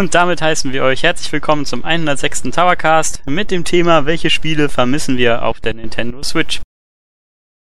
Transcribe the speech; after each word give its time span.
Und 0.00 0.14
damit 0.14 0.40
heißen 0.40 0.72
wir 0.72 0.82
euch 0.82 1.02
herzlich 1.02 1.30
willkommen 1.30 1.66
zum 1.66 1.84
106. 1.84 2.44
Towercast 2.44 3.20
mit 3.26 3.50
dem 3.50 3.64
Thema, 3.64 4.06
welche 4.06 4.30
Spiele 4.30 4.70
vermissen 4.70 5.18
wir 5.18 5.44
auf 5.44 5.60
der 5.60 5.74
Nintendo 5.74 6.22
Switch. 6.22 6.62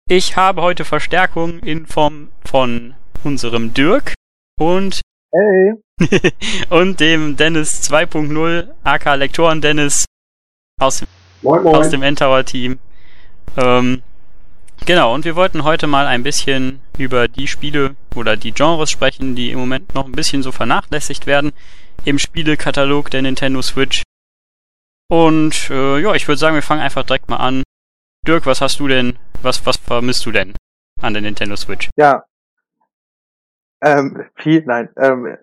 Ich 0.08 0.38
habe 0.38 0.62
heute 0.62 0.86
Verstärkung 0.86 1.60
in 1.60 1.86
Form 1.88 2.30
von 2.46 2.94
unserem 3.26 3.74
Dirk 3.74 4.14
und 4.58 5.02
Hey. 5.34 5.74
und 6.70 7.02
dem 7.02 7.36
Dennis 7.36 7.82
2.0, 7.92 8.70
AK 8.86 9.16
Lektoren 9.18 9.60
Dennis 9.60 10.06
aus 10.80 11.00
dem, 11.00 11.10
Moin, 11.42 11.64
moin. 11.64 11.76
aus 11.76 11.90
dem 11.90 12.02
Endtower 12.02 12.46
Team. 12.46 12.80
Ähm, 13.58 14.04
genau, 14.86 15.14
und 15.14 15.26
wir 15.26 15.36
wollten 15.36 15.66
heute 15.66 15.86
mal 15.86 16.08
ein 16.08 16.24
bisschen 16.24 16.80
über 16.98 17.28
die 17.28 17.50
Spiele 17.50 17.98
oder 18.16 18.38
die 18.38 18.54
Genres 18.54 18.90
sprechen, 18.90 19.36
die 19.36 19.52
im 19.52 19.60
Moment 19.60 19.94
noch 19.94 20.06
ein 20.06 20.14
bisschen 20.14 20.44
so 20.44 20.54
vernachlässigt 20.54 21.28
werden 21.28 21.52
im 22.06 22.20
Spielekatalog 22.20 23.10
der 23.10 23.22
Nintendo 23.22 23.62
Switch. 23.62 24.04
Und 25.10 25.70
äh, 25.70 26.00
ja, 26.00 26.14
ich 26.16 26.28
würde 26.28 26.40
sagen, 26.40 26.56
wir 26.56 26.62
fangen 26.62 26.82
einfach 26.82 27.04
direkt 27.04 27.30
mal 27.30 27.38
an. 27.38 27.64
Dirk, 28.28 28.46
was 28.46 28.62
hast 28.62 28.80
du 28.80 28.88
denn, 28.88 29.18
was, 29.42 29.66
was 29.66 29.78
vermisst 29.78 30.26
du 30.26 30.32
denn 30.32 30.56
an 31.02 31.14
der 31.14 31.22
Nintendo 31.22 31.56
Switch? 31.56 31.90
Ja. 31.98 32.24
Ähm, 33.84 34.26
viel, 34.36 34.64
nein. 34.66 34.90
Ähm, 34.98 35.38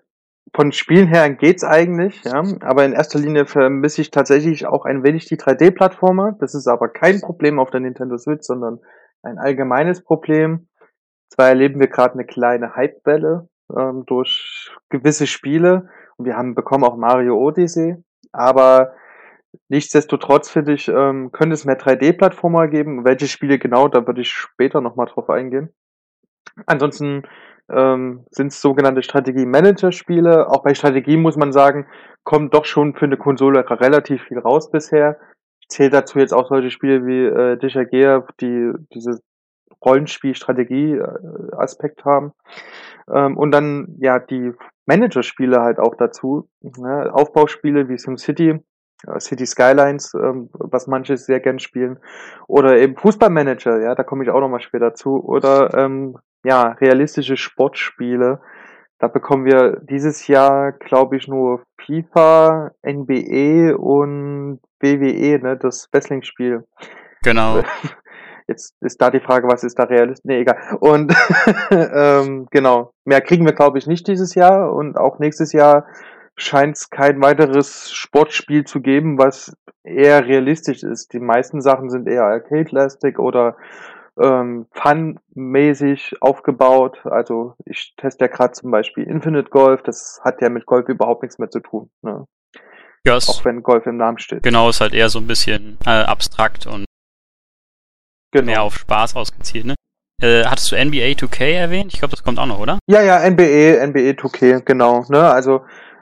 von 0.55 0.71
Spielen 0.71 1.07
her 1.07 1.29
geht's 1.29 1.63
eigentlich, 1.63 2.23
ja. 2.23 2.43
Aber 2.61 2.85
in 2.85 2.93
erster 2.93 3.19
Linie 3.19 3.45
vermisse 3.45 4.01
ich 4.01 4.11
tatsächlich 4.11 4.65
auch 4.65 4.85
ein 4.85 5.03
wenig 5.03 5.25
die 5.25 5.37
3D-Plattformer. 5.37 6.35
Das 6.39 6.55
ist 6.55 6.67
aber 6.67 6.89
kein 6.89 7.21
Problem 7.21 7.59
auf 7.59 7.69
der 7.69 7.81
Nintendo 7.81 8.17
Switch, 8.17 8.45
sondern 8.45 8.79
ein 9.21 9.37
allgemeines 9.37 10.03
Problem. 10.03 10.67
Zwar 11.29 11.49
erleben 11.49 11.79
wir 11.79 11.87
gerade 11.87 12.15
eine 12.15 12.25
kleine 12.25 12.75
Hypewelle 12.75 13.49
ähm, 13.77 14.03
durch 14.07 14.71
gewisse 14.89 15.27
Spiele 15.27 15.89
wir 16.19 16.35
haben 16.35 16.55
bekommen 16.55 16.83
auch 16.83 16.97
Mario 16.97 17.37
Odyssey, 17.37 17.95
aber 18.31 18.93
nichtsdestotrotz 19.69 20.49
finde 20.49 20.73
ich, 20.73 20.87
ähm, 20.87 21.31
könnte 21.31 21.53
es 21.53 21.65
mehr 21.65 21.79
3D-Plattformer 21.79 22.67
geben. 22.67 23.05
Welche 23.05 23.27
Spiele 23.27 23.57
genau, 23.57 23.87
da 23.87 24.05
würde 24.05 24.21
ich 24.21 24.31
später 24.31 24.81
nochmal 24.81 25.07
drauf 25.07 25.29
eingehen. 25.29 25.73
Ansonsten 26.65 27.23
ähm, 27.71 28.25
sind 28.31 28.47
es 28.47 28.61
sogenannte 28.61 29.03
Strategie-Manager-Spiele. 29.03 30.49
Auch 30.49 30.63
bei 30.63 30.73
Strategie 30.73 31.17
muss 31.17 31.37
man 31.37 31.51
sagen, 31.51 31.85
kommt 32.23 32.53
doch 32.53 32.65
schon 32.65 32.95
für 32.95 33.05
eine 33.05 33.17
Konsole 33.17 33.63
relativ 33.69 34.23
viel 34.23 34.39
raus 34.39 34.71
bisher. 34.71 35.19
Ich 35.61 35.69
zähle 35.69 35.91
dazu 35.91 36.19
jetzt 36.19 36.33
auch 36.33 36.49
solche 36.49 36.71
Spiele 36.71 37.05
wie 37.05 37.25
äh, 37.25 37.57
Dishagear, 37.57 38.27
die 38.41 38.73
diese 38.93 39.19
Rollenspiel-Strategie-Aspekt 39.85 42.03
haben. 42.05 42.33
Ähm, 43.11 43.37
und 43.37 43.51
dann 43.51 43.95
ja 43.99 44.19
die 44.19 44.53
Manager-Spiele 44.89 45.61
halt 45.61 45.79
auch 45.79 45.95
dazu. 45.95 46.49
Ne? 46.61 47.09
Aufbauspiele 47.13 47.87
wie 47.89 47.97
SimCity, 47.97 48.59
äh, 49.07 49.19
City 49.19 49.45
Skylines, 49.45 50.13
ähm, 50.15 50.49
was 50.53 50.87
manche 50.87 51.15
sehr 51.15 51.39
gern 51.39 51.59
spielen. 51.59 51.99
Oder 52.47 52.77
eben 52.77 52.97
Fußballmanager, 52.97 53.81
ja, 53.81 53.93
da 53.95 54.03
komme 54.03 54.23
ich 54.23 54.31
auch 54.31 54.39
nochmal 54.39 54.61
später 54.61 54.89
dazu. 54.89 55.23
Oder 55.23 55.73
ähm, 55.75 56.17
ja, 56.43 56.69
realistische 56.81 57.37
Sportspiele. 57.37 58.41
Da 58.97 59.07
bekommen 59.07 59.45
wir 59.45 59.79
dieses 59.81 60.27
Jahr, 60.27 60.73
glaube 60.73 61.17
ich, 61.17 61.27
nur 61.27 61.63
FIFA, 61.85 62.71
NBE 62.83 63.77
und 63.77 64.59
WWE, 64.81 65.39
ne, 65.39 65.57
das 65.57 65.87
Wrestling-Spiel. 65.93 66.65
Genau. 67.23 67.61
Jetzt 68.49 68.75
ist 68.81 68.99
da 68.99 69.11
die 69.11 69.19
Frage, 69.19 69.47
was 69.47 69.63
ist 69.63 69.77
da 69.77 69.83
realistisch? 69.83 70.25
Nee, 70.25 70.41
egal. 70.41 70.57
Und 70.79 71.13
ähm, 71.71 72.47
genau, 72.49 72.91
mehr 73.05 73.21
kriegen 73.21 73.45
wir, 73.45 73.53
glaube 73.53 73.77
ich, 73.77 73.85
nicht 73.87 74.07
dieses 74.07 74.33
Jahr. 74.35 74.73
Und 74.73 74.97
auch 74.97 75.19
nächstes 75.19 75.53
Jahr 75.53 75.85
scheint 76.35 76.75
es 76.77 76.89
kein 76.89 77.21
weiteres 77.21 77.91
Sportspiel 77.91 78.63
zu 78.63 78.81
geben, 78.81 79.17
was 79.19 79.55
eher 79.83 80.25
realistisch 80.25 80.83
ist. 80.83 81.13
Die 81.13 81.19
meisten 81.19 81.61
Sachen 81.61 81.89
sind 81.89 82.07
eher 82.07 82.23
arcade-lastig 82.23 83.19
oder 83.19 83.55
ähm, 84.19 84.65
fun-mäßig 84.71 86.15
aufgebaut. 86.21 86.99
Also 87.05 87.53
ich 87.65 87.93
teste 87.97 88.25
ja 88.25 88.31
gerade 88.31 88.53
zum 88.53 88.71
Beispiel 88.71 89.03
Infinite 89.03 89.49
Golf, 89.49 89.81
das 89.83 90.19
hat 90.23 90.41
ja 90.41 90.49
mit 90.49 90.65
Golf 90.65 90.89
überhaupt 90.89 91.21
nichts 91.23 91.39
mehr 91.39 91.49
zu 91.49 91.59
tun. 91.59 91.89
Ne? 92.01 92.25
Ja, 93.05 93.15
Auch 93.15 93.45
wenn 93.45 93.63
Golf 93.63 93.85
im 93.85 93.97
Namen 93.97 94.17
steht. 94.17 94.43
genau, 94.43 94.69
ist 94.69 94.81
halt 94.81 94.93
eher 94.93 95.09
so 95.09 95.19
ein 95.19 95.27
bisschen 95.27 95.77
äh, 95.85 95.89
abstrakt 95.89 96.67
und 96.67 96.85
Genau. 98.31 98.45
mehr 98.45 98.61
auf 98.61 98.75
Spaß 98.77 99.15
ausgezielt, 99.15 99.65
ne? 99.65 99.75
Äh, 100.21 100.43
hattest 100.45 100.71
du 100.71 100.75
NBA 100.75 101.13
2K 101.15 101.53
erwähnt? 101.55 101.93
Ich 101.93 101.99
glaube, 101.99 102.11
das 102.11 102.23
kommt 102.23 102.39
auch 102.39 102.45
noch, 102.45 102.59
oder? 102.59 102.77
Ja, 102.87 103.01
ja, 103.01 103.19
NBA, 103.29 103.85
NBA 103.87 104.11
2K, 104.21 104.61
genau. 104.65 105.05
Ne? 105.09 105.21
Also 105.21 105.61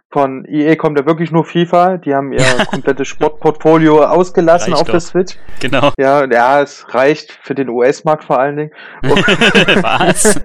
von 0.10 0.46
EA 0.46 0.76
kommt 0.76 0.98
ja 0.98 1.06
wirklich 1.06 1.32
nur 1.32 1.44
FIFA. 1.46 1.98
Die 1.98 2.16
haben 2.16 2.32
ihr 2.32 2.40
komplettes 2.72 3.08
Sportportfolio 3.10 4.04
ausgelassen 4.06 4.72
Reicht 4.74 4.82
auf 4.82 4.88
doch. 4.88 4.94
der 4.94 5.00
Switch. 5.02 5.36
Genau. 5.60 5.92
Ja, 6.00 6.26
ja, 6.26 6.62
es 6.62 6.86
reicht 6.96 7.32
für 7.44 7.54
den 7.54 7.70
US-Markt 7.70 8.24
vor 8.24 8.40
allen 8.40 8.56
Dingen. 8.58 8.72
Was? 9.04 10.40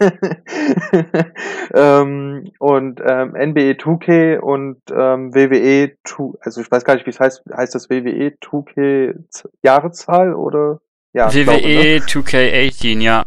ähm, 1.74 2.50
und 2.58 3.00
ähm, 3.00 3.30
NBA 3.32 3.78
2K 3.78 4.38
und 4.38 4.78
ähm, 4.90 5.34
WWE 5.34 5.92
2, 6.04 6.38
also 6.40 6.60
ich 6.60 6.70
weiß 6.70 6.84
gar 6.84 6.94
nicht, 6.94 7.06
wie 7.06 7.10
es 7.10 7.20
heißt, 7.20 7.42
heißt 7.56 7.74
das 7.74 7.88
WWE 7.88 8.34
2K 8.42 9.14
Z- 9.30 9.50
Jahreszahl 9.62 10.34
oder? 10.34 10.80
Ja, 11.12 11.28
ich 11.28 11.44
glaube, 11.44 11.60
ne? 11.60 11.68
WWE 11.68 11.98
2K18, 11.98 13.00
ja. 13.00 13.24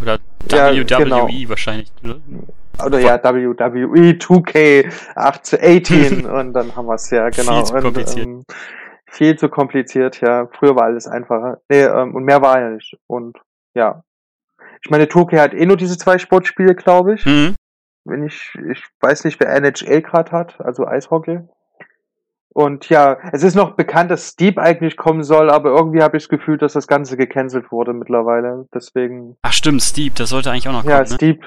Oder 0.00 0.18
Ja, 0.50 0.72
WWE 0.72 0.84
genau. 0.84 1.28
wahrscheinlich. 1.48 1.90
oder? 2.02 2.20
Oder 2.84 3.00
ja, 3.00 3.22
WWE 3.22 4.12
2K 4.18 4.92
18 5.16 6.26
und 6.26 6.52
dann 6.52 6.76
haben 6.76 6.86
wir 6.86 6.94
es 6.94 7.10
ja, 7.10 7.28
genau. 7.28 7.56
Viel 7.56 7.64
zu 7.64 7.74
und, 7.74 7.82
kompliziert. 7.82 8.26
Ähm, 8.26 8.44
viel 9.06 9.36
zu 9.36 9.48
kompliziert, 9.48 10.20
ja. 10.20 10.48
Früher 10.52 10.76
war 10.76 10.84
alles 10.84 11.06
einfacher. 11.06 11.60
Nee, 11.68 11.82
ähm, 11.82 12.14
und 12.14 12.24
mehr 12.24 12.40
war 12.42 12.60
ja 12.60 12.70
nicht. 12.70 12.96
Und 13.06 13.36
ja. 13.74 14.02
Ich 14.82 14.90
meine, 14.90 15.04
2K 15.04 15.40
hat 15.40 15.54
eh 15.54 15.66
nur 15.66 15.76
diese 15.76 15.98
zwei 15.98 16.18
Sportspiele, 16.18 16.74
glaube 16.74 17.14
ich. 17.14 17.24
Hm? 17.24 17.56
Wenn 18.04 18.24
ich, 18.24 18.56
ich 18.70 18.84
weiß 19.00 19.24
nicht, 19.24 19.40
wer 19.40 19.54
NHL 19.54 20.02
gerade 20.02 20.30
hat, 20.32 20.60
also 20.60 20.86
Eishockey. 20.86 21.40
Und 22.50 22.88
ja, 22.88 23.18
es 23.32 23.42
ist 23.42 23.54
noch 23.54 23.76
bekannt, 23.76 24.10
dass 24.10 24.28
Steep 24.28 24.58
eigentlich 24.58 24.96
kommen 24.96 25.22
soll, 25.22 25.50
aber 25.50 25.70
irgendwie 25.70 26.02
habe 26.02 26.16
ich 26.16 26.24
das 26.24 26.28
Gefühl, 26.28 26.58
dass 26.58 26.72
das 26.72 26.86
Ganze 26.86 27.16
gecancelt 27.16 27.70
wurde 27.70 27.92
mittlerweile. 27.92 28.66
Deswegen, 28.74 29.36
Ach 29.42 29.52
stimmt, 29.52 29.82
Steve, 29.82 30.14
das 30.16 30.30
sollte 30.30 30.50
eigentlich 30.50 30.68
auch 30.68 30.72
noch 30.72 30.84
ja, 30.84 30.98
kommen, 30.98 31.10
ne? 31.10 31.14
Steep, 31.14 31.44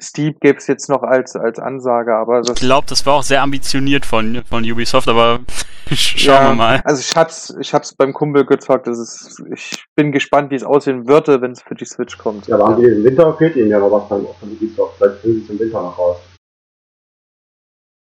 Steep 0.00 0.40
gäbe 0.40 0.58
es 0.58 0.66
jetzt 0.66 0.88
noch 0.88 1.02
als, 1.02 1.36
als 1.36 1.58
Ansage, 1.58 2.14
aber 2.14 2.40
das 2.40 2.50
Ich 2.50 2.60
glaube, 2.60 2.86
das 2.88 3.04
war 3.06 3.14
auch 3.14 3.22
sehr 3.22 3.42
ambitioniert 3.42 4.06
von, 4.06 4.42
von 4.48 4.64
Ubisoft, 4.64 5.08
aber 5.08 5.40
schauen 5.92 6.48
wir 6.48 6.54
mal. 6.54 6.80
Also 6.84 7.00
ich 7.00 7.14
hab's, 7.16 7.54
ich 7.60 7.74
hab's 7.74 7.94
beim 7.94 8.12
Kumpel 8.12 8.44
gezockt. 8.44 8.86
Das 8.86 8.98
ist, 8.98 9.42
ich 9.52 9.84
bin 9.94 10.12
gespannt, 10.12 10.50
wie 10.50 10.56
es 10.56 10.64
aussehen 10.64 11.06
würde, 11.06 11.40
wenn 11.40 11.52
es 11.52 11.62
für 11.62 11.74
die 11.74 11.84
Switch 11.84 12.16
kommt. 12.18 12.46
Ja, 12.46 12.56
aber 12.56 12.68
haben 12.68 12.82
die 12.82 12.88
im 12.88 13.04
Winter 13.04 13.34
fehlt 13.34 13.56
ihnen 13.56 13.68
ja 13.68 13.78
noch 13.78 13.90
was 13.90 14.08
von, 14.08 14.26
von 14.40 14.50
Ubisoft. 14.50 14.96
Vielleicht 14.96 15.22
bringen 15.22 15.36
sie 15.36 15.44
es 15.44 15.50
im 15.50 15.58
Winter 15.58 15.82
noch 15.82 15.98
raus. 15.98 16.16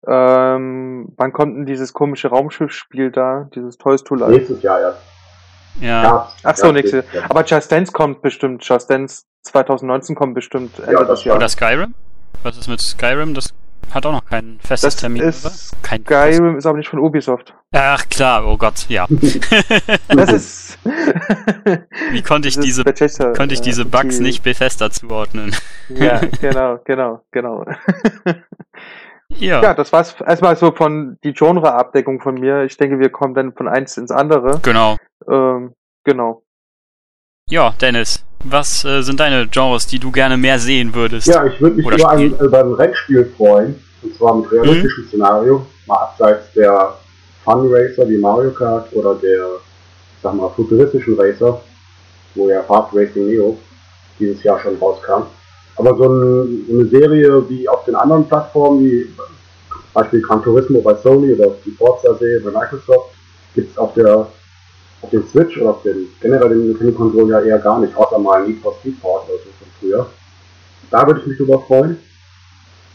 Ähm, 0.08 1.12
wann 1.16 1.32
kommt 1.32 1.56
denn 1.56 1.66
dieses 1.66 1.92
komische 1.92 2.28
Raumschiffspiel 2.28 3.10
da? 3.10 3.48
Dieses 3.54 3.76
Toys 3.78 4.04
to 4.04 4.14
Life? 4.14 4.32
Nächstes 4.32 4.62
Jahr 4.62 4.80
erst. 4.80 4.98
Ja, 5.80 6.02
Herbst. 6.02 6.36
Ach 6.44 6.56
so, 6.56 6.66
Ja, 6.68 6.72
nächstes 6.72 7.04
ja. 7.12 7.22
Aber 7.28 7.44
Just 7.44 7.70
Dance 7.70 7.92
kommt 7.92 8.22
bestimmt. 8.22 8.64
Just 8.66 8.88
Dance 8.88 9.24
2019 9.42 10.14
kommt 10.16 10.34
bestimmt 10.34 10.78
Ende 10.78 10.92
Ja, 10.92 10.98
des 11.00 11.08
das 11.08 11.24
Jahres. 11.24 11.36
oder 11.38 11.48
Skyrim? 11.48 11.94
Was 12.42 12.56
ist 12.56 12.68
mit 12.68 12.80
Skyrim? 12.80 13.34
Das 13.34 13.52
hat 13.92 14.04
auch 14.06 14.12
noch 14.12 14.24
kein 14.24 14.58
festes 14.62 14.94
Das 14.94 15.00
Termin, 15.00 15.22
ist 15.22 15.44
oder? 15.44 15.54
Kein 15.82 16.02
Skyrim 16.02 16.56
ist 16.56 16.66
aber 16.66 16.78
nicht 16.78 16.88
von 16.88 16.98
Ubisoft. 16.98 17.54
Ach 17.72 18.08
klar, 18.08 18.46
oh 18.46 18.56
Gott, 18.56 18.86
ja. 18.88 19.06
Das 20.08 20.32
ist. 20.32 20.78
Wie 22.10 22.22
konnte 22.22 22.48
ich 22.48 22.58
diese 22.58 22.82
Bethesda, 22.84 23.32
konnte 23.32 23.54
ich 23.54 23.60
äh, 23.60 23.64
diese 23.64 23.84
Bugs 23.84 24.16
die- 24.16 24.22
nicht 24.22 24.42
Bethesda 24.42 24.90
zuordnen? 24.90 25.54
Ja, 25.88 26.20
genau, 26.40 26.78
genau, 26.84 27.20
genau. 27.32 27.64
Ja, 29.38 29.62
Ja, 29.62 29.74
das 29.74 29.92
war's 29.92 30.14
erstmal 30.20 30.56
so 30.56 30.72
von 30.72 31.18
die 31.24 31.32
Genre-Abdeckung 31.32 32.20
von 32.20 32.34
mir. 32.34 32.64
Ich 32.64 32.76
denke, 32.76 32.98
wir 32.98 33.10
kommen 33.10 33.34
dann 33.34 33.52
von 33.52 33.68
eins 33.68 33.96
ins 33.96 34.10
andere. 34.10 34.60
genau. 34.62 34.96
Ähm, 35.30 35.72
genau. 36.04 36.42
Ja, 37.48 37.74
Dennis, 37.80 38.24
was 38.44 38.84
äh, 38.84 39.02
sind 39.02 39.20
deine 39.20 39.46
Genres, 39.48 39.86
die 39.86 39.98
du 39.98 40.10
gerne 40.10 40.36
mehr 40.36 40.58
sehen 40.58 40.94
würdest? 40.94 41.26
Ja, 41.28 41.44
ich 41.46 41.60
würde 41.60 41.76
mich 41.76 41.86
über 41.86 42.10
ein, 42.10 42.36
über 42.38 42.60
ein 42.60 42.72
Rennspiel 42.72 43.24
freuen. 43.36 43.80
Und 44.02 44.14
zwar 44.14 44.34
mit 44.36 44.50
realistischem 44.52 45.04
Mhm. 45.04 45.08
Szenario. 45.08 45.66
Mal 45.86 45.96
abseits 45.96 46.52
der 46.52 46.94
Fun 47.44 47.72
Racer 47.72 48.08
wie 48.08 48.18
Mario 48.18 48.50
Kart 48.52 48.92
oder 48.92 49.14
der, 49.16 49.46
ich 49.56 50.22
sag 50.22 50.34
mal, 50.34 50.48
futuristischen 50.50 51.14
Racer, 51.18 51.60
wo 52.34 52.48
ja 52.48 52.62
Hard 52.68 52.90
Racing 52.92 53.26
Neo 53.26 53.56
dieses 54.18 54.42
Jahr 54.42 54.58
schon 54.60 54.76
rauskam. 54.78 55.22
Aber 55.76 55.96
so 55.96 56.04
ein, 56.08 56.66
eine 56.70 56.86
Serie 56.86 57.48
wie 57.48 57.68
auf 57.68 57.84
den 57.84 57.94
anderen 57.94 58.26
Plattformen, 58.26 58.80
wie 58.80 59.04
zum 59.68 59.92
Beispiel 59.92 60.22
Gran 60.22 60.42
Turismo 60.42 60.80
bei 60.80 60.94
Sony 60.94 61.34
oder 61.34 61.52
die 61.64 61.70
Forza-Serie 61.70 62.40
bei 62.40 62.50
Microsoft, 62.50 63.10
gibt 63.54 63.70
es 63.70 63.78
auf 63.78 63.94
der 63.94 64.26
auf 65.02 65.10
den 65.10 65.26
Switch 65.28 65.56
oder 65.58 65.70
auf 65.70 65.82
den 65.82 66.08
generell 66.20 66.48
den 66.48 66.68
Nintendo-Konsolen 66.68 67.28
ja 67.28 67.40
eher 67.40 67.58
gar 67.58 67.78
nicht, 67.78 67.94
außer 67.96 68.18
mal 68.18 68.46
Need 68.46 68.60
for 68.62 68.74
Speed 68.80 69.00
Port 69.00 69.28
oder 69.28 69.38
so 69.38 69.50
von 69.58 69.68
früher. 69.78 70.06
Da 70.90 71.06
würde 71.06 71.20
ich 71.20 71.26
mich 71.26 71.36
drüber 71.36 71.60
freuen. 71.60 71.98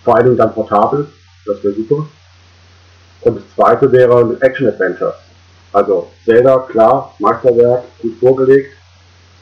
Vor 0.03 0.15
allem 0.15 0.35
dann 0.35 0.53
portabel, 0.53 1.07
das 1.45 1.63
wäre 1.63 1.75
super. 1.75 2.07
Und 3.21 3.37
das 3.37 3.43
zweite 3.55 3.91
wäre 3.91 4.35
Action 4.41 4.67
Adventure. 4.67 5.13
Also 5.73 6.07
Zelda, 6.25 6.57
klar, 6.69 7.13
Meisterwerk, 7.19 7.83
gut 8.01 8.17
vorgelegt, 8.19 8.73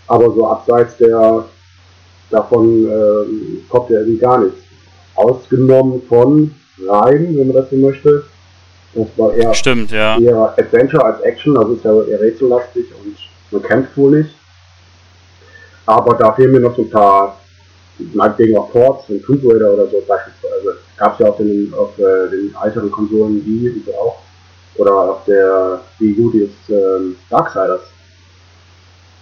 aber 0.07 0.31
so 0.31 0.47
abseits 0.47 0.97
der 0.97 1.45
davon 2.29 2.85
ähm, 2.85 3.61
kommt 3.69 3.89
ja 3.89 3.99
irgendwie 3.99 4.19
gar 4.19 4.39
nichts. 4.39 4.59
Ausgenommen 5.15 6.01
von 6.07 6.51
Rein, 6.87 7.35
wenn 7.37 7.47
man 7.47 7.55
das 7.55 7.69
so 7.69 7.75
möchte. 7.75 8.23
Das 8.93 9.07
war 9.17 9.33
eher, 9.33 9.53
Stimmt, 9.53 9.91
ja. 9.91 10.17
eher 10.17 10.53
Adventure 10.57 11.03
als 11.05 11.21
Action, 11.21 11.57
also 11.57 11.73
ist 11.73 11.83
ja 11.83 12.01
eher 12.03 12.21
rätsellastig 12.21 12.85
und 13.03 13.15
man 13.51 13.61
kämpft 13.61 13.95
wohl 13.97 14.19
nicht. 14.19 14.35
Aber 15.85 16.15
da 16.15 16.33
fehlen 16.33 16.51
mir 16.51 16.59
noch 16.59 16.75
so 16.75 16.83
ein 16.83 16.89
paar, 16.89 17.39
meinetwegen 18.13 18.57
auch 18.57 18.71
Ports 18.71 19.09
und 19.09 19.23
Tomb 19.23 19.41
Raider 19.43 19.73
oder 19.73 19.87
so 19.87 20.03
beispielsweise. 20.07 20.77
Gab 20.97 21.13
es 21.13 21.19
ja 21.19 21.29
auf 21.29 21.37
den, 21.37 21.73
auf 21.75 21.97
äh, 21.97 22.29
den 22.29 22.55
älteren 22.63 22.91
Konsolen 22.91 23.45
Wii 23.45 23.69
und 23.69 23.85
so 23.85 23.93
auch. 23.95 24.19
Oder 24.75 24.93
auf 24.93 25.25
der 25.25 25.81
Wii 25.99 26.19
U 26.19 26.31
jetzt 26.31 26.69
ähm, 26.69 27.15
Darksiders. 27.29 27.81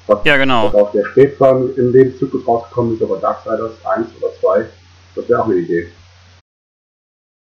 Was, 0.07 0.19
Ja, 0.24 0.38
genau. 0.38 0.68
auch 0.68 0.92
sehr 0.94 1.06
spät 1.06 1.39
war 1.39 1.57
im 1.57 1.92
Lebenszyklus 1.92 2.48
rausgekommen 2.48 2.95
ist, 2.95 3.04
aber 3.04 3.18
Darksiders 3.18 3.74
1 3.86 4.07
oder 4.21 4.33
2, 4.39 4.65
das 5.15 5.30
wäre 5.30 5.42
auch 5.42 5.45
eine 5.45 5.56
Idee. 5.56 5.92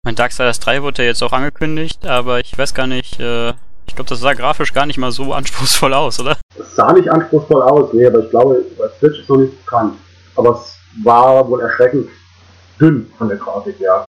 Mein 0.04 0.16
Darksiders 0.16 0.60
3 0.60 0.84
wurde 0.84 1.04
ja 1.04 1.10
jetzt 1.10 1.22
auch 1.24 1.32
angekündigt, 1.34 2.06
aber 2.06 2.40
ich 2.40 2.58
weiß 2.58 2.74
gar 2.74 2.88
nicht, 2.88 3.20
äh, 3.20 3.50
ich 3.88 3.96
glaube, 3.96 4.10
das 4.10 4.20
sah 4.20 4.34
grafisch 4.34 4.74
gar 4.74 4.86
nicht 4.86 4.98
mal 4.98 5.12
so 5.12 5.34
anspruchsvoll 5.34 5.94
aus, 5.94 6.20
oder? 6.20 6.38
Es 6.58 6.76
sah 6.76 6.94
nicht 6.94 7.10
anspruchsvoll 7.10 7.62
aus, 7.64 7.94
nee, 7.94 8.06
aber 8.06 8.20
ich 8.20 8.30
glaube, 8.30 8.64
bei 8.78 8.88
Switch 9.00 9.20
ist 9.20 9.30
noch 9.30 9.38
nicht 9.38 9.66
bekannt. 9.66 9.98
Aber 10.36 10.52
es 10.52 10.78
war 11.04 11.48
wohl 11.48 11.62
erschreckend 11.62 12.10
dünn 12.80 13.12
von 13.18 13.28
der 13.28 13.38
Grafik, 13.38 13.80
ja. 13.80 14.06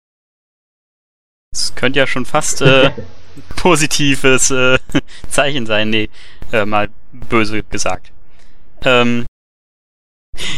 Das 1.52 1.74
könnte 1.74 1.98
ja 1.98 2.06
schon 2.06 2.24
fast 2.24 2.62
äh, 2.62 2.90
positives 3.56 4.50
äh, 4.50 4.78
Zeichen 5.28 5.66
sein. 5.66 5.90
Nee, 5.90 6.08
äh, 6.52 6.64
mal 6.64 6.88
böse 7.12 7.62
gesagt. 7.62 8.12
Ähm, 8.84 9.26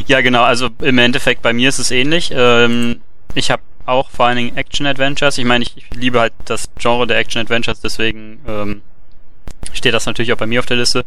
ja, 0.07 0.21
genau, 0.21 0.43
also 0.43 0.69
im 0.81 0.99
Endeffekt 0.99 1.43
bei 1.43 1.53
mir 1.53 1.69
ist 1.69 1.79
es 1.79 1.91
ähnlich. 1.91 2.31
Ähm, 2.35 3.01
ich 3.35 3.51
habe 3.51 3.63
auch 3.87 4.11
vor 4.11 4.27
allen 4.27 4.37
Dingen 4.37 4.57
Action-Adventures. 4.57 5.39
Ich 5.39 5.45
meine, 5.45 5.65
ich, 5.65 5.77
ich 5.77 5.91
liebe 5.95 6.21
halt 6.21 6.33
das 6.45 6.69
Genre 6.79 7.07
der 7.07 7.19
Action-Adventures, 7.19 7.81
deswegen 7.81 8.41
ähm, 8.47 8.83
steht 9.73 9.95
das 9.95 10.07
natürlich 10.07 10.33
auch 10.33 10.39
bei 10.39 10.47
mir 10.47 10.61
auf 10.61 10.67
der 10.67 10.77
Liste. 10.77 11.05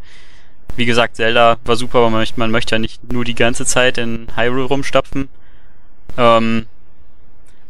Wie 0.76 0.86
gesagt, 0.86 1.16
Zelda 1.16 1.58
war 1.64 1.76
super, 1.76 1.98
aber 1.98 2.10
man, 2.10 2.20
möchte- 2.20 2.40
man 2.40 2.50
möchte 2.50 2.74
ja 2.74 2.78
nicht 2.78 3.12
nur 3.12 3.24
die 3.24 3.34
ganze 3.34 3.64
Zeit 3.64 3.96
in 3.98 4.26
Hyrule 4.36 4.64
rumstapfen. 4.64 5.28
Ähm, 6.16 6.66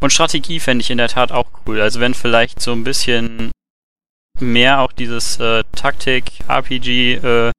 und 0.01 0.13
Strategie 0.13 0.61
fände 0.61 0.83
ich 0.83 0.91
in 0.91 0.99
der 0.99 1.09
Tat 1.09 1.33
auch 1.33 1.49
cool. 1.67 1.81
Also 1.81 2.01
wenn 2.01 2.15
vielleicht 2.15 2.61
so 2.61 2.73
ein 2.73 2.85
bisschen 2.85 3.51
mehr 4.41 4.81
auch 4.81 4.93
dieses 4.93 5.39
äh, 5.39 5.65
Taktik-RPG 5.75 7.15
äh, 7.15 7.51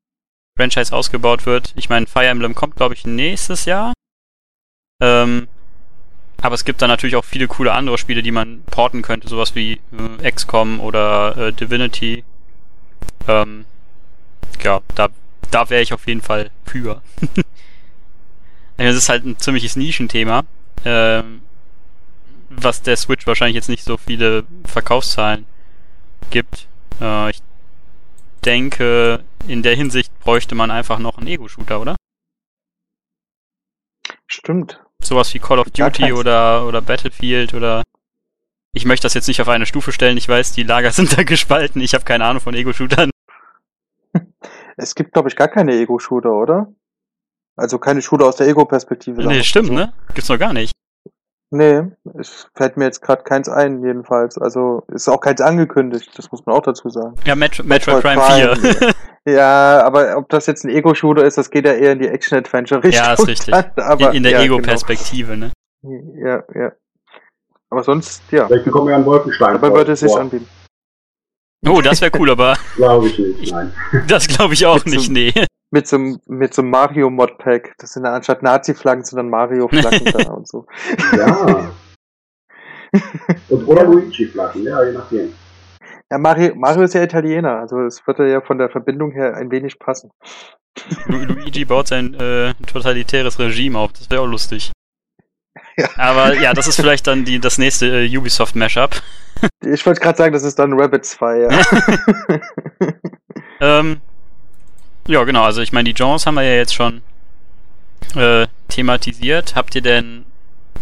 Franchise 0.57 0.96
ausgebaut 0.96 1.46
wird. 1.46 1.74
Ich 1.75 1.90
meine, 1.90 2.07
Fire 2.07 2.28
Emblem 2.28 2.56
kommt, 2.56 2.75
glaube 2.75 2.94
ich, 2.94 3.06
nächstes 3.06 3.66
Jahr. 3.66 3.94
Ähm, 5.02 5.48
aber 6.42 6.56
es 6.56 6.66
gibt 6.66 6.81
da 6.81 6.88
natürlich 6.88 7.16
auch 7.16 7.25
viele 7.25 7.48
coole 7.48 7.74
andere 7.74 7.98
Spiele, 7.98 8.24
die 8.24 8.31
man 8.31 8.62
porten 8.63 9.02
könnte, 9.02 9.28
sowas 9.28 9.56
wie 9.56 9.81
äh, 10.22 10.31
XCOM 10.31 10.80
oder 10.80 11.38
äh, 11.38 11.54
Divinity. 11.54 12.24
Ähm, 13.28 13.66
ja, 14.63 14.81
da, 14.96 15.10
da 15.52 15.69
wäre 15.69 15.81
ich 15.81 15.94
auf 15.94 16.07
jeden 16.07 16.22
Fall 16.22 16.52
für. 16.66 17.01
Es 18.78 18.98
ist 18.98 19.08
halt 19.08 19.25
ein 19.25 19.40
ziemliches 19.40 19.78
Nischenthema, 19.78 20.44
ähm, 20.84 21.42
was 22.50 22.81
der 22.81 22.98
Switch 22.98 23.25
wahrscheinlich 23.25 23.56
jetzt 23.56 23.69
nicht 23.69 23.86
so 23.86 23.96
viele 23.96 24.44
Verkaufszahlen 24.66 25.46
gibt. 26.30 26.68
Äh, 27.00 27.30
ich 27.30 27.42
denke, 28.46 29.24
in 29.48 29.64
der 29.64 29.76
Hinsicht 29.76 30.18
bräuchte 30.20 30.56
man 30.56 30.72
einfach 30.72 31.00
noch 31.00 31.18
einen 31.18 31.28
Ego-Shooter, 31.28 31.82
oder? 31.82 31.96
Stimmt. 34.28 34.82
Sowas 35.02 35.34
wie 35.34 35.40
Call 35.40 35.60
of 35.60 35.70
Duty 35.70 36.14
oder, 36.14 36.66
oder 36.68 36.82
Battlefield 36.82 37.54
oder. 37.54 37.84
Ich 38.74 38.86
möchte 38.86 39.06
das 39.06 39.14
jetzt 39.14 39.28
nicht 39.28 39.42
auf 39.42 39.48
eine 39.48 39.66
Stufe 39.66 39.92
stellen. 39.92 40.18
Ich 40.18 40.28
weiß, 40.28 40.52
die 40.54 40.64
Lager 40.64 40.92
sind 40.94 41.18
da 41.18 41.24
gespalten. 41.24 41.82
Ich 41.82 41.94
habe 41.94 42.06
keine 42.06 42.26
Ahnung 42.26 42.42
von 42.42 42.54
Ego-Shootern. 42.54 43.12
Es 44.78 44.94
gibt, 44.94 45.14
glaube 45.14 45.30
ich, 45.30 45.38
gar 45.38 45.48
keine 45.48 45.74
Ego-Shooter, 45.74 46.34
oder? 46.34 46.74
Also 47.56 47.80
keine 47.80 48.02
Shooter 48.02 48.26
aus 48.26 48.36
der 48.36 48.48
Ego-Perspektive. 48.48 49.26
Nee, 49.26 49.42
stimmt, 49.44 49.68
so. 49.68 49.74
ne? 49.74 49.94
Gibt's 50.14 50.28
noch 50.28 50.38
gar 50.38 50.52
nicht. 50.52 50.74
Nee, 51.52 51.84
es 52.20 52.48
fällt 52.56 52.76
mir 52.76 52.86
jetzt 52.86 53.02
gerade 53.02 53.24
keins 53.24 53.48
ein, 53.48 53.84
jedenfalls. 53.84 54.38
Also 54.38 54.84
ist 54.88 55.08
auch 55.08 55.22
keins 55.22 55.42
angekündigt, 55.42 56.10
das 56.18 56.32
muss 56.32 56.46
man 56.46 56.56
auch 56.56 56.64
dazu 56.64 56.90
sagen. 56.90 57.16
Ja, 57.26 57.36
Met 57.36 57.64
Metroid, 57.64 58.04
Metroid 58.04 58.04
Prime 58.04 58.56
4. 58.56 58.72
Prime. 58.72 58.94
Ja, 59.28 59.82
aber 59.84 60.18
ob 60.18 60.30
das 60.30 60.46
jetzt 60.46 60.66
ein 60.66 60.70
Ego-Shooter 60.70 61.26
ist, 61.26 61.40
das 61.40 61.50
geht 61.50 61.66
ja 61.66 61.74
eher 61.74 61.94
in 61.94 62.00
die 62.00 62.08
Action-Adventure-Richtung. 62.08 63.04
Ja, 63.04 63.14
ist 63.14 63.28
richtig. 63.28 63.56
dann, 63.56 63.72
aber, 63.76 64.12
in, 64.12 64.18
in 64.18 64.24
der 64.24 64.34
ja, 64.34 64.42
Ego-Perspektive, 64.44 65.36
ne? 65.36 65.52
Genau. 65.82 66.14
Ja, 66.24 66.44
ja. 66.54 66.72
Aber 67.72 67.84
sonst, 67.84 68.22
ja. 68.32 68.46
Vielleicht 68.46 68.66
bekommen 68.66 68.90
wir 68.90 68.96
einen 68.96 69.06
Wolkenstein. 69.06 69.54
Dabei 69.54 69.74
würde 69.74 69.94
es 69.94 70.02
sich 70.02 70.16
anbieten. 70.16 70.48
Oh, 71.68 71.82
das 71.82 72.02
wäre 72.02 72.12
cool, 72.20 72.30
aber 72.30 72.56
Glaube 72.76 73.08
ich 73.08 73.18
nicht, 73.18 73.52
nein. 73.52 73.74
das 74.08 74.28
glaube 74.28 74.54
ich 74.54 74.66
auch 74.68 74.86
nicht, 74.86 75.10
nee. 75.10 75.34
Mit 75.75 75.88
so, 75.88 75.98
einem- 75.98 76.19
mit 76.25 76.54
so 76.54 76.62
einem 76.62 76.72
Mario-Mod-Pack. 76.72 77.74
Das 77.80 77.92
sind 77.92 78.04
dann 78.04 78.13
anstatt 78.13 78.42
Nazi-Flaggen 78.42 79.04
sind 79.04 79.18
dann 79.18 79.30
Mario-Flaggen 79.30 80.06
da 80.13 80.31
und 80.31 80.48
so. 80.48 80.66
Ja. 81.18 81.72
Und 83.50 83.68
oder 83.68 83.83
Luigi-Flaschen, 83.83 84.63
ja, 84.63 84.81
je 84.86 84.94
nachdem. 84.94 85.33
Ja, 86.10 86.18
Mario, 86.18 86.56
Mario 86.56 86.83
ist 86.83 86.94
ja 86.94 87.04
Italiener, 87.04 87.60
also 87.60 87.81
es 87.81 88.07
würde 88.07 88.31
ja 88.31 88.39
von 88.39 88.57
der 88.57 88.69
Verbindung 88.69 89.12
her 89.12 89.36
ein 89.36 89.51
wenig 89.51 89.80
passen. 89.80 90.12
Lu 91.07 91.18
Luigi 91.18 91.66
baut 91.66 91.89
sein 91.89 92.13
äh, 92.13 92.54
totalitäres 92.72 93.38
Regime 93.38 93.77
auf. 93.77 93.92
Das 93.92 94.10
wäre 94.10 94.22
auch 94.22 94.27
lustig. 94.27 94.72
Ja. 95.77 95.89
Aber 95.98 96.33
ja, 96.36 96.54
das 96.54 96.68
ist 96.68 96.77
vielleicht 96.77 97.06
dann 97.07 97.25
die, 97.25 97.39
das 97.39 97.57
nächste 97.57 98.05
äh, 98.05 98.17
Ubisoft-Mashup. 98.17 98.91
Ich 99.62 99.86
wollte 99.86 100.00
gerade 100.00 100.17
sagen, 100.17 100.32
das 100.34 100.44
ist 100.44 100.58
dann 100.58 100.72
Rabbit 100.79 101.03
2, 101.05 101.39
ja. 101.39 101.50
Ähm, 103.60 103.98
ja, 105.08 105.24
genau. 105.24 105.44
Also 105.44 105.62
ich 105.62 105.72
meine, 105.72 105.88
die 105.88 105.94
Genres 105.94 106.26
haben 106.26 106.36
wir 106.36 106.44
ja 106.44 106.56
jetzt 106.56 106.76
schon 106.76 107.02
äh, 108.16 108.48
thematisiert. 108.68 109.56
Habt 109.56 109.76
ihr 109.76 109.82
denn 109.82 110.26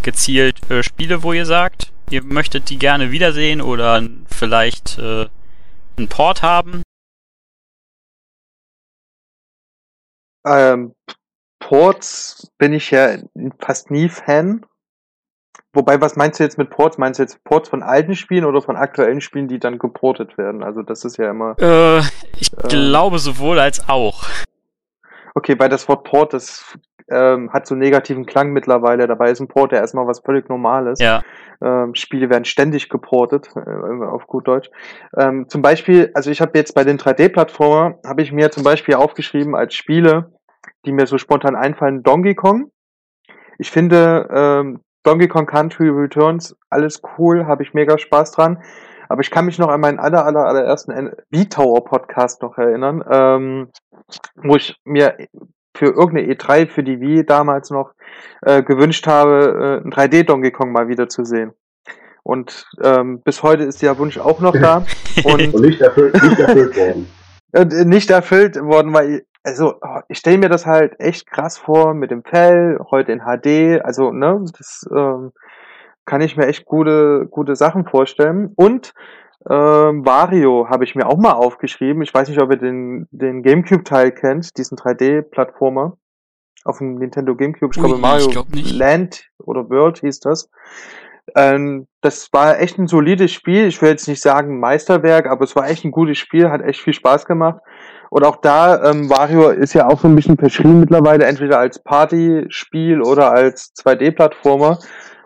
gezielt 0.02 0.70
äh, 0.70 0.84
Spiele, 0.84 1.24
wo 1.24 1.34
ihr 1.34 1.46
sagt, 1.46 1.92
ihr 2.10 2.24
möchtet 2.24 2.70
die 2.70 2.78
gerne 2.78 3.12
wiedersehen 3.12 3.62
oder 3.62 4.02
vielleicht 4.28 4.98
äh, 4.98 5.28
einen 5.98 6.08
Port 6.08 6.42
haben? 6.42 6.84
ähm, 10.46 10.96
Ports 11.60 12.52
bin 12.58 12.74
ich 12.74 12.92
ja 12.92 13.18
fast 13.60 13.92
nie 13.92 14.10
Fan. 14.10 14.66
Wobei, 15.74 16.00
was 16.00 16.16
meinst 16.16 16.40
du 16.40 16.44
jetzt 16.44 16.60
mit 16.60 16.70
Ports? 16.70 17.00
Meinst 17.00 17.20
du 17.20 17.24
jetzt 17.24 17.44
Ports 17.44 17.68
von 17.68 17.82
alten 17.82 18.16
Spielen 18.16 18.46
oder 18.46 18.62
von 18.62 18.76
aktuellen 18.76 19.22
Spielen, 19.22 19.48
die 19.48 19.60
dann 19.60 19.80
geportet 19.80 20.38
werden? 20.38 20.64
Also 20.64 20.84
das 20.84 21.04
ist 21.04 21.18
ja 21.18 21.32
immer. 21.32 21.56
Äh, 21.60 22.00
ich 22.40 22.52
Ähm. 22.54 22.70
glaube 22.70 23.18
sowohl 23.18 23.60
als 23.60 23.90
auch. 23.90 24.24
Okay, 25.36 25.58
weil 25.58 25.70
das 25.70 25.90
Wort 25.90 26.04
Port, 26.04 26.34
das 26.34 26.78
ähm, 27.10 27.52
hat 27.52 27.66
so 27.66 27.74
einen 27.74 27.82
negativen 27.82 28.28
Klang 28.28 28.52
mittlerweile. 28.52 29.08
Dabei 29.08 29.32
ist 29.32 29.40
ein 29.40 29.48
Port 29.48 29.72
ja 29.72 29.80
erstmal 29.80 30.06
was 30.06 30.20
völlig 30.20 30.48
Normales. 30.48 31.00
Ja. 31.00 31.22
Ähm, 31.60 31.96
Spiele 31.96 32.30
werden 32.30 32.46
ständig 32.46 32.90
geportet, 32.90 33.50
äh, 33.56 34.06
auf 34.06 34.28
gut 34.28 34.48
Deutsch. 34.48 34.70
Ähm, 35.18 35.50
zum 35.50 35.64
Beispiel, 35.64 36.12
also 36.14 36.30
ich 36.30 36.40
habe 36.40 36.58
jetzt 36.58 36.76
bei 36.76 36.84
den 36.84 37.00
3D-Plattformer, 37.00 37.96
habe 38.06 38.22
ich 38.22 38.32
mir 38.32 38.52
zum 38.52 38.64
Beispiel 38.64 38.94
aufgeschrieben 38.96 39.56
als 39.56 39.74
Spiele, 39.74 40.34
die 40.86 40.92
mir 40.92 41.08
so 41.08 41.18
spontan 41.18 41.56
einfallen, 41.56 42.04
Donkey 42.04 42.36
Kong. 42.36 42.72
Ich 43.58 43.72
finde 43.72 44.28
ähm, 44.32 44.82
Donkey 45.04 45.28
Kong 45.28 45.46
Country 45.46 45.90
Returns, 45.90 46.56
alles 46.70 47.02
cool, 47.18 47.46
habe 47.46 47.64
ich 47.64 47.74
mega 47.74 47.98
Spaß 47.98 48.32
dran. 48.32 48.64
Aber 49.10 49.22
ich 49.22 49.30
kann 49.30 49.46
mich 49.46 49.60
noch 49.60 49.68
an 49.68 49.82
meinen 49.82 50.00
aller, 50.00 50.26
aller, 50.26 50.46
allerersten 50.46 51.12
V-Tower-Podcast 51.34 52.42
noch 52.42 52.58
erinnern, 52.58 53.04
ähm, 53.12 53.70
wo 54.36 54.56
ich 54.56 54.76
mir 54.86 55.18
für 55.76 55.88
irgendeine 55.88 56.34
E3 56.34 56.68
für 56.68 56.84
die 56.84 57.00
Wii 57.00 57.26
damals 57.26 57.70
noch 57.70 57.92
äh, 58.42 58.64
gewünscht 58.64 59.06
habe, 59.08 59.82
äh, 59.84 59.86
ein 59.86 59.92
3D 59.92 60.24
Donkey 60.24 60.52
Kong 60.52 60.72
mal 60.72 60.88
wieder 60.88 61.10
zu 61.10 61.26
sehen. 61.26 61.52
Und 62.24 62.66
ähm, 62.82 63.22
bis 63.22 63.44
heute 63.44 63.64
ist 63.64 63.82
der 63.82 63.98
Wunsch 63.98 64.18
auch 64.18 64.40
noch 64.40 64.54
da 64.54 64.86
und 65.26 65.54
Und 65.54 65.66
nicht 65.66 65.82
erfüllt, 65.82 66.14
nicht 66.24 66.40
erfüllt 66.40 66.78
worden. 66.78 67.08
äh, 67.52 67.66
nicht 67.86 68.10
erfüllt 68.10 68.56
worden, 68.62 68.94
weil 68.94 69.26
also 69.44 69.76
oh, 69.82 70.00
ich 70.08 70.18
stelle 70.18 70.38
mir 70.38 70.50
das 70.50 70.66
halt 70.66 71.00
echt 71.00 71.30
krass 71.30 71.58
vor 71.58 71.94
mit 71.94 72.12
dem 72.12 72.24
Fell, 72.24 72.80
heute 72.90 73.12
in 73.12 73.22
HD, 73.22 73.84
also 73.84 74.12
ne, 74.12 74.44
das 74.58 74.86
ähm, 74.96 75.32
kann 76.06 76.22
ich 76.22 76.38
mir 76.38 76.48
echt 76.48 76.66
gute 76.66 77.28
gute 77.30 77.56
Sachen 77.56 77.86
vorstellen 77.86 78.52
und 78.56 78.94
ähm, 79.50 80.06
Wario 80.06 80.70
habe 80.70 80.86
ich 80.86 80.96
mir 80.96 81.06
auch 81.06 81.18
mal 81.18 81.34
aufgeschrieben. 81.34 82.02
Ich 82.02 82.14
weiß 82.14 82.30
nicht, 82.30 82.42
ob 82.42 82.52
ihr 82.52 82.58
den 82.58 83.08
den 83.12 83.44
GameCube 83.44 83.84
Teil 83.84 84.12
kennt, 84.12 84.58
diesen 84.58 84.78
3D 84.78 85.22
Plattformer 85.22 85.98
auf 86.64 86.78
dem 86.78 86.96
Nintendo 86.96 87.36
GameCube. 87.36 87.74
Ich 87.74 87.82
Ui, 87.82 87.88
glaube 87.88 87.96
ich 87.96 88.02
Mario 88.02 88.30
glaub 88.30 88.50
nicht. 88.50 88.74
Land 88.74 89.30
oder 89.40 89.70
World 89.70 90.00
hieß 90.00 90.22
das. 90.22 90.50
Ähm, 91.36 91.88
das 92.02 92.32
war 92.34 92.60
echt 92.60 92.78
ein 92.78 92.88
solides 92.88 93.32
Spiel. 93.32 93.68
Ich 93.68 93.82
will 93.82 93.90
jetzt 93.90 94.08
nicht 94.08 94.22
sagen 94.22 94.60
Meisterwerk, 94.60 95.28
aber 95.28 95.44
es 95.44 95.56
war 95.56 95.70
echt 95.70 95.86
ein 95.86 95.92
gutes 95.92 96.18
Spiel, 96.18 96.50
hat 96.50 96.62
echt 96.62 96.82
viel 96.82 96.94
Spaß 96.94 97.26
gemacht. 97.26 97.62
Und 98.14 98.24
auch 98.26 98.36
da, 98.36 98.92
ähm, 98.92 99.10
Wario 99.10 99.50
ist 99.50 99.74
ja 99.74 99.88
auch 99.88 100.00
so 100.00 100.08
ein 100.08 100.14
bisschen 100.14 100.38
verschrien 100.38 100.80
mittlerweile, 100.80 101.26
entweder 101.26 101.58
als 101.58 101.80
Partyspiel 101.80 103.02
oder 103.02 103.32
als 103.32 103.74
2D-Plattformer. 103.76 104.78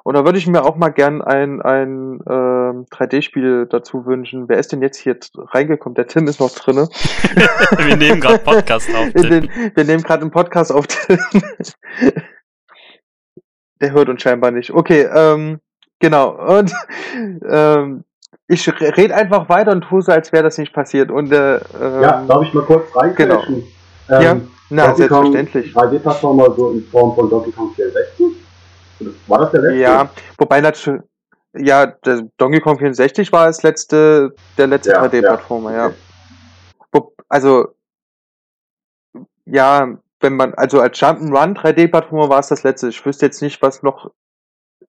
Und 0.04 0.14
da 0.14 0.24
würde 0.24 0.38
ich 0.38 0.48
mir 0.48 0.64
auch 0.64 0.78
mal 0.78 0.88
gern 0.88 1.22
ein, 1.22 1.62
ein 1.62 2.22
ähm, 2.30 2.86
3D-Spiel 2.90 3.68
dazu 3.70 4.06
wünschen. 4.06 4.48
Wer 4.48 4.60
ist 4.60 4.72
denn 4.72 4.82
jetzt 4.82 5.00
hier 5.00 5.18
reingekommen? 5.36 5.96
Der 5.96 6.08
Tim 6.08 6.30
ist 6.30 6.40
noch 6.40 6.52
drinne. 6.52 6.88
wir 7.78 7.98
nehmen 7.98 8.22
gerade 8.22 8.40
Podcast 8.40 8.90
auf. 8.96 9.12
Den, 9.12 9.50
wir 9.76 9.84
nehmen 9.84 10.04
gerade 10.04 10.22
einen 10.22 10.32
Podcast 10.32 10.72
auf. 10.72 10.88
Der 13.82 13.92
hört 13.92 14.08
uns 14.08 14.22
scheinbar 14.22 14.52
nicht. 14.52 14.72
Okay, 14.72 15.10
ähm, 15.14 15.60
genau. 16.00 16.30
Und 16.58 16.72
ähm, 17.50 18.06
ich 18.48 18.68
rede 18.82 19.14
einfach 19.14 19.50
weiter 19.50 19.72
und 19.72 19.82
tue 19.82 20.02
so, 20.02 20.12
als 20.12 20.32
wäre 20.32 20.44
das 20.44 20.58
nicht 20.58 20.74
passiert. 20.74 21.12
Und, 21.12 21.32
äh, 21.32 21.58
ähm, 21.58 22.02
ja, 22.02 22.26
darf 22.26 22.44
ich 22.44 22.54
mal 22.54 22.64
kurz 22.64 22.96
reingreifen? 22.96 23.64
Genau. 24.08 24.20
Ähm, 24.20 24.22
ja, 24.22 24.38
na, 24.70 24.96
selbstverständlich. 24.96 25.76
3D-Plattformer 25.76 26.54
so 26.56 26.72
in 26.72 26.84
Form 26.86 27.14
von 27.16 27.30
Donkey 27.30 27.52
Kong 27.52 27.74
64? 27.74 28.26
War 29.28 29.40
das 29.40 29.52
der 29.52 29.62
letzte? 29.62 29.78
Ja, 29.78 30.10
wobei 30.38 30.62
natürlich, 30.62 31.02
ja, 31.54 31.88
der 31.88 32.24
Donkey 32.38 32.62
Kong 32.62 32.80
64 32.80 33.32
war 33.32 33.48
das 33.48 33.64
letzte, 33.64 34.34
der 34.58 34.68
letzte 34.68 34.92
ja, 34.92 35.04
3D-Plattformer, 35.04 35.72
ja. 35.74 35.88
ja. 35.88 35.94
Also, 37.30 37.76
ja, 39.46 39.98
wenn 40.20 40.36
man, 40.36 40.54
also 40.54 40.80
als 40.80 40.98
Jump'n'Run 41.00 41.56
3D-Plattformer 41.56 42.30
war 42.30 42.40
es 42.40 42.48
das 42.48 42.64
letzte. 42.64 42.88
Ich 42.88 43.06
wüsste 43.06 43.26
jetzt 43.26 43.42
nicht, 43.42 43.62
was 43.62 43.84
noch 43.84 44.12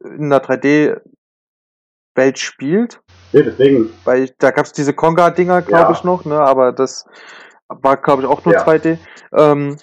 in 0.00 0.32
einer 0.32 0.38
3D-Welt 0.42 2.38
spielt. 2.38 3.00
Nee, 3.32 3.42
deswegen. 3.42 3.90
Weil 4.04 4.30
da 4.38 4.50
gab's 4.50 4.72
diese 4.72 4.92
Conga-Dinger, 4.92 5.62
glaube 5.62 5.92
ja. 5.92 5.92
ich, 5.92 6.04
noch, 6.04 6.24
ne? 6.24 6.38
Aber 6.38 6.72
das 6.72 7.06
war, 7.68 7.96
glaube 7.96 8.22
ich, 8.22 8.28
auch 8.28 8.44
nur 8.44 8.54
ja. 8.54 8.64
2D. 8.64 8.98
Ähm, 9.36 9.76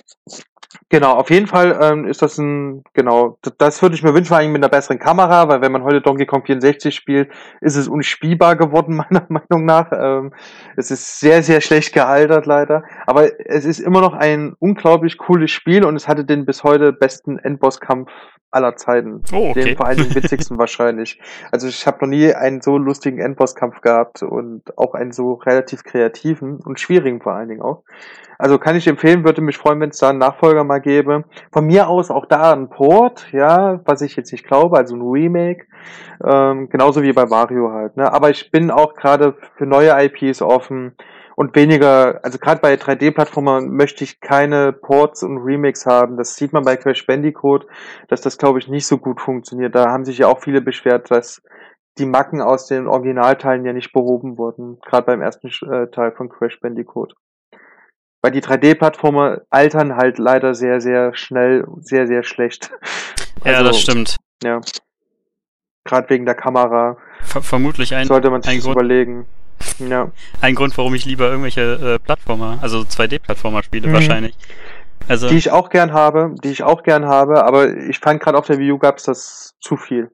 Genau, 0.90 1.14
auf 1.14 1.32
jeden 1.32 1.48
Fall 1.48 1.78
ähm, 1.82 2.06
ist 2.06 2.22
das 2.22 2.38
ein, 2.38 2.84
genau, 2.94 3.40
das 3.58 3.82
würde 3.82 3.96
ich 3.96 4.04
mir 4.04 4.14
wünschen, 4.14 4.28
vor 4.28 4.38
allem 4.38 4.52
mit 4.52 4.64
einer 4.64 4.70
besseren 4.70 5.00
Kamera, 5.00 5.48
weil 5.48 5.62
wenn 5.62 5.72
man 5.72 5.84
heute 5.84 6.00
Donkey 6.00 6.26
Kong 6.28 6.46
64 6.46 6.94
spielt, 6.94 7.32
ist 7.60 7.76
es 7.76 7.88
unspielbar 7.88 8.56
geworden, 8.56 8.96
meiner 9.10 9.26
Meinung 9.28 9.66
nach. 9.66 9.92
Ähm, 9.92 10.34
es 10.78 10.92
ist 10.92 11.20
sehr, 11.20 11.42
sehr 11.42 11.62
schlecht 11.62 11.94
gealtert, 11.94 12.46
leider. 12.46 12.84
Aber 13.08 13.28
es 13.50 13.66
ist 13.66 13.80
immer 13.80 14.02
noch 14.02 14.14
ein 14.14 14.54
unglaublich 14.60 15.18
cooles 15.18 15.50
Spiel 15.50 15.86
und 15.86 15.96
es 15.96 16.08
hatte 16.08 16.24
den 16.24 16.46
bis 16.46 16.64
heute 16.64 16.94
besten 16.94 17.40
Endbosskampf 17.40 18.12
aller 18.56 18.76
Zeiten. 18.76 19.22
Oh, 19.34 19.50
okay. 19.50 19.64
Den 19.64 19.78
vor 19.78 19.86
allem 19.86 19.98
den 19.98 20.16
witzigsten 20.16 20.58
wahrscheinlich. 20.58 21.20
Also 21.52 21.68
ich 21.68 21.86
habe 21.86 21.98
noch 22.02 22.08
nie 22.08 22.34
einen 22.34 22.62
so 22.62 22.78
lustigen 22.78 23.20
Endbosskampf 23.20 23.82
gehabt 23.82 24.24
und 24.24 24.78
auch 24.78 24.94
einen 24.94 25.12
so 25.12 25.34
relativ 25.34 25.84
kreativen 25.84 26.58
und 26.58 26.80
schwierigen 26.80 27.22
vor 27.22 27.34
allen 27.34 27.50
Dingen 27.50 27.62
auch. 27.62 27.84
Also 28.38 28.58
kann 28.58 28.76
ich 28.76 28.88
empfehlen, 28.88 29.24
würde 29.24 29.42
mich 29.42 29.58
freuen, 29.58 29.80
wenn 29.80 29.90
es 29.90 29.98
da 29.98 30.10
einen 30.10 30.20
Nachfolger 30.20 30.64
mal 30.64 30.80
gäbe. 30.80 31.24
Von 31.52 31.66
mir 31.68 31.88
aus 31.88 32.12
auch 32.12 32.26
da 32.26 32.52
ein 32.52 32.70
Port, 32.70 33.28
ja, 33.32 33.80
was 33.86 34.02
ich 34.02 34.16
jetzt 34.16 34.32
nicht 34.32 34.46
glaube, 34.46 34.78
also 34.78 34.96
ein 34.96 35.02
Remake. 35.02 35.66
Ähm, 36.24 36.70
genauso 36.70 37.04
wie 37.04 37.14
bei 37.14 37.26
Mario 37.26 37.72
halt. 37.72 37.96
Ne? 37.98 38.12
Aber 38.12 38.30
ich 38.30 38.52
bin 38.52 38.72
auch 38.72 38.94
gerade 38.94 39.36
für 39.58 39.66
neue 39.66 39.92
IPs 40.04 40.42
offen 40.42 40.96
und 41.36 41.56
weniger, 41.56 42.24
also 42.24 42.40
gerade 42.40 42.62
bei 42.62 42.76
3D-Plattformern 42.76 43.70
möchte 43.70 44.04
ich 44.04 44.22
keine 44.22 44.72
Ports 44.72 45.22
und 45.22 45.38
Remakes 45.40 45.86
haben. 45.86 46.18
Das 46.18 46.36
sieht 46.36 46.54
man 46.54 46.64
bei 46.64 46.78
Crash 46.78 47.06
Bandicoot, 47.06 47.68
dass 48.08 48.22
das 48.22 48.38
glaube 48.38 48.60
ich 48.60 48.68
nicht 48.68 48.88
so 48.88 48.98
gut 48.98 49.20
funktioniert. 49.20 49.76
Da 49.76 49.92
haben 49.92 50.06
sich 50.06 50.20
ja 50.20 50.28
auch 50.28 50.42
viele 50.42 50.62
beschwert, 50.62 51.12
dass 51.12 51.42
die 51.98 52.06
Macken 52.06 52.42
aus 52.42 52.68
den 52.68 52.88
Originalteilen 52.88 53.66
ja 53.66 53.74
nicht 53.74 53.92
behoben 53.94 54.38
wurden, 54.38 54.80
gerade 54.82 55.06
beim 55.06 55.22
ersten 55.22 55.48
äh, 55.48 55.90
Teil 55.92 56.14
von 56.14 56.30
Crash 56.30 56.60
Bandicoot. 56.62 57.14
Weil 58.22 58.32
die 58.32 58.42
3D-Plattformer 58.42 59.42
altern 59.50 59.96
halt 59.96 60.18
leider 60.18 60.54
sehr, 60.54 60.82
sehr 60.82 61.14
schnell, 61.16 61.66
sehr, 61.80 62.08
sehr 62.08 62.24
schlecht. 62.24 62.72
Ja, 63.44 63.58
also, 63.58 63.68
das 63.68 63.82
stimmt. 63.82 64.16
Ja. 64.44 64.62
Gerade 65.84 66.10
wegen 66.10 66.26
der 66.26 66.34
Kamera. 66.34 66.98
Ver 67.22 67.42
vermutlich 67.44 67.94
ein, 67.94 68.08
sollte 68.08 68.32
man 68.32 68.42
sich 68.42 68.54
ein 68.54 68.60
Grund, 68.62 68.76
überlegen. 68.76 69.28
Ja. 69.80 70.12
Ein 70.42 70.56
Grund, 70.56 70.78
warum 70.78 70.96
ich 70.96 71.06
lieber 71.06 71.28
irgendwelche 71.28 71.96
äh, 71.96 72.00
Plattformer, 72.00 72.60
also 72.62 72.80
2D-Plattformer 72.80 73.64
spiele 73.64 73.88
mhm. 73.88 73.94
wahrscheinlich. 73.94 74.36
Also, 75.08 75.30
die 75.30 75.38
ich 75.38 75.52
auch 75.52 75.70
gern 75.70 75.94
habe, 75.94 76.34
die 76.44 76.50
ich 76.50 76.64
auch 76.64 76.84
gern 76.84 77.06
habe, 77.06 77.44
aber 77.44 77.76
ich 77.76 78.00
fand 78.00 78.22
gerade 78.22 78.38
auf 78.38 78.48
der 78.48 78.58
Wii 78.58 78.72
U 78.72 78.78
gab's 78.80 79.04
das 79.04 79.54
zu 79.60 79.78
viel. 79.78 80.10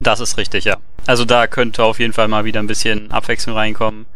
Das 0.00 0.20
ist 0.20 0.36
richtig, 0.36 0.64
ja. 0.64 0.76
Also 1.06 1.24
da 1.24 1.46
könnte 1.46 1.84
auf 1.84 1.98
jeden 1.98 2.12
Fall 2.12 2.28
mal 2.28 2.44
wieder 2.44 2.60
ein 2.60 2.66
bisschen 2.66 3.10
Abwechslung 3.10 3.56
reinkommen. 3.56 4.06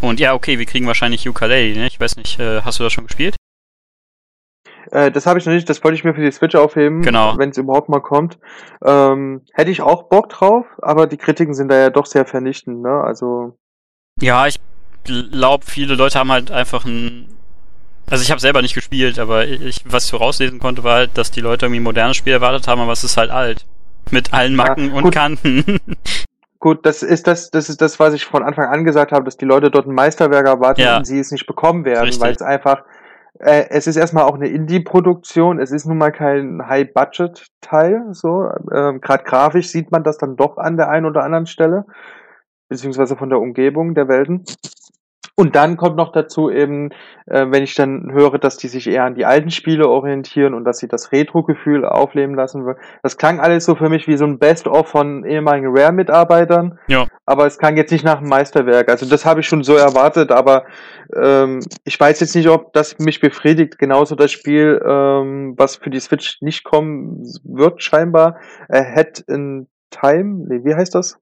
Und 0.00 0.20
ja, 0.20 0.34
okay, 0.34 0.58
wir 0.58 0.66
kriegen 0.66 0.86
wahrscheinlich 0.86 1.28
Ukulele, 1.28 1.78
ne? 1.78 1.86
Ich 1.86 1.98
weiß 1.98 2.16
nicht, 2.16 2.38
äh, 2.38 2.62
hast 2.62 2.78
du 2.78 2.84
das 2.84 2.92
schon 2.92 3.06
gespielt? 3.06 3.36
Äh, 4.90 5.10
das 5.10 5.26
habe 5.26 5.38
ich 5.38 5.46
noch 5.46 5.52
nicht, 5.52 5.68
das 5.68 5.82
wollte 5.82 5.96
ich 5.96 6.04
mir 6.04 6.14
für 6.14 6.20
die 6.20 6.30
Switch 6.30 6.54
aufheben, 6.54 7.02
genau. 7.02 7.38
wenn 7.38 7.50
es 7.50 7.58
überhaupt 7.58 7.88
mal 7.88 8.00
kommt. 8.00 8.38
Ähm, 8.84 9.42
hätte 9.54 9.70
ich 9.70 9.80
auch 9.80 10.08
Bock 10.08 10.28
drauf, 10.28 10.66
aber 10.80 11.06
die 11.06 11.16
Kritiken 11.16 11.54
sind 11.54 11.68
da 11.68 11.78
ja 11.78 11.90
doch 11.90 12.06
sehr 12.06 12.26
vernichtend, 12.26 12.82
ne? 12.82 13.02
Also. 13.02 13.58
Ja, 14.22 14.46
ich 14.46 14.58
glaube, 15.04 15.64
viele 15.66 15.94
Leute 15.94 16.18
haben 16.18 16.32
halt 16.32 16.50
einfach 16.50 16.84
ein. 16.84 17.28
Also 18.08 18.22
ich 18.22 18.30
habe 18.30 18.40
selber 18.40 18.62
nicht 18.62 18.74
gespielt, 18.74 19.18
aber 19.18 19.46
ich, 19.46 19.82
was 19.84 20.04
ich 20.04 20.10
so 20.10 20.16
rauslesen 20.18 20.58
konnte, 20.58 20.84
war 20.84 20.96
halt, 20.96 21.10
dass 21.18 21.30
die 21.30 21.40
Leute 21.40 21.66
irgendwie 21.66 21.80
ein 21.80 21.84
modernes 21.84 22.16
Spiel 22.16 22.32
erwartet 22.32 22.68
haben, 22.68 22.80
aber 22.80 22.92
es 22.92 23.04
ist 23.04 23.16
halt 23.16 23.30
alt. 23.30 23.64
Mit 24.10 24.32
allen 24.32 24.54
Macken 24.54 24.90
ja, 24.90 24.94
und 24.94 25.10
Kanten. 25.10 25.78
Gut, 26.58 26.84
das 26.86 27.02
ist 27.02 27.26
das, 27.26 27.50
das 27.50 27.68
ist 27.68 27.80
das, 27.80 27.98
was 27.98 28.14
ich 28.14 28.24
von 28.24 28.44
Anfang 28.44 28.66
an 28.66 28.84
gesagt 28.84 29.10
habe, 29.10 29.24
dass 29.24 29.36
die 29.36 29.44
Leute 29.44 29.70
dort 29.70 29.86
ein 29.86 29.94
Meisterwerk 29.94 30.46
erwarten 30.46 30.80
ja. 30.80 30.98
und 30.98 31.06
sie 31.06 31.18
es 31.18 31.32
nicht 31.32 31.46
bekommen 31.46 31.84
werden, 31.84 32.12
weil 32.20 32.32
es 32.32 32.42
einfach, 32.42 32.84
äh, 33.40 33.64
es 33.70 33.88
ist 33.88 33.96
erstmal 33.96 34.24
auch 34.24 34.36
eine 34.36 34.46
Indie-Produktion, 34.46 35.58
es 35.58 35.72
ist 35.72 35.86
nun 35.86 35.98
mal 35.98 36.12
kein 36.12 36.64
High-Budget-Teil, 36.68 38.08
so, 38.12 38.48
ähm, 38.72 39.00
gerade 39.00 39.24
grafisch 39.24 39.70
sieht 39.70 39.90
man 39.90 40.04
das 40.04 40.18
dann 40.18 40.36
doch 40.36 40.56
an 40.56 40.76
der 40.76 40.88
einen 40.88 41.06
oder 41.06 41.24
anderen 41.24 41.46
Stelle, 41.46 41.84
beziehungsweise 42.72 43.16
von 43.16 43.28
der 43.28 43.38
Umgebung 43.38 43.94
der 43.94 44.08
Welten. 44.08 44.44
Und 45.34 45.56
dann 45.56 45.78
kommt 45.78 45.96
noch 45.96 46.12
dazu 46.12 46.50
eben, 46.50 46.90
äh, 47.26 47.46
wenn 47.48 47.62
ich 47.62 47.74
dann 47.74 48.12
höre, 48.12 48.38
dass 48.38 48.58
die 48.58 48.68
sich 48.68 48.86
eher 48.86 49.04
an 49.04 49.14
die 49.14 49.24
alten 49.24 49.50
Spiele 49.50 49.88
orientieren 49.88 50.52
und 50.52 50.64
dass 50.64 50.78
sie 50.78 50.88
das 50.88 51.10
Retro-Gefühl 51.10 51.86
aufleben 51.86 52.34
lassen 52.34 52.66
wollen. 52.66 52.76
Das 53.02 53.16
klang 53.16 53.40
alles 53.40 53.64
so 53.64 53.74
für 53.74 53.88
mich 53.88 54.06
wie 54.06 54.18
so 54.18 54.26
ein 54.26 54.38
Best-of 54.38 54.88
von 54.88 55.24
ehemaligen 55.24 55.68
Rare-Mitarbeitern. 55.74 56.78
Ja. 56.88 57.06
Aber 57.24 57.46
es 57.46 57.58
klang 57.58 57.78
jetzt 57.78 57.90
nicht 57.92 58.04
nach 58.04 58.18
einem 58.18 58.28
Meisterwerk. 58.28 58.90
Also 58.90 59.06
das 59.06 59.24
habe 59.24 59.40
ich 59.40 59.48
schon 59.48 59.64
so 59.64 59.74
erwartet, 59.74 60.30
aber 60.30 60.64
ähm, 61.16 61.60
ich 61.84 61.98
weiß 61.98 62.20
jetzt 62.20 62.36
nicht, 62.36 62.48
ob 62.48 62.74
das 62.74 62.98
mich 62.98 63.20
befriedigt. 63.20 63.78
Genauso 63.78 64.14
das 64.14 64.32
Spiel, 64.32 64.82
ähm, 64.86 65.54
was 65.56 65.76
für 65.76 65.88
die 65.88 66.00
Switch 66.00 66.42
nicht 66.42 66.62
kommen 66.62 67.24
wird, 67.42 67.82
scheinbar. 67.82 68.36
Ahead 68.68 69.24
in 69.28 69.66
Time. 69.90 70.44
Nee, 70.46 70.60
wie 70.64 70.74
heißt 70.74 70.94
das? 70.94 71.18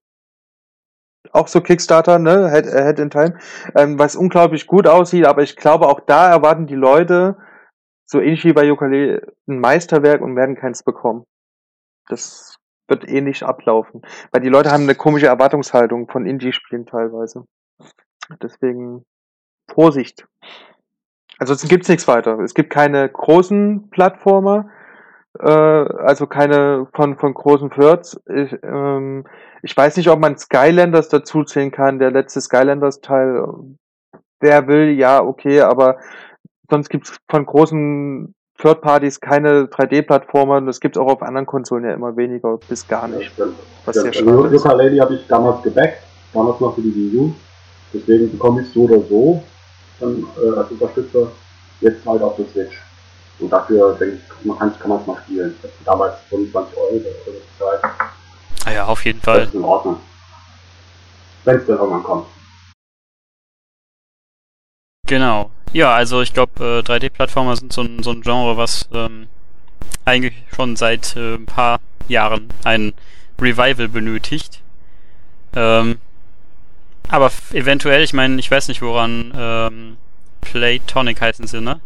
Auch 1.32 1.48
so 1.48 1.60
Kickstarter, 1.60 2.18
ne, 2.18 2.50
Head, 2.50 2.66
Head 2.66 2.98
in 2.98 3.10
Time, 3.10 3.38
ähm, 3.76 3.98
was 3.98 4.16
unglaublich 4.16 4.66
gut 4.66 4.86
aussieht, 4.86 5.26
aber 5.26 5.42
ich 5.42 5.56
glaube, 5.56 5.88
auch 5.88 6.00
da 6.00 6.30
erwarten 6.30 6.66
die 6.66 6.74
Leute, 6.74 7.36
so 8.06 8.20
ähnlich 8.20 8.44
wie 8.44 8.52
bei 8.52 8.64
Yooka-Laylee, 8.64 9.20
ein 9.48 9.60
Meisterwerk 9.60 10.20
und 10.20 10.36
werden 10.36 10.56
keins 10.56 10.82
bekommen. 10.82 11.24
Das 12.08 12.56
wird 12.88 13.08
eh 13.08 13.20
nicht 13.20 13.44
ablaufen. 13.44 14.02
Weil 14.32 14.40
die 14.40 14.48
Leute 14.48 14.72
haben 14.72 14.82
eine 14.82 14.96
komische 14.96 15.28
Erwartungshaltung 15.28 16.08
von 16.08 16.26
Indie-Spielen 16.26 16.86
teilweise. 16.86 17.44
Deswegen 18.42 19.04
Vorsicht. 19.72 20.26
Ansonsten 21.38 21.68
gibt's 21.68 21.88
nichts 21.88 22.08
weiter. 22.08 22.38
Es 22.40 22.54
gibt 22.54 22.70
keine 22.70 23.08
großen 23.08 23.90
Plattformer, 23.90 24.68
äh, 25.42 25.48
also 25.48 26.26
keine 26.26 26.86
von, 26.94 27.16
von 27.16 27.34
großen 27.34 27.70
Firds. 27.70 28.20
Ich, 28.26 28.56
ähm, 28.62 29.24
ich 29.62 29.76
weiß 29.76 29.96
nicht, 29.96 30.08
ob 30.08 30.20
man 30.20 30.36
Skylanders 30.36 31.08
dazu 31.08 31.44
zählen 31.44 31.70
kann, 31.70 31.98
der 31.98 32.10
letzte 32.10 32.40
Skylanders-Teil. 32.40 33.44
Wer 34.40 34.68
will, 34.68 34.90
ja, 34.98 35.22
okay, 35.22 35.60
aber 35.60 35.98
sonst 36.70 36.88
gibt's 36.88 37.18
von 37.28 37.44
großen 37.44 38.34
Third 38.56 38.80
Parties 38.82 39.20
keine 39.20 39.64
3D-Plattformer 39.64 40.60
das 40.60 40.80
gibt's 40.80 40.98
auch 40.98 41.06
auf 41.06 41.22
anderen 41.22 41.46
Konsolen 41.46 41.84
ja 41.84 41.94
immer 41.94 42.16
weniger 42.16 42.58
bis 42.68 42.86
gar 42.86 43.08
nicht. 43.08 43.36
Ja, 43.38 43.46
was 43.84 43.96
ja, 43.96 44.02
sehr 44.02 44.12
schade 44.12 44.54
ist. 44.54 44.64
Lady 44.64 44.98
habe 44.98 45.14
ich 45.14 45.26
damals 45.26 45.62
gebackt, 45.62 45.98
damals 46.32 46.60
noch 46.60 46.74
für 46.74 46.82
die 46.82 46.94
Wii 46.94 47.18
U. 47.18 47.34
Deswegen 47.92 48.30
bekomme 48.30 48.62
ich 48.62 48.68
so 48.68 48.82
oder 48.82 49.00
so 49.00 49.42
dann 50.00 50.24
äh, 50.42 50.58
als 50.58 50.70
Unterstützer 50.70 51.28
jetzt 51.80 52.06
halt 52.06 52.22
auf 52.22 52.36
der 52.36 52.46
Switch. 52.46 52.82
Und 53.40 53.50
dafür 53.50 53.94
denke 53.94 54.16
ich, 54.16 54.46
man 54.46 54.58
kann, 54.58 54.78
kann 54.78 54.88
man 54.90 55.00
es 55.00 55.06
mal 55.06 55.16
spielen. 55.24 55.54
Damals 55.84 56.14
25 56.28 56.76
Euro 56.76 56.94
oder 56.94 57.10
so 57.24 57.32
bezahlt. 57.32 57.80
Ah 58.64 58.70
ja, 58.70 58.84
auf 58.86 59.04
jeden 59.04 59.20
Fall. 59.20 59.38
Das 59.38 59.48
ist 59.48 59.54
in 59.54 59.64
Ordnung. 59.64 60.00
Wenn 61.44 61.56
es 61.56 61.66
dann 61.66 61.78
irgendwann 61.78 62.02
kommt. 62.02 62.26
Genau. 65.06 65.50
Ja, 65.72 65.94
also 65.94 66.20
ich 66.20 66.34
glaube, 66.34 66.82
äh, 66.84 66.88
3D-Plattformer 66.88 67.56
sind 67.56 67.72
so 67.72 67.82
ein, 67.82 68.02
so 68.02 68.10
ein 68.10 68.22
Genre, 68.22 68.56
was 68.56 68.88
ähm, 68.92 69.28
eigentlich 70.04 70.34
schon 70.54 70.76
seit 70.76 71.16
äh, 71.16 71.34
ein 71.34 71.46
paar 71.46 71.80
Jahren 72.08 72.48
einen 72.64 72.92
Revival 73.40 73.88
benötigt. 73.88 74.60
Ähm, 75.54 75.98
aber 77.08 77.30
eventuell, 77.52 78.02
ich 78.02 78.12
meine, 78.12 78.38
ich 78.38 78.50
weiß 78.50 78.68
nicht, 78.68 78.82
woran 78.82 79.32
ähm, 79.36 79.96
Playtonic 80.40 81.20
heißen 81.20 81.46
sie, 81.46 81.60
ne? 81.60 81.80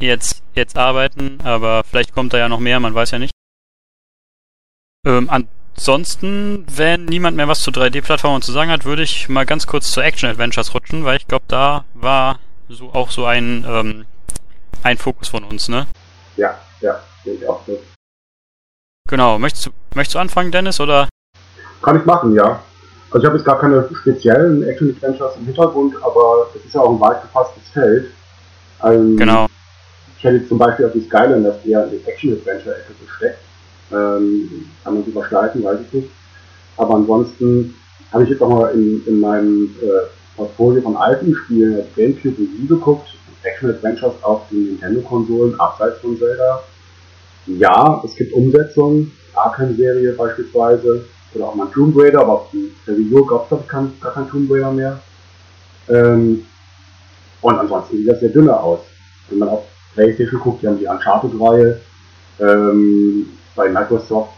Jetzt, 0.00 0.42
jetzt 0.54 0.76
arbeiten, 0.76 1.38
aber 1.42 1.82
vielleicht 1.84 2.14
kommt 2.14 2.32
da 2.32 2.38
ja 2.38 2.48
noch 2.48 2.60
mehr, 2.60 2.78
man 2.78 2.94
weiß 2.94 3.10
ja 3.10 3.18
nicht. 3.18 3.32
Ähm, 5.04 5.28
ansonsten, 5.28 6.64
wenn 6.70 7.04
niemand 7.06 7.36
mehr 7.36 7.48
was 7.48 7.60
zu 7.60 7.70
3D-Plattformen 7.70 8.42
zu 8.42 8.52
sagen 8.52 8.70
hat, 8.70 8.84
würde 8.84 9.02
ich 9.02 9.28
mal 9.28 9.46
ganz 9.46 9.66
kurz 9.66 9.90
zu 9.90 10.00
Action-Adventures 10.00 10.74
rutschen, 10.74 11.04
weil 11.04 11.16
ich 11.16 11.26
glaube, 11.26 11.46
da 11.48 11.84
war 11.94 12.38
so 12.68 12.90
auch 12.92 13.10
so 13.10 13.24
ein, 13.24 13.64
ähm, 13.68 14.04
ein 14.84 14.98
Fokus 14.98 15.28
von 15.28 15.42
uns, 15.44 15.68
ne? 15.68 15.86
Ja, 16.36 16.56
ja, 16.80 17.00
sehe 17.24 17.34
ich 17.34 17.48
auch 17.48 17.60
so. 17.66 17.80
Genau, 19.08 19.38
möchtest 19.38 19.66
du, 19.66 19.70
möchtest 19.94 20.14
du 20.14 20.18
anfangen, 20.20 20.52
Dennis, 20.52 20.78
oder? 20.80 21.08
Kann 21.82 21.98
ich 21.98 22.04
machen, 22.04 22.34
ja. 22.34 22.62
Also 23.10 23.20
ich 23.20 23.24
habe 23.24 23.36
jetzt 23.36 23.46
gar 23.46 23.58
keine 23.58 23.88
speziellen 24.00 24.62
Action-Adventures 24.62 25.36
im 25.36 25.46
Hintergrund, 25.46 25.94
aber 26.02 26.46
es 26.54 26.64
ist 26.64 26.74
ja 26.74 26.82
auch 26.82 26.92
ein 26.92 27.00
weit 27.00 27.22
gefasstes 27.22 27.68
Feld. 27.70 28.12
Ähm, 28.84 29.16
Genau. 29.16 29.46
Ich 30.18 30.24
hätte 30.24 30.48
zum 30.48 30.58
Beispiel 30.58 30.86
auf 30.86 30.92
die 30.92 31.00
Skyline, 31.02 31.44
das 31.44 31.64
eher 31.64 31.84
in 31.84 31.90
die 31.92 32.04
Action-Adventure-Ecke 32.04 32.92
gesteckt. 33.06 33.38
Ähm, 33.92 34.68
kann 34.82 34.94
man 34.94 35.04
überschneiden, 35.04 35.62
weiß 35.62 35.78
ich 35.86 35.92
nicht. 35.92 36.10
Aber 36.76 36.96
ansonsten 36.96 37.76
habe 38.12 38.24
ich 38.24 38.30
jetzt 38.30 38.42
auch 38.42 38.48
mal 38.48 38.72
in, 38.72 39.00
in 39.06 39.20
meinem 39.20 39.76
äh, 39.80 40.08
Portfolio 40.36 40.82
von 40.82 40.96
alten 40.96 41.32
Spielen, 41.34 41.76
also 41.76 41.88
Gamecube 41.94 42.36
und 42.36 42.58
Wii 42.58 42.66
geguckt, 42.66 43.08
Action-Adventures 43.44 44.14
auf 44.22 44.42
den 44.50 44.66
Nintendo-Konsolen, 44.66 45.58
abseits 45.60 45.98
von 46.00 46.18
Zelda. 46.18 46.62
Ja, 47.46 48.02
es 48.04 48.16
gibt 48.16 48.32
Umsetzungen, 48.32 49.12
Arkham-Serie 49.34 50.12
beispielsweise, 50.14 51.04
oder 51.34 51.44
auch 51.44 51.54
mal 51.54 51.68
Tomb 51.72 51.96
Raider, 51.96 52.20
aber 52.22 52.32
auf 52.32 52.46
der 52.52 52.96
Wii 52.96 53.24
gab 53.28 53.50
es 53.52 53.68
gar 53.68 54.12
kein 54.12 54.28
Tomb 54.28 54.50
Raider 54.50 54.72
mehr. 54.72 55.00
Ähm, 55.88 56.44
und 57.40 57.54
ansonsten 57.54 57.98
sieht 57.98 58.08
das 58.08 58.18
sehr 58.18 58.30
dünner 58.30 58.60
aus. 58.60 58.80
Wenn 59.28 59.38
man 59.38 59.50
auf 59.50 59.62
Playstation 59.98 60.40
guckt, 60.40 60.62
die 60.62 60.68
haben 60.68 60.78
die 60.78 60.86
Uncharted-Reihe, 60.86 61.80
ähm, 62.38 63.26
bei 63.56 63.68
Microsoft 63.68 64.34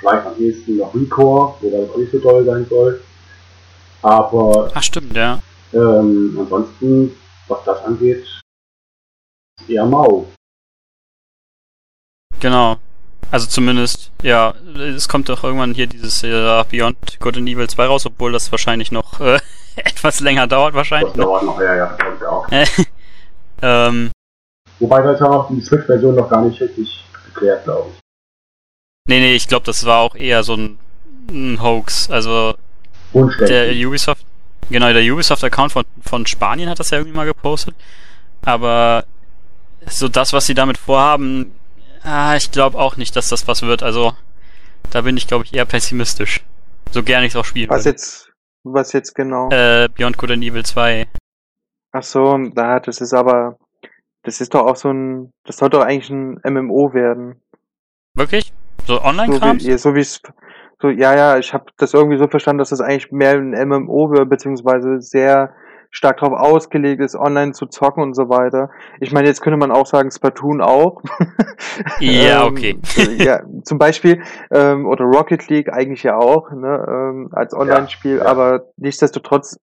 vielleicht 0.00 0.26
am 0.26 0.36
ehesten 0.38 0.78
noch 0.78 0.92
Recore, 0.92 1.54
wobei 1.60 1.78
das 1.78 1.90
auch 1.90 1.96
nicht 1.98 2.10
so 2.10 2.18
doll 2.18 2.44
sein 2.44 2.66
soll. 2.68 3.00
Aber 4.02 4.70
Ach 4.74 4.82
stimmt, 4.82 5.14
ja. 5.14 5.38
ähm, 5.72 6.36
ansonsten, 6.40 7.12
was 7.46 7.64
das 7.64 7.84
angeht, 7.84 8.26
eher 9.68 9.86
mau. 9.86 10.26
Genau. 12.40 12.76
Also 13.30 13.46
zumindest, 13.46 14.10
ja, 14.22 14.52
es 14.76 15.08
kommt 15.08 15.28
doch 15.28 15.44
irgendwann 15.44 15.74
hier 15.74 15.86
dieses 15.86 16.22
äh, 16.24 16.64
Beyond 16.70 17.20
Good 17.20 17.36
and 17.36 17.48
Evil 17.48 17.68
2 17.68 17.86
raus, 17.86 18.04
obwohl 18.04 18.32
das 18.32 18.50
wahrscheinlich 18.50 18.90
noch 18.90 19.20
äh, 19.20 19.38
etwas 19.76 20.20
länger 20.20 20.48
dauert 20.48 20.74
wahrscheinlich. 20.74 21.14
Das 21.14 21.24
dauert 21.24 21.44
noch, 21.44 21.60
ja, 21.60 21.74
ja, 21.76 21.96
das 21.96 22.28
auch. 22.28 22.46
ähm, 23.62 24.10
Wobei 24.80 25.02
das 25.02 25.20
ja 25.20 25.30
auch 25.30 25.48
die 25.48 25.60
Switch-Version 25.60 26.14
noch 26.16 26.28
gar 26.28 26.42
nicht 26.42 26.60
richtig 26.60 27.04
geklärt, 27.26 27.64
glaube 27.64 27.90
ich. 27.90 28.00
nee, 29.08 29.20
nee, 29.20 29.34
ich 29.34 29.48
glaube, 29.48 29.66
das 29.66 29.84
war 29.84 30.00
auch 30.00 30.14
eher 30.14 30.42
so 30.42 30.54
ein, 30.54 30.78
ein 31.30 31.62
Hoax. 31.62 32.10
Also 32.10 32.54
der. 33.12 33.72
Ubisoft, 33.86 34.24
genau, 34.70 34.92
der 34.92 35.12
Ubisoft-Account 35.12 35.72
von, 35.72 35.84
von 36.02 36.26
Spanien 36.26 36.68
hat 36.68 36.80
das 36.80 36.90
ja 36.90 36.98
irgendwie 36.98 37.16
mal 37.16 37.26
gepostet. 37.26 37.74
Aber 38.42 39.04
so 39.86 40.08
das, 40.08 40.32
was 40.32 40.46
sie 40.46 40.54
damit 40.54 40.78
vorhaben, 40.78 41.52
ah, 42.02 42.36
ich 42.36 42.50
glaube 42.50 42.78
auch 42.78 42.96
nicht, 42.96 43.14
dass 43.16 43.28
das 43.28 43.46
was 43.46 43.62
wird. 43.62 43.82
Also 43.82 44.12
da 44.90 45.02
bin 45.02 45.16
ich, 45.16 45.26
glaube 45.26 45.44
ich, 45.44 45.54
eher 45.54 45.64
pessimistisch. 45.64 46.42
So 46.90 47.02
gerne 47.02 47.26
ich 47.26 47.32
es 47.32 47.36
auch 47.36 47.44
spielen 47.44 47.70
Was 47.70 47.84
würde. 47.84 47.90
jetzt, 47.90 48.32
was 48.62 48.92
jetzt 48.92 49.14
genau? 49.14 49.50
Äh, 49.50 49.88
Beyond 49.94 50.18
Good 50.18 50.32
and 50.32 50.44
Evil 50.44 50.64
2. 50.64 51.06
Ach 51.92 52.02
so, 52.02 52.36
da, 52.54 52.80
das 52.80 53.00
ist 53.00 53.14
aber, 53.14 53.56
das 54.24 54.40
ist 54.40 54.54
doch 54.54 54.66
auch 54.66 54.76
so 54.76 54.90
ein, 54.90 55.32
das 55.44 55.56
soll 55.58 55.70
doch 55.70 55.82
eigentlich 55.82 56.10
ein 56.10 56.40
MMO 56.44 56.92
werden. 56.94 57.40
Wirklich? 58.14 58.52
So 58.86 58.94
So 58.94 59.02
Online-Krams? 59.02 59.64
wie, 59.64 59.70
ja, 59.70 59.78
so 59.78 59.94
wie 59.94 60.00
es, 60.00 60.20
so, 60.80 60.88
ja, 60.88 61.14
ja, 61.16 61.38
ich 61.38 61.54
habe 61.54 61.66
das 61.76 61.94
irgendwie 61.94 62.18
so 62.18 62.28
verstanden, 62.28 62.58
dass 62.58 62.70
das 62.70 62.80
eigentlich 62.80 63.12
mehr 63.12 63.32
ein 63.32 63.50
MMO 63.68 64.10
wird, 64.10 64.28
beziehungsweise 64.28 65.00
sehr 65.00 65.54
stark 65.90 66.18
darauf 66.18 66.36
ausgelegt 66.36 67.00
ist, 67.00 67.14
online 67.14 67.52
zu 67.52 67.66
zocken 67.66 68.02
und 68.02 68.14
so 68.14 68.28
weiter. 68.28 68.68
Ich 69.00 69.12
meine, 69.12 69.28
jetzt 69.28 69.40
könnte 69.40 69.56
man 69.58 69.70
auch 69.70 69.86
sagen, 69.86 70.10
Splatoon 70.10 70.60
auch. 70.60 71.02
Ja, 71.98 72.46
Ähm, 72.46 72.52
okay. 72.52 72.78
ja, 73.18 73.40
zum 73.64 73.78
Beispiel, 73.78 74.22
ähm, 74.52 74.86
oder 74.86 75.04
Rocket 75.04 75.48
League 75.48 75.72
eigentlich 75.72 76.02
ja 76.04 76.16
auch, 76.16 76.50
ne, 76.52 76.84
ähm, 76.88 77.28
als 77.32 77.54
Online-Spiel, 77.54 78.18
ja. 78.18 78.26
aber 78.26 78.66
nichtsdestotrotz 78.76 79.58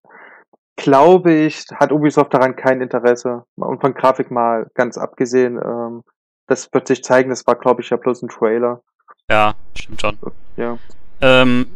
glaube 0.81 1.31
ich, 1.31 1.65
hat 1.73 1.91
Ubisoft 1.91 2.33
daran 2.33 2.55
kein 2.55 2.81
Interesse. 2.81 3.43
Und 3.55 3.81
von 3.81 3.93
Grafik 3.93 4.31
mal 4.31 4.67
ganz 4.73 4.97
abgesehen, 4.97 5.57
ähm, 5.63 6.03
das 6.47 6.71
wird 6.73 6.87
sich 6.87 7.03
zeigen, 7.03 7.29
das 7.29 7.45
war, 7.47 7.55
glaube 7.55 7.81
ich, 7.81 7.89
ja 7.89 7.97
bloß 7.97 8.23
ein 8.23 8.29
Trailer. 8.29 8.81
Ja, 9.29 9.53
stimmt 9.75 10.01
schon. 10.01 10.17
Ja. 10.57 10.77
Ähm, 11.21 11.67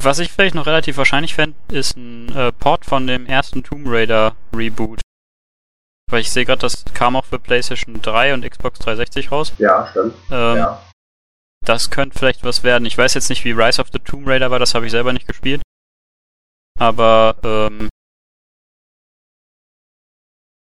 was 0.00 0.18
ich 0.18 0.32
vielleicht 0.32 0.54
noch 0.54 0.66
relativ 0.66 0.96
wahrscheinlich 0.96 1.34
fände, 1.34 1.56
ist 1.70 1.96
ein 1.96 2.34
äh, 2.34 2.52
Port 2.52 2.84
von 2.84 3.06
dem 3.06 3.26
ersten 3.26 3.62
Tomb 3.62 3.86
Raider 3.86 4.34
Reboot. 4.54 5.00
Weil 6.10 6.20
ich 6.20 6.30
sehe 6.30 6.44
gerade, 6.44 6.60
das 6.60 6.84
kam 6.94 7.16
auch 7.16 7.24
für 7.24 7.38
PlayStation 7.38 8.00
3 8.00 8.34
und 8.34 8.48
Xbox 8.48 8.78
360 8.80 9.32
raus. 9.32 9.52
Ja, 9.58 9.88
stimmt. 9.90 10.14
Ähm, 10.30 10.56
ja. 10.56 10.82
Das 11.64 11.90
könnte 11.90 12.18
vielleicht 12.18 12.44
was 12.44 12.62
werden. 12.62 12.86
Ich 12.86 12.96
weiß 12.96 13.14
jetzt 13.14 13.28
nicht, 13.28 13.44
wie 13.44 13.52
Rise 13.52 13.80
of 13.80 13.88
the 13.92 13.98
Tomb 13.98 14.26
Raider 14.26 14.50
war, 14.50 14.58
das 14.58 14.74
habe 14.74 14.86
ich 14.86 14.92
selber 14.92 15.12
nicht 15.12 15.26
gespielt. 15.26 15.62
Aber 16.78 17.36
ähm, 17.42 17.88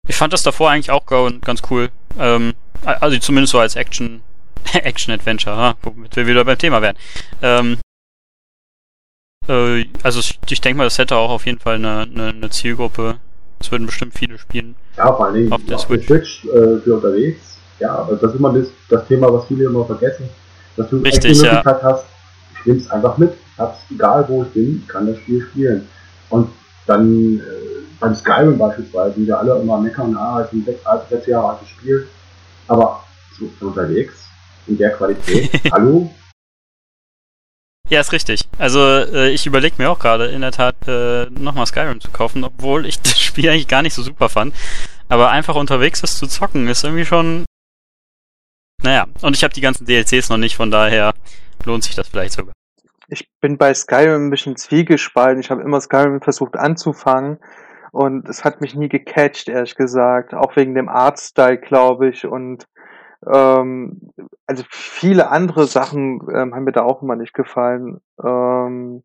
ich 0.07 0.17
fand 0.17 0.33
das 0.33 0.43
davor 0.43 0.71
eigentlich 0.71 0.91
auch 0.91 1.07
ga- 1.07 1.31
ganz 1.41 1.63
cool. 1.71 1.91
Ähm, 2.19 2.55
also 2.85 3.19
zumindest 3.19 3.53
so 3.53 3.59
als 3.59 3.77
Action 3.77 4.21
Action 4.73 5.13
Adventure, 5.13 5.57
ha, 5.57 5.75
womit 5.83 6.17
wir 6.17 6.27
wieder 6.27 6.45
beim 6.45 6.59
Thema 6.59 6.81
wären. 6.83 6.97
Ähm, 7.43 7.79
äh, 9.49 9.85
also 10.03 10.21
ich, 10.21 10.39
ich 10.49 10.61
denke 10.61 10.79
mal, 10.79 10.85
das 10.85 10.99
hätte 10.99 11.17
auch 11.17 11.31
auf 11.31 11.47
jeden 11.47 11.59
Fall 11.59 11.77
eine, 11.77 12.03
eine, 12.03 12.29
eine 12.29 12.51
Zielgruppe. 12.51 13.17
Es 13.61 13.71
würden 13.71 13.87
bestimmt 13.87 14.15
viele 14.15 14.39
spielen. 14.39 14.75
Ja, 14.97 15.13
vor 15.15 15.33
Dingen 15.33 15.51
Auf 15.53 15.65
der 15.65 15.79
Switch. 15.79 16.07
Switch 16.07 16.45
äh, 16.47 16.79
für 16.81 16.97
unterwegs. 16.97 17.59
Ja, 17.81 17.95
aber 17.97 18.17
das 18.17 18.33
ist 18.33 18.39
immer 18.39 18.53
das, 18.53 18.69
das 18.89 19.07
Thema, 19.09 19.33
was 19.33 19.47
viele 19.47 19.65
immer 19.65 19.85
vergessen. 19.85 20.29
Dass 20.77 20.89
du 20.91 21.03
echt 21.03 21.17
Richtig, 21.25 21.39
die 21.41 21.47
ja. 21.47 21.55
Möglichkeit 21.55 21.83
hast, 21.83 22.05
ich 22.61 22.67
nehm's 22.67 22.91
einfach 22.91 23.17
mit. 23.17 23.33
Hab's 23.59 23.79
egal 23.91 24.25
wo 24.29 24.43
ich 24.43 24.49
bin, 24.51 24.83
ich 24.83 24.89
kann 24.89 25.07
das 25.07 25.17
Spiel 25.19 25.47
spielen. 25.51 25.89
Und 26.31 26.51
dann 26.87 27.39
äh, 27.39 27.43
beim 28.05 28.15
Skyrim 28.15 28.59
beispielsweise, 28.59 29.15
die 29.17 29.27
da 29.27 29.39
alle 29.39 29.59
immer 29.59 29.79
meckern, 29.79 30.15
ah, 30.17 30.41
es 30.41 30.49
ist 30.49 30.53
ein 30.53 30.65
sechs, 30.65 30.85
altes, 30.85 31.09
sechs 31.09 31.27
Jahre 31.27 31.51
altes 31.51 31.69
Spiel. 31.69 32.07
Aber 32.69 33.03
so 33.39 33.51
unterwegs, 33.67 34.29
in 34.67 34.77
der 34.77 34.91
Qualität, 34.91 35.51
hallo, 35.73 36.15
Ja, 37.89 38.01
ist 38.01 38.13
richtig. 38.13 38.41
Also 38.59 38.81
äh, 38.81 39.31
ich 39.31 39.47
überlege 39.47 39.77
mir 39.79 39.91
auch 39.91 39.99
gerade 39.99 40.27
in 40.27 40.43
der 40.43 40.53
Tat 40.53 40.77
äh, 40.87 41.27
nochmal 41.31 41.67
Skyrim 41.67 42.01
zu 42.01 42.11
kaufen, 42.11 42.45
obwohl 42.45 42.87
ich 42.87 43.01
das 43.03 43.19
Spiel 43.19 43.49
eigentlich 43.49 43.69
gar 43.69 43.83
nicht 43.83 43.95
so 43.95 44.03
super 44.03 44.29
fand. 44.29 44.55
Aber 45.09 45.31
einfach 45.31 45.55
unterwegs 45.55 46.03
ist 46.03 46.19
zu 46.19 46.27
zocken 46.27 46.69
ist 46.69 46.85
irgendwie 46.85 47.05
schon. 47.05 47.45
Naja, 48.83 49.07
und 49.23 49.35
ich 49.35 49.45
habe 49.45 49.55
die 49.55 49.63
ganzen 49.63 49.87
DLCs 49.87 50.29
noch 50.29 50.37
nicht, 50.37 50.57
von 50.57 50.71
daher 50.71 51.15
lohnt 51.65 51.85
sich 51.85 51.95
das 51.95 52.09
vielleicht 52.09 52.35
sogar. 52.35 52.53
Ich 53.09 53.29
bin 53.41 53.57
bei 53.57 53.73
Skyrim 53.73 54.27
ein 54.27 54.31
bisschen 54.31 54.57
zwiegespalten. 54.57 55.41
Ich 55.41 55.51
habe 55.51 55.63
immer 55.63 55.81
Skyrim 55.81 56.21
versucht 56.21 56.57
anzufangen 56.57 57.39
und 57.95 58.29
es 58.29 58.45
hat 58.45 58.61
mich 58.61 58.75
nie 58.75 58.89
gecatcht, 58.89 59.49
ehrlich 59.49 59.77
gesagt. 59.77 60.35
Auch 60.35 60.57
wegen 60.57 60.75
dem 60.75 60.89
Artstyle, 60.89 61.59
glaube 61.59 62.09
ich. 62.09 62.27
Und 62.27 62.67
ähm, 63.33 64.11
also 64.49 64.65
viele 64.69 65.31
andere 65.31 65.67
Sachen 65.67 66.21
ähm, 66.35 66.55
haben 66.55 66.65
mir 66.65 66.73
da 66.73 66.83
auch 66.83 67.03
immer 67.03 67.15
nicht 67.15 67.35
gefallen. 67.35 68.01
Ähm, 68.21 69.05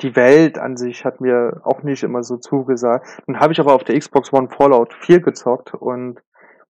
die 0.00 0.16
Welt 0.16 0.58
an 0.58 0.76
sich 0.76 1.04
hat 1.04 1.20
mir 1.20 1.60
auch 1.62 1.84
nicht 1.84 2.02
immer 2.02 2.24
so 2.24 2.38
zugesagt. 2.38 3.06
Dann 3.28 3.38
habe 3.38 3.52
ich 3.52 3.60
aber 3.60 3.72
auf 3.72 3.84
der 3.84 3.96
Xbox 3.96 4.32
One 4.32 4.48
Fallout 4.48 4.94
4 4.94 5.20
gezockt 5.20 5.72
und 5.72 6.20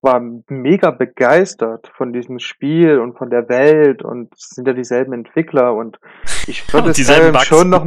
war 0.03 0.21
mega 0.49 0.91
begeistert 0.91 1.91
von 1.97 2.13
diesem 2.13 2.41
Spiel 2.41 2.99
und 2.99 3.17
von 3.17 3.31
der 3.31 3.49
Welt 3.49 4.03
und 4.03 4.35
es 4.35 4.51
sind 4.51 4.67
ja 4.67 4.75
dieselben 4.75 5.15
Entwickler 5.15 5.75
und 5.75 5.99
ich 6.47 6.71
würde 6.75 6.93
Skyrim 6.93 7.33
Bugs. 7.33 7.47
schon 7.47 7.71
noch 7.71 7.87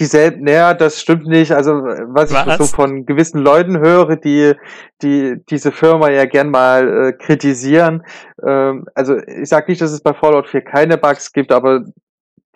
dieselben, 0.00 0.44
naja, 0.44 0.74
das 0.74 1.00
stimmt 1.00 1.26
nicht. 1.26 1.52
Also 1.52 1.72
was, 1.72 2.30
ich 2.30 2.36
Was? 2.36 2.58
so 2.58 2.64
von 2.64 3.06
gewissen 3.06 3.38
Leuten 3.40 3.78
höre, 3.78 4.16
die 4.16 4.54
die 5.02 5.36
diese 5.48 5.72
Firma 5.72 6.10
ja 6.10 6.24
gern 6.24 6.50
mal 6.50 7.08
äh, 7.08 7.12
kritisieren. 7.12 8.04
Ähm, 8.44 8.86
also 8.94 9.16
ich 9.18 9.48
sage 9.48 9.70
nicht, 9.70 9.80
dass 9.80 9.92
es 9.92 10.02
bei 10.02 10.14
Fallout 10.14 10.48
4 10.48 10.62
keine 10.62 10.98
Bugs 10.98 11.32
gibt, 11.32 11.52
aber 11.52 11.84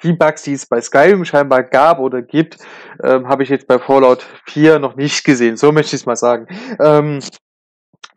die 0.02 0.12
Bugs, 0.12 0.42
die 0.42 0.52
es 0.52 0.66
bei 0.66 0.80
Skyrim 0.80 1.24
scheinbar 1.24 1.64
gab 1.64 1.98
oder 1.98 2.22
gibt, 2.22 2.58
ähm, 3.02 3.28
habe 3.28 3.42
ich 3.42 3.48
jetzt 3.48 3.66
bei 3.66 3.78
Fallout 3.78 4.26
4 4.46 4.78
noch 4.78 4.96
nicht 4.96 5.24
gesehen. 5.24 5.56
So 5.56 5.72
möchte 5.72 5.96
ich 5.96 6.02
es 6.02 6.06
mal 6.06 6.16
sagen. 6.16 6.46
Ähm, 6.80 7.20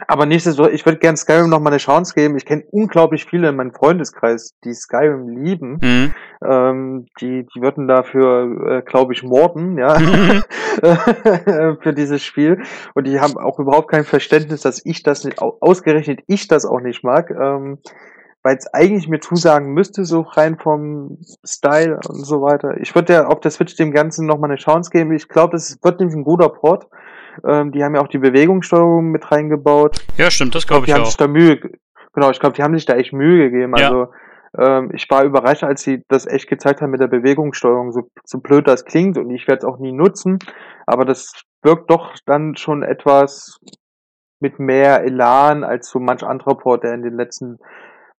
aber 0.07 0.25
nichtsdestotrotz, 0.25 0.73
ich 0.73 0.85
würde 0.85 0.99
gern 0.99 1.17
Skyrim 1.17 1.49
noch 1.49 1.59
mal 1.59 1.69
eine 1.69 1.77
Chance 1.77 2.13
geben. 2.13 2.35
Ich 2.37 2.45
kenne 2.45 2.63
unglaublich 2.71 3.25
viele 3.25 3.49
in 3.49 3.55
meinem 3.55 3.73
Freundeskreis, 3.73 4.55
die 4.63 4.73
Skyrim 4.73 5.27
lieben. 5.27 5.79
Mhm. 5.81 6.13
Ähm, 6.43 7.05
die, 7.19 7.45
die 7.53 7.61
würden 7.61 7.87
dafür, 7.87 8.79
äh, 8.79 8.81
glaube 8.81 9.13
ich, 9.13 9.23
morden, 9.23 9.77
ja, 9.77 9.95
für 11.81 11.93
dieses 11.93 12.23
Spiel. 12.23 12.63
Und 12.93 13.07
die 13.07 13.19
haben 13.19 13.37
auch 13.37 13.59
überhaupt 13.59 13.89
kein 13.89 14.03
Verständnis, 14.03 14.61
dass 14.61 14.81
ich 14.85 15.03
das 15.03 15.23
nicht, 15.23 15.39
ausgerechnet 15.39 16.21
ich 16.27 16.47
das 16.47 16.65
auch 16.65 16.81
nicht 16.81 17.03
mag. 17.03 17.31
Ähm, 17.31 17.79
weil 18.43 18.57
es 18.57 18.73
eigentlich 18.73 19.07
mir 19.07 19.19
zusagen 19.19 19.73
müsste, 19.73 20.03
so 20.03 20.21
rein 20.21 20.57
vom 20.57 21.19
Style 21.45 21.99
und 22.07 22.25
so 22.25 22.41
weiter. 22.41 22.77
Ich 22.81 22.95
würde 22.95 23.13
ja 23.13 23.27
auf 23.27 23.39
der 23.39 23.51
Switch 23.51 23.75
dem 23.75 23.91
Ganzen 23.91 24.25
nochmal 24.25 24.49
eine 24.49 24.57
Chance 24.57 24.89
geben. 24.89 25.13
Ich 25.13 25.27
glaube, 25.27 25.51
das 25.51 25.77
wird 25.83 25.99
nämlich 25.99 26.15
ein 26.15 26.23
guter 26.23 26.49
Port. 26.49 26.87
Ähm, 27.47 27.71
die 27.71 27.83
haben 27.83 27.95
ja 27.95 28.01
auch 28.01 28.07
die 28.07 28.17
Bewegungssteuerung 28.17 29.11
mit 29.11 29.31
reingebaut. 29.31 30.05
Ja, 30.17 30.29
stimmt, 30.31 30.55
das 30.55 30.67
glaube 30.67 30.85
ich, 30.85 30.87
glaub, 30.87 30.97
die 30.97 31.01
auch. 31.01 31.05
Haben 31.05 31.09
sich 31.09 31.17
da 31.17 31.27
Mühe, 31.27 31.59
genau, 32.13 32.31
ich 32.31 32.39
glaube, 32.39 32.55
die 32.55 32.63
haben 32.63 32.75
sich 32.75 32.85
da 32.85 32.95
echt 32.95 33.13
Mühe 33.13 33.49
gegeben. 33.49 33.73
Ja. 33.77 33.87
Also 33.87 34.11
ähm, 34.57 34.91
ich 34.93 35.09
war 35.09 35.23
überrascht, 35.23 35.63
als 35.63 35.81
sie 35.81 36.03
das 36.07 36.27
echt 36.27 36.47
gezeigt 36.47 36.81
haben 36.81 36.91
mit 36.91 36.99
der 36.99 37.07
Bewegungssteuerung, 37.07 37.91
so, 37.91 38.09
so 38.25 38.39
blöd 38.39 38.67
das 38.67 38.85
klingt 38.85 39.17
und 39.17 39.29
ich 39.29 39.47
werde 39.47 39.59
es 39.59 39.65
auch 39.65 39.79
nie 39.79 39.93
nutzen, 39.93 40.39
aber 40.85 41.05
das 41.05 41.33
wirkt 41.63 41.89
doch 41.89 42.15
dann 42.25 42.55
schon 42.57 42.83
etwas 42.83 43.59
mit 44.39 44.59
mehr 44.59 45.03
Elan 45.03 45.63
als 45.63 45.89
so 45.89 45.99
manch 45.99 46.23
anderer 46.23 46.55
Port, 46.55 46.83
der 46.83 46.93
in 46.93 47.03
den 47.03 47.15
letzten 47.15 47.59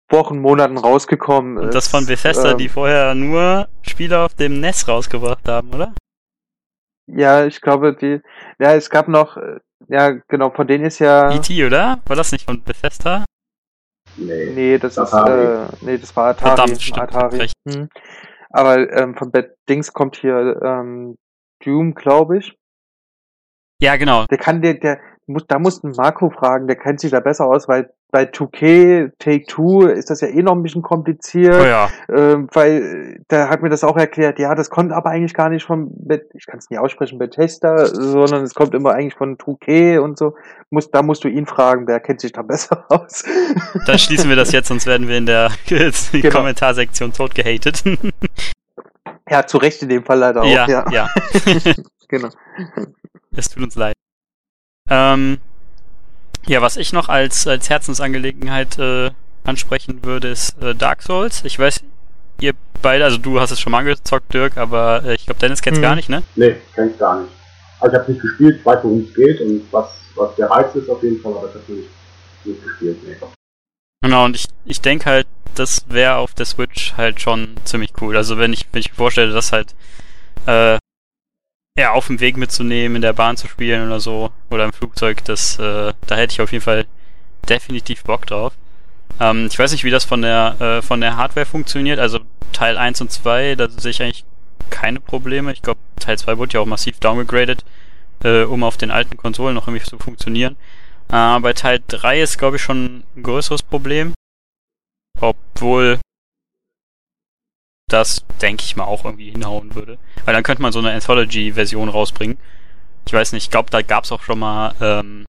Wochen, 0.08 0.38
Monaten 0.38 0.78
rausgekommen 0.78 1.56
ist. 1.56 1.64
Und 1.64 1.74
das 1.74 1.88
von 1.88 2.06
Bethesda, 2.06 2.52
ähm, 2.52 2.58
die 2.58 2.68
vorher 2.68 3.14
nur 3.14 3.68
Spiele 3.82 4.20
auf 4.20 4.34
dem 4.34 4.60
NES 4.60 4.86
rausgebracht 4.86 5.48
haben, 5.48 5.70
oder? 5.74 5.92
Ja, 7.06 7.44
ich 7.46 7.60
glaube, 7.60 7.94
die, 7.94 8.20
ja, 8.58 8.74
es 8.74 8.90
gab 8.90 9.08
noch, 9.08 9.36
äh, 9.36 9.58
ja, 9.88 10.10
genau, 10.28 10.50
von 10.50 10.66
denen 10.66 10.84
ist 10.84 10.98
ja. 10.98 11.32
E.T., 11.32 11.64
oder? 11.66 12.00
War 12.06 12.16
das 12.16 12.32
nicht 12.32 12.46
von 12.46 12.62
Bethesda? 12.62 13.24
Nee, 14.16 14.52
nee 14.54 14.78
das 14.78 14.98
Atari. 14.98 15.64
ist, 15.64 15.82
äh, 15.82 15.84
nee, 15.84 15.98
das 15.98 16.14
war 16.16 16.30
Atari. 16.30 16.56
Verdammt, 16.56 16.82
stimmt, 16.82 17.00
Atari. 17.00 17.48
Hm. 17.68 17.88
Aber 18.50 18.92
ähm, 18.92 19.16
von 19.16 19.30
Bad 19.30 19.50
Dings 19.68 19.92
kommt 19.92 20.16
hier 20.16 20.60
ähm, 20.62 21.16
Doom, 21.64 21.94
glaube 21.94 22.38
ich. 22.38 22.56
Ja, 23.80 23.96
genau. 23.96 24.26
Der 24.26 24.38
kann 24.38 24.62
der, 24.62 24.74
der 24.74 25.00
muss, 25.26 25.46
da 25.46 25.58
muss 25.58 25.82
ein 25.82 25.92
Marco 25.96 26.30
fragen, 26.30 26.66
der 26.66 26.76
kennt 26.76 27.00
sich 27.00 27.10
da 27.10 27.20
besser 27.20 27.46
aus, 27.46 27.68
weil 27.68 27.92
bei 28.12 28.24
2K 28.24 29.10
Take 29.18 29.46
Two 29.46 29.86
ist 29.86 30.10
das 30.10 30.20
ja 30.20 30.28
eh 30.28 30.42
noch 30.42 30.52
ein 30.52 30.62
bisschen 30.62 30.82
kompliziert, 30.82 31.56
oh 31.58 31.64
ja. 31.64 31.88
ähm, 32.10 32.46
weil 32.52 33.24
der 33.30 33.48
hat 33.48 33.62
mir 33.62 33.70
das 33.70 33.84
auch 33.84 33.96
erklärt, 33.96 34.38
ja, 34.38 34.54
das 34.54 34.68
kommt 34.68 34.92
aber 34.92 35.08
eigentlich 35.08 35.32
gar 35.32 35.48
nicht 35.48 35.64
von, 35.64 35.90
ich 36.34 36.46
kann 36.46 36.58
es 36.58 36.68
nicht 36.68 36.78
aussprechen, 36.78 37.18
Bethesda, 37.18 37.86
sondern 37.86 38.44
es 38.44 38.54
kommt 38.54 38.74
immer 38.74 38.92
eigentlich 38.92 39.14
von 39.14 39.38
2K 39.38 39.98
und 39.98 40.18
so. 40.18 40.34
Muss, 40.68 40.90
da 40.90 41.02
musst 41.02 41.24
du 41.24 41.28
ihn 41.28 41.46
fragen, 41.46 41.86
der 41.86 42.00
kennt 42.00 42.20
sich 42.20 42.32
da 42.32 42.42
besser 42.42 42.84
aus. 42.90 43.24
Dann 43.86 43.98
schließen 43.98 44.28
wir 44.28 44.36
das 44.36 44.52
jetzt, 44.52 44.68
sonst 44.68 44.86
werden 44.86 45.08
wir 45.08 45.16
in 45.16 45.26
der 45.26 45.50
genau. 45.66 46.30
Kommentarsektion 46.30 47.14
tot 47.14 47.34
gehatet. 47.34 47.82
ja, 49.30 49.46
zu 49.46 49.56
Recht 49.56 49.82
in 49.82 49.88
dem 49.88 50.04
Fall 50.04 50.18
leider 50.18 50.42
auch, 50.42 50.46
ja. 50.46 50.68
Ja, 50.68 50.84
ja. 50.90 51.08
genau. 52.08 52.28
Es 53.34 53.48
tut 53.48 53.62
uns 53.62 53.74
leid. 53.74 53.94
Ähm, 54.90 55.38
ja, 56.46 56.62
was 56.62 56.76
ich 56.76 56.92
noch 56.92 57.08
als, 57.08 57.46
als 57.46 57.70
Herzensangelegenheit 57.70 58.78
äh, 58.78 59.10
ansprechen 59.44 60.04
würde, 60.04 60.28
ist 60.28 60.60
äh, 60.62 60.74
Dark 60.74 61.02
Souls. 61.02 61.44
Ich 61.44 61.58
weiß, 61.58 61.82
ihr 62.40 62.54
beide, 62.80 63.04
also 63.04 63.18
du 63.18 63.40
hast 63.40 63.50
es 63.50 63.60
schon 63.60 63.72
mal 63.72 63.78
angezockt, 63.78 64.32
Dirk, 64.34 64.56
aber 64.56 65.02
äh, 65.04 65.14
ich 65.14 65.26
glaube, 65.26 65.40
Dennis 65.40 65.62
kennt 65.62 65.76
es 65.76 65.78
hm. 65.78 65.82
gar 65.82 65.94
nicht, 65.94 66.08
ne? 66.08 66.22
Nee, 66.36 66.56
kenn 66.74 66.90
ich 66.90 66.98
gar 66.98 67.20
nicht. 67.20 67.32
Also 67.80 67.94
ich 67.94 68.00
habe 68.00 68.12
nicht 68.12 68.22
gespielt, 68.22 68.56
ich 68.58 68.66
weiß, 68.66 68.78
worum 68.82 69.00
es 69.00 69.14
geht 69.14 69.40
und 69.40 69.62
was, 69.72 69.88
was 70.14 70.34
der 70.36 70.50
Reiz 70.50 70.74
ist 70.74 70.88
auf 70.88 71.02
jeden 71.02 71.20
Fall, 71.20 71.32
aber 71.32 71.48
ich 71.48 71.54
habe 71.54 71.72
nicht, 71.72 71.88
nicht 72.44 72.62
gespielt, 72.62 72.98
nee. 73.06 73.16
Genau, 74.02 74.24
und 74.24 74.36
ich, 74.36 74.46
ich 74.64 74.80
denke 74.80 75.06
halt, 75.06 75.26
das 75.54 75.84
wäre 75.88 76.16
auf 76.16 76.34
der 76.34 76.46
Switch 76.46 76.94
halt 76.96 77.20
schon 77.20 77.56
ziemlich 77.64 77.92
cool. 78.00 78.16
Also 78.16 78.38
wenn 78.38 78.52
ich, 78.52 78.66
wenn 78.72 78.80
ich 78.80 78.90
mir 78.90 78.96
vorstelle, 78.96 79.32
dass 79.32 79.52
halt 79.52 79.74
äh, 80.46 80.78
ja, 81.78 81.92
auf 81.92 82.06
dem 82.08 82.20
Weg 82.20 82.36
mitzunehmen, 82.36 82.96
in 82.96 83.02
der 83.02 83.14
Bahn 83.14 83.36
zu 83.36 83.48
spielen 83.48 83.86
oder 83.86 84.00
so, 84.00 84.30
oder 84.50 84.64
im 84.64 84.72
Flugzeug, 84.72 85.24
das, 85.24 85.58
äh, 85.58 85.92
da 86.06 86.16
hätte 86.16 86.32
ich 86.32 86.40
auf 86.40 86.52
jeden 86.52 86.64
Fall 86.64 86.86
definitiv 87.48 88.04
Bock 88.04 88.26
drauf. 88.26 88.52
Ähm, 89.20 89.48
ich 89.50 89.58
weiß 89.58 89.72
nicht, 89.72 89.84
wie 89.84 89.90
das 89.90 90.04
von 90.04 90.22
der, 90.22 90.60
äh, 90.60 90.82
von 90.82 91.00
der 91.00 91.16
Hardware 91.16 91.46
funktioniert, 91.46 91.98
also 91.98 92.20
Teil 92.52 92.76
1 92.76 93.00
und 93.00 93.10
2, 93.10 93.54
da 93.56 93.68
sehe 93.68 93.90
ich 93.90 94.02
eigentlich 94.02 94.24
keine 94.70 95.00
Probleme. 95.00 95.52
Ich 95.52 95.62
glaube, 95.62 95.80
Teil 95.98 96.18
2 96.18 96.38
wurde 96.38 96.54
ja 96.54 96.60
auch 96.60 96.66
massiv 96.66 96.98
downgegradet, 97.00 97.64
äh, 98.24 98.42
um 98.42 98.64
auf 98.64 98.76
den 98.76 98.90
alten 98.90 99.16
Konsolen 99.16 99.54
noch 99.54 99.66
irgendwie 99.68 99.84
zu 99.84 99.98
funktionieren. 99.98 100.56
Äh, 101.10 101.40
bei 101.40 101.52
Teil 101.54 101.80
3 101.88 102.20
ist, 102.20 102.38
glaube 102.38 102.56
ich, 102.56 102.62
schon 102.62 103.04
ein 103.16 103.22
größeres 103.22 103.62
Problem. 103.62 104.12
Obwohl 105.20 106.00
das, 107.92 108.24
denke 108.40 108.62
ich 108.64 108.76
mal, 108.76 108.84
auch 108.84 109.04
irgendwie 109.04 109.30
hinhauen 109.30 109.74
würde. 109.74 109.98
Weil 110.24 110.34
dann 110.34 110.42
könnte 110.42 110.62
man 110.62 110.72
so 110.72 110.78
eine 110.78 110.92
Anthology-Version 110.92 111.88
rausbringen. 111.88 112.38
Ich 113.06 113.12
weiß 113.12 113.32
nicht, 113.32 113.44
ich 113.44 113.50
glaube, 113.50 113.70
da 113.70 113.82
gab 113.82 114.04
es 114.04 114.12
auch 114.12 114.22
schon 114.22 114.38
mal 114.38 114.74
ähm, 114.80 115.26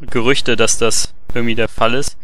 Gerüchte, 0.00 0.56
dass 0.56 0.78
das 0.78 1.14
irgendwie 1.34 1.54
der 1.54 1.68
Fall 1.68 1.94
ist. 1.94 2.16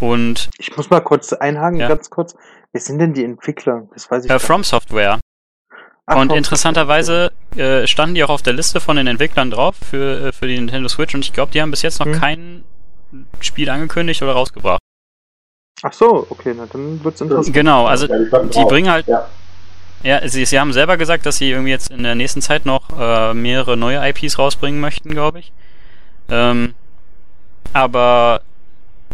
Und 0.00 0.50
ich 0.58 0.76
muss 0.76 0.90
mal 0.90 1.00
kurz 1.00 1.32
einhaken, 1.32 1.80
ja. 1.80 1.88
ganz 1.88 2.10
kurz. 2.10 2.36
Wer 2.72 2.80
sind 2.80 2.98
denn 2.98 3.14
die 3.14 3.24
Entwickler? 3.24 3.88
Das 3.94 4.10
weiß 4.10 4.24
ich 4.24 4.30
äh, 4.30 4.38
From 4.38 4.64
Software. 4.64 5.20
Ach, 6.06 6.16
und 6.16 6.32
interessanterweise 6.32 7.32
äh, 7.56 7.86
standen 7.86 8.14
die 8.14 8.22
auch 8.22 8.30
auf 8.30 8.42
der 8.42 8.52
Liste 8.52 8.80
von 8.80 8.96
den 8.96 9.06
Entwicklern 9.06 9.50
drauf 9.50 9.74
für, 9.76 10.28
äh, 10.28 10.32
für 10.32 10.46
die 10.46 10.54
Nintendo 10.54 10.88
Switch 10.88 11.14
und 11.14 11.24
ich 11.24 11.32
glaube, 11.32 11.52
die 11.52 11.60
haben 11.60 11.70
bis 11.70 11.82
jetzt 11.82 11.98
noch 11.98 12.06
hm. 12.06 12.20
kein 12.20 12.64
Spiel 13.40 13.70
angekündigt 13.70 14.22
oder 14.22 14.32
rausgebracht. 14.32 14.80
Ach 15.82 15.92
so, 15.92 16.26
okay, 16.30 16.54
na 16.56 16.66
dann 16.66 17.02
wird's 17.04 17.20
interessant. 17.20 17.54
Genau, 17.54 17.86
also 17.86 18.06
die 18.06 18.64
bringen 18.64 18.90
halt. 18.90 19.06
Ja. 19.06 19.28
Ja, 20.02 20.26
sie, 20.28 20.44
sie 20.44 20.60
haben 20.60 20.72
selber 20.72 20.96
gesagt, 20.96 21.26
dass 21.26 21.36
sie 21.36 21.50
irgendwie 21.50 21.70
jetzt 21.70 21.90
in 21.90 22.02
der 22.02 22.14
nächsten 22.14 22.40
Zeit 22.40 22.64
noch 22.64 22.90
äh, 22.98 23.34
mehrere 23.34 23.76
neue 23.76 24.06
IPs 24.08 24.38
rausbringen 24.38 24.80
möchten, 24.80 25.10
glaube 25.10 25.40
ich. 25.40 25.52
Ähm, 26.28 26.74
aber 27.72 28.42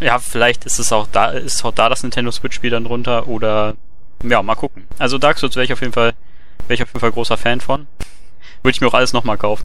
ja, 0.01 0.19
vielleicht 0.19 0.67
ist 0.67 0.79
es 0.79 0.93
auch 0.93 1.07
da, 1.07 1.31
ist 1.31 1.65
auch 1.65 1.73
da 1.73 1.89
das 1.89 2.03
Nintendo 2.03 2.31
Switch-Spiel 2.31 2.71
dann 2.71 2.85
drunter 2.85 3.29
oder 3.29 3.75
ja, 4.23 4.43
mal 4.43 4.55
gucken. 4.55 4.87
Also 4.99 5.19
Dark 5.19 5.39
Souls 5.39 5.57
wäre 5.57 5.65
ich 5.65 5.73
auf 5.73 5.81
jeden 5.81 5.93
Fall, 5.93 6.13
wäre 6.67 6.75
ich 6.75 6.83
auf 6.83 6.89
jeden 6.89 7.01
Fall 7.01 7.13
großer 7.13 7.37
Fan 7.37 7.61
von. 7.61 7.87
Würde 8.63 8.75
ich 8.75 8.81
mir 8.81 8.89
auch 8.89 8.95
alles 8.95 9.13
nochmal 9.13 9.39
kaufen. 9.39 9.65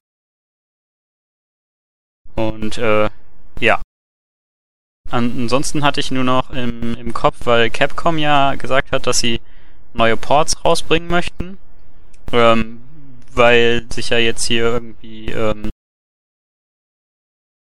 Und 2.35 2.77
äh, 2.77 3.09
ja, 3.59 3.81
Ansonsten 5.09 5.83
hatte 5.83 5.99
ich 5.99 6.11
nur 6.11 6.23
noch 6.23 6.49
im, 6.49 6.95
im 6.95 7.13
Kopf, 7.13 7.37
weil 7.45 7.69
Capcom 7.69 8.17
ja 8.17 8.55
gesagt 8.55 8.91
hat, 8.91 9.07
dass 9.07 9.19
sie 9.19 9.39
neue 9.93 10.17
Ports 10.17 10.65
rausbringen 10.65 11.09
möchten. 11.09 11.57
Ähm, 12.33 12.81
weil 13.33 13.85
sich 13.91 14.09
ja 14.09 14.17
jetzt 14.17 14.43
hier 14.43 14.63
irgendwie 14.63 15.27
ähm, 15.31 15.69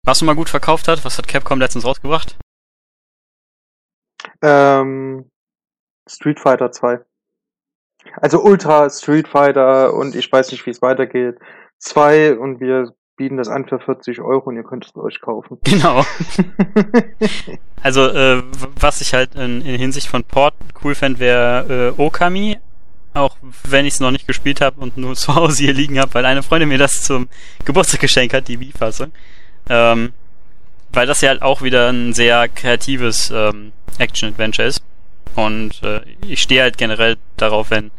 was 0.04 0.20
nun 0.20 0.26
mal 0.26 0.36
gut 0.36 0.50
verkauft 0.50 0.88
hat. 0.88 1.06
Was 1.06 1.18
hat 1.18 1.28
Capcom 1.28 1.60
letztens 1.60 1.86
rausgebracht? 1.86 2.38
Ähm, 4.42 5.30
Street 6.10 6.40
Fighter 6.40 6.72
2. 6.72 7.00
Also 8.16 8.42
Ultra 8.44 8.90
Street 8.90 9.28
Fighter 9.28 9.94
und 9.94 10.16
ich 10.16 10.32
weiß 10.32 10.52
nicht, 10.52 10.66
wie 10.66 10.72
es 10.72 10.82
weitergeht. 10.82 11.40
2 11.78 12.38
und 12.38 12.60
wir 12.60 12.94
bieten 13.22 13.38
das 13.38 13.50
an 13.50 13.68
für 13.68 13.80
40 13.80 14.20
Euro 14.20 14.50
und 14.50 14.56
ihr 14.56 14.64
könnt 14.64 14.84
es 14.84 14.96
euch 14.96 15.22
kaufen. 15.22 15.60
Genau. 15.64 16.04
also, 17.84 18.08
äh, 18.08 18.42
was 18.80 19.00
ich 19.02 19.14
halt 19.14 19.36
in, 19.36 19.62
in 19.62 19.78
Hinsicht 19.78 20.08
von 20.08 20.24
Port 20.24 20.56
cool 20.84 20.96
fände, 20.96 21.20
wäre 21.20 21.94
äh, 21.96 22.02
Okami. 22.02 22.58
Auch 23.14 23.38
wenn 23.64 23.86
ich 23.86 23.94
es 23.96 24.00
noch 24.00 24.10
nicht 24.10 24.26
gespielt 24.26 24.60
habe 24.60 24.82
und 24.82 24.98
nur 24.98 25.14
zu 25.24 25.36
Hause 25.36 25.66
hier 25.66 25.74
liegen 25.74 26.00
habe, 26.00 26.12
weil 26.16 26.26
eine 26.26 26.42
Freundin 26.42 26.70
mir 26.70 26.80
das 26.80 27.04
zum 27.04 27.30
Geburtstag 27.64 28.00
geschenkt 28.00 28.34
hat, 28.34 28.48
die 28.48 28.60
Wii-Fassung. 28.60 29.12
Ähm, 29.70 30.14
weil 30.92 31.06
das 31.06 31.22
ja 31.22 31.30
halt 31.30 31.44
auch 31.44 31.62
wieder 31.62 31.90
ein 31.90 32.14
sehr 32.14 32.50
kreatives 32.50 33.30
ähm, 33.30 33.72
Action-Adventure 34.00 34.68
ist. 34.68 34.82
Und 35.36 35.84
äh, 35.84 36.02
ich 36.26 36.42
stehe 36.42 36.64
halt 36.64 36.80
generell 36.80 37.18
darauf, 37.38 37.70
wenn 37.70 37.92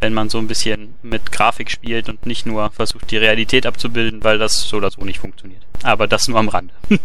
wenn 0.00 0.14
man 0.14 0.28
so 0.28 0.38
ein 0.38 0.46
bisschen 0.46 0.94
mit 1.02 1.32
Grafik 1.32 1.70
spielt 1.70 2.08
und 2.08 2.26
nicht 2.26 2.46
nur 2.46 2.70
versucht, 2.70 3.10
die 3.10 3.16
Realität 3.16 3.66
abzubilden, 3.66 4.22
weil 4.24 4.38
das 4.38 4.62
so 4.62 4.76
oder 4.76 4.90
so 4.90 5.02
nicht 5.02 5.18
funktioniert. 5.18 5.62
Aber 5.82 6.06
das 6.06 6.28
nur 6.28 6.38
am 6.38 6.48
Rande. 6.48 6.72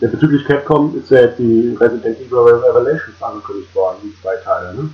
ja, 0.00 0.08
bezüglich 0.08 0.44
Capcom 0.44 0.96
ist 0.98 1.10
ja 1.10 1.22
jetzt 1.22 1.38
die 1.38 1.76
Resident 1.80 2.18
Evil 2.18 2.38
Revelations 2.38 3.20
angekündigt 3.20 3.74
worden, 3.74 3.98
die 4.04 4.14
zwei 4.20 4.36
Teile, 4.36 4.74
ne? 4.74 4.90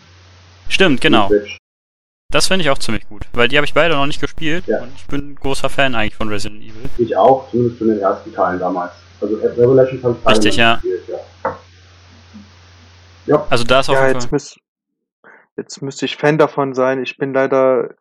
Stimmt, 0.68 1.00
genau. 1.00 1.30
Das 2.30 2.46
finde 2.46 2.62
ich 2.62 2.70
auch 2.70 2.78
ziemlich 2.78 3.08
gut, 3.08 3.22
weil 3.32 3.48
die 3.48 3.56
habe 3.56 3.64
ich 3.64 3.72
beide 3.72 3.94
noch 3.94 4.04
nicht 4.04 4.20
gespielt 4.20 4.66
ja. 4.66 4.82
und 4.82 4.90
ich 4.94 5.06
bin 5.06 5.34
großer 5.34 5.70
Fan 5.70 5.94
eigentlich 5.94 6.14
von 6.14 6.28
Resident 6.28 6.60
Evil. 6.60 6.90
Ich 6.98 7.16
auch, 7.16 7.50
zumindest 7.50 7.78
von 7.78 7.88
den 7.88 8.00
ersten 8.00 8.34
Teilen 8.34 8.60
damals. 8.60 8.92
Also 9.20 9.36
Revelations 9.36 10.04
habe 10.04 10.14
ich 10.14 10.22
beide 10.22 10.36
Richtig, 10.38 10.56
ja. 10.56 10.74
gespielt, 10.74 11.02
ja. 11.08 11.58
Ja. 13.28 13.46
Also 13.50 13.64
da 13.64 13.80
ist 13.80 13.90
auch 13.90 13.94
ja, 13.94 14.08
jetzt 14.08 14.32
müsst, 14.32 14.58
Jetzt 15.58 15.82
müsste 15.82 16.06
ich 16.06 16.16
Fan 16.16 16.38
davon 16.38 16.72
sein. 16.72 17.02
Ich 17.02 17.18
bin 17.18 17.34
leider 17.34 17.96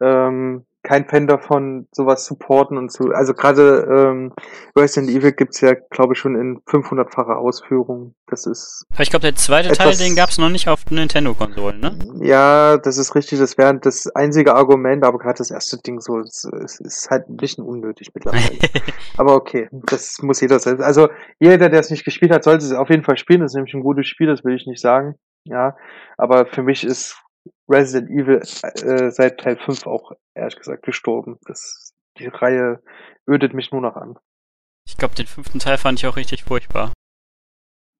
ähm, 0.00 0.66
kein 0.82 1.08
Fan 1.08 1.26
davon, 1.26 1.88
sowas 1.90 2.26
supporten 2.26 2.76
und 2.76 2.92
zu. 2.92 3.10
Also 3.12 3.32
gerade 3.32 3.88
ähm, 3.90 4.32
Resident 4.78 5.10
Evil 5.10 5.32
gibt's 5.32 5.60
ja, 5.60 5.72
glaube 5.90 6.12
ich, 6.12 6.18
schon 6.18 6.36
in 6.36 6.60
500-facher 6.60 7.38
Ausführung. 7.38 8.14
Das 8.26 8.46
ist. 8.46 8.84
Ich 8.98 9.10
glaube, 9.10 9.22
der 9.22 9.34
zweite 9.34 9.72
Teil, 9.72 9.96
den 9.96 10.14
gab's 10.14 10.36
noch 10.36 10.50
nicht 10.50 10.68
auf 10.68 10.84
Nintendo-Konsolen, 10.88 11.80
ne? 11.80 11.98
Ja, 12.20 12.76
das 12.76 12.98
ist 12.98 13.14
richtig. 13.14 13.38
Das 13.38 13.56
wäre 13.58 13.78
das 13.80 14.06
einzige 14.14 14.54
Argument, 14.54 15.02
aber 15.02 15.18
gerade 15.18 15.38
das 15.38 15.50
erste 15.50 15.78
Ding 15.78 16.00
so, 16.00 16.20
es, 16.20 16.44
es 16.44 16.78
ist 16.78 17.10
halt 17.10 17.28
ein 17.28 17.38
bisschen 17.38 17.64
unnötig 17.64 18.10
mittlerweile. 18.14 18.58
aber 19.16 19.34
okay, 19.34 19.68
das 19.72 20.18
muss 20.20 20.40
jeder 20.42 20.60
selbst. 20.60 20.84
Also 20.84 21.08
jeder, 21.40 21.70
der 21.70 21.80
es 21.80 21.90
nicht 21.90 22.04
gespielt 22.04 22.32
hat, 22.32 22.44
sollte 22.44 22.64
es 22.64 22.72
auf 22.72 22.90
jeden 22.90 23.02
Fall 23.02 23.16
spielen. 23.16 23.40
Das 23.40 23.52
ist 23.52 23.56
nämlich 23.56 23.74
ein 23.74 23.82
gutes 23.82 24.06
Spiel, 24.06 24.26
das 24.26 24.44
will 24.44 24.54
ich 24.54 24.66
nicht 24.66 24.80
sagen. 24.80 25.16
Ja, 25.46 25.76
aber 26.16 26.46
für 26.46 26.62
mich 26.62 26.84
ist 26.84 27.22
Resident 27.68 28.10
Evil 28.10 28.40
äh, 28.40 29.10
seit 29.10 29.38
Teil 29.38 29.56
5 29.56 29.86
auch 29.86 30.12
ehrlich 30.34 30.56
gesagt 30.56 30.82
gestorben. 30.84 31.38
Das, 31.46 31.92
die 32.18 32.26
Reihe 32.26 32.82
ödet 33.28 33.54
mich 33.54 33.70
nur 33.70 33.80
noch 33.80 33.96
an. 33.96 34.18
Ich 34.88 34.96
glaube, 34.96 35.14
den 35.14 35.26
fünften 35.26 35.58
Teil 35.58 35.78
fand 35.78 35.98
ich 35.98 36.06
auch 36.06 36.16
richtig 36.16 36.44
furchtbar. 36.44 36.92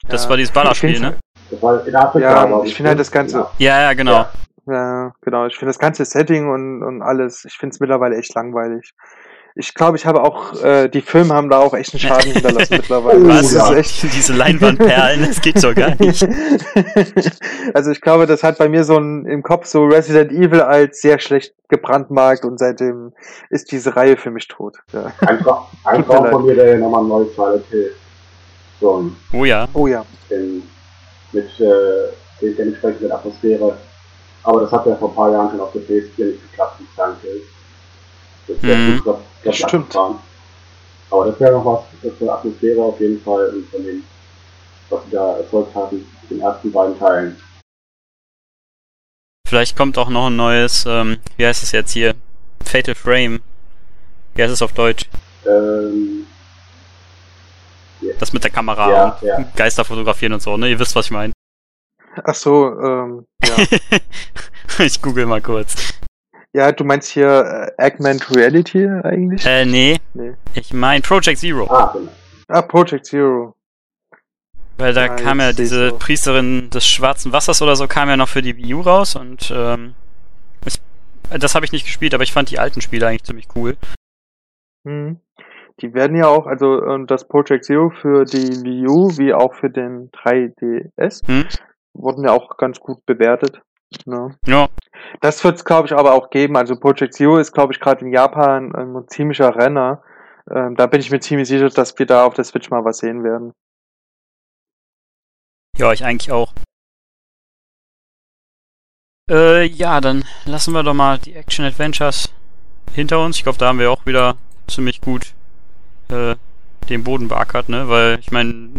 Das 0.09 0.25
ja, 0.25 0.31
war 0.31 0.37
dieses 0.37 0.53
Ballerspiel, 0.53 1.01
ne? 1.01 1.19
Das 1.51 1.63
war 1.63 1.87
in 1.87 1.95
Afrika, 1.95 2.49
ja, 2.49 2.63
ich 2.65 2.75
finde 2.75 2.91
halt 2.91 3.01
das 3.01 3.11
Ganze. 3.11 3.49
Ja, 3.59 3.83
ja, 3.83 3.93
genau. 3.95 4.13
Ja, 4.13 4.33
ja 4.67 5.15
genau. 5.21 5.47
Ich 5.47 5.57
finde 5.57 5.71
das 5.71 5.79
ganze 5.79 6.05
Setting 6.05 6.49
und, 6.51 6.83
und 6.83 7.03
alles, 7.03 7.45
ich 7.45 7.55
finde 7.55 7.75
es 7.75 7.81
mittlerweile 7.81 8.17
echt 8.17 8.35
langweilig 8.35 8.93
ich 9.59 9.73
glaube, 9.73 9.97
ich 9.97 10.05
habe 10.05 10.23
auch, 10.23 10.63
äh, 10.63 10.89
die 10.89 11.01
Filme 11.01 11.33
haben 11.33 11.49
da 11.49 11.59
auch 11.59 11.73
echt 11.73 11.95
einen 11.95 12.01
Schaden 12.01 12.33
hinterlassen 12.33 12.77
mittlerweile. 12.77 13.27
Was? 13.27 13.55
Das 13.55 13.71
ist 13.71 14.03
echt 14.03 14.15
Diese 14.15 14.35
Leinwandperlen, 14.35 15.27
das 15.27 15.41
geht 15.41 15.59
so 15.59 15.73
gar 15.73 15.95
nicht. 15.99 16.29
also 17.75 17.91
ich 17.91 18.03
glaube, 18.03 18.27
das 18.27 18.43
hat 18.43 18.59
bei 18.59 18.69
mir 18.69 18.85
so 18.85 18.99
ein, 18.99 19.25
im 19.25 19.43
Kopf 19.43 19.65
so 19.65 19.85
Resident 19.85 20.31
Evil 20.31 20.61
als 20.61 21.01
sehr 21.01 21.19
schlecht 21.19 21.55
gebrandmarkt 21.69 22.45
und 22.45 22.59
seitdem 22.59 23.15
ist 23.49 23.73
diese 23.73 23.97
Reihe 23.97 24.19
für 24.19 24.31
mich 24.31 24.47
tot. 24.47 24.77
Ja. 24.93 25.11
Einfach, 25.27 25.69
einfach 25.85 26.31
von 26.31 26.45
mir, 26.45 26.55
der 26.55 26.77
nochmal 26.77 27.03
ein 27.03 27.09
neues 27.09 27.35
Silent 27.35 27.65
Hill. 27.71 27.93
So 28.79 28.99
ein, 28.99 29.17
oh 29.33 29.47
ja. 29.47 29.67
Oh 29.73 29.87
ja. 29.87 30.05
In, 30.29 30.63
mit 31.33 31.49
äh, 31.61 32.13
der 32.43 32.67
entsprechenden 32.67 33.11
Atmosphäre. 33.11 33.79
Aber 34.43 34.61
das 34.61 34.71
hat 34.71 34.85
ja 34.85 34.95
vor 34.97 35.09
ein 35.09 35.15
paar 35.15 35.33
Jahren 35.33 35.51
schon 35.51 35.61
auf 35.61 35.73
der 35.73 35.81
PS4 35.81 36.27
nicht 36.27 36.51
geklappt, 36.51 36.79
wie 36.79 36.87
Silent 36.95 37.21
Hill. 37.23 37.41
Das 38.49 38.63
wäre 38.63 38.79
mhm. 38.79 39.01
gut, 39.03 39.17
das 39.45 39.57
stimmt. 39.57 39.75
Abgefahren. 39.75 40.19
Aber 41.11 41.27
das 41.27 41.41
wäre 41.41 41.53
noch 41.53 41.65
was, 41.65 41.85
das 42.03 42.21
wäre 42.21 42.33
Atmosphäre 42.33 42.83
auf 42.83 43.01
jeden 43.01 43.21
Fall 43.21 43.49
und 43.49 43.69
von 43.69 43.85
dem, 43.85 44.05
was 44.91 45.05
sie 45.05 45.11
da 45.11 45.37
erzeugt 45.37 45.75
hatten, 45.75 46.07
den 46.31 46.41
ersten 46.41 46.73
beiden 46.73 46.99
Teilen. 46.99 47.37
Vielleicht 49.47 49.77
kommt 49.77 49.97
auch 49.99 50.09
noch 50.09 50.27
ein 50.27 50.37
neues, 50.37 50.85
ähm, 50.87 51.19
wie 51.37 51.47
heißt 51.47 51.63
es 51.63 51.71
jetzt 51.71 51.93
hier? 51.93 52.15
Fatal 52.65 52.97
Frame. 52.97 53.41
Wie 54.35 54.43
heißt 54.43 54.53
es 54.53 54.63
auf 54.63 54.73
Deutsch? 54.73 55.09
Ähm, 55.47 56.27
yeah. 58.03 58.15
Das 58.19 58.33
mit 58.33 58.43
der 58.43 58.51
Kamera 58.51 58.91
ja, 58.91 59.05
und 59.05 59.23
ja. 59.23 59.45
Geister 59.55 59.85
fotografieren 59.85 60.33
und 60.33 60.43
so, 60.43 60.57
ne? 60.57 60.69
Ihr 60.69 60.79
wisst, 60.79 60.97
was 60.97 61.07
ich 61.07 61.13
meine. 61.13 61.33
Ach 62.25 62.35
so, 62.35 62.67
ähm, 62.67 63.27
ja. 63.45 63.57
ich 64.85 65.01
google 65.01 65.27
mal 65.27 65.41
kurz. 65.41 65.95
Ja, 66.57 66.73
du 66.73 66.85
meinst 66.85 67.11
hier 67.11 67.75
äh, 67.79 67.87
Augmented 67.87 68.35
Reality 68.35 68.89
eigentlich? 68.89 69.45
Äh, 69.45 69.67
nee. 69.67 69.99
nee. 70.15 70.33
Ich 70.55 70.73
meine 70.73 71.03
Project 71.03 71.37
Zero. 71.39 71.67
Ah, 71.69 71.93
genau. 71.93 72.11
Ah, 72.49 72.63
Project 72.63 73.05
Zero. 73.05 73.55
Weil 74.79 74.95
da 74.95 75.05
ah, 75.05 75.09
kam 75.09 75.39
ja 75.41 75.53
diese 75.53 75.91
so. 75.91 75.99
Priesterin 75.99 76.71
des 76.71 76.87
schwarzen 76.87 77.31
Wassers 77.33 77.61
oder 77.61 77.77
so, 77.77 77.87
kam 77.87 78.09
ja 78.09 78.17
noch 78.17 78.31
für 78.31 78.41
die 78.41 78.57
Wii 78.57 78.73
U 78.73 78.81
raus 78.81 79.17
und 79.17 79.53
ähm, 79.55 79.93
ich, 80.65 80.81
das 81.29 81.55
habe 81.55 81.67
ich 81.67 81.73
nicht 81.73 81.85
gespielt, 81.85 82.15
aber 82.15 82.23
ich 82.23 82.33
fand 82.33 82.49
die 82.49 82.59
alten 82.59 82.81
Spiele 82.81 83.07
eigentlich 83.07 83.25
ziemlich 83.25 83.49
cool. 83.55 83.77
Hm. 84.87 85.21
Die 85.83 85.93
werden 85.93 86.17
ja 86.17 86.29
auch, 86.29 86.47
also 86.47 86.97
das 87.05 87.29
Project 87.29 87.67
Zero 87.67 87.91
für 87.91 88.25
die 88.25 88.65
Wii 88.65 88.89
U 88.89 89.11
wie 89.19 89.35
auch 89.35 89.53
für 89.53 89.69
den 89.69 90.11
3DS 90.11 91.27
hm? 91.27 91.45
wurden 91.93 92.25
ja 92.25 92.33
auch 92.33 92.57
ganz 92.57 92.81
gut 92.81 93.05
bewertet. 93.05 93.61
Ne? 94.05 94.37
Ja. 94.47 94.69
Das 95.21 95.43
wird 95.45 95.57
es, 95.57 95.65
glaube 95.65 95.87
ich, 95.87 95.95
aber 95.95 96.15
auch 96.15 96.31
geben. 96.31 96.57
Also 96.57 96.77
Project 96.77 97.15
Zero 97.15 97.39
ist, 97.39 97.53
glaube 97.53 97.73
ich, 97.73 97.81
gerade 97.81 98.05
in 98.05 98.13
Japan 98.13 98.75
ein 98.75 99.09
ziemlicher 99.09 99.55
Renner. 99.55 100.03
Ähm, 100.51 100.77
da 100.77 100.87
bin 100.87 101.01
ich 101.01 101.11
mir 101.11 101.21
ziemlich 101.21 101.49
sicher, 101.49 101.69
dass 101.69 101.99
wir 101.99 102.07
da 102.07 102.25
auf 102.25 102.35
der 102.35 102.45
Switch 102.45 102.71
mal 102.71 102.85
was 102.85 102.99
sehen 102.99 103.25
werden. 103.25 103.53
Ja, 105.77 105.93
ich 105.93 106.05
eigentlich 106.05 106.33
auch. 106.33 106.53
Äh, 109.31 109.67
ja, 109.67 110.01
dann 110.01 110.25
lassen 110.45 110.73
wir 110.73 110.83
doch 110.83 110.95
mal 110.95 111.19
die 111.19 111.35
Action 111.35 111.65
Adventures 111.65 112.33
hinter 112.93 113.21
uns. 113.21 113.37
Ich 113.37 113.43
glaube, 113.43 113.59
da 113.59 113.69
haben 113.69 113.79
wir 113.79 113.91
auch 113.91 114.07
wieder 114.07 114.37
ziemlich 114.69 115.01
gut 115.01 115.35
äh, 116.09 116.37
den 116.89 117.03
Boden 117.05 117.29
beackert, 117.29 117.69
ne? 117.69 117.89
Weil 117.89 118.21
ich 118.21 118.31
meine, 118.31 118.71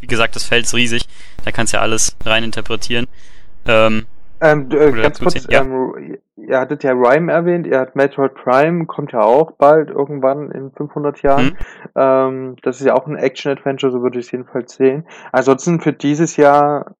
wie 0.00 0.06
gesagt, 0.06 0.36
das 0.36 0.44
Feld 0.44 0.66
ist 0.66 0.74
riesig. 0.74 1.02
Da 1.44 1.50
kannst 1.50 1.72
du 1.72 1.78
ja 1.78 1.82
alles 1.82 2.14
rein 2.24 2.44
interpretieren. 2.44 3.06
Ähm, 3.66 4.06
ähm, 4.40 4.68
äh, 4.70 4.92
ganz 4.92 5.18
kurz, 5.20 5.46
ja. 5.48 5.62
ähm, 5.62 6.18
ihr 6.36 6.58
hattet 6.58 6.82
ja 6.84 6.92
Rhyme 6.92 7.32
erwähnt, 7.32 7.66
ihr 7.66 7.78
habt 7.78 7.96
Metroid 7.96 8.34
Prime, 8.34 8.86
kommt 8.86 9.12
ja 9.12 9.20
auch 9.20 9.52
bald 9.52 9.90
irgendwann 9.90 10.50
in 10.50 10.70
500 10.72 11.22
Jahren. 11.22 11.44
Mhm. 11.46 11.56
Ähm, 11.94 12.56
das 12.62 12.80
ist 12.80 12.86
ja 12.86 12.94
auch 12.94 13.06
ein 13.06 13.16
Action-Adventure, 13.16 13.92
so 13.92 14.02
würde 14.02 14.18
ich 14.18 14.26
es 14.26 14.32
jedenfalls 14.32 14.74
sehen. 14.74 15.06
Ansonsten 15.32 15.80
für 15.80 15.92
dieses 15.92 16.36
Jahr, 16.36 16.94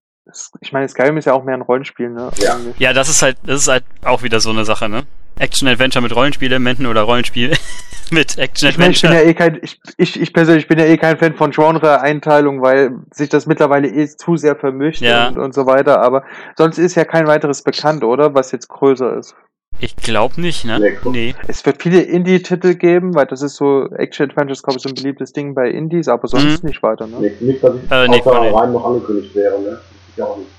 ich 0.60 0.72
meine, 0.72 0.88
Skyrim 0.88 1.16
ist 1.16 1.26
ja 1.26 1.34
auch 1.34 1.44
mehr 1.44 1.54
ein 1.54 1.62
Rollenspiel, 1.62 2.10
ne? 2.10 2.30
Ja. 2.38 2.56
ja, 2.78 2.92
das 2.92 3.08
ist 3.08 3.22
halt, 3.22 3.36
das 3.44 3.62
ist 3.62 3.68
halt 3.68 3.84
auch 4.04 4.22
wieder 4.22 4.40
so 4.40 4.50
eine 4.50 4.64
Sache, 4.64 4.88
ne? 4.88 5.04
Action-Adventure 5.38 6.02
mit 6.02 6.14
Rollenspielelementen 6.14 6.86
oder 6.86 7.02
Rollenspiel 7.02 7.52
mit 8.10 8.38
Action-Adventure. 8.38 8.70
Ich, 8.70 8.78
mein, 8.78 8.90
ich 8.90 9.02
bin 9.02 9.12
ja 9.12 9.20
eh 9.20 9.34
kein, 9.34 9.58
ich, 9.62 9.80
ich, 9.96 10.20
ich 10.20 10.32
persönlich 10.32 10.68
bin 10.68 10.78
ja 10.78 10.86
eh 10.86 10.96
kein 10.96 11.18
Fan 11.18 11.34
von 11.34 11.50
Genre-Einteilung, 11.50 12.62
weil 12.62 12.98
sich 13.12 13.28
das 13.28 13.46
mittlerweile 13.46 13.88
eh 13.88 14.06
zu 14.06 14.36
sehr 14.36 14.56
vermischt 14.56 15.02
ja. 15.02 15.28
und, 15.28 15.38
und 15.38 15.54
so 15.54 15.66
weiter, 15.66 16.00
aber 16.00 16.24
sonst 16.56 16.78
ist 16.78 16.94
ja 16.94 17.04
kein 17.04 17.26
weiteres 17.26 17.62
bekannt, 17.62 18.04
oder? 18.04 18.34
Was 18.34 18.52
jetzt 18.52 18.68
größer 18.68 19.18
ist. 19.18 19.34
Ich 19.78 19.94
glaube 19.96 20.40
nicht, 20.40 20.64
ne? 20.64 20.80
Nee, 20.80 20.98
nee. 21.10 21.34
Es 21.48 21.66
wird 21.66 21.82
viele 21.82 22.00
Indie-Titel 22.00 22.74
geben, 22.74 23.14
weil 23.14 23.26
das 23.26 23.42
ist 23.42 23.56
so, 23.56 23.90
Action 23.90 24.30
Adventures, 24.30 24.62
glaube 24.62 24.78
ich, 24.78 24.82
so 24.82 24.88
ein 24.88 24.94
beliebtes 24.94 25.32
Ding 25.32 25.54
bei 25.54 25.68
Indies, 25.68 26.08
aber 26.08 26.28
sonst 26.28 26.62
mhm. 26.62 26.68
nicht 26.70 26.82
weiter, 26.82 27.06
ne? 27.06 27.18
Nee, 27.20 27.32
nicht, 27.40 27.62
dass 27.62 27.74
ich 27.74 27.90
äh, 27.90 28.08
nee, 28.08 28.22
rein 28.24 28.72
noch 28.72 28.86
angekündigt 28.86 29.34
wäre, 29.34 29.60
ne? 29.60 29.68
Das 29.68 30.08
ist 30.08 30.16
ja 30.16 30.24
auch 30.24 30.38
nicht. 30.38 30.50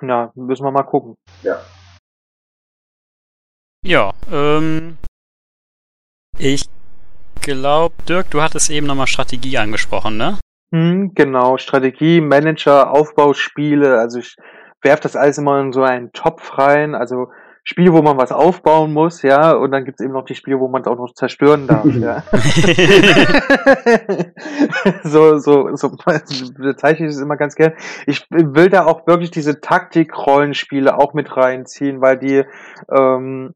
Na, 0.00 0.32
müssen 0.34 0.64
wir 0.64 0.72
mal 0.72 0.84
gucken. 0.84 1.14
Ja. 1.42 1.60
Ja, 3.84 4.12
ähm, 4.30 4.96
ich 6.38 6.68
glaube, 7.40 7.94
Dirk, 8.08 8.30
du 8.30 8.40
hattest 8.40 8.70
eben 8.70 8.86
nochmal 8.86 9.08
Strategie 9.08 9.58
angesprochen, 9.58 10.16
ne? 10.16 10.38
Hm, 10.72 11.14
genau, 11.14 11.58
Strategie, 11.58 12.20
Manager, 12.20 12.92
Aufbauspiele, 12.92 13.98
also 13.98 14.20
ich 14.20 14.36
werf 14.82 15.00
das 15.00 15.16
alles 15.16 15.38
immer 15.38 15.60
in 15.60 15.72
so 15.72 15.82
einen 15.82 16.12
Topf 16.12 16.58
rein, 16.58 16.94
also 16.94 17.32
Spiele, 17.64 17.92
wo 17.92 18.02
man 18.02 18.16
was 18.16 18.30
aufbauen 18.30 18.92
muss, 18.92 19.22
ja, 19.22 19.52
und 19.52 19.72
dann 19.72 19.84
gibt's 19.84 20.00
eben 20.00 20.12
noch 20.12 20.24
die 20.24 20.36
Spiele, 20.36 20.60
wo 20.60 20.68
man 20.68 20.82
es 20.82 20.88
auch 20.88 20.96
noch 20.96 21.12
zerstören 21.14 21.66
darf, 21.66 21.84
ja. 21.86 22.22
so, 25.02 25.38
so, 25.38 25.74
so 25.74 25.90
bezeichne 25.90 27.06
ich 27.06 27.12
es 27.12 27.20
immer 27.20 27.36
ganz 27.36 27.56
gern. 27.56 27.72
Ich 28.06 28.24
will 28.30 28.68
da 28.68 28.86
auch 28.86 29.08
wirklich 29.08 29.32
diese 29.32 29.60
Taktik-Rollenspiele 29.60 30.96
auch 30.96 31.14
mit 31.14 31.36
reinziehen, 31.36 32.00
weil 32.00 32.18
die 32.18 32.44
ähm, 32.92 33.54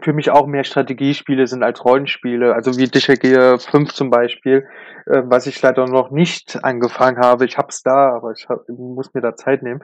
für 0.00 0.12
mich 0.12 0.30
auch 0.30 0.46
mehr 0.46 0.64
Strategiespiele 0.64 1.46
sind 1.46 1.62
als 1.62 1.84
Rollenspiele, 1.84 2.54
also 2.54 2.76
wie 2.78 2.88
Disher 2.88 3.16
Gear 3.16 3.58
5 3.58 3.92
zum 3.92 4.10
Beispiel, 4.10 4.66
äh, 5.06 5.22
was 5.24 5.46
ich 5.46 5.60
leider 5.60 5.86
noch 5.86 6.10
nicht 6.10 6.62
angefangen 6.64 7.18
habe. 7.18 7.44
Ich 7.44 7.58
hab's 7.58 7.82
da, 7.82 8.10
aber 8.14 8.32
ich 8.32 8.48
hab, 8.48 8.68
muss 8.68 9.12
mir 9.12 9.20
da 9.20 9.36
Zeit 9.36 9.62
nehmen. 9.62 9.82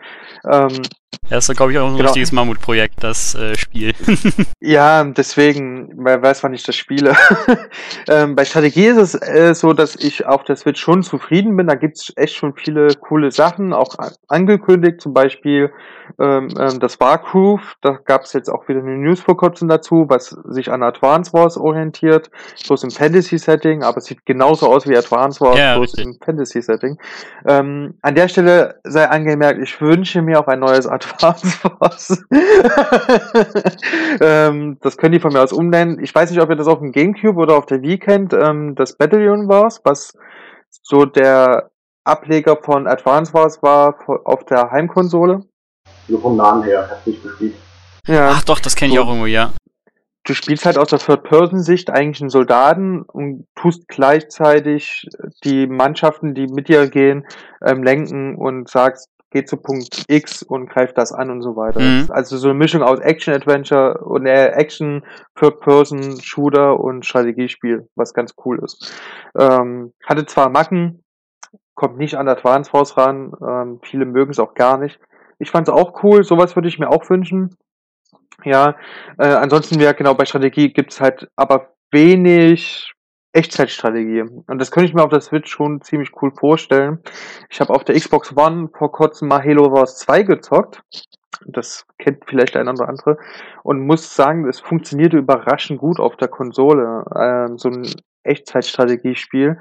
Ähm, 0.50 0.82
ja, 1.30 1.38
ist, 1.38 1.54
glaube 1.56 1.72
ich, 1.72 1.78
auch 1.78 1.86
ein 1.86 1.96
genau. 1.96 2.04
richtiges 2.08 2.32
Mammutprojekt, 2.32 3.02
das 3.02 3.34
äh, 3.34 3.56
Spiel. 3.56 3.92
ja, 4.60 5.02
deswegen, 5.04 5.90
wer 5.96 6.22
weiß, 6.22 6.42
wann 6.42 6.52
ich 6.52 6.62
das 6.62 6.76
spiele. 6.76 7.16
ähm, 8.08 8.36
bei 8.36 8.44
Strategie 8.44 8.86
ist 8.86 8.98
es 8.98 9.14
äh, 9.14 9.54
so, 9.54 9.72
dass 9.72 9.96
ich 9.96 10.26
auf 10.26 10.44
der 10.44 10.56
Switch 10.56 10.80
schon 10.80 11.02
zufrieden 11.02 11.56
bin. 11.56 11.66
Da 11.66 11.76
gibt's 11.76 12.12
echt 12.16 12.34
schon 12.34 12.54
viele 12.54 12.88
coole 13.00 13.30
Sachen, 13.30 13.72
auch 13.72 13.96
angekündigt, 14.28 15.00
zum 15.00 15.14
Beispiel 15.14 15.72
ähm, 16.20 16.48
ähm, 16.58 16.78
das 16.78 17.00
Wargroove. 17.00 17.76
Da 17.80 17.98
gab's 18.04 18.34
jetzt 18.34 18.50
auch 18.50 18.68
wieder 18.68 18.80
eine 18.80 18.98
News 18.98 19.20
vor 19.20 19.36
kurzem 19.36 19.68
dazu, 19.74 20.06
was 20.08 20.36
sich 20.48 20.70
an 20.70 20.82
Advance 20.82 21.32
Wars 21.32 21.56
orientiert, 21.56 22.30
bloß 22.66 22.84
im 22.84 22.90
Fantasy-Setting, 22.90 23.82
aber 23.82 23.98
es 23.98 24.04
sieht 24.04 24.24
genauso 24.24 24.66
aus 24.68 24.88
wie 24.88 24.96
Advance 24.96 25.40
Wars, 25.40 25.58
ja, 25.58 25.76
bloß 25.76 25.96
richtig. 25.96 26.04
im 26.04 26.18
Fantasy-Setting. 26.24 26.98
Ähm, 27.46 27.94
an 28.02 28.14
der 28.14 28.28
Stelle 28.28 28.80
sei 28.84 29.08
angemerkt, 29.08 29.60
ich 29.62 29.80
wünsche 29.80 30.22
mir 30.22 30.40
auch 30.40 30.46
ein 30.46 30.60
neues 30.60 30.86
Advance 30.86 31.58
Wars. 31.78 32.24
ähm, 34.20 34.78
das 34.80 34.96
können 34.96 35.12
die 35.12 35.20
von 35.20 35.32
mir 35.32 35.42
aus 35.42 35.52
umnennen. 35.52 36.02
Ich 36.02 36.14
weiß 36.14 36.30
nicht, 36.30 36.40
ob 36.40 36.50
ihr 36.50 36.56
das 36.56 36.66
auf 36.66 36.78
dem 36.78 36.92
Gamecube 36.92 37.40
oder 37.40 37.56
auf 37.56 37.66
der 37.66 37.82
Wii 37.82 37.98
kennt, 37.98 38.32
ähm, 38.32 38.74
das 38.74 38.96
Battalion 38.96 39.48
Wars, 39.48 39.80
was 39.84 40.12
so 40.82 41.04
der 41.04 41.70
Ableger 42.04 42.56
von 42.56 42.86
Advance 42.86 43.32
Wars 43.32 43.62
war 43.62 43.96
auf 44.24 44.44
der 44.44 44.70
Heimkonsole. 44.70 45.40
Nur 46.08 46.20
vom 46.20 46.36
Namen 46.36 46.62
her, 46.62 46.88
hat 46.90 47.06
nicht 47.06 47.22
gespielt. 47.22 47.54
Ja. 48.06 48.30
Ach 48.32 48.42
doch, 48.42 48.60
das 48.60 48.76
kenne 48.76 48.92
ich 48.92 48.98
so. 48.98 49.04
auch 49.04 49.08
irgendwo, 49.08 49.26
ja. 49.26 49.52
Du 50.24 50.34
spielst 50.34 50.66
halt 50.66 50.78
aus 50.78 50.88
der 50.88 50.98
Third-Person-Sicht 50.98 51.90
eigentlich 51.90 52.20
einen 52.20 52.30
Soldaten 52.30 53.02
und 53.02 53.46
tust 53.54 53.88
gleichzeitig 53.88 55.06
die 55.44 55.66
Mannschaften, 55.66 56.34
die 56.34 56.46
mit 56.46 56.68
dir 56.68 56.88
gehen, 56.88 57.26
ähm, 57.62 57.82
lenken 57.82 58.34
und 58.34 58.68
sagst, 58.68 59.10
geh 59.30 59.44
zu 59.44 59.56
Punkt 59.56 60.04
X 60.08 60.42
und 60.42 60.70
greift 60.70 60.96
das 60.96 61.12
an 61.12 61.30
und 61.30 61.42
so 61.42 61.56
weiter. 61.56 61.80
Mhm. 61.80 62.06
Also 62.10 62.36
so 62.38 62.48
eine 62.48 62.58
Mischung 62.58 62.82
aus 62.82 63.00
Action-Adventure 63.00 63.98
und 63.98 64.26
äh, 64.26 64.48
Action, 64.48 65.04
Third-Person-Shooter 65.36 66.78
und 66.80 67.04
Strategiespiel, 67.04 67.88
was 67.96 68.14
ganz 68.14 68.34
cool 68.44 68.60
ist. 68.64 68.94
Ähm, 69.38 69.92
hatte 70.06 70.24
zwar 70.26 70.50
Macken, 70.50 71.02
kommt 71.74 71.98
nicht 71.98 72.14
an 72.16 72.28
Advance 72.28 72.70
Force 72.70 72.96
ran, 72.96 73.32
ähm, 73.46 73.80
viele 73.82 74.06
mögen 74.06 74.30
es 74.30 74.38
auch 74.38 74.54
gar 74.54 74.78
nicht. 74.78 74.98
Ich 75.38 75.50
fand 75.50 75.68
es 75.68 75.74
auch 75.74 76.02
cool, 76.04 76.22
sowas 76.22 76.54
würde 76.54 76.68
ich 76.68 76.78
mir 76.78 76.88
auch 76.88 77.10
wünschen. 77.10 77.56
Ja, 78.44 78.76
äh, 79.18 79.26
ansonsten 79.26 79.80
ja 79.80 79.92
genau 79.92 80.14
bei 80.14 80.24
Strategie 80.24 80.72
gibt's 80.72 81.00
halt 81.00 81.28
aber 81.36 81.74
wenig 81.90 82.92
Echtzeitstrategie. 83.32 84.22
Und 84.22 84.58
das 84.58 84.70
könnte 84.70 84.88
ich 84.88 84.94
mir 84.94 85.02
auf 85.02 85.10
der 85.10 85.20
Switch 85.20 85.50
schon 85.50 85.80
ziemlich 85.82 86.10
cool 86.22 86.32
vorstellen. 86.32 87.00
Ich 87.50 87.60
habe 87.60 87.74
auf 87.74 87.84
der 87.84 87.96
Xbox 87.96 88.36
One 88.36 88.70
vor 88.76 88.92
kurzem 88.92 89.28
mal 89.28 89.42
Halo 89.42 89.72
Wars 89.72 89.98
2 89.98 90.22
gezockt. 90.22 90.82
Das 91.46 91.84
kennt 91.98 92.24
vielleicht 92.26 92.56
ein 92.56 92.68
oder 92.68 92.88
andere. 92.88 93.18
Und 93.64 93.86
muss 93.86 94.14
sagen, 94.14 94.48
es 94.48 94.60
funktionierte 94.60 95.18
überraschend 95.18 95.80
gut 95.80 95.98
auf 95.98 96.16
der 96.16 96.28
Konsole. 96.28 97.04
Ähm, 97.16 97.58
so 97.58 97.70
ein 97.70 97.86
Echtzeitstrategiespiel, 98.22 99.58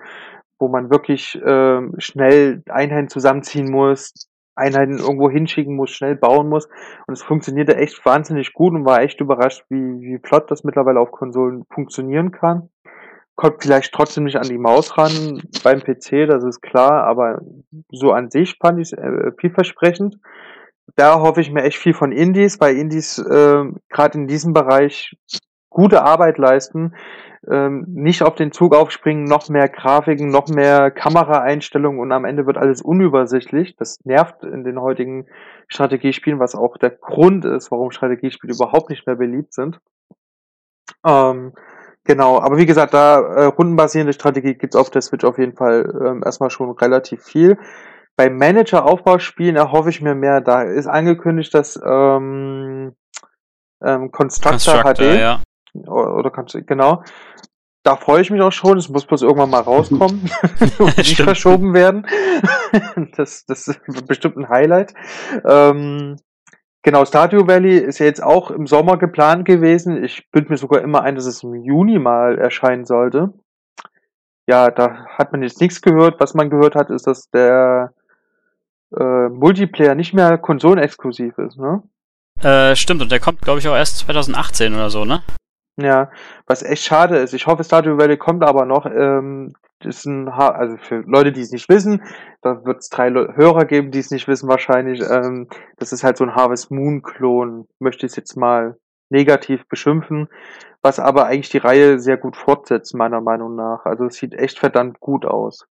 wo 0.60 0.68
man 0.68 0.92
wirklich 0.92 1.40
ähm, 1.44 1.96
schnell 1.98 2.62
Einheiten 2.70 3.10
zusammenziehen 3.10 3.72
muss, 3.72 4.14
Einheiten 4.56 5.00
irgendwo 5.00 5.30
hinschicken 5.30 5.76
muss, 5.76 5.92
schnell 5.92 6.16
bauen 6.16 6.50
muss. 6.50 6.68
Und 7.08 7.14
es 7.14 7.24
funktionierte 7.24 7.76
echt 7.76 8.06
wahnsinnig 8.06 8.54
gut 8.54 8.74
und 8.74 8.86
war 8.86 9.02
echt 9.02 9.20
überrascht, 9.22 9.66
wie, 9.70 10.02
wie 10.02 10.20
flott 10.24 10.50
das 10.52 10.64
mittlerweile 10.64 11.00
auf 11.00 11.12
Konsolen 11.12 11.66
funktionieren 11.70 12.32
kann. 12.32 12.70
Kommt 13.36 13.64
vielleicht 13.64 13.94
trotzdem 13.94 14.26
nicht 14.26 14.38
an 14.38 14.48
die 14.48 14.60
Maus 14.60 14.98
ran 14.98 15.42
beim 15.64 15.80
PC, 15.80 16.28
das 16.28 16.44
ist 16.44 16.62
klar, 16.62 17.04
aber 17.04 17.42
so 17.92 18.12
an 18.12 18.30
sich 18.30 18.58
fand 18.62 18.80
ich 18.80 18.92
es 18.92 18.94
äh, 18.94 19.32
vielversprechend. 19.40 20.18
Da 20.96 21.20
hoffe 21.20 21.42
ich 21.42 21.52
mir 21.52 21.64
echt 21.64 21.78
viel 21.78 21.96
von 21.96 22.12
Indies, 22.12 22.60
weil 22.60 22.78
Indies 22.78 23.18
äh, 23.18 23.64
gerade 23.90 24.18
in 24.18 24.28
diesem 24.28 24.54
Bereich 24.54 25.16
gute 25.74 26.04
Arbeit 26.04 26.38
leisten, 26.38 26.96
ähm, 27.50 27.86
nicht 27.90 28.24
auf 28.24 28.36
den 28.36 28.52
Zug 28.52 28.74
aufspringen, 28.74 29.26
noch 29.26 29.50
mehr 29.50 29.68
Grafiken, 29.68 30.30
noch 30.30 30.48
mehr 30.48 30.92
Kameraeinstellungen 30.92 32.00
und 32.00 32.12
am 32.12 32.26
Ende 32.26 32.46
wird 32.46 32.58
alles 32.58 32.82
unübersichtlich. 32.82 33.76
Das 33.76 34.00
nervt 34.06 34.44
in 34.44 34.64
den 34.64 34.80
heutigen 34.80 35.26
Strategiespielen, 35.68 36.40
was 36.40 36.56
auch 36.56 36.78
der 36.78 36.92
Grund 36.92 37.44
ist, 37.44 37.70
warum 37.72 37.92
Strategiespiele 37.92 38.54
überhaupt 38.54 38.90
nicht 38.90 39.06
mehr 39.06 39.18
beliebt 39.18 39.54
sind. 39.54 39.80
Ähm, 41.06 41.54
genau, 42.06 42.40
aber 42.40 42.58
wie 42.58 42.66
gesagt, 42.66 42.94
da 42.94 43.20
äh, 43.20 43.46
rundenbasierende 43.46 44.14
Strategie 44.14 44.54
gibt's 44.54 44.78
auf 44.78 44.90
der 44.90 45.02
Switch 45.02 45.26
auf 45.26 45.38
jeden 45.38 45.58
Fall 45.58 46.02
ähm, 46.06 46.22
erstmal 46.24 46.50
schon 46.50 46.72
relativ 46.72 47.24
viel. 47.24 47.58
Bei 48.16 48.30
Manager-Aufbauspielen 48.30 49.56
erhoffe 49.56 49.90
ich 49.90 50.02
mir 50.02 50.16
mehr. 50.16 50.40
Da 50.40 50.62
ist 50.62 50.88
angekündigt, 50.88 51.54
dass 51.54 51.82
ähm, 51.84 52.96
ähm, 53.84 54.12
Constructor, 54.12 54.82
Constructor, 54.82 54.94
HD 54.94 55.20
ja. 55.20 55.42
Oder, 55.74 56.32
kannst 56.32 56.54
du- 56.54 56.64
genau. 56.64 57.04
Da 57.84 57.98
freue 57.98 58.22
ich 58.22 58.30
mich 58.32 58.42
auch 58.42 58.52
schon. 58.54 58.78
Es 58.78 58.88
muss 58.88 59.06
bloß 59.06 59.24
irgendwann 59.24 59.50
mal 59.50 59.60
rauskommen 59.62 60.30
und 60.80 60.98
nicht 60.98 61.12
Stimmt. 61.14 61.28
verschoben 61.28 61.74
werden. 61.74 62.08
das, 63.18 63.46
das 63.46 63.68
wird 63.88 64.08
bestimmt 64.08 64.38
ein 64.38 64.48
Highlight. 64.50 64.94
Ähm, 65.46 66.16
genau, 66.82 67.04
Stardew 67.04 67.46
Valley 67.48 67.78
ist 67.78 68.00
ja 68.00 68.06
jetzt 68.06 68.24
auch 68.24 68.52
im 68.52 68.68
Sommer 68.68 68.98
geplant 68.98 69.44
gewesen. 69.46 70.02
Ich 70.02 70.30
bilde 70.32 70.50
mir 70.50 70.58
sogar 70.58 70.82
immer 70.82 71.02
ein, 71.02 71.16
dass 71.16 71.26
es 71.26 71.44
im 71.44 71.56
Juni 71.56 72.00
mal 72.00 72.38
erscheinen 72.38 72.86
sollte. 72.86 73.34
Ja, 74.48 74.72
da 74.72 75.06
hat 75.18 75.32
man 75.34 75.42
jetzt 75.44 75.60
nichts 75.60 75.82
gehört. 75.82 76.20
Was 76.22 76.34
man 76.34 76.50
gehört 76.50 76.76
hat, 76.76 76.90
ist, 76.90 77.06
dass 77.08 77.30
der 77.32 77.94
äh, 78.98 79.28
Multiplayer 79.30 79.96
nicht 79.96 80.14
mehr 80.14 80.38
konsolenexklusiv 80.38 81.38
ist, 81.38 81.58
ne? 81.58 81.84
Äh, 82.42 82.76
stimmt, 82.76 83.02
und 83.02 83.12
der 83.12 83.20
kommt, 83.20 83.42
glaube 83.42 83.60
ich, 83.60 83.68
auch 83.68 83.76
erst 83.76 84.00
2018 84.00 84.74
oder 84.74 84.90
so, 84.90 85.06
ne? 85.06 85.22
Ja, 85.78 86.12
was 86.46 86.62
echt 86.62 86.84
schade 86.84 87.18
ist. 87.18 87.34
Ich 87.34 87.48
hoffe, 87.48 87.64
Stardew 87.64 87.98
Valley 87.98 88.18
kommt 88.18 88.44
aber 88.44 88.66
noch. 88.66 88.86
Ähm, 88.86 89.54
das 89.80 89.98
ist 89.98 90.06
ein 90.06 90.36
ha 90.36 90.50
also 90.50 90.78
für 90.78 91.04
Leute, 91.08 91.32
die 91.32 91.42
es 91.42 91.52
nicht 91.52 91.68
wissen, 91.68 92.04
da 92.42 92.64
wird 92.64 92.80
es 92.80 92.90
drei 92.90 93.10
Le 93.10 93.36
Hörer 93.36 93.66
geben, 93.66 93.92
die 93.92 94.00
es 94.00 94.12
nicht 94.12 94.28
wissen 94.28 94.48
wahrscheinlich. 94.48 95.02
Ähm, 95.02 95.48
das 95.78 95.92
ist 95.92 96.04
halt 96.04 96.18
so 96.18 96.24
ein 96.24 96.36
Harvest 96.36 96.72
Moon 96.72 97.02
Klon, 97.02 97.68
möchte 97.80 98.06
ich 98.06 98.12
es 98.12 98.16
jetzt 98.16 98.38
mal 98.38 98.78
negativ 99.10 99.68
beschimpfen, 99.68 100.30
was 100.82 101.00
aber 101.00 101.26
eigentlich 101.26 101.50
die 101.50 101.58
Reihe 101.58 102.00
sehr 102.00 102.18
gut 102.18 102.38
fortsetzt, 102.38 102.96
meiner 102.96 103.22
Meinung 103.22 103.56
nach. 103.56 103.86
Also 103.86 104.06
es 104.06 104.16
sieht 104.16 104.34
echt 104.34 104.60
verdammt 104.60 105.00
gut 105.00 105.26
aus. 105.26 105.66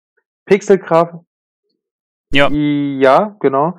Pixelgrafik, 0.47 1.21
Ja. 2.33 2.49
ja, 2.51 3.37
genau. 3.41 3.79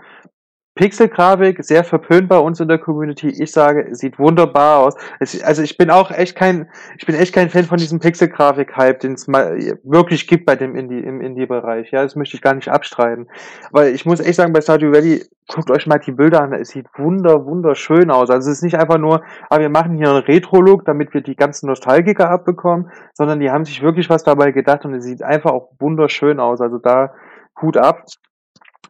Pixelgrafik, 0.75 1.63
sehr 1.63 1.83
verpönt 1.83 2.27
bei 2.27 2.37
uns 2.39 2.59
in 2.59 2.67
der 2.67 2.79
Community. 2.79 3.29
Ich 3.29 3.51
sage, 3.51 3.93
sieht 3.95 4.17
wunderbar 4.17 4.79
aus. 4.79 4.95
Es, 5.19 5.43
also 5.43 5.61
ich 5.61 5.77
bin 5.77 5.91
auch 5.91 6.09
echt 6.09 6.35
kein, 6.35 6.67
ich 6.97 7.05
bin 7.05 7.15
echt 7.15 7.33
kein 7.33 7.49
Fan 7.49 7.65
von 7.65 7.77
diesem 7.77 7.99
Pixelgrafik-Hype, 7.99 8.99
den 8.99 9.13
es 9.13 9.27
mal 9.27 9.77
wirklich 9.83 10.27
gibt 10.27 10.47
bei 10.47 10.55
dem 10.55 10.75
Indie, 10.75 10.99
im 10.99 11.21
Indie-Bereich. 11.21 11.91
Ja, 11.91 12.01
das 12.01 12.15
möchte 12.15 12.35
ich 12.35 12.41
gar 12.41 12.55
nicht 12.55 12.69
abstreiten. 12.69 13.27
Weil 13.71 13.93
ich 13.93 14.05
muss 14.07 14.19
echt 14.19 14.35
sagen, 14.35 14.51
bei 14.51 14.61
Stardew 14.61 14.91
Valley, 14.91 15.23
guckt 15.47 15.69
euch 15.69 15.85
mal 15.85 15.99
die 15.99 16.11
Bilder 16.11 16.41
an, 16.41 16.53
es 16.53 16.69
sieht 16.69 16.87
wunder, 16.97 17.45
wunderschön 17.45 18.09
aus. 18.09 18.31
Also 18.31 18.49
es 18.49 18.57
ist 18.57 18.63
nicht 18.63 18.79
einfach 18.79 18.97
nur, 18.97 19.21
ah, 19.49 19.59
wir 19.59 19.69
machen 19.69 19.95
hier 19.95 20.09
einen 20.09 20.23
Retro-Look, 20.23 20.85
damit 20.85 21.13
wir 21.13 21.21
die 21.21 21.35
ganzen 21.35 21.67
Nostalgiker 21.67 22.31
abbekommen, 22.31 22.89
sondern 23.13 23.39
die 23.39 23.51
haben 23.51 23.65
sich 23.65 23.83
wirklich 23.83 24.09
was 24.09 24.23
dabei 24.23 24.51
gedacht 24.51 24.85
und 24.85 24.95
es 24.95 25.03
sieht 25.03 25.21
einfach 25.21 25.51
auch 25.51 25.69
wunderschön 25.79 26.39
aus. 26.39 26.61
Also 26.61 26.79
da 26.79 27.13
Hut 27.61 27.77
ab. 27.77 28.05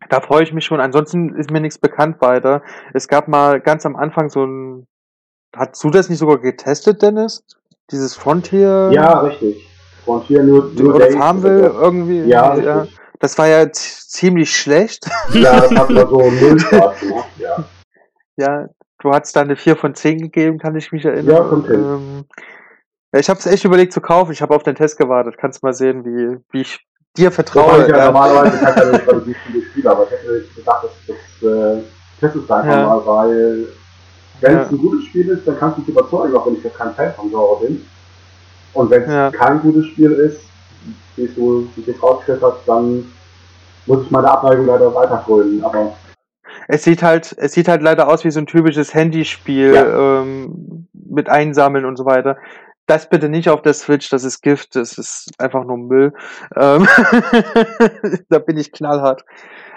Da 0.09 0.21
freue 0.21 0.43
ich 0.43 0.53
mich 0.53 0.65
schon. 0.65 0.79
Ansonsten 0.79 1.35
ist 1.35 1.51
mir 1.51 1.61
nichts 1.61 1.77
bekannt 1.77 2.21
weiter. 2.21 2.61
Es 2.93 3.07
gab 3.07 3.27
mal 3.27 3.59
ganz 3.59 3.85
am 3.85 3.95
Anfang 3.95 4.29
so 4.29 4.45
ein. 4.45 4.87
Hast 5.55 5.83
du 5.83 5.89
das 5.89 6.09
nicht 6.09 6.19
sogar 6.19 6.39
getestet, 6.39 7.01
Dennis? 7.01 7.43
Dieses 7.91 8.15
Frontier? 8.15 8.89
Ja, 8.91 9.19
richtig. 9.19 9.69
Frontier 10.03 10.43
New, 10.43 10.63
New 10.73 10.93
Oder 10.93 11.11
Farmville 11.11 11.67
irgendwie? 11.67 12.23
Ja, 12.23 12.53
richtig. 12.53 12.99
Das 13.19 13.37
war 13.37 13.47
ja 13.47 13.71
ziemlich 13.71 14.55
schlecht. 14.55 15.09
Ja, 15.33 15.61
das 15.61 15.71
hat 15.71 15.89
mir 15.89 16.07
so 16.07 16.19
null 16.41 16.59
Spaß 16.59 16.99
gemacht, 16.99 17.29
ja. 17.37 17.63
Ja, 18.35 18.67
du 18.99 19.11
hast 19.11 19.35
da 19.35 19.41
eine 19.41 19.55
4 19.55 19.75
von 19.75 19.95
10 19.95 20.17
gegeben, 20.19 20.57
kann 20.57 20.75
ich 20.75 20.91
mich 20.91 21.05
erinnern. 21.05 21.35
Ja, 21.35 21.43
von 21.45 21.65
10. 21.65 21.73
Ähm, 21.73 22.25
ja, 23.13 23.19
ich 23.19 23.29
habe 23.29 23.39
es 23.39 23.45
echt 23.45 23.63
überlegt 23.63 23.93
zu 23.93 24.01
kaufen. 24.01 24.31
Ich 24.31 24.41
habe 24.41 24.55
auf 24.55 24.63
den 24.63 24.75
Test 24.75 24.97
gewartet. 24.97 25.37
Kannst 25.37 25.63
mal 25.63 25.73
sehen, 25.73 26.03
wie, 26.03 26.37
wie 26.51 26.61
ich 26.61 26.85
dir 27.17 27.31
vertraue. 27.31 27.83
Ich 27.83 27.87
ja 27.87 27.97
Ja. 27.97 28.05
normalerweise 28.05 28.57
kann 28.63 28.75
ja 28.75 28.91
nicht 28.93 29.07
relativ 29.07 29.35
viele 29.45 29.63
Spiele, 29.65 29.91
aber 29.91 30.05
ich 30.05 30.11
hätte 30.11 30.43
gedacht, 30.55 30.83
dass 30.83 30.91
das 31.07 31.49
äh, 31.49 31.83
testest 32.19 32.51
einfach 32.51 32.71
Ja. 32.71 32.87
mal, 32.87 33.05
weil 33.05 33.67
wenn 34.41 34.57
es 34.57 34.65
Ja. 34.65 34.71
ein 34.71 34.77
gutes 34.77 35.03
Spiel 35.05 35.29
ist, 35.29 35.47
dann 35.47 35.57
kannst 35.57 35.77
du 35.77 35.81
dich 35.81 35.89
überzeugen, 35.91 36.35
auch 36.35 36.45
wenn 36.47 36.55
ich 36.55 36.63
ja 36.63 36.69
kein 36.71 36.93
Fan 36.95 37.13
vom 37.15 37.29
Genre 37.29 37.59
bin. 37.65 37.85
Und 38.73 38.89
wenn 38.89 39.03
es 39.03 39.11
Ja. 39.11 39.31
kein 39.31 39.61
gutes 39.61 39.85
Spiel 39.87 40.11
ist, 40.11 40.49
wie 41.15 41.27
du 41.27 41.69
es 41.87 42.01
rausgestellt 42.01 42.41
hast, 42.41 42.67
dann 42.67 43.05
muss 43.85 44.03
ich 44.03 44.11
meine 44.11 44.29
Abneigung 44.31 44.65
leider 44.65 44.93
weiterfrönen. 44.93 45.63
Aber 45.63 45.95
Es 46.67 46.83
sieht 46.83 47.03
halt, 47.03 47.35
es 47.37 47.53
sieht 47.53 47.67
halt 47.67 47.83
leider 47.83 48.07
aus 48.07 48.23
wie 48.25 48.31
so 48.31 48.39
ein 48.39 48.47
typisches 48.47 48.93
Handyspiel 48.93 49.75
ähm, 49.75 50.87
mit 50.93 51.29
Einsammeln 51.29 51.85
und 51.85 51.97
so 51.97 52.05
weiter. 52.05 52.37
Das 52.85 53.09
bitte 53.09 53.29
nicht 53.29 53.49
auf 53.49 53.61
der 53.61 53.73
Switch, 53.73 54.09
das 54.09 54.23
ist 54.23 54.41
Gift, 54.41 54.75
das 54.75 54.97
ist 54.97 55.31
einfach 55.37 55.63
nur 55.63 55.77
Müll. 55.77 56.13
Ähm, 56.55 56.87
da 58.29 58.39
bin 58.39 58.57
ich 58.57 58.71
knallhart. 58.71 59.23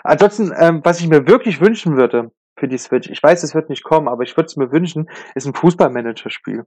Ansonsten, 0.02 0.52
ähm, 0.57 0.80
was 0.82 1.00
ich 1.00 1.09
mir 1.09 1.28
wirklich 1.28 1.61
wünschen 1.61 1.96
würde 1.96 2.32
für 2.57 2.66
die 2.66 2.78
Switch, 2.78 3.09
ich 3.09 3.22
weiß, 3.22 3.42
es 3.42 3.54
wird 3.54 3.70
nicht 3.70 3.84
kommen, 3.84 4.09
aber 4.09 4.24
ich 4.24 4.36
würde 4.36 4.46
es 4.46 4.57
mir 4.57 4.72
wünschen, 4.72 5.09
ist 5.34 5.46
ein 5.46 5.54
Fußballmanager-Spiel. 5.54 6.64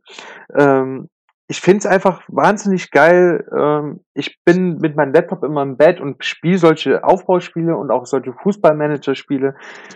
Ähm, 0.57 1.09
ich 1.51 1.61
finde 1.61 1.79
es 1.79 1.85
einfach 1.87 2.21
wahnsinnig 2.27 2.91
geil. 2.91 3.43
Ähm, 3.57 4.01
ich 4.13 4.39
bin 4.45 4.77
mit 4.77 4.95
meinem 4.95 5.13
Laptop 5.13 5.43
immer 5.43 5.63
im 5.63 5.77
Bett 5.77 5.99
und 5.99 6.23
spiele 6.23 6.59
solche 6.59 7.03
Aufbauspiele 7.03 7.75
und 7.75 7.89
auch 7.89 8.05
solche 8.05 8.33
Fußballmanager-Spiele 8.33 9.55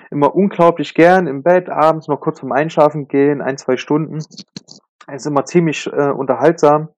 immer 0.10 0.36
unglaublich 0.36 0.96
gern 0.96 1.28
im 1.28 1.44
Bett, 1.44 1.70
abends 1.70 2.08
noch 2.08 2.22
kurz 2.22 2.40
vorm 2.40 2.52
Einschlafen 2.52 3.08
gehen, 3.08 3.42
ein, 3.42 3.60
zwei 3.60 3.78
Stunden. 3.78 4.20
Ist 5.12 5.26
immer 5.26 5.46
ziemlich 5.46 5.88
äh, 5.88 6.12
unterhaltsam. 6.12 6.90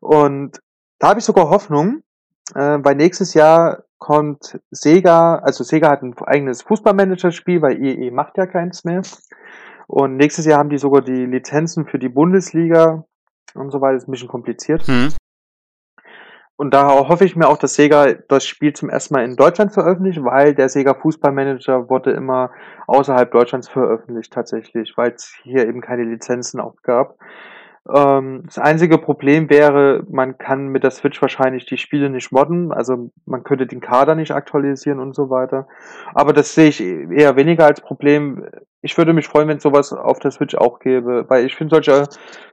Und 0.00 0.60
da 0.98 1.10
habe 1.10 1.18
ich 1.18 1.24
sogar 1.24 1.50
Hoffnung, 1.50 2.02
äh, 2.54 2.78
weil 2.82 2.96
nächstes 2.96 3.34
Jahr 3.34 3.84
kommt 3.98 4.58
Sega, 4.70 5.36
also 5.36 5.62
Sega 5.62 5.90
hat 5.90 6.02
ein 6.02 6.14
eigenes 6.24 6.62
Fußballmanager-Spiel, 6.62 7.62
weil 7.62 7.82
EE 7.82 8.10
macht 8.10 8.36
ja 8.36 8.46
keins 8.46 8.84
mehr. 8.84 9.02
Und 9.86 10.16
nächstes 10.16 10.46
Jahr 10.46 10.58
haben 10.58 10.70
die 10.70 10.78
sogar 10.78 11.02
die 11.02 11.26
Lizenzen 11.26 11.86
für 11.86 11.98
die 11.98 12.08
Bundesliga 12.08 13.04
und 13.54 13.70
so 13.70 13.80
weiter. 13.80 13.96
ist 13.96 14.08
ein 14.08 14.12
bisschen 14.12 14.28
kompliziert. 14.28 14.86
Hm. 14.86 15.10
Und 16.62 16.72
da 16.72 16.90
hoffe 17.08 17.24
ich 17.24 17.34
mir 17.34 17.48
auch, 17.48 17.56
dass 17.56 17.74
Sega 17.74 18.12
das 18.28 18.46
Spiel 18.46 18.72
zum 18.72 18.88
ersten 18.88 19.14
Mal 19.14 19.24
in 19.24 19.34
Deutschland 19.34 19.72
veröffentlicht, 19.72 20.22
weil 20.22 20.54
der 20.54 20.68
Sega 20.68 20.94
Fußballmanager 20.94 21.90
wurde 21.90 22.12
immer 22.12 22.52
außerhalb 22.86 23.32
Deutschlands 23.32 23.68
veröffentlicht 23.68 24.32
tatsächlich, 24.32 24.96
weil 24.96 25.10
es 25.10 25.34
hier 25.42 25.66
eben 25.66 25.80
keine 25.80 26.04
Lizenzen 26.04 26.60
auch 26.60 26.76
gab. 26.84 27.18
Ähm, 27.92 28.44
das 28.46 28.60
einzige 28.60 28.98
Problem 28.98 29.50
wäre, 29.50 30.04
man 30.08 30.38
kann 30.38 30.68
mit 30.68 30.84
der 30.84 30.92
Switch 30.92 31.20
wahrscheinlich 31.20 31.66
die 31.66 31.78
Spiele 31.78 32.10
nicht 32.10 32.30
modden, 32.30 32.70
also 32.70 33.10
man 33.26 33.42
könnte 33.42 33.66
den 33.66 33.80
Kader 33.80 34.14
nicht 34.14 34.30
aktualisieren 34.30 35.00
und 35.00 35.16
so 35.16 35.30
weiter. 35.30 35.66
Aber 36.14 36.32
das 36.32 36.54
sehe 36.54 36.68
ich 36.68 36.80
eher 36.80 37.34
weniger 37.34 37.66
als 37.66 37.80
Problem. 37.80 38.46
Ich 38.84 38.98
würde 38.98 39.12
mich 39.12 39.28
freuen, 39.28 39.48
wenn 39.48 39.58
es 39.58 39.62
sowas 39.62 39.92
auf 39.92 40.18
der 40.18 40.32
Switch 40.32 40.56
auch 40.56 40.80
gäbe, 40.80 41.24
weil 41.28 41.46
ich 41.46 41.54
finde, 41.54 41.76
solche, 41.76 42.08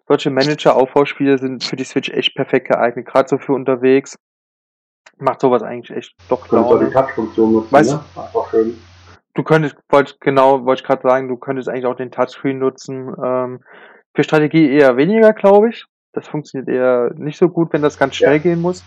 solche 0.07 0.29
Manager-Aufbauspiele 0.29 1.39
sind 1.39 1.63
für 1.63 1.75
die 1.75 1.83
Switch 1.83 2.09
echt 2.09 2.35
perfekt 2.35 2.69
geeignet, 2.69 3.07
gerade 3.07 3.27
so 3.27 3.39
für 3.39 3.53
unterwegs. 3.53 4.15
Macht 5.17 5.41
sowas 5.41 5.63
eigentlich 5.63 5.97
echt 5.97 6.15
doch 6.29 6.47
klar. 6.47 6.79
die 6.79 6.91
Touch-Funktion 6.91 7.53
nutzen, 7.53 7.71
weißt, 7.71 7.93
ne? 7.93 8.03
Einfach 8.15 8.49
schön. 8.51 8.79
Du 9.33 9.43
könntest, 9.43 9.75
wollt, 9.89 10.21
genau, 10.21 10.65
wollte 10.65 10.81
ich 10.81 10.87
gerade 10.87 11.01
sagen, 11.01 11.27
du 11.27 11.37
könntest 11.37 11.67
eigentlich 11.67 11.85
auch 11.85 11.95
den 11.95 12.11
Touchscreen 12.11 12.59
nutzen. 12.59 13.13
Ähm, 13.23 13.63
für 14.13 14.23
Strategie 14.23 14.71
eher 14.71 14.97
weniger, 14.97 15.33
glaube 15.33 15.69
ich. 15.69 15.85
Das 16.13 16.27
funktioniert 16.27 16.69
eher 16.69 17.11
nicht 17.15 17.37
so 17.37 17.49
gut, 17.49 17.73
wenn 17.73 17.81
das 17.81 17.97
ganz 17.97 18.15
schnell 18.15 18.33
ja. 18.33 18.37
gehen 18.39 18.61
muss. 18.61 18.85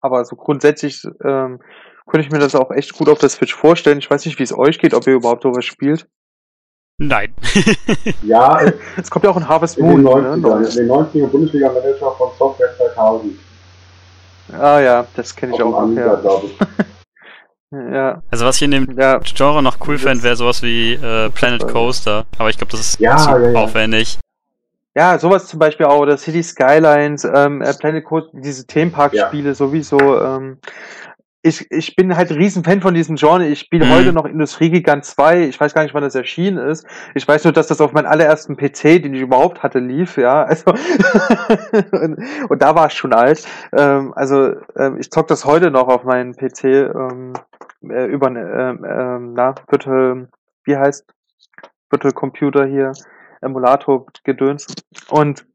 Aber 0.00 0.24
so 0.24 0.36
grundsätzlich 0.36 1.04
ähm, 1.24 1.60
könnte 2.06 2.26
ich 2.26 2.30
mir 2.30 2.38
das 2.38 2.54
auch 2.54 2.70
echt 2.70 2.96
gut 2.96 3.08
auf 3.08 3.18
der 3.18 3.28
Switch 3.28 3.54
vorstellen. 3.54 3.98
Ich 3.98 4.10
weiß 4.10 4.24
nicht, 4.24 4.38
wie 4.38 4.44
es 4.44 4.56
euch 4.56 4.78
geht, 4.78 4.94
ob 4.94 5.06
ihr 5.06 5.14
überhaupt 5.14 5.42
sowas 5.42 5.64
spielt. 5.64 6.06
Nein. 6.98 7.32
ja, 8.24 8.60
es 8.96 9.08
kommt 9.08 9.24
ja 9.24 9.30
auch 9.30 9.36
ein 9.36 9.48
Harvest 9.48 9.78
Moon. 9.78 10.00
In 10.00 10.04
den 10.04 10.44
90ern, 10.44 10.58
ne? 10.58 10.68
den 10.68 10.90
90er 10.90 11.26
Bundesliga-Manager 11.28 12.10
von 12.12 12.30
Software 12.36 12.76
2000. 12.76 13.38
Ah 14.52 14.80
ja, 14.80 15.06
das 15.14 15.34
kenne 15.34 15.54
ich 15.54 15.62
auch. 15.62 15.78
Amiga, 15.78 16.20
ja. 17.70 17.78
ja. 17.92 18.22
Also 18.30 18.46
was 18.46 18.56
ich 18.56 18.62
in 18.62 18.72
dem 18.72 18.98
ja. 18.98 19.20
Genre 19.20 19.62
noch 19.62 19.76
cool 19.86 19.98
fände, 19.98 20.24
wäre 20.24 20.34
sowas 20.34 20.62
wie 20.62 20.94
äh, 20.94 21.30
Planet 21.30 21.68
Coaster. 21.68 22.24
Aber 22.36 22.50
ich 22.50 22.58
glaube, 22.58 22.72
das 22.72 22.80
ist 22.80 23.00
ja, 23.00 23.16
zu 23.16 23.30
ja, 23.30 23.52
aufwendig. 23.60 24.18
Ja, 24.96 25.16
sowas 25.20 25.46
zum 25.46 25.60
Beispiel 25.60 25.86
auch, 25.86 26.00
oder 26.00 26.16
City 26.16 26.42
Skylines, 26.42 27.22
ähm, 27.22 27.62
äh, 27.62 27.74
Planet 27.74 28.04
Coaster, 28.04 28.30
diese 28.32 28.66
Themenpark-Spiele 28.66 29.54
sowieso. 29.54 29.98
Ähm, 30.20 30.58
ich, 31.48 31.70
ich 31.70 31.96
bin 31.96 32.16
halt 32.16 32.30
riesen 32.30 32.62
Fan 32.62 32.80
von 32.80 32.94
diesem 32.94 33.16
Genre. 33.16 33.46
Ich 33.46 33.60
spiele 33.60 33.86
mhm. 33.86 33.90
heute 33.90 34.12
noch 34.12 34.26
Industriegigant 34.26 35.04
2. 35.04 35.44
Ich 35.44 35.58
weiß 35.58 35.74
gar 35.74 35.82
nicht, 35.82 35.94
wann 35.94 36.02
das 36.02 36.14
erschienen 36.14 36.58
ist. 36.58 36.86
Ich 37.14 37.26
weiß 37.26 37.44
nur, 37.44 37.52
dass 37.52 37.66
das 37.66 37.80
auf 37.80 37.92
meinem 37.92 38.06
allerersten 38.06 38.56
PC, 38.56 39.02
den 39.02 39.14
ich 39.14 39.22
überhaupt 39.22 39.62
hatte, 39.62 39.78
lief, 39.78 40.16
ja. 40.16 40.44
Also 40.48 40.72
und, 41.92 42.18
und, 42.48 42.62
da 42.62 42.74
war 42.74 42.86
es 42.86 42.94
schon 42.94 43.12
alt. 43.12 43.46
Ähm, 43.76 44.12
also 44.14 44.54
ähm, 44.76 44.98
ich 44.98 45.10
zock 45.10 45.28
das 45.28 45.44
heute 45.44 45.70
noch 45.70 45.88
auf 45.88 46.04
meinem 46.04 46.34
PC 46.34 46.64
ähm, 46.64 47.32
äh, 47.88 48.06
über 48.06 48.28
ähm, 48.28 48.84
ähm, 48.88 49.32
na, 49.34 49.54
Virtual, 49.68 50.28
wie 50.64 50.76
heißt 50.76 51.06
Virtual 51.90 52.12
Computer 52.12 52.66
hier, 52.66 52.92
Emulator 53.40 54.06
gedöns. 54.24 54.66
Und 55.10 55.46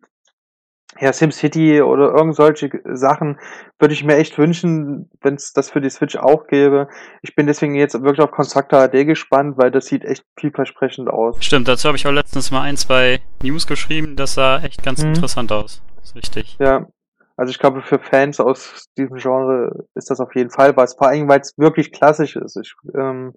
ja, 1.00 1.12
SimCity 1.12 1.82
oder 1.82 2.14
irgend 2.14 2.36
solche 2.36 2.70
Sachen 2.86 3.40
würde 3.80 3.94
ich 3.94 4.04
mir 4.04 4.16
echt 4.16 4.38
wünschen, 4.38 5.10
wenn 5.22 5.36
es 5.36 5.54
das 5.54 5.70
für 5.70 5.82
die 5.82 5.90
Switch 5.90 6.16
auch 6.16 6.48
gäbe. 6.48 6.88
Ich 7.22 7.36
bin 7.36 7.48
deswegen 7.48 7.76
jetzt 7.76 7.94
wirklich 7.94 8.22
auf 8.22 8.32
Constructor 8.32 8.80
AD 8.80 9.06
gespannt, 9.06 9.58
weil 9.58 9.72
das 9.72 9.86
sieht 9.86 10.06
echt 10.06 10.26
vielversprechend 10.38 11.10
aus. 11.10 11.44
Stimmt, 11.44 11.68
dazu 11.68 11.88
habe 11.88 11.98
ich 11.98 12.08
auch 12.08 12.12
letztens 12.12 12.52
mal 12.52 12.62
ein, 12.62 12.78
zwei 12.78 13.22
News 13.42 13.68
geschrieben, 13.68 14.16
das 14.16 14.36
sah 14.36 14.60
echt 14.62 14.84
ganz 14.84 15.02
mhm. 15.04 15.10
interessant 15.10 15.52
aus. 15.52 15.82
Das 15.98 16.10
ist 16.10 16.16
richtig. 16.16 16.58
Ja, 16.60 16.88
also 17.36 17.50
ich 17.50 17.60
glaube, 17.60 17.82
für 17.82 18.00
Fans 18.00 18.40
aus 18.40 18.86
diesem 18.98 19.18
Genre 19.18 19.86
ist 19.96 20.10
das 20.10 20.20
auf 20.20 20.36
jeden 20.36 20.52
Fall 20.52 20.76
was, 20.76 20.96
vor 20.96 21.08
allem, 21.08 21.28
weil 21.28 21.40
es 21.40 21.54
wirklich 21.58 21.92
klassisch 21.92 22.36
ist. 22.36 22.58
Ich 22.58 22.74
ähm, 22.96 23.34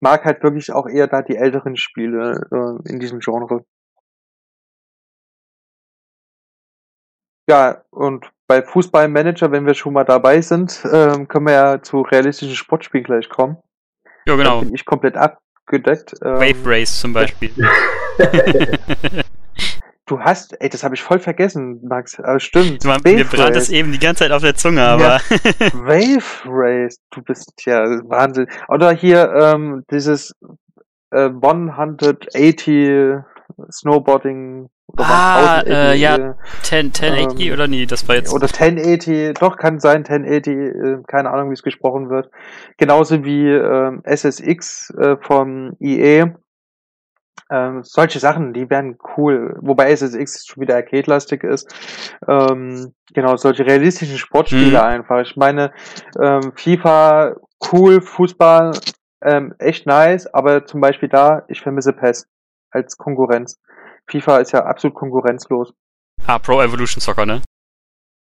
mag 0.00 0.24
halt 0.24 0.42
wirklich 0.42 0.72
auch 0.72 0.86
eher 0.86 1.06
da 1.06 1.22
die 1.22 1.36
älteren 1.36 1.76
Spiele 1.76 2.46
äh, 2.52 2.90
in 2.90 3.00
diesem 3.00 3.20
Genre. 3.20 3.64
Ja, 7.50 7.82
und 7.90 8.30
bei 8.46 8.62
Fußballmanager, 8.62 9.50
wenn 9.50 9.66
wir 9.66 9.74
schon 9.74 9.92
mal 9.92 10.04
dabei 10.04 10.40
sind, 10.40 10.86
ähm, 10.92 11.26
können 11.26 11.46
wir 11.46 11.52
ja 11.52 11.82
zu 11.82 12.02
realistischen 12.02 12.54
Sportspielen 12.54 13.02
gleich 13.02 13.28
kommen. 13.28 13.56
Ja, 14.24 14.36
genau. 14.36 14.60
Da 14.60 14.66
bin 14.66 14.74
ich 14.76 14.84
komplett 14.84 15.16
abgedeckt. 15.16 16.14
Ähm, 16.24 16.34
Wave 16.34 16.64
Race 16.64 17.00
zum 17.00 17.12
Beispiel. 17.12 17.50
du 20.06 20.20
hast, 20.20 20.60
ey, 20.60 20.68
das 20.68 20.84
habe 20.84 20.94
ich 20.94 21.02
voll 21.02 21.18
vergessen, 21.18 21.80
Max. 21.82 22.20
Aber 22.20 22.38
stimmt. 22.38 22.84
Man, 22.84 23.00
mir 23.02 23.24
brennt 23.24 23.56
es 23.56 23.68
eben 23.68 23.90
die 23.90 23.98
ganze 23.98 24.22
Zeit 24.22 24.30
auf 24.30 24.42
der 24.42 24.54
Zunge, 24.54 24.84
aber. 24.84 25.02
Ja. 25.02 25.18
Wave 25.72 26.42
Race, 26.44 27.00
du 27.10 27.20
bist 27.20 27.52
ja 27.66 27.82
Wahnsinn. 28.08 28.46
Oder 28.68 28.92
hier 28.92 29.28
ähm, 29.34 29.82
dieses 29.90 30.36
äh, 31.10 31.30
180 31.30 33.24
Snowboarding 33.70 34.68
oder 34.92 35.04
ah, 35.04 35.62
äh, 35.66 35.96
ja, 35.96 36.34
10, 36.62 36.86
1080 36.86 37.46
ähm, 37.46 37.52
oder 37.52 37.68
nie, 37.68 37.86
das 37.86 38.08
war 38.08 38.16
jetzt. 38.16 38.32
Oder 38.32 38.46
1080, 38.46 39.34
doch, 39.34 39.56
kann 39.56 39.78
sein, 39.78 40.04
1080, 40.04 40.54
äh, 40.54 41.02
keine 41.06 41.30
Ahnung, 41.30 41.50
wie 41.50 41.54
es 41.54 41.62
gesprochen 41.62 42.10
wird. 42.10 42.30
Genauso 42.76 43.24
wie 43.24 43.48
ähm, 43.48 44.02
SSX 44.04 44.90
äh, 44.98 45.16
vom 45.20 45.76
IE. 45.80 46.32
Ähm, 47.52 47.82
solche 47.82 48.20
Sachen, 48.20 48.52
die 48.52 48.70
wären 48.70 48.96
cool. 49.16 49.56
Wobei 49.60 49.90
SSX 49.90 50.46
schon 50.46 50.62
wieder 50.62 50.76
arcade-lastig 50.76 51.42
ist. 51.42 51.68
Ähm, 52.28 52.92
genau, 53.12 53.36
solche 53.36 53.66
realistischen 53.66 54.18
Sportspiele 54.18 54.78
mhm. 54.78 54.84
einfach. 54.84 55.20
Ich 55.20 55.36
meine, 55.36 55.72
ähm, 56.20 56.52
FIFA, 56.54 57.36
cool, 57.72 58.00
Fußball, 58.00 58.72
ähm, 59.22 59.54
echt 59.58 59.86
nice, 59.86 60.26
aber 60.32 60.64
zum 60.64 60.80
Beispiel 60.80 61.08
da, 61.08 61.42
ich 61.48 61.60
vermisse 61.60 61.92
PES 61.92 62.28
als 62.70 62.96
Konkurrenz. 62.96 63.60
FIFA 64.08 64.38
ist 64.38 64.52
ja 64.52 64.64
absolut 64.64 64.94
konkurrenzlos. 64.94 65.72
Ah, 66.26 66.38
Pro 66.38 66.60
Evolution 66.60 67.00
Soccer, 67.00 67.26
ne? 67.26 67.42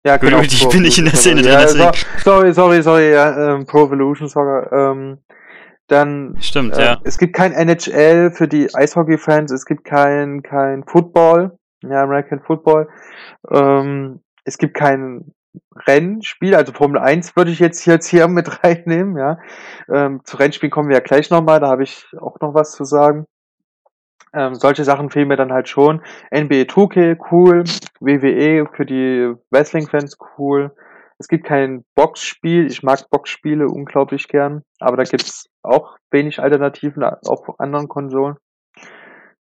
Ja, 0.05 0.17
genau. 0.17 0.39
Ich 0.41 0.67
bin 0.69 0.83
nicht 0.83 0.99
in 0.99 1.05
der 1.05 1.15
Szene 1.15 1.41
drin, 1.41 1.51
ja, 1.51 1.61
deswegen. 1.61 1.91
Sorry, 2.23 2.53
sorry, 2.53 2.83
sorry, 2.83 3.11
ja, 3.11 3.55
ähm, 3.55 3.65
Pro 3.65 3.85
Evolution 3.85 4.29
Soccer. 4.29 4.71
Ähm, 4.71 5.17
dann 5.87 6.35
Stimmt, 6.39 6.77
äh, 6.77 6.83
ja. 6.85 7.01
Es 7.03 7.17
gibt 7.17 7.35
kein 7.35 7.51
NHL 7.51 8.31
für 8.31 8.47
die 8.47 8.73
Eishockey-Fans, 8.73 9.51
es 9.51 9.65
gibt 9.65 9.83
kein 9.83 10.41
kein 10.43 10.83
Football, 10.83 11.57
ja, 11.83 12.03
American 12.03 12.39
Football. 12.41 12.87
Ähm, 13.51 14.21
es 14.43 14.57
gibt 14.57 14.75
kein 14.75 15.31
Rennspiel, 15.87 16.55
also 16.55 16.73
Formel 16.73 16.99
1 16.99 17.35
würde 17.35 17.51
ich 17.51 17.59
jetzt, 17.59 17.85
jetzt 17.85 18.07
hier 18.07 18.27
mit 18.27 18.63
reinnehmen, 18.63 19.17
ja. 19.17 19.39
Ähm, 19.91 20.21
zu 20.23 20.37
Rennspielen 20.37 20.71
kommen 20.71 20.89
wir 20.89 20.97
ja 20.97 21.03
gleich 21.03 21.29
nochmal, 21.29 21.59
da 21.59 21.67
habe 21.67 21.83
ich 21.83 22.05
auch 22.19 22.39
noch 22.41 22.53
was 22.53 22.71
zu 22.71 22.83
sagen. 22.83 23.25
Ähm, 24.35 24.55
solche 24.55 24.83
Sachen 24.83 25.09
fehlen 25.09 25.29
mir 25.29 25.37
dann 25.37 25.53
halt 25.53 25.69
schon. 25.69 26.01
NBA 26.29 26.65
2K, 26.65 27.17
cool. 27.31 27.63
WWE 28.01 28.67
für 28.75 28.85
die 28.85 29.33
Wrestling-Fans, 29.49 30.17
cool. 30.37 30.75
Es 31.17 31.29
gibt 31.29 31.45
kein 31.45 31.85
Boxspiel. 31.95 32.67
Ich 32.67 32.83
mag 32.83 33.09
Boxspiele 33.09 33.67
unglaublich 33.67 34.27
gern. 34.27 34.63
Aber 34.79 34.97
da 34.97 35.03
gibt's 35.03 35.49
auch 35.63 35.97
wenig 36.11 36.39
Alternativen 36.39 37.03
auf 37.03 37.59
anderen 37.59 37.87
Konsolen. 37.87 38.35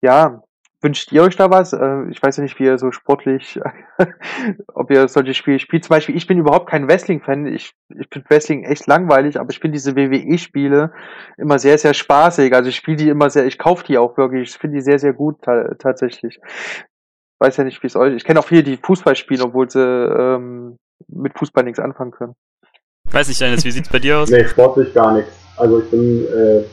Ja, 0.03 0.43
Wünscht 0.85 1.13
ihr 1.13 1.23
euch 1.23 1.35
da 1.35 1.49
was? 1.51 1.73
Äh, 1.73 2.11
ich 2.11 2.23
weiß 2.23 2.37
ja 2.37 2.43
nicht, 2.43 2.59
wie 2.59 2.65
ihr 2.65 2.77
so 2.77 2.93
sportlich, 2.93 3.59
ob 4.75 4.91
ihr 4.91 5.09
solche 5.09 5.33
Spiele 5.33 5.59
spielt. 5.59 5.83
Zum 5.85 5.95
Beispiel, 5.95 6.15
ich 6.15 6.27
bin 6.27 6.37
überhaupt 6.37 6.69
kein 6.69 6.87
Wrestling-Fan. 6.87 7.47
Ich, 7.47 7.73
ich 7.89 8.07
finde 8.13 8.29
Wrestling 8.29 8.65
echt 8.65 8.87
langweilig, 8.87 9.41
aber 9.41 9.51
ich 9.51 9.61
finde 9.61 9.77
diese 9.77 9.97
WWE-Spiele 9.97 10.93
immer 11.39 11.59
sehr, 11.59 11.79
sehr 11.79 11.95
spaßig. 11.95 12.55
Also 12.55 12.69
ich 12.69 12.77
spiele 12.77 12.99
die 12.99 13.09
immer 13.09 13.31
sehr, 13.31 13.47
ich 13.47 13.57
kaufe 13.57 13.83
die 13.87 13.97
auch 13.97 14.19
wirklich. 14.19 14.51
Ich 14.51 14.59
finde 14.59 14.77
die 14.77 14.83
sehr, 14.83 14.99
sehr 14.99 15.15
gut 15.15 15.41
ta 15.41 15.75
tatsächlich. 15.79 16.39
Weiß 17.39 17.57
ja 17.57 17.65
nicht, 17.65 17.83
wie 17.83 17.87
es 17.87 17.97
euch. 17.97 18.15
Ich 18.15 18.25
kenne 18.25 18.41
auch 18.41 18.47
viele, 18.47 18.63
die 18.63 18.77
Fußball 18.77 19.17
spielen, 19.17 19.41
obwohl 19.41 19.71
sie 19.71 19.81
ähm, 19.81 20.77
mit 21.09 21.33
Fußball 21.39 21.65
nichts 21.65 21.81
anfangen 21.81 22.11
können. 22.11 22.35
Weiß 23.11 23.29
nicht, 23.29 23.41
Dennis, 23.41 23.65
wie 23.65 23.71
sieht's 23.71 23.89
bei 23.89 24.01
dir 24.01 24.19
aus? 24.19 24.29
Nee, 24.29 24.45
sportlich 24.45 24.93
gar 24.93 25.15
nichts. 25.15 25.33
Also 25.57 25.81
ich 25.81 25.91
bin 25.91 26.27
äh, 26.27 26.65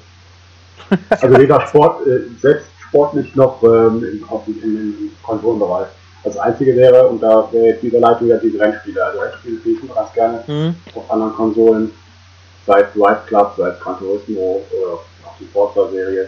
also 1.10 1.38
weder 1.38 1.66
Sport, 1.66 2.06
äh, 2.08 2.24
selbst 2.38 2.68
sportlich 2.92 3.34
noch 3.36 3.64
ähm, 3.64 4.04
im, 4.04 4.30
auf, 4.30 4.44
im, 4.48 4.62
im 4.64 5.12
Konsolenbereich. 5.24 5.88
Das 6.24 6.38
Einzige 6.38 6.76
wäre, 6.76 7.08
und 7.08 7.24
da 7.24 7.48
wäre 7.52 7.68
jetzt 7.68 7.82
diese 7.82 7.98
Leitung 7.98 8.28
ja 8.28 8.38
diese 8.38 8.60
Rennspiele. 8.60 9.04
Also 9.04 9.20
Rennspiele 9.22 9.58
spiele 9.60 9.80
ich 9.82 9.96
ganz 9.96 10.14
gerne 10.14 10.44
mhm. 10.46 10.76
auf 10.94 11.10
anderen 11.10 11.34
Konsolen, 11.34 11.92
sei 12.68 12.82
es 12.82 12.94
Drive 12.94 13.26
Club, 13.26 13.54
sei 13.58 13.70
es 13.70 13.80
Gran 13.80 13.98
Turismo 13.98 14.62
oder 14.72 14.94
auch 14.94 15.38
die 15.40 15.46
Forza-Serie 15.46 16.28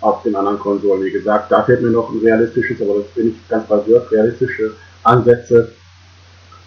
auf 0.00 0.22
den 0.22 0.34
anderen 0.34 0.58
Konsolen. 0.58 1.04
Wie 1.04 1.12
gesagt, 1.12 1.52
da 1.52 1.62
fehlt 1.62 1.82
mir 1.82 1.90
noch 1.90 2.10
ein 2.10 2.20
realistisches, 2.20 2.80
aber 2.80 3.00
das 3.00 3.08
bin 3.14 3.28
ich 3.28 3.48
ganz 3.48 3.66
basiert, 3.68 4.10
realistische 4.10 4.72
Ansätze, 5.04 5.72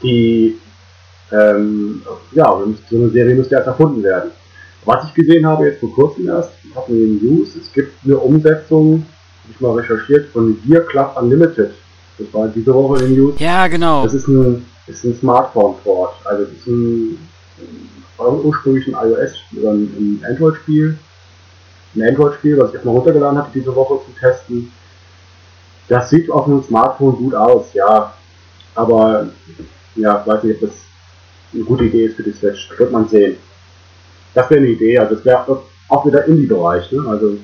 die, 0.01 0.57
ähm, 1.31 2.03
ja, 2.31 2.45
so 2.89 2.95
eine 2.95 3.09
Serie 3.09 3.35
müsste 3.35 3.55
erst 3.55 3.67
erfunden 3.67 4.03
werden. 4.03 4.31
Was 4.85 5.05
ich 5.05 5.13
gesehen 5.13 5.45
habe 5.45 5.65
jetzt 5.65 5.79
vor 5.79 5.93
kurzem 5.93 6.27
erst, 6.27 6.51
hatten 6.75 6.93
wir 6.93 7.29
News, 7.29 7.55
es 7.55 7.71
gibt 7.73 7.93
eine 8.03 8.17
Umsetzung 8.17 9.05
ich 9.49 9.59
mal 9.59 9.73
recherchiert, 9.73 10.29
von 10.29 10.59
Gear 10.65 10.81
Club 10.81 11.15
Unlimited. 11.19 11.71
Das 12.17 12.33
war 12.33 12.47
diese 12.47 12.73
Woche 12.73 13.03
in 13.05 13.15
News. 13.15 13.39
Ja, 13.39 13.67
genau. 13.67 14.03
Das 14.03 14.13
ist 14.13 14.27
ein, 14.27 14.65
ist 14.87 15.03
ein 15.03 15.15
Smartphone-Port. 15.15 16.13
Also 16.25 16.43
das 16.45 16.53
ist 16.53 16.67
ein, 16.67 17.17
ein 18.19 18.39
ursprünglich 18.43 18.87
ein 18.87 19.09
iOS 19.09 19.33
oder 19.59 19.71
ein, 19.71 20.23
Android-Spiel. 20.27 20.97
Ein 21.95 22.01
Android-Spiel, 22.03 22.57
was 22.57 22.73
ich 22.73 22.79
auch 22.79 22.85
mal 22.85 22.91
runtergeladen 22.91 23.37
hatte 23.37 23.51
diese 23.53 23.75
Woche 23.75 23.99
zu 24.05 24.11
testen. 24.19 24.71
Das 25.87 26.09
sieht 26.09 26.29
auf 26.31 26.45
einem 26.45 26.63
Smartphone 26.63 27.15
gut 27.15 27.35
aus, 27.35 27.73
ja. 27.73 28.13
Aber 28.75 29.29
ja, 29.95 30.25
weiß 30.25 30.43
nicht, 30.43 30.61
ob 30.61 30.69
das 30.69 30.77
eine 31.53 31.63
gute 31.63 31.85
Idee 31.85 32.05
ist 32.05 32.15
für 32.15 32.23
die 32.23 32.31
Switch. 32.31 32.69
Das 32.69 32.79
wird 32.79 32.91
man 32.91 33.07
sehen. 33.09 33.37
Das 34.33 34.49
wäre 34.49 34.61
eine 34.61 34.69
Idee, 34.69 34.97
also 34.97 35.15
das 35.15 35.25
wäre 35.25 35.61
auch 35.89 36.05
wieder 36.05 36.25
Indie-Bereich, 36.25 36.89
ne? 36.91 37.03
Also 37.09 37.37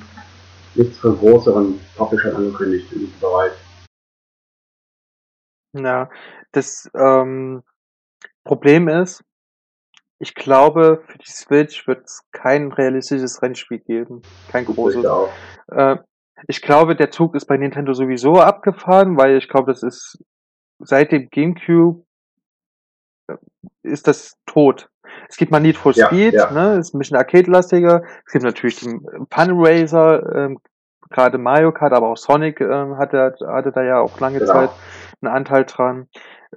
nichts 0.74 0.98
von 0.98 1.18
größeren 1.18 1.80
Publishern 1.96 2.36
angekündigt 2.36 2.92
in 2.92 3.00
diesem 3.00 3.20
Bereich. 3.20 3.52
Ja, 5.74 6.10
das 6.52 6.90
ähm, 6.94 7.62
Problem 8.44 8.88
ist, 8.88 9.22
ich 10.20 10.34
glaube, 10.34 11.02
für 11.06 11.18
die 11.18 11.30
Switch 11.30 11.86
wird 11.86 12.04
es 12.04 12.22
kein 12.32 12.72
realistisches 12.72 13.40
Rennspiel 13.40 13.78
geben. 13.78 14.22
Kein 14.50 14.64
großes. 14.64 15.04
Äh, 15.68 15.96
ich 16.48 16.60
glaube, 16.62 16.96
der 16.96 17.10
Zug 17.10 17.34
ist 17.34 17.46
bei 17.46 17.56
Nintendo 17.56 17.92
sowieso 17.92 18.34
abgefahren, 18.40 19.16
weil 19.16 19.36
ich 19.36 19.48
glaube, 19.48 19.70
das 19.72 19.82
ist 19.82 20.18
seit 20.80 21.12
dem 21.12 21.28
GameCube 21.30 22.04
äh, 23.28 23.36
ist 23.82 24.08
das 24.08 24.34
tot. 24.46 24.88
Es 25.28 25.36
gibt 25.36 25.52
mal 25.52 25.60
Need 25.60 25.76
for 25.76 25.92
Speed, 25.92 26.34
ja, 26.34 26.46
ja. 26.46 26.50
ne, 26.50 26.78
ist 26.78 26.94
ein 26.94 26.98
bisschen 26.98 27.16
arcade-lastiger. 27.16 28.02
Es 28.26 28.32
gibt 28.32 28.44
natürlich 28.44 28.80
den 28.80 29.00
Fun 29.30 29.50
Racer, 29.52 30.34
ähm, 30.34 30.58
gerade 31.10 31.38
Mario 31.38 31.72
Kart, 31.72 31.92
aber 31.92 32.08
auch 32.08 32.16
Sonic 32.16 32.60
ähm, 32.60 32.96
hatte, 32.98 33.34
hatte 33.46 33.72
da 33.72 33.82
ja 33.82 34.00
auch 34.00 34.18
lange 34.20 34.38
genau. 34.38 34.52
Zeit 34.52 34.70
einen 35.20 35.32
Anteil 35.32 35.64
dran 35.64 36.08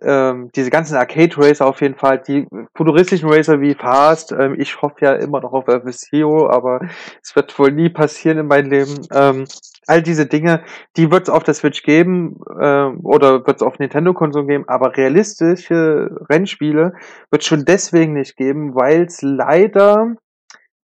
ähm, 0.02 0.50
diese 0.56 0.70
ganzen 0.70 0.96
Arcade 0.96 1.38
Racer 1.38 1.66
auf 1.66 1.82
jeden 1.82 1.96
Fall, 1.96 2.20
die 2.20 2.48
futuristischen 2.76 3.30
Racer 3.30 3.62
wie 3.62 3.74
Fast, 3.74 4.32
ähm, 4.32 4.56
ich 4.60 4.82
hoffe 4.82 4.96
ja 5.02 5.14
immer 5.14 5.42
noch 5.42 5.54
auf 5.54 5.66
FSCO, 5.66 6.48
aber 6.50 6.82
es 7.22 7.36
wird 7.36 7.58
wohl 7.60 7.72
nie 7.72 7.90
passieren 7.90 8.38
in 8.38 8.48
meinem 8.48 8.72
Leben. 8.72 9.08
Ähm, 9.14 9.46
all 9.88 10.02
diese 10.02 10.26
Dinge, 10.26 10.64
die 10.96 11.12
wird 11.12 11.24
es 11.24 11.30
auf 11.30 11.44
der 11.44 11.54
Switch 11.54 11.84
geben 11.84 12.40
ähm, 12.62 13.00
oder 13.04 13.46
wird 13.46 13.58
es 13.58 13.62
auf 13.62 13.80
Nintendo-Konsum 13.80 14.48
geben, 14.48 14.68
aber 14.68 14.96
realistische 14.96 16.10
Rennspiele 16.30 16.94
wird 17.30 17.44
schon 17.44 17.66
deswegen 17.66 18.14
nicht 18.14 18.38
geben, 18.38 18.76
weil 18.76 19.04
es 19.04 19.22
leider 19.22 20.16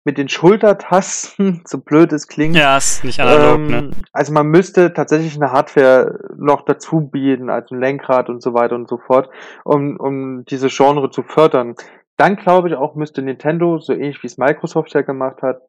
mit 0.08 0.18
den 0.18 0.30
Schultertasten, 0.30 1.64
so 1.68 1.80
blöd 1.80 2.14
es 2.14 2.30
klingt. 2.30 2.56
Ja, 2.56 2.78
ist 2.78 3.04
nicht 3.04 3.20
analog, 3.20 3.56
ähm, 3.56 3.68
ne? 3.68 3.92
Also 4.14 4.32
man 4.32 4.48
müsste 4.48 4.94
tatsächlich 4.94 5.36
eine 5.36 5.52
Hardware 5.52 6.18
noch 6.38 6.62
dazu 6.62 7.02
bieten, 7.02 7.50
also 7.50 7.76
ein 7.76 7.82
Lenkrad 7.82 8.30
und 8.30 8.42
so 8.42 8.54
weiter 8.54 8.76
und 8.76 8.88
so 8.88 8.98
fort, 8.98 9.30
um, 9.66 9.98
um 9.98 10.46
diese 10.46 10.70
Genre 10.70 11.12
zu 11.12 11.24
fördern. 11.24 11.76
Dann 12.16 12.38
glaube 12.38 12.70
ich 12.70 12.76
auch, 12.76 12.96
müsste 12.96 13.22
Nintendo, 13.22 13.80
so 13.80 13.92
ähnlich 13.92 14.24
wie 14.24 14.28
es 14.28 14.38
Microsoft 14.38 14.94
ja 14.94 15.02
gemacht 15.02 15.42
hat, 15.42 15.60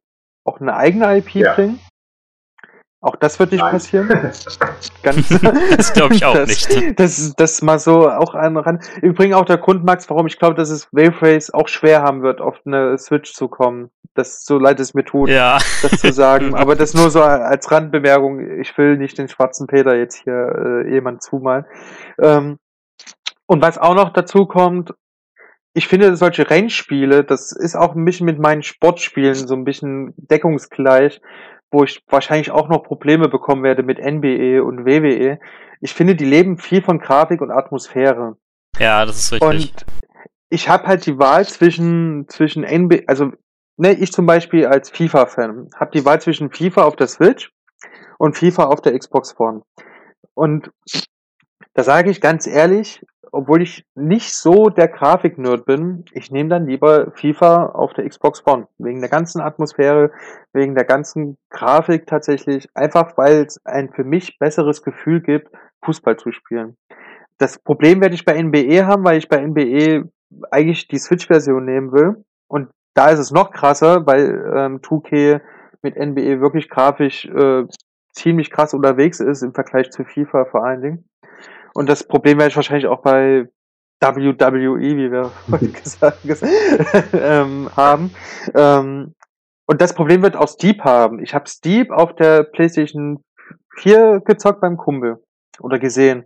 auch 0.44 0.60
eine 0.60 0.76
eigene 0.76 1.18
IP 1.18 1.34
ja. 1.34 1.54
bringen. 1.54 1.80
Auch 3.00 3.14
das 3.14 3.38
wird 3.38 3.52
nicht 3.52 3.60
Nein. 3.60 3.70
passieren. 3.70 4.08
Ganz, 5.02 5.28
das 5.76 5.92
glaube 5.92 6.14
ich 6.14 6.24
auch 6.24 6.34
das, 6.34 6.48
nicht. 6.48 6.98
Das, 6.98 7.32
das 7.36 7.62
mal 7.62 7.78
so 7.78 8.10
auch 8.10 8.34
an 8.34 8.56
ran. 8.56 8.80
Übrigens 9.02 9.36
auch 9.36 9.44
der 9.44 9.58
Grund, 9.58 9.84
Max, 9.84 10.10
warum 10.10 10.26
ich 10.26 10.38
glaube, 10.38 10.56
dass 10.56 10.70
es 10.70 10.88
Wave 10.90 11.22
Race 11.22 11.54
auch 11.54 11.68
schwer 11.68 12.02
haben 12.02 12.22
wird, 12.22 12.40
auf 12.40 12.56
eine 12.66 12.98
Switch 12.98 13.32
zu 13.34 13.46
kommen. 13.46 13.90
Das 14.14 14.44
so 14.44 14.58
leid 14.58 14.80
es 14.80 14.94
mir 14.94 15.04
tut, 15.04 15.28
ja. 15.28 15.58
das 15.82 16.00
zu 16.00 16.12
sagen. 16.12 16.54
Aber 16.56 16.74
das 16.74 16.94
nur 16.94 17.10
so 17.10 17.22
als 17.22 17.70
Randbemerkung. 17.70 18.60
Ich 18.60 18.76
will 18.76 18.96
nicht 18.96 19.16
den 19.16 19.28
schwarzen 19.28 19.68
Peter 19.68 19.94
jetzt 19.94 20.16
hier 20.16 20.84
äh, 20.84 20.92
jemand 20.92 21.22
zumalen. 21.22 21.66
Ähm, 22.20 22.58
und 23.46 23.62
was 23.62 23.78
auch 23.78 23.94
noch 23.94 24.12
dazu 24.12 24.46
kommt, 24.46 24.92
ich 25.72 25.86
finde 25.86 26.16
solche 26.16 26.50
Rennspiele, 26.50 27.22
das 27.22 27.52
ist 27.52 27.76
auch 27.76 27.94
ein 27.94 28.04
bisschen 28.04 28.26
mit 28.26 28.40
meinen 28.40 28.64
Sportspielen 28.64 29.36
so 29.36 29.54
ein 29.54 29.64
bisschen 29.64 30.14
deckungsgleich 30.16 31.20
wo 31.70 31.84
ich 31.84 32.02
wahrscheinlich 32.08 32.50
auch 32.50 32.68
noch 32.68 32.82
Probleme 32.82 33.28
bekommen 33.28 33.62
werde 33.62 33.82
mit 33.82 33.98
NBE 33.98 34.62
und 34.62 34.86
WWE. 34.86 35.38
Ich 35.80 35.94
finde, 35.94 36.16
die 36.16 36.24
leben 36.24 36.58
viel 36.58 36.82
von 36.82 36.98
Grafik 36.98 37.40
und 37.40 37.50
Atmosphäre. 37.50 38.36
Ja, 38.78 39.04
das 39.04 39.18
ist 39.18 39.32
richtig. 39.32 39.48
Und 39.48 39.86
ich 40.50 40.68
habe 40.68 40.86
halt 40.86 41.06
die 41.06 41.18
Wahl 41.18 41.46
zwischen 41.46 42.26
zwischen 42.28 42.62
NBA, 42.62 43.00
also 43.06 43.32
ne, 43.76 43.92
ich 43.92 44.12
zum 44.12 44.26
Beispiel 44.26 44.66
als 44.66 44.90
FIFA-Fan 44.90 45.70
habe 45.76 45.90
die 45.92 46.04
Wahl 46.04 46.20
zwischen 46.20 46.50
FIFA 46.50 46.84
auf 46.84 46.96
der 46.96 47.06
Switch 47.06 47.52
und 48.18 48.36
FIFA 48.36 48.64
auf 48.64 48.80
der 48.80 48.98
Xbox 48.98 49.38
One. 49.38 49.62
Und 50.34 50.70
da 51.74 51.84
sage 51.84 52.10
ich 52.10 52.20
ganz 52.20 52.46
ehrlich, 52.46 53.04
obwohl 53.32 53.62
ich 53.62 53.84
nicht 53.94 54.32
so 54.32 54.68
der 54.68 54.88
Grafik-Nerd 54.88 55.64
bin, 55.64 56.04
ich 56.12 56.30
nehme 56.30 56.48
dann 56.48 56.66
lieber 56.66 57.12
FIFA 57.12 57.66
auf 57.66 57.92
der 57.94 58.08
Xbox 58.08 58.46
One. 58.46 58.68
Wegen 58.78 59.00
der 59.00 59.10
ganzen 59.10 59.40
Atmosphäre, 59.40 60.10
wegen 60.52 60.74
der 60.74 60.84
ganzen 60.84 61.36
Grafik 61.50 62.06
tatsächlich. 62.06 62.68
Einfach 62.74 63.16
weil 63.16 63.44
es 63.46 63.64
ein 63.64 63.90
für 63.92 64.04
mich 64.04 64.38
besseres 64.38 64.82
Gefühl 64.82 65.20
gibt, 65.20 65.50
Fußball 65.84 66.16
zu 66.16 66.32
spielen. 66.32 66.76
Das 67.38 67.58
Problem 67.58 68.00
werde 68.00 68.14
ich 68.14 68.24
bei 68.24 68.40
NBE 68.40 68.86
haben, 68.86 69.04
weil 69.04 69.18
ich 69.18 69.28
bei 69.28 69.40
NBE 69.40 70.10
eigentlich 70.50 70.88
die 70.88 70.98
Switch-Version 70.98 71.64
nehmen 71.64 71.92
will. 71.92 72.24
Und 72.48 72.70
da 72.94 73.10
ist 73.10 73.20
es 73.20 73.30
noch 73.30 73.52
krasser, 73.52 74.06
weil 74.06 74.52
ähm, 74.56 74.80
2K 74.80 75.40
mit 75.82 75.96
NBE 75.96 76.40
wirklich 76.40 76.68
grafisch 76.68 77.26
äh, 77.26 77.64
ziemlich 78.12 78.50
krass 78.50 78.74
unterwegs 78.74 79.20
ist 79.20 79.42
im 79.42 79.54
Vergleich 79.54 79.90
zu 79.90 80.04
FIFA 80.04 80.46
vor 80.46 80.64
allen 80.64 80.82
Dingen. 80.82 81.04
Und 81.78 81.88
das 81.88 82.02
Problem 82.02 82.38
werde 82.38 82.50
ich 82.50 82.56
wahrscheinlich 82.56 82.88
auch 82.88 83.02
bei 83.02 83.46
WWE, 84.00 84.80
wie 84.80 85.12
wir 85.12 85.30
heute 85.48 85.68
gesagt 85.68 86.18
ähm, 87.12 87.70
haben. 87.76 88.10
Ähm, 88.52 89.14
und 89.64 89.80
das 89.80 89.94
Problem 89.94 90.22
wird 90.22 90.34
auch 90.34 90.48
Steep 90.48 90.82
haben. 90.82 91.22
Ich 91.22 91.34
habe 91.34 91.48
Steep 91.48 91.92
auf 91.92 92.16
der 92.16 92.42
PlayStation 92.42 93.22
4 93.76 94.22
gezockt 94.24 94.60
beim 94.60 94.76
Kumpel 94.76 95.22
oder 95.60 95.78
gesehen. 95.78 96.24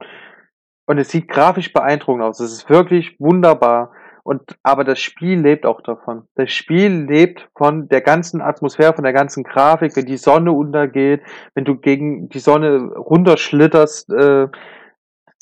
Und 0.87 0.97
es 0.97 1.11
sieht 1.11 1.29
grafisch 1.29 1.71
beeindruckend 1.75 2.25
aus. 2.25 2.41
Es 2.41 2.51
ist 2.51 2.71
wirklich 2.71 3.15
wunderbar. 3.19 3.93
Und, 4.25 4.57
aber 4.63 4.85
das 4.85 5.01
Spiel 5.01 5.39
lebt 5.39 5.67
auch 5.67 5.83
davon. 5.83 6.29
Das 6.35 6.51
Spiel 6.51 7.05
lebt 7.05 7.51
von 7.59 7.89
der 7.89 8.01
ganzen 8.01 8.41
Atmosphäre, 8.41 8.95
von 8.95 9.05
der 9.05 9.13
ganzen 9.13 9.45
Grafik, 9.45 9.97
wenn 9.97 10.07
die 10.07 10.17
Sonne 10.17 10.53
untergeht, 10.53 11.21
wenn 11.55 11.67
du 11.67 11.77
gegen 11.77 12.31
die 12.31 12.39
Sonne 12.39 12.91
runterschlitterst, 12.95 14.09
äh, 14.15 14.49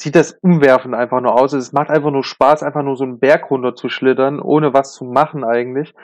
sieht 0.01 0.17
das 0.17 0.33
umwerfend 0.41 0.95
einfach 0.95 1.21
nur 1.21 1.39
aus. 1.39 1.53
Es 1.53 1.73
macht 1.73 1.91
einfach 1.91 2.11
nur 2.11 2.25
Spaß, 2.25 2.63
einfach 2.63 2.83
nur 2.83 2.97
so 2.97 3.05
einen 3.05 3.19
Berg 3.19 3.51
runter 3.51 3.75
zu 3.75 3.89
schlittern, 3.89 4.41
ohne 4.41 4.73
was 4.73 4.95
zu 4.95 5.05
machen 5.05 5.45
eigentlich. 5.45 5.95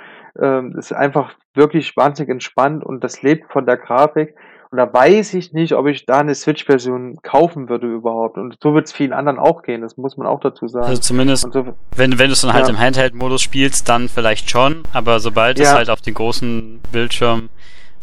Ähm, 0.40 0.76
ist 0.78 0.92
einfach 0.92 1.32
wirklich 1.54 1.96
wahnsinnig 1.96 2.30
entspannt 2.30 2.84
und 2.84 3.02
das 3.02 3.22
lebt 3.22 3.50
von 3.50 3.64
der 3.64 3.78
Grafik. 3.78 4.34
Und 4.70 4.78
da 4.78 4.92
weiß 4.92 5.32
ich 5.34 5.52
nicht, 5.52 5.72
ob 5.74 5.86
ich 5.86 6.04
da 6.04 6.18
eine 6.18 6.34
Switch-Version 6.34 7.20
kaufen 7.22 7.70
würde 7.70 7.86
überhaupt. 7.86 8.36
Und 8.36 8.56
so 8.62 8.74
wird 8.74 8.86
es 8.86 8.92
vielen 8.92 9.14
anderen 9.14 9.38
auch 9.38 9.62
gehen, 9.62 9.80
das 9.80 9.96
muss 9.96 10.18
man 10.18 10.26
auch 10.26 10.40
dazu 10.40 10.68
sagen. 10.68 10.86
Also 10.86 11.00
zumindest, 11.00 11.50
so, 11.50 11.74
wenn, 11.94 12.18
wenn 12.18 12.26
du 12.26 12.32
es 12.32 12.42
dann 12.42 12.52
halt 12.52 12.64
ja. 12.64 12.70
im 12.70 12.78
Handheld-Modus 12.78 13.40
spielst, 13.40 13.88
dann 13.88 14.08
vielleicht 14.08 14.50
schon, 14.50 14.82
aber 14.92 15.20
sobald 15.20 15.58
ja. 15.58 15.64
es 15.64 15.72
halt 15.72 15.88
auf 15.88 16.02
den 16.02 16.14
großen 16.14 16.80
Bildschirm 16.92 17.48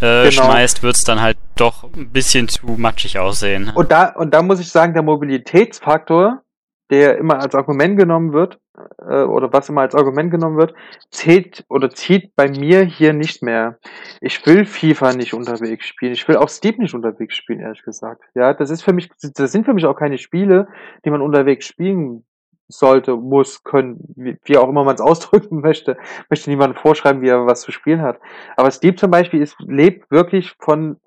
äh, 0.02 0.30
genau. 0.30 0.44
schmeißt, 0.44 0.84
wird 0.84 0.96
es 0.96 1.04
dann 1.04 1.22
halt 1.22 1.38
doch 1.56 1.84
ein 1.84 2.10
bisschen 2.10 2.48
zu 2.48 2.66
matschig 2.78 3.20
aussehen. 3.20 3.72
Und 3.74 3.92
da, 3.92 4.10
und 4.10 4.34
da 4.34 4.42
muss 4.42 4.60
ich 4.60 4.70
sagen, 4.70 4.94
der 4.94 5.04
Mobilitätsfaktor, 5.04 6.42
der 6.90 7.18
immer 7.18 7.40
als 7.40 7.56
Argument 7.56 7.98
genommen 7.98 8.34
wird, 8.34 8.60
äh, 9.08 9.24
oder 9.24 9.52
was 9.54 9.70
immer 9.70 9.82
als 9.82 9.96
Argument 9.96 10.32
genommen 10.32 10.58
wird, 10.58 10.74
zählt 11.12 11.64
oder 11.70 11.90
zieht 11.90 12.36
bei 12.36 12.50
mir 12.50 12.84
hier 12.84 13.14
nicht 13.14 13.44
mehr. 13.44 13.78
Ich 14.20 14.46
will 14.46 14.66
FIFA 14.66 15.14
nicht 15.14 15.34
unterwegs 15.34 15.86
spielen. 15.86 16.14
Ich 16.14 16.28
will 16.28 16.38
auch 16.38 16.50
Steep 16.50 16.80
nicht 16.80 16.94
unterwegs 16.94 17.36
spielen, 17.36 17.60
ehrlich 17.60 17.84
gesagt. 17.84 18.24
Ja, 18.36 18.54
das 18.54 18.70
ist 18.70 18.84
für 18.84 18.94
mich, 18.94 19.10
das 19.22 19.52
sind 19.52 19.66
für 19.66 19.74
mich 19.74 19.86
auch 19.86 19.96
keine 19.96 20.18
Spiele, 20.18 20.68
die 21.06 21.10
man 21.10 21.22
unterwegs 21.22 21.66
spielen 21.66 22.26
sollte, 22.68 23.16
muss, 23.16 23.64
können, 23.64 23.98
wie, 24.16 24.38
wie 24.44 24.58
auch 24.58 24.70
immer 24.70 24.84
man 24.84 24.96
es 24.96 25.02
ausdrücken 25.02 25.62
möchte, 25.62 25.98
möchte 26.30 26.50
niemand 26.50 26.80
vorschreiben, 26.80 27.22
wie 27.22 27.30
er 27.30 27.46
was 27.46 27.62
zu 27.62 27.72
spielen 27.72 28.02
hat. 28.02 28.20
Aber 28.58 28.72
Steep 28.72 29.00
zum 29.00 29.12
Beispiel 29.12 29.42
ist, 29.42 29.56
lebt 29.60 30.10
wirklich 30.12 30.56
von, 30.60 30.98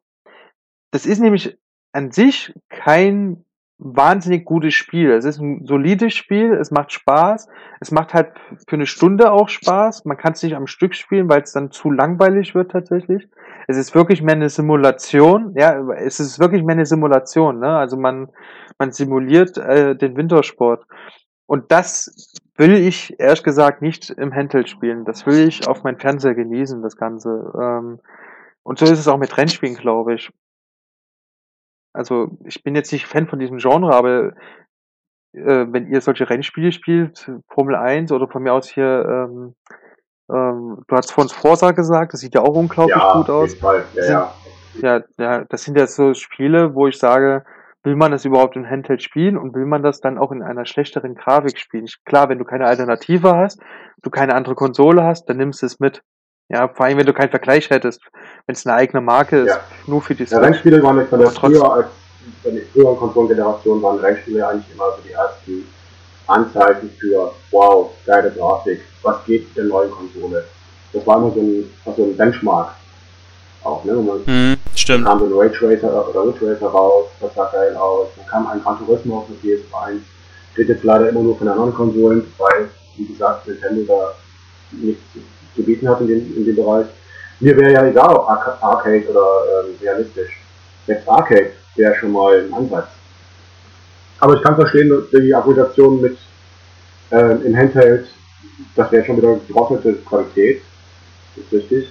das 0.90 1.06
ist 1.06 1.20
nämlich 1.20 1.58
an 1.92 2.10
sich 2.10 2.52
kein 2.68 3.44
wahnsinnig 3.78 4.46
gutes 4.46 4.74
Spiel. 4.74 5.10
Es 5.12 5.26
ist 5.26 5.38
ein 5.38 5.66
solides 5.66 6.14
Spiel, 6.14 6.54
es 6.54 6.70
macht 6.70 6.92
Spaß, 6.92 7.48
es 7.80 7.90
macht 7.90 8.14
halt 8.14 8.32
für 8.66 8.76
eine 8.76 8.86
Stunde 8.86 9.30
auch 9.32 9.50
Spaß. 9.50 10.06
Man 10.06 10.16
kann 10.16 10.32
es 10.32 10.42
nicht 10.42 10.56
am 10.56 10.66
Stück 10.66 10.94
spielen, 10.94 11.28
weil 11.28 11.42
es 11.42 11.52
dann 11.52 11.70
zu 11.70 11.90
langweilig 11.90 12.54
wird 12.54 12.70
tatsächlich. 12.70 13.28
Es 13.68 13.76
ist 13.76 13.94
wirklich 13.94 14.22
mehr 14.22 14.34
eine 14.34 14.48
Simulation, 14.48 15.52
ja, 15.56 15.78
es 15.92 16.20
ist 16.20 16.38
wirklich 16.38 16.62
mehr 16.62 16.76
eine 16.76 16.86
Simulation, 16.86 17.58
ne? 17.58 17.76
Also 17.76 17.96
man 17.96 18.28
man 18.78 18.92
simuliert 18.92 19.56
äh, 19.58 19.96
den 19.96 20.16
Wintersport 20.16 20.84
und 21.46 21.70
das 21.70 22.34
will 22.56 22.74
ich 22.74 23.18
ehrlich 23.20 23.42
gesagt 23.42 23.82
nicht 23.82 24.10
im 24.10 24.34
Handheld 24.34 24.68
spielen. 24.68 25.04
Das 25.04 25.26
will 25.26 25.46
ich 25.46 25.68
auf 25.68 25.84
mein 25.84 25.98
Fernseher 25.98 26.34
genießen, 26.34 26.82
das 26.82 26.96
Ganze. 26.96 27.52
Ähm, 27.60 28.00
und 28.62 28.78
so 28.78 28.84
ist 28.86 28.98
es 28.98 29.08
auch 29.08 29.18
mit 29.18 29.36
Rennspielen, 29.36 29.76
glaube 29.76 30.14
ich. 30.14 30.30
Also 31.92 32.36
ich 32.44 32.62
bin 32.62 32.74
jetzt 32.74 32.92
nicht 32.92 33.06
Fan 33.06 33.28
von 33.28 33.38
diesem 33.38 33.58
Genre, 33.58 33.94
aber 33.94 34.32
äh, 35.32 35.66
wenn 35.70 35.86
ihr 35.88 36.00
solche 36.00 36.28
Rennspiele 36.28 36.72
spielt, 36.72 37.30
Formel 37.48 37.76
1 37.76 38.12
oder 38.12 38.28
von 38.28 38.42
mir 38.42 38.52
aus 38.52 38.68
hier, 38.68 39.06
ähm, 39.08 39.54
ähm, 40.30 40.82
du 40.88 40.96
hast 40.96 41.12
vorhin 41.12 41.32
Forza 41.32 41.70
gesagt, 41.72 42.12
das 42.12 42.20
sieht 42.20 42.34
ja 42.34 42.42
auch 42.42 42.54
unglaublich 42.54 42.96
ja, 42.96 43.12
gut 43.12 43.30
aus. 43.30 43.54
Fall. 43.54 43.84
Ja, 43.94 44.02
sind, 44.72 44.82
ja. 44.82 44.98
ja, 44.98 45.04
ja, 45.18 45.44
das 45.44 45.62
sind 45.62 45.78
ja 45.78 45.86
so 45.86 46.14
Spiele, 46.14 46.74
wo 46.74 46.86
ich 46.86 46.98
sage, 46.98 47.44
will 47.86 47.94
man 47.94 48.10
das 48.10 48.24
überhaupt 48.24 48.56
in 48.56 48.68
Handheld 48.68 49.00
spielen 49.00 49.38
und 49.38 49.54
will 49.54 49.64
man 49.64 49.82
das 49.82 50.00
dann 50.00 50.18
auch 50.18 50.32
in 50.32 50.42
einer 50.42 50.66
schlechteren 50.66 51.14
Grafik 51.14 51.56
spielen? 51.56 51.86
Klar, 52.04 52.28
wenn 52.28 52.38
du 52.38 52.44
keine 52.44 52.66
Alternative 52.66 53.36
hast, 53.36 53.60
du 54.02 54.10
keine 54.10 54.34
andere 54.34 54.56
Konsole 54.56 55.04
hast, 55.04 55.26
dann 55.30 55.36
nimmst 55.36 55.62
du 55.62 55.66
es 55.66 55.78
mit. 55.78 56.02
Ja, 56.48 56.68
vor 56.68 56.86
allem, 56.86 56.98
wenn 56.98 57.06
du 57.06 57.12
keinen 57.12 57.30
Vergleich 57.30 57.70
hättest, 57.70 58.02
wenn 58.46 58.54
es 58.54 58.66
eine 58.66 58.76
eigene 58.76 59.00
Marke 59.00 59.38
ist, 59.38 59.54
Ja. 59.54 59.60
nur 59.86 60.02
für 60.02 60.16
die 60.16 60.24
Ja, 60.24 60.38
Rennspiele 60.38 60.82
waren 60.82 60.98
nicht 60.98 61.08
von 61.08 61.20
der 61.20 61.30
früher 61.30 61.72
als 61.72 61.86
bei 62.42 62.50
den 62.50 62.66
früheren 62.72 62.96
Konsolengenerationen 62.96 63.82
waren 63.82 63.98
Rennspiele 64.00 64.46
eigentlich 64.46 64.74
immer 64.74 64.90
so 64.96 65.02
die 65.06 65.12
ersten 65.12 65.64
Anzeichen 66.26 66.90
für 66.98 67.30
wow, 67.52 67.92
geile 68.04 68.32
Grafik, 68.32 68.80
was 69.02 69.24
geht 69.26 69.46
mit 69.46 69.56
der 69.56 69.64
neuen 69.64 69.92
Konsole. 69.92 70.44
Das 70.92 71.06
war 71.06 71.18
immer 71.18 71.30
so 71.30 71.40
ein, 71.40 71.70
also 71.84 72.02
ein 72.02 72.16
Benchmark. 72.16 72.74
Auch, 73.66 73.84
ne? 73.84 73.96
Und 73.96 74.26
Hm, 74.26 74.56
stimmt. 74.76 75.04
kam 75.06 75.18
so 75.18 75.26
ein 75.26 75.32
Rage 75.32 75.58
Racer 75.68 76.08
oder 76.08 76.24
Ridge 76.26 76.46
Racer 76.52 76.66
raus, 76.68 77.06
das 77.20 77.34
sah 77.34 77.50
geil 77.52 77.74
aus. 77.76 78.08
Dann 78.16 78.26
kam 78.26 78.46
ein 78.46 78.62
Gran 78.62 78.78
Turismo 78.78 79.18
auf 79.18 79.24
der 79.28 79.36
PS1. 79.50 80.00
Steht 80.52 80.68
jetzt 80.68 80.84
leider 80.84 81.08
immer 81.08 81.20
nur 81.20 81.36
von 81.36 81.48
anderen 81.48 81.74
Konsolen, 81.74 82.32
weil, 82.38 82.68
wie 82.96 83.06
gesagt, 83.06 83.46
Nintendo 83.48 83.82
da 83.88 84.14
nichts 84.70 85.02
zu 85.54 85.62
bieten 85.62 85.88
hat 85.88 86.00
in 86.00 86.06
dem, 86.08 86.36
in 86.36 86.44
dem 86.46 86.54
Bereich. 86.56 86.86
Mir 87.40 87.56
wäre 87.56 87.72
ja 87.72 87.86
egal, 87.86 88.14
ob 88.14 88.28
Arca- 88.28 88.56
Arcade 88.62 89.04
oder 89.10 89.64
ähm, 89.66 89.74
realistisch. 89.82 90.40
Selbst 90.86 91.08
Arcade 91.08 91.50
wäre 91.74 91.94
schon 91.96 92.12
mal 92.12 92.38
ein 92.40 92.54
Ansatz. 92.54 92.86
Aber 94.20 94.34
ich 94.36 94.42
kann 94.42 94.54
verstehen, 94.54 94.90
die 95.12 95.34
Argumentation 95.34 96.00
mit 96.00 96.16
ähm, 97.10 97.42
im 97.44 97.56
Handheld, 97.56 98.06
das 98.76 98.90
wäre 98.92 99.04
schon 99.04 99.16
wieder 99.18 99.34
gedrosselte 99.46 99.94
Qualität. 100.08 100.62
Ist 101.36 101.52
richtig. 101.52 101.88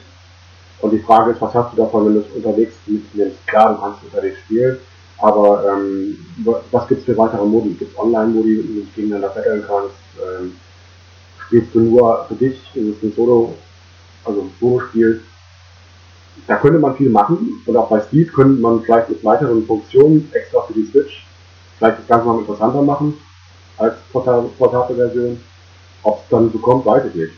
Und 0.82 0.92
die 0.92 1.00
Frage 1.00 1.32
ist, 1.32 1.42
was 1.42 1.54
hast 1.54 1.74
du 1.74 1.78
davon, 1.78 2.06
wenn 2.06 2.14
du 2.16 2.20
es 2.22 2.36
unterwegs 2.36 2.76
mitnimmst? 2.86 3.46
Klar, 3.48 3.74
du 3.74 3.82
kannst 3.82 4.04
unterwegs 4.04 4.38
spielen, 4.40 4.78
aber 5.18 5.64
ähm, 5.72 6.18
wa- 6.44 6.62
was 6.72 6.88
gibt's 6.88 7.06
für 7.06 7.18
weitere 7.18 7.46
Modi? 7.46 7.70
Gibt's 7.74 7.98
Online-Modi, 7.98 8.58
wo 8.58 8.62
du 8.74 8.80
dich 8.82 8.96
gegeneinander 8.96 9.30
betteln 9.30 9.64
kannst? 9.66 9.96
Ähm, 10.22 10.56
spielst 11.48 11.74
du 11.74 11.80
nur 11.80 12.26
für 12.28 12.36
dich? 12.36 12.60
Ist 12.76 12.98
es 12.98 13.04
ein 13.04 13.14
Solo, 13.16 13.56
also 14.26 14.42
ein 14.42 14.52
Solo-Spiel? 14.60 15.22
Da 16.48 16.58
könnte 16.58 16.80
man 16.80 16.96
viel 16.96 17.10
machen 17.10 17.62
und 17.66 17.78
auch 17.78 17.90
bei 17.90 18.02
Steve 18.02 18.30
könnte 18.32 18.62
man 18.62 18.82
vielleicht 18.84 19.10
mit 19.10 19.24
weiteren 19.24 19.66
Funktionen 19.66 20.30
extra 20.34 20.62
für 20.62 20.74
die 20.74 20.86
Switch 20.86 21.26
vielleicht 21.78 22.00
das 22.00 22.08
Ganze 22.08 22.28
noch 22.28 22.40
interessanter 22.40 22.82
machen 22.82 23.18
als 23.78 23.96
porta- 24.14 24.46
portable 24.58 24.96
Version. 24.96 25.40
Ob 26.04 26.20
es 26.22 26.30
dann 26.30 26.52
so 26.52 26.60
kommt, 26.60 26.86
weiß 26.86 27.06
ich 27.08 27.16
nicht. 27.16 27.34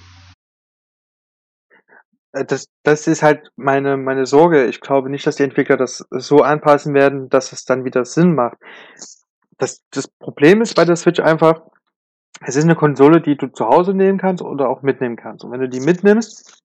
Äh, 2.38 2.46
das, 2.46 2.70
das 2.84 3.08
ist 3.08 3.24
halt 3.24 3.52
meine, 3.56 3.98
meine 3.98 4.26
Sorge. 4.26 4.66
Ich 4.66 4.82
glaube 4.82 5.10
nicht, 5.10 5.26
dass 5.28 5.36
die 5.36 5.44
Entwickler 5.44 5.78
das 5.78 6.06
so 6.12 6.42
anpassen 6.42 6.94
werden, 6.94 7.30
dass 7.30 7.52
es 7.52 7.66
dann 7.66 7.86
wieder 7.86 8.06
Sinn 8.06 8.36
macht. 8.36 8.58
Das, 9.58 9.84
das 9.92 10.08
Problem 10.08 10.62
ist 10.62 10.76
bei 10.76 10.86
der 10.86 10.96
Switch 10.96 11.20
einfach, 11.20 11.62
es 12.42 12.56
ist 12.56 12.66
eine 12.66 12.76
Konsole, 12.76 13.22
die 13.22 13.36
du 13.36 13.48
zu 13.48 13.68
Hause 13.68 13.94
nehmen 13.94 14.20
kannst 14.20 14.44
oder 14.44 14.70
auch 14.70 14.84
mitnehmen 14.84 15.16
kannst. 15.16 15.44
Und 15.44 15.52
wenn 15.52 15.62
du 15.62 15.70
die 15.70 15.80
mitnimmst, 15.80 16.62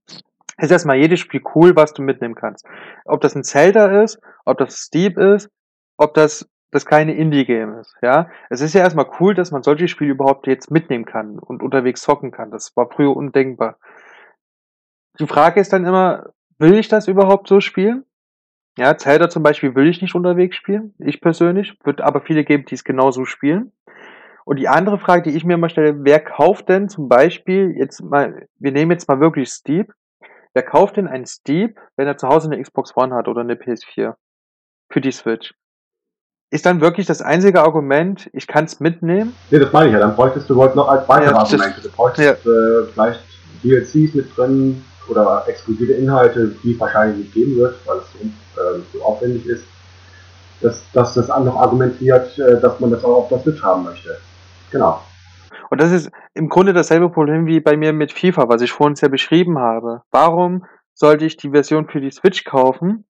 ist 0.58 0.70
erstmal 0.70 0.98
jedes 0.98 1.20
Spiel 1.20 1.42
cool, 1.54 1.74
was 1.74 1.94
du 1.94 2.02
mitnehmen 2.02 2.34
kannst. 2.34 2.66
Ob 3.06 3.20
das 3.22 3.34
ein 3.34 3.44
Zelda 3.44 4.02
ist, 4.02 4.20
ob 4.44 4.58
das 4.58 4.76
Steep 4.76 5.16
ist, 5.16 5.48
ob 5.96 6.14
das 6.14 6.46
das 6.70 6.86
kleine 6.86 7.14
Indie-Game 7.14 7.78
ist, 7.78 7.94
ja. 8.00 8.30
Es 8.48 8.62
ist 8.62 8.72
ja 8.72 8.80
erstmal 8.80 9.10
cool, 9.20 9.34
dass 9.34 9.50
man 9.50 9.62
solche 9.62 9.88
Spiele 9.88 10.12
überhaupt 10.12 10.46
jetzt 10.46 10.70
mitnehmen 10.70 11.04
kann 11.04 11.38
und 11.38 11.62
unterwegs 11.62 12.00
zocken 12.00 12.30
kann. 12.30 12.50
Das 12.50 12.74
war 12.76 12.88
früher 12.90 13.14
undenkbar. 13.14 13.76
Die 15.18 15.26
Frage 15.26 15.60
ist 15.60 15.72
dann 15.72 15.84
immer, 15.84 16.32
will 16.58 16.78
ich 16.78 16.88
das 16.88 17.08
überhaupt 17.08 17.48
so 17.48 17.60
spielen? 17.60 18.04
Ja, 18.78 18.96
Zelda 18.96 19.28
zum 19.28 19.42
Beispiel 19.42 19.74
will 19.74 19.88
ich 19.88 20.00
nicht 20.00 20.14
unterwegs 20.14 20.56
spielen, 20.56 20.94
ich 20.98 21.20
persönlich, 21.20 21.78
wird 21.84 22.00
aber 22.00 22.22
viele 22.22 22.44
geben, 22.44 22.64
die 22.64 22.74
es 22.74 22.84
genauso 22.84 23.26
spielen. 23.26 23.72
Und 24.44 24.58
die 24.58 24.68
andere 24.68 24.98
Frage, 24.98 25.22
die 25.22 25.36
ich 25.36 25.44
mir 25.44 25.54
immer 25.54 25.68
stelle, 25.68 26.04
wer 26.04 26.18
kauft 26.18 26.68
denn 26.68 26.88
zum 26.88 27.08
Beispiel, 27.08 27.74
jetzt 27.76 28.02
mal, 28.02 28.48
wir 28.58 28.72
nehmen 28.72 28.90
jetzt 28.90 29.08
mal 29.08 29.20
wirklich 29.20 29.50
Steep, 29.50 29.92
wer 30.54 30.62
kauft 30.62 30.96
denn 30.96 31.06
ein 31.06 31.26
Steep, 31.26 31.78
wenn 31.96 32.08
er 32.08 32.16
zu 32.16 32.28
Hause 32.28 32.50
eine 32.50 32.60
Xbox 32.60 32.96
One 32.96 33.14
hat 33.14 33.28
oder 33.28 33.42
eine 33.42 33.54
PS4 33.54 34.14
für 34.90 35.00
die 35.00 35.12
Switch? 35.12 35.54
Ist 36.50 36.66
dann 36.66 36.80
wirklich 36.80 37.06
das 37.06 37.22
einzige 37.22 37.62
Argument, 37.62 38.28
ich 38.32 38.46
kann 38.46 38.64
es 38.64 38.80
mitnehmen? 38.80 39.34
Nee, 39.50 39.58
das 39.58 39.72
meine 39.72 39.88
ich 39.88 39.92
ja. 39.94 40.00
Dann 40.00 40.14
bräuchtest 40.14 40.50
du 40.50 40.56
heute 40.56 40.76
noch 40.76 40.88
als 40.88 41.08
weitere 41.08 41.30
Ja, 41.30 41.38
Argumente. 41.38 41.80
Du 41.80 41.90
bräuchtest 41.90 42.46
äh, 42.46 42.84
vielleicht 42.92 43.20
DLCs 43.62 44.14
mit 44.14 44.36
drin 44.36 44.84
oder 45.08 45.44
exklusive 45.46 45.92
Inhalte, 45.92 46.54
die 46.62 46.72
es 46.72 46.80
wahrscheinlich 46.80 47.18
nicht 47.18 47.34
geben 47.34 47.56
wird, 47.56 47.76
weil 47.86 47.98
es 47.98 48.04
so, 48.12 48.60
äh, 48.60 48.80
so 48.92 49.02
aufwendig 49.04 49.46
ist. 49.46 49.64
Dass, 50.60 50.84
dass 50.92 51.14
das 51.14 51.28
noch 51.28 51.56
argumentiert, 51.56 52.38
äh, 52.38 52.60
dass 52.60 52.78
man 52.78 52.90
das 52.90 53.02
auch 53.04 53.24
auf 53.24 53.28
der 53.28 53.40
Switch 53.40 53.62
haben 53.62 53.84
möchte. 53.84 54.16
Genau. 54.70 55.02
Und 55.70 55.80
das 55.80 55.90
ist 55.90 56.10
im 56.34 56.48
Grunde 56.48 56.72
dasselbe 56.72 57.10
Problem 57.10 57.46
wie 57.46 57.60
bei 57.60 57.76
mir 57.76 57.92
mit 57.92 58.12
FIFA, 58.12 58.48
was 58.48 58.62
ich 58.62 58.70
vorhin 58.70 58.94
ja 59.00 59.08
beschrieben 59.08 59.58
habe. 59.58 60.02
Warum 60.10 60.66
sollte 60.94 61.24
ich 61.24 61.36
die 61.36 61.50
Version 61.50 61.88
für 61.88 62.00
die 62.00 62.10
Switch 62.10 62.44
kaufen? 62.44 63.06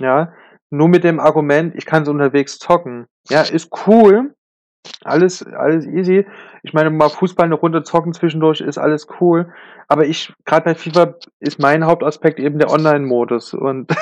Ja, 0.00 0.32
nur 0.70 0.88
mit 0.88 1.04
dem 1.04 1.20
Argument, 1.20 1.74
ich 1.74 1.84
kann 1.84 2.04
es 2.04 2.08
unterwegs 2.08 2.58
zocken. 2.58 3.06
Ja, 3.28 3.42
ist 3.42 3.70
cool. 3.86 4.35
Alles, 5.04 5.46
alles 5.46 5.86
easy. 5.86 6.26
Ich 6.62 6.72
meine, 6.72 6.90
mal 6.90 7.08
Fußball 7.08 7.46
eine 7.46 7.54
Runde 7.54 7.82
zocken 7.82 8.12
zwischendurch 8.12 8.60
ist 8.60 8.78
alles 8.78 9.06
cool. 9.20 9.52
Aber 9.88 10.04
ich, 10.04 10.32
gerade 10.44 10.64
bei 10.64 10.74
FIFA 10.74 11.14
ist 11.38 11.60
mein 11.60 11.86
Hauptaspekt 11.86 12.40
eben 12.40 12.58
der 12.58 12.70
Online-Modus. 12.70 13.54
Und 13.54 13.92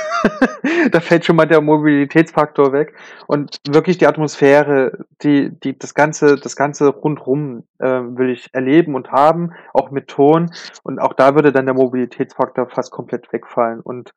da 0.90 1.00
fällt 1.00 1.26
schon 1.26 1.36
mal 1.36 1.46
der 1.46 1.60
Mobilitätsfaktor 1.60 2.72
weg 2.72 2.94
und 3.26 3.58
wirklich 3.68 3.98
die 3.98 4.06
Atmosphäre, 4.06 5.04
die, 5.22 5.50
die, 5.50 5.78
das 5.78 5.94
ganze, 5.94 6.36
das 6.36 6.56
ganze 6.56 6.88
rundrum 6.88 7.64
äh, 7.78 7.86
will 7.86 8.30
ich 8.30 8.48
erleben 8.54 8.94
und 8.94 9.12
haben, 9.12 9.52
auch 9.74 9.90
mit 9.90 10.08
Ton. 10.08 10.50
Und 10.82 11.00
auch 11.00 11.12
da 11.12 11.34
würde 11.34 11.52
dann 11.52 11.66
der 11.66 11.74
Mobilitätsfaktor 11.74 12.68
fast 12.68 12.90
komplett 12.90 13.30
wegfallen. 13.32 13.80
Und 13.80 14.14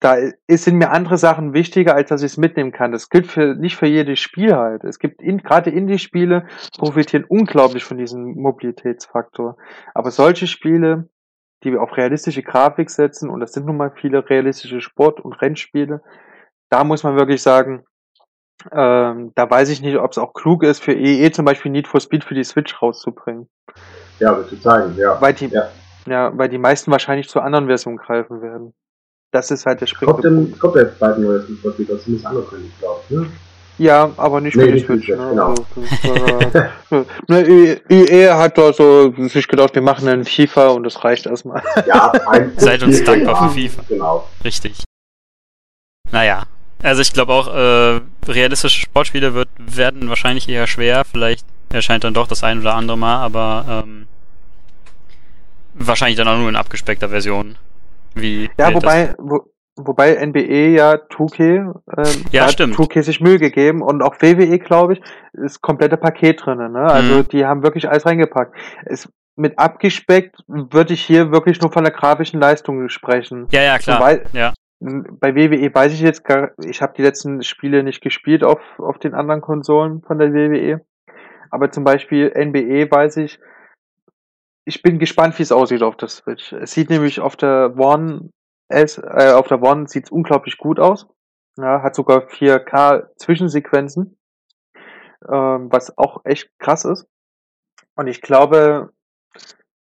da 0.00 0.16
sind 0.48 0.76
mir 0.76 0.90
andere 0.90 1.18
Sachen 1.18 1.54
wichtiger, 1.54 1.94
als 1.94 2.10
dass 2.10 2.22
ich 2.22 2.32
es 2.32 2.36
mitnehmen 2.36 2.70
kann. 2.70 2.92
Das 2.92 3.08
gilt 3.08 3.26
für 3.26 3.54
nicht 3.54 3.76
für 3.76 3.86
jedes 3.86 4.20
Spiel 4.20 4.54
halt. 4.54 4.84
Es 4.84 4.98
gibt 4.98 5.20
in, 5.20 5.38
gerade 5.38 5.70
Indie-Spiele 5.70 6.46
profitieren 6.78 7.24
unglaublich 7.24 7.84
von 7.84 7.98
diesem 7.98 8.34
Mobilitätsfaktor. 8.34 9.56
Aber 9.94 10.10
solche 10.12 10.46
Spiele, 10.46 11.08
die 11.64 11.76
auf 11.76 11.96
realistische 11.96 12.42
Grafik 12.42 12.90
setzen, 12.90 13.28
und 13.28 13.40
das 13.40 13.52
sind 13.52 13.66
nun 13.66 13.76
mal 13.76 13.90
viele 13.90 14.28
realistische 14.30 14.80
Sport- 14.80 15.20
und 15.20 15.32
Rennspiele, 15.32 16.00
da 16.70 16.84
muss 16.84 17.02
man 17.02 17.16
wirklich 17.16 17.42
sagen, 17.42 17.84
ähm, 18.72 19.32
da 19.34 19.50
weiß 19.50 19.68
ich 19.70 19.82
nicht, 19.82 19.96
ob 19.96 20.12
es 20.12 20.18
auch 20.18 20.32
klug 20.32 20.62
ist, 20.62 20.80
für 20.82 20.92
EE 20.92 21.30
zum 21.32 21.44
Beispiel 21.44 21.72
Need 21.72 21.88
for 21.88 22.00
Speed 22.00 22.24
für 22.24 22.34
die 22.34 22.44
Switch 22.44 22.80
rauszubringen. 22.80 23.48
Ja, 24.20 24.36
wird 24.36 24.48
zu 24.48 24.60
zeigen, 24.60 24.96
ja. 24.96 25.20
Weil 25.20 25.34
die, 25.34 25.46
Ja. 25.46 25.68
ja, 26.06 26.36
weil 26.36 26.48
die 26.48 26.58
meisten 26.58 26.90
wahrscheinlich 26.90 27.28
zur 27.28 27.44
anderen 27.44 27.66
Version 27.66 27.96
greifen 27.96 28.42
werden. 28.42 28.74
Das 29.30 29.50
ist 29.50 29.66
halt 29.66 29.80
der 29.80 29.88
Kommt, 29.88 29.96
springende 29.96 30.22
denn, 30.22 30.44
Punkt. 30.50 30.60
kommt 30.60 30.76
jetzt 30.76 30.98
bald 30.98 31.16
ein 31.16 31.22
neues 31.22 31.44
das 31.62 31.78
ist 31.78 32.04
zumindest 32.04 32.26
angekündigt, 32.26 32.78
glaube 32.78 33.00
ich. 33.08 33.16
Ne? 33.16 33.26
Ja, 33.76 34.10
aber 34.16 34.40
nicht 34.40 34.56
Nee, 34.56 34.64
für 34.64 34.72
die 34.72 34.80
Switch. 34.80 35.04
Switch, 35.06 35.18
Ne? 35.18 35.28
genau. 35.30 35.54
Also, 36.90 36.96
äh, 36.96 37.04
ne, 37.44 37.80
EE 37.88 38.30
hat 38.32 38.58
da 38.58 38.72
so 38.72 39.12
sich 39.28 39.46
gedacht, 39.46 39.74
wir 39.74 39.82
machen 39.82 40.08
einen 40.08 40.24
FIFA 40.24 40.68
und 40.68 40.82
das 40.84 41.04
reicht 41.04 41.26
erstmal. 41.26 41.62
Ja, 41.86 42.10
ein 42.28 42.52
Seid 42.56 42.82
uns 42.82 43.04
dankbar 43.04 43.34
ja, 43.34 43.48
für 43.48 43.54
FIFA. 43.54 43.82
Genau. 43.88 44.28
Richtig. 44.44 44.82
Naja. 46.10 46.44
Also 46.82 47.02
ich 47.02 47.12
glaube 47.12 47.32
auch, 47.32 47.48
äh, 47.54 48.00
realistische 48.26 48.80
Sportspiele 48.80 49.34
wird, 49.34 49.48
werden 49.58 50.08
wahrscheinlich 50.08 50.48
eher 50.48 50.66
schwer. 50.66 51.04
Vielleicht 51.04 51.44
erscheint 51.72 52.04
dann 52.04 52.14
doch 52.14 52.28
das 52.28 52.42
ein 52.44 52.60
oder 52.60 52.74
andere 52.74 52.96
Mal, 52.96 53.16
aber 53.16 53.84
ähm, 53.84 54.06
wahrscheinlich 55.74 56.16
dann 56.16 56.28
auch 56.28 56.38
nur 56.38 56.48
in 56.48 56.56
abgespeckter 56.56 57.10
Version. 57.10 57.56
Wie 58.20 58.50
Ja, 58.58 58.72
wobei, 58.74 59.14
wo, 59.18 59.40
wobei 59.76 60.14
NBA 60.24 60.70
ja 60.76 60.94
2K, 60.94 61.40
ähm, 61.42 61.74
Ja, 62.32 62.44
hat 62.44 62.52
stimmt. 62.52 62.74
2K 62.76 63.02
sich 63.02 63.20
Mühe 63.20 63.38
gegeben 63.38 63.82
und 63.82 64.02
auch 64.02 64.16
WWE, 64.20 64.58
glaube 64.58 64.94
ich, 64.94 65.00
ist 65.32 65.60
komplette 65.62 65.96
Paket 65.96 66.44
drinnen. 66.44 66.72
Ne? 66.72 66.80
Also 66.80 67.18
Mhm. 67.18 67.28
die 67.28 67.44
haben 67.46 67.62
wirklich 67.62 67.88
alles 67.88 68.06
reingepackt. 68.06 68.54
Es, 68.86 69.08
mit 69.36 69.58
abgespeckt 69.58 70.36
würde 70.48 70.94
ich 70.94 71.02
hier 71.02 71.30
wirklich 71.30 71.60
nur 71.60 71.70
von 71.70 71.84
der 71.84 71.92
grafischen 71.92 72.40
Leistung 72.40 72.88
sprechen. 72.88 73.46
Ja, 73.52 73.62
ja, 73.62 73.78
klar. 73.78 74.00
Weil- 74.00 74.24
ja. 74.32 74.52
Bei 74.80 75.34
WWE 75.34 75.74
weiß 75.74 75.92
ich 75.92 76.00
jetzt 76.00 76.24
gar, 76.24 76.50
ich 76.64 76.82
habe 76.82 76.92
die 76.96 77.02
letzten 77.02 77.42
Spiele 77.42 77.82
nicht 77.82 78.00
gespielt 78.00 78.44
auf, 78.44 78.60
auf 78.78 78.98
den 78.98 79.12
anderen 79.14 79.40
Konsolen 79.40 80.02
von 80.02 80.18
der 80.20 80.32
WWE. 80.32 80.80
Aber 81.50 81.70
zum 81.72 81.82
Beispiel 81.82 82.30
NBA 82.32 82.88
weiß 82.90 83.16
ich, 83.18 83.40
ich 84.68 84.82
bin 84.82 84.98
gespannt, 84.98 85.38
wie 85.38 85.42
es 85.42 85.50
aussieht 85.50 85.82
auf 85.82 85.96
der 85.96 86.08
Switch. 86.08 86.52
Es 86.52 86.72
sieht 86.72 86.90
nämlich 86.90 87.20
auf 87.20 87.36
der 87.36 87.74
One 87.78 88.28
S, 88.68 88.98
äh, 88.98 89.32
auf 89.32 89.48
der 89.48 89.62
One 89.62 89.88
sieht's 89.88 90.10
unglaublich 90.10 90.58
gut 90.58 90.78
aus. 90.78 91.06
Ja, 91.56 91.82
hat 91.82 91.94
sogar 91.94 92.28
4K 92.28 93.16
Zwischensequenzen, 93.16 94.18
ähm, 95.26 95.72
was 95.72 95.96
auch 95.96 96.20
echt 96.24 96.50
krass 96.58 96.84
ist. 96.84 97.08
Und 97.96 98.08
ich 98.08 98.20
glaube, 98.20 98.92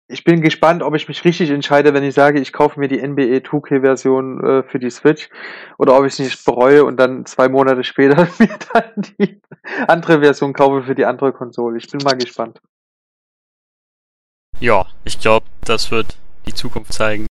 ich 0.09 0.25
bin 0.25 0.41
gespannt, 0.41 0.83
ob 0.83 0.95
ich 0.95 1.07
mich 1.07 1.23
richtig 1.23 1.49
entscheide, 1.49 1.93
wenn 1.93 2.03
ich 2.03 2.13
sage, 2.13 2.41
ich 2.41 2.51
kaufe 2.51 2.77
mir 2.77 2.89
die 2.89 3.01
NBA 3.01 3.37
2K-Version 3.37 4.43
äh, 4.43 4.63
für 4.63 4.79
die 4.79 4.89
Switch 4.89 5.29
oder 5.77 5.97
ob 5.97 6.03
ich 6.03 6.13
es 6.13 6.19
nicht 6.19 6.45
bereue 6.45 6.83
und 6.83 6.97
dann 6.97 7.25
zwei 7.25 7.47
Monate 7.47 7.85
später 7.85 8.27
mir 8.37 8.59
dann 8.73 8.91
die 9.17 9.41
andere 9.87 10.19
Version 10.19 10.51
kaufe 10.51 10.83
für 10.83 10.93
die 10.93 11.05
andere 11.05 11.31
Konsole. 11.31 11.77
Ich 11.77 11.89
bin 11.89 12.01
mal 12.03 12.17
gespannt. 12.17 12.59
Ja, 14.59 14.85
ich 15.03 15.19
glaube, 15.19 15.45
das 15.65 15.91
wird 15.91 16.17
die 16.45 16.53
Zukunft 16.53 16.93
zeigen. 16.93 17.27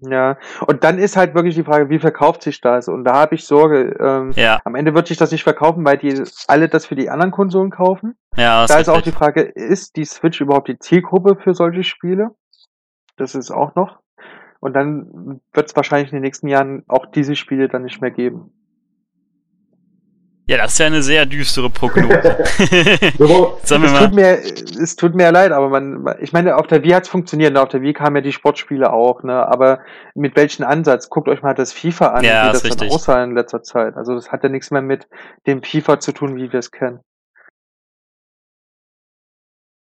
Ja, 0.00 0.38
und 0.68 0.84
dann 0.84 0.98
ist 0.98 1.16
halt 1.16 1.34
wirklich 1.34 1.56
die 1.56 1.64
Frage, 1.64 1.90
wie 1.90 1.98
verkauft 1.98 2.42
sich 2.42 2.60
das? 2.60 2.86
Und 2.86 3.02
da 3.04 3.14
habe 3.14 3.34
ich 3.34 3.44
Sorge. 3.44 3.96
Ähm, 3.98 4.30
Ja, 4.36 4.60
Am 4.64 4.76
Ende 4.76 4.94
wird 4.94 5.08
sich 5.08 5.16
das 5.16 5.32
nicht 5.32 5.42
verkaufen, 5.42 5.84
weil 5.84 5.98
die 5.98 6.22
alle 6.46 6.68
das 6.68 6.86
für 6.86 6.94
die 6.94 7.10
anderen 7.10 7.32
Konsolen 7.32 7.70
kaufen. 7.70 8.16
ja, 8.36 8.64
Da 8.66 8.78
ist 8.78 8.88
auch 8.88 9.00
die. 9.00 9.10
Frage, 9.10 9.42
ist 9.42 9.96
die 9.96 10.04
Switch 10.04 10.40
überhaupt 10.40 10.68
die 10.68 10.78
Zielgruppe 10.78 11.36
für 11.42 11.52
solche 11.52 11.82
Spiele? 11.82 12.30
Das 13.16 13.34
ist 13.34 13.50
auch 13.50 13.74
noch. 13.74 13.98
Und 14.60 14.74
dann 14.74 15.40
wird 15.52 15.68
es 15.68 15.74
wahrscheinlich 15.76 16.12
in 16.12 16.16
den 16.16 16.22
nächsten 16.22 16.46
Jahren 16.46 16.84
auch 16.86 17.06
diese 17.06 17.34
Spiele 17.34 17.68
dann 17.68 17.82
nicht 17.82 18.00
mehr 18.00 18.12
geben. 18.12 18.52
Ja, 20.48 20.56
das 20.56 20.72
ist 20.72 20.78
ja 20.78 20.86
eine 20.86 21.02
sehr 21.02 21.26
düstere 21.26 21.68
Prognose. 21.68 22.38
So, 23.18 23.58
Sagen 23.62 23.82
wir 23.82 23.92
Es 23.92 23.98
tut 23.98 24.14
mir, 24.14 24.82
es 24.82 24.96
tut 24.96 25.14
mir 25.14 25.30
leid, 25.30 25.52
aber 25.52 25.68
man, 25.68 26.16
ich 26.20 26.32
meine, 26.32 26.56
auf 26.56 26.66
der 26.66 26.82
Wii 26.82 26.92
hat's 26.92 27.08
funktioniert, 27.08 27.52
ne? 27.52 27.60
auf 27.60 27.68
der 27.68 27.82
Wii 27.82 27.92
kamen 27.92 28.16
ja 28.16 28.22
die 28.22 28.32
Sportspiele 28.32 28.90
auch, 28.90 29.22
ne? 29.22 29.46
Aber 29.46 29.80
mit 30.14 30.36
welchem 30.36 30.64
Ansatz? 30.64 31.10
Guckt 31.10 31.28
euch 31.28 31.42
mal 31.42 31.54
das 31.54 31.74
FIFA 31.74 32.06
an, 32.08 32.24
Ja, 32.24 32.46
wie 32.46 32.56
ist 32.56 32.64
das 32.64 32.76
dann 32.76 32.88
aussah 32.88 33.22
in 33.22 33.34
letzter 33.34 33.62
Zeit. 33.62 33.96
Also 33.96 34.14
das 34.14 34.32
hat 34.32 34.42
ja 34.42 34.48
nichts 34.48 34.70
mehr 34.70 34.80
mit 34.80 35.06
dem 35.46 35.62
FIFA 35.62 36.00
zu 36.00 36.12
tun, 36.12 36.36
wie 36.36 36.50
wir 36.50 36.60
es 36.60 36.70
kennen. 36.70 37.00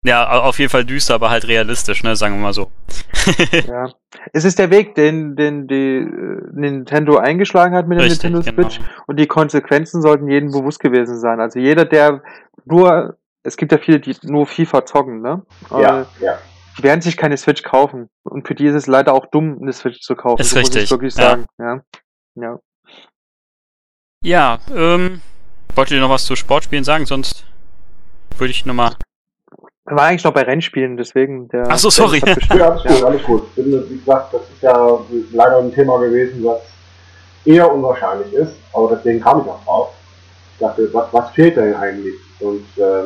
Ja, 0.05 0.29
au- 0.29 0.43
auf 0.49 0.59
jeden 0.59 0.69
Fall 0.69 0.85
düster, 0.85 1.15
aber 1.15 1.29
halt 1.29 1.47
realistisch, 1.47 2.03
ne, 2.03 2.15
sagen 2.15 2.35
wir 2.35 2.41
mal 2.41 2.53
so. 2.53 2.71
Ja. 3.67 3.89
Es 4.33 4.45
ist 4.45 4.57
der 4.59 4.69
Weg, 4.71 4.95
den, 4.95 5.35
den 5.35 5.67
die 5.67 5.97
äh, 5.97 6.41
Nintendo 6.53 7.17
eingeschlagen 7.17 7.75
hat 7.75 7.87
mit 7.87 7.97
der 7.99 8.05
Richtig, 8.05 8.23
Nintendo 8.31 8.49
genau. 8.49 8.69
Switch. 8.69 8.79
Und 9.07 9.19
die 9.19 9.27
Konsequenzen 9.27 10.01
sollten 10.01 10.29
jedem 10.29 10.51
bewusst 10.51 10.79
gewesen 10.79 11.19
sein. 11.19 11.39
Also 11.39 11.59
jeder, 11.59 11.85
der 11.85 12.21
nur, 12.65 13.17
es 13.43 13.57
gibt 13.57 13.71
ja 13.71 13.77
viele, 13.77 13.99
die 13.99 14.15
nur 14.23 14.45
FIFA 14.47 14.85
zocken, 14.85 15.21
ne? 15.21 15.45
ja, 15.71 16.01
Äh, 16.01 16.05
ja. 16.21 16.37
Die 16.77 16.83
werden 16.83 17.01
sich 17.01 17.15
keine 17.17 17.37
Switch 17.37 17.63
kaufen. 17.63 18.09
Und 18.23 18.47
für 18.47 18.53
die 18.55 18.65
ist 18.65 18.75
es 18.75 18.85
leider 18.87 19.13
auch 19.13 19.27
dumm, 19.27 19.57
eine 19.61 19.71
Switch 19.73 20.01
zu 20.01 20.15
kaufen. 20.15 20.41
Ist 20.41 20.49
so 20.49 20.57
muss 20.59 20.67
richtig, 20.67 20.83
ich 20.83 20.91
wirklich 20.91 21.15
ja. 21.15 21.23
sagen. 21.23 21.45
Ja. 21.57 21.81
Ja. 22.35 22.59
Ja, 24.23 24.59
ähm, 24.75 25.21
wollt 25.75 25.91
ihr 25.91 25.99
noch 25.99 26.09
was 26.09 26.25
zu 26.25 26.35
Sportspielen 26.35 26.83
sagen? 26.83 27.05
Sonst 27.05 27.45
würde 28.37 28.51
ich 28.51 28.65
nochmal. 28.65 28.95
Waren 29.85 29.99
eigentlich 29.99 30.23
noch 30.23 30.33
bei 30.33 30.41
Rennspielen, 30.41 30.97
deswegen 30.97 31.47
der. 31.49 31.65
Ach 31.69 31.77
so, 31.77 31.89
sorry. 31.91 32.19
Ja, 32.55 32.71
alles 32.71 32.83
gut, 32.83 33.03
alles 33.03 33.23
gut. 33.23 33.55
Bin, 33.55 33.89
wie 33.89 33.97
gesagt, 33.97 34.33
das 34.33 34.41
ist 34.49 34.61
ja 34.61 34.99
leider 35.31 35.59
ein 35.59 35.71
Thema 35.73 35.99
gewesen, 35.99 36.43
was 36.43 36.61
eher 37.45 37.71
unwahrscheinlich 37.71 38.33
ist, 38.33 38.53
aber 38.73 38.95
deswegen 38.95 39.21
kam 39.21 39.41
ich 39.41 39.47
auch 39.47 39.63
drauf. 39.63 39.93
Ich 40.53 40.59
dachte, 40.59 40.89
was, 40.91 41.13
was 41.13 41.29
fehlt 41.31 41.55
denn 41.57 41.75
eigentlich? 41.75 42.15
Und 42.39 42.65
äh, 42.77 43.03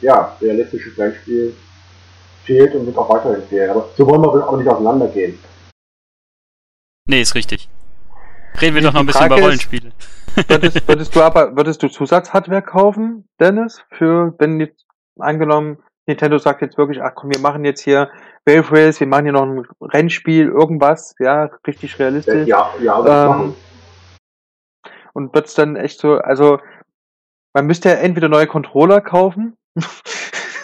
ja, 0.00 0.36
realistisches 0.40 0.98
Rennspiel 0.98 1.54
fehlt 2.44 2.74
und 2.74 2.86
wird 2.86 2.96
auch 2.98 3.08
weiterhin 3.08 3.46
fehlen. 3.46 3.70
Aber 3.70 3.88
so 3.96 4.04
wollen 4.06 4.22
wir 4.22 4.42
aber 4.48 4.56
nicht 4.56 4.68
auseinandergehen. 4.68 5.38
Nee, 7.06 7.20
ist 7.20 7.34
richtig. 7.36 7.68
Reden 8.60 8.74
wir 8.74 8.80
Die 8.80 8.86
doch 8.88 8.94
noch 8.94 9.00
ein 9.00 9.06
bisschen 9.06 9.20
Frage 9.20 9.34
über 9.34 9.40
ist- 9.40 9.44
Rollenspiele. 9.46 9.92
Würdest, 10.48 10.88
würdest 10.88 11.14
du 11.14 11.22
aber, 11.22 11.54
würdest 11.56 11.82
du 11.82 11.88
Zusatzhardware 11.88 12.62
kaufen, 12.62 13.28
Dennis? 13.38 13.82
Für, 13.90 14.34
wenn 14.38 14.58
jetzt 14.60 14.84
angenommen, 15.22 15.78
Nintendo 16.06 16.38
sagt 16.38 16.62
jetzt 16.62 16.78
wirklich, 16.78 17.02
ach 17.02 17.14
komm, 17.14 17.30
wir 17.30 17.40
machen 17.40 17.64
jetzt 17.64 17.82
hier 17.82 18.10
Wave 18.46 18.70
Race, 18.72 19.00
wir 19.00 19.06
machen 19.06 19.24
hier 19.24 19.32
noch 19.32 19.46
ein 19.46 19.66
Rennspiel, 19.80 20.48
irgendwas, 20.48 21.14
ja, 21.18 21.50
richtig 21.66 21.98
realistisch. 21.98 22.48
ja, 22.48 22.70
ja, 22.80 23.38
Ähm. 23.40 23.54
Und 25.12 25.34
wird's 25.34 25.54
dann 25.54 25.76
echt 25.76 26.00
so, 26.00 26.18
also, 26.18 26.60
man 27.52 27.66
müsste 27.66 27.88
ja 27.88 27.96
entweder 27.96 28.28
neue 28.28 28.46
Controller 28.46 29.00
kaufen, 29.00 29.56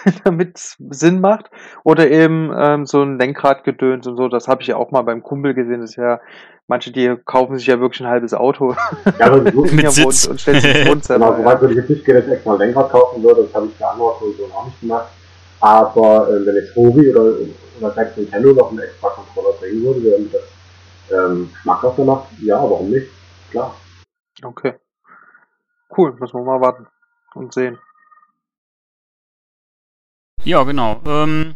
damit 0.25 0.57
es 0.57 0.77
Sinn 0.91 1.21
macht, 1.21 1.51
oder 1.85 2.11
eben 2.11 2.53
ähm, 2.57 2.87
so 2.87 3.03
ein 3.03 3.19
Lenkradgedöns 3.19 4.07
und 4.07 4.17
so, 4.17 4.29
das 4.29 4.49
habe 4.49 4.63
ich 4.63 4.69
ja 4.69 4.77
auch 4.77 4.91
mal 4.91 5.03
beim 5.03 5.23
Kumpel 5.23 5.55
gesehen, 5.55 5.81
das 5.81 5.91
ist 5.91 5.97
ja, 5.97 6.21
manche, 6.67 6.93
die 6.93 7.17
kaufen 7.25 7.57
sich 7.57 7.67
ja 7.67 7.81
wirklich 7.81 8.01
ein 8.01 8.09
halbes 8.09 8.35
Auto 8.35 8.75
Ja, 9.19 9.27
aber 9.27 9.51
so, 9.51 9.63
Mit 9.63 9.91
Sitz. 9.91 10.27
Und, 10.27 10.41
stellen 10.41 10.61
sich 10.61 10.75
ins 10.75 10.89
Wohnzimmer. 10.89 11.27
Genau, 11.27 11.39
so 11.39 11.45
weit 11.45 11.61
würde 11.61 11.75
ich 11.75 11.81
jetzt 11.81 11.91
nicht 11.91 12.05
gehen, 12.05 12.17
dass 12.17 12.27
ich 12.27 12.33
extra 12.33 12.53
ein 12.53 12.59
Lenkrad 12.59 12.91
kaufen 12.91 13.23
würde, 13.23 13.43
das 13.43 13.55
habe 13.55 13.67
ich 13.67 13.75
bei 13.79 13.87
anderen 13.87 14.13
Konsolen 14.19 14.53
auch 14.53 14.67
nicht 14.67 14.81
gemacht. 14.81 15.07
Aber 15.61 16.29
äh, 16.29 16.47
wenn 16.47 16.55
jetzt 16.57 16.77
Hori 16.77 17.11
oder, 17.11 17.33
oder 17.81 17.91
selbst 17.93 18.19
Nintendo 18.19 18.53
noch 18.53 18.71
einen 18.71 18.81
extra 18.81 19.09
Controller 19.09 19.57
bringen 19.59 19.83
würde, 19.83 20.01
der 20.01 20.19
mir 20.19 20.29
das 20.31 20.43
ähm, 21.11 21.51
schmackhafter 21.63 22.05
macht, 22.05 22.29
ja, 22.41 22.57
warum 22.57 22.91
nicht? 22.91 23.09
Klar. 23.51 23.75
Okay. 24.43 24.75
Cool, 25.97 26.15
müssen 26.19 26.39
wir 26.39 26.45
mal 26.45 26.61
warten 26.61 26.87
und 27.35 27.55
sehen. 27.55 27.79
Ja, 30.47 30.63
genau. 30.63 31.01
Ähm, 31.07 31.55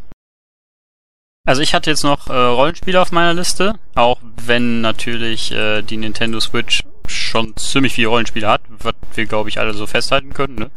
also 1.46 1.62
ich 1.62 1.74
hatte 1.74 1.90
jetzt 1.90 2.04
noch 2.04 2.28
äh, 2.28 2.32
Rollenspiele 2.32 3.00
auf 3.00 3.12
meiner 3.12 3.34
Liste, 3.34 3.74
auch 3.94 4.20
wenn 4.44 4.80
natürlich 4.80 5.52
äh, 5.52 5.82
die 5.82 5.96
Nintendo 5.96 6.40
Switch 6.40 6.82
schon 7.06 7.56
ziemlich 7.56 7.94
viele 7.94 8.08
Rollenspiele 8.08 8.46
hat, 8.48 8.60
was 8.68 8.94
wir 9.14 9.26
glaube 9.26 9.48
ich 9.48 9.58
alle 9.58 9.72
so 9.74 9.86
festhalten 9.86 10.32
können. 10.34 10.56
Ne? 10.56 10.70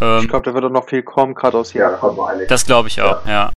Ähm, 0.00 0.20
Ich 0.22 0.28
glaube, 0.28 0.44
da 0.44 0.54
wird 0.54 0.64
auch 0.64 0.70
noch 0.70 0.88
viel 0.88 1.02
kommen, 1.02 1.34
gerade 1.34 1.58
aus 1.58 1.72
Ja, 1.72 1.90
Japan. 1.90 2.16
noch 2.16 2.26
einiges. 2.28 2.48
Das 2.48 2.64
glaube 2.64 2.88
ich 2.88 3.02
auch, 3.02 3.26
ja. 3.26 3.52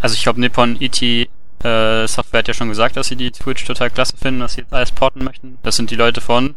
Also 0.00 0.14
ich 0.14 0.22
glaube, 0.22 0.40
Nippon 0.40 0.78
ET 0.80 1.02
äh, 1.02 2.06
Software 2.06 2.38
hat 2.40 2.48
ja 2.48 2.54
schon 2.54 2.68
gesagt, 2.68 2.96
dass 2.96 3.08
sie 3.08 3.16
die 3.16 3.30
Twitch 3.30 3.64
total 3.64 3.90
klasse 3.90 4.16
finden, 4.18 4.40
dass 4.40 4.52
sie 4.54 4.60
jetzt 4.60 4.72
alles 4.74 4.92
porten 4.92 5.24
möchten. 5.24 5.58
Das 5.62 5.76
sind 5.76 5.90
die 5.90 5.96
Leute 5.96 6.20
von, 6.20 6.54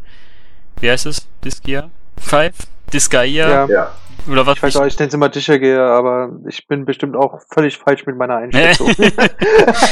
wie 0.82 0.92
heißt 0.92 1.06
es? 1.06 1.28
Diskia? 1.44 1.90
Five? 2.18 2.56
Disgaea? 2.94 3.50
Ja. 3.50 3.66
Ja, 3.68 3.94
Oder 4.28 4.46
was? 4.46 4.58
Ich 4.58 4.64
weiß 4.64 4.76
auch, 4.78 4.86
ich 4.86 4.98
nenne 4.98 5.08
es 5.08 5.14
immer 5.14 5.30
Dischergehe, 5.30 5.82
aber 5.82 6.32
ich 6.48 6.68
bin 6.68 6.86
bestimmt 6.86 7.16
auch 7.16 7.42
völlig 7.52 7.78
falsch 7.78 8.06
mit 8.06 8.18
meiner 8.18 8.38
Einschätzung. 8.38 8.92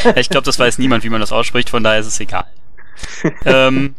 Ja, 0.04 0.16
ich 0.16 0.30
glaube, 0.30 0.46
das 0.46 0.60
weiß 0.60 0.78
niemand, 0.78 1.04
wie 1.04 1.10
man 1.10 1.22
das 1.22 1.32
ausspricht, 1.32 1.70
von 1.70 1.84
daher 1.84 2.00
ist 2.00 2.08
es 2.08 2.20
egal. 2.20 2.46
ähm, 3.46 3.96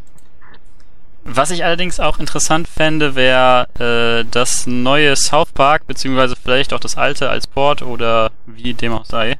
was 1.23 1.51
ich 1.51 1.63
allerdings 1.63 1.99
auch 1.99 2.19
interessant 2.19 2.67
fände, 2.67 3.15
wäre 3.15 3.67
äh, 3.79 4.25
das 4.31 4.65
neue 4.67 5.15
South 5.15 5.51
Park, 5.51 5.85
beziehungsweise 5.87 6.35
vielleicht 6.35 6.73
auch 6.73 6.79
das 6.79 6.97
alte 6.97 7.29
als 7.29 7.47
Port 7.47 7.81
oder 7.81 8.31
wie 8.45 8.73
dem 8.73 8.93
auch 8.93 9.05
sei. 9.05 9.37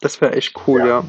Das 0.00 0.20
wäre 0.20 0.34
echt 0.34 0.54
cool, 0.66 0.80
Ja. 0.80 0.86
ja. 0.86 1.04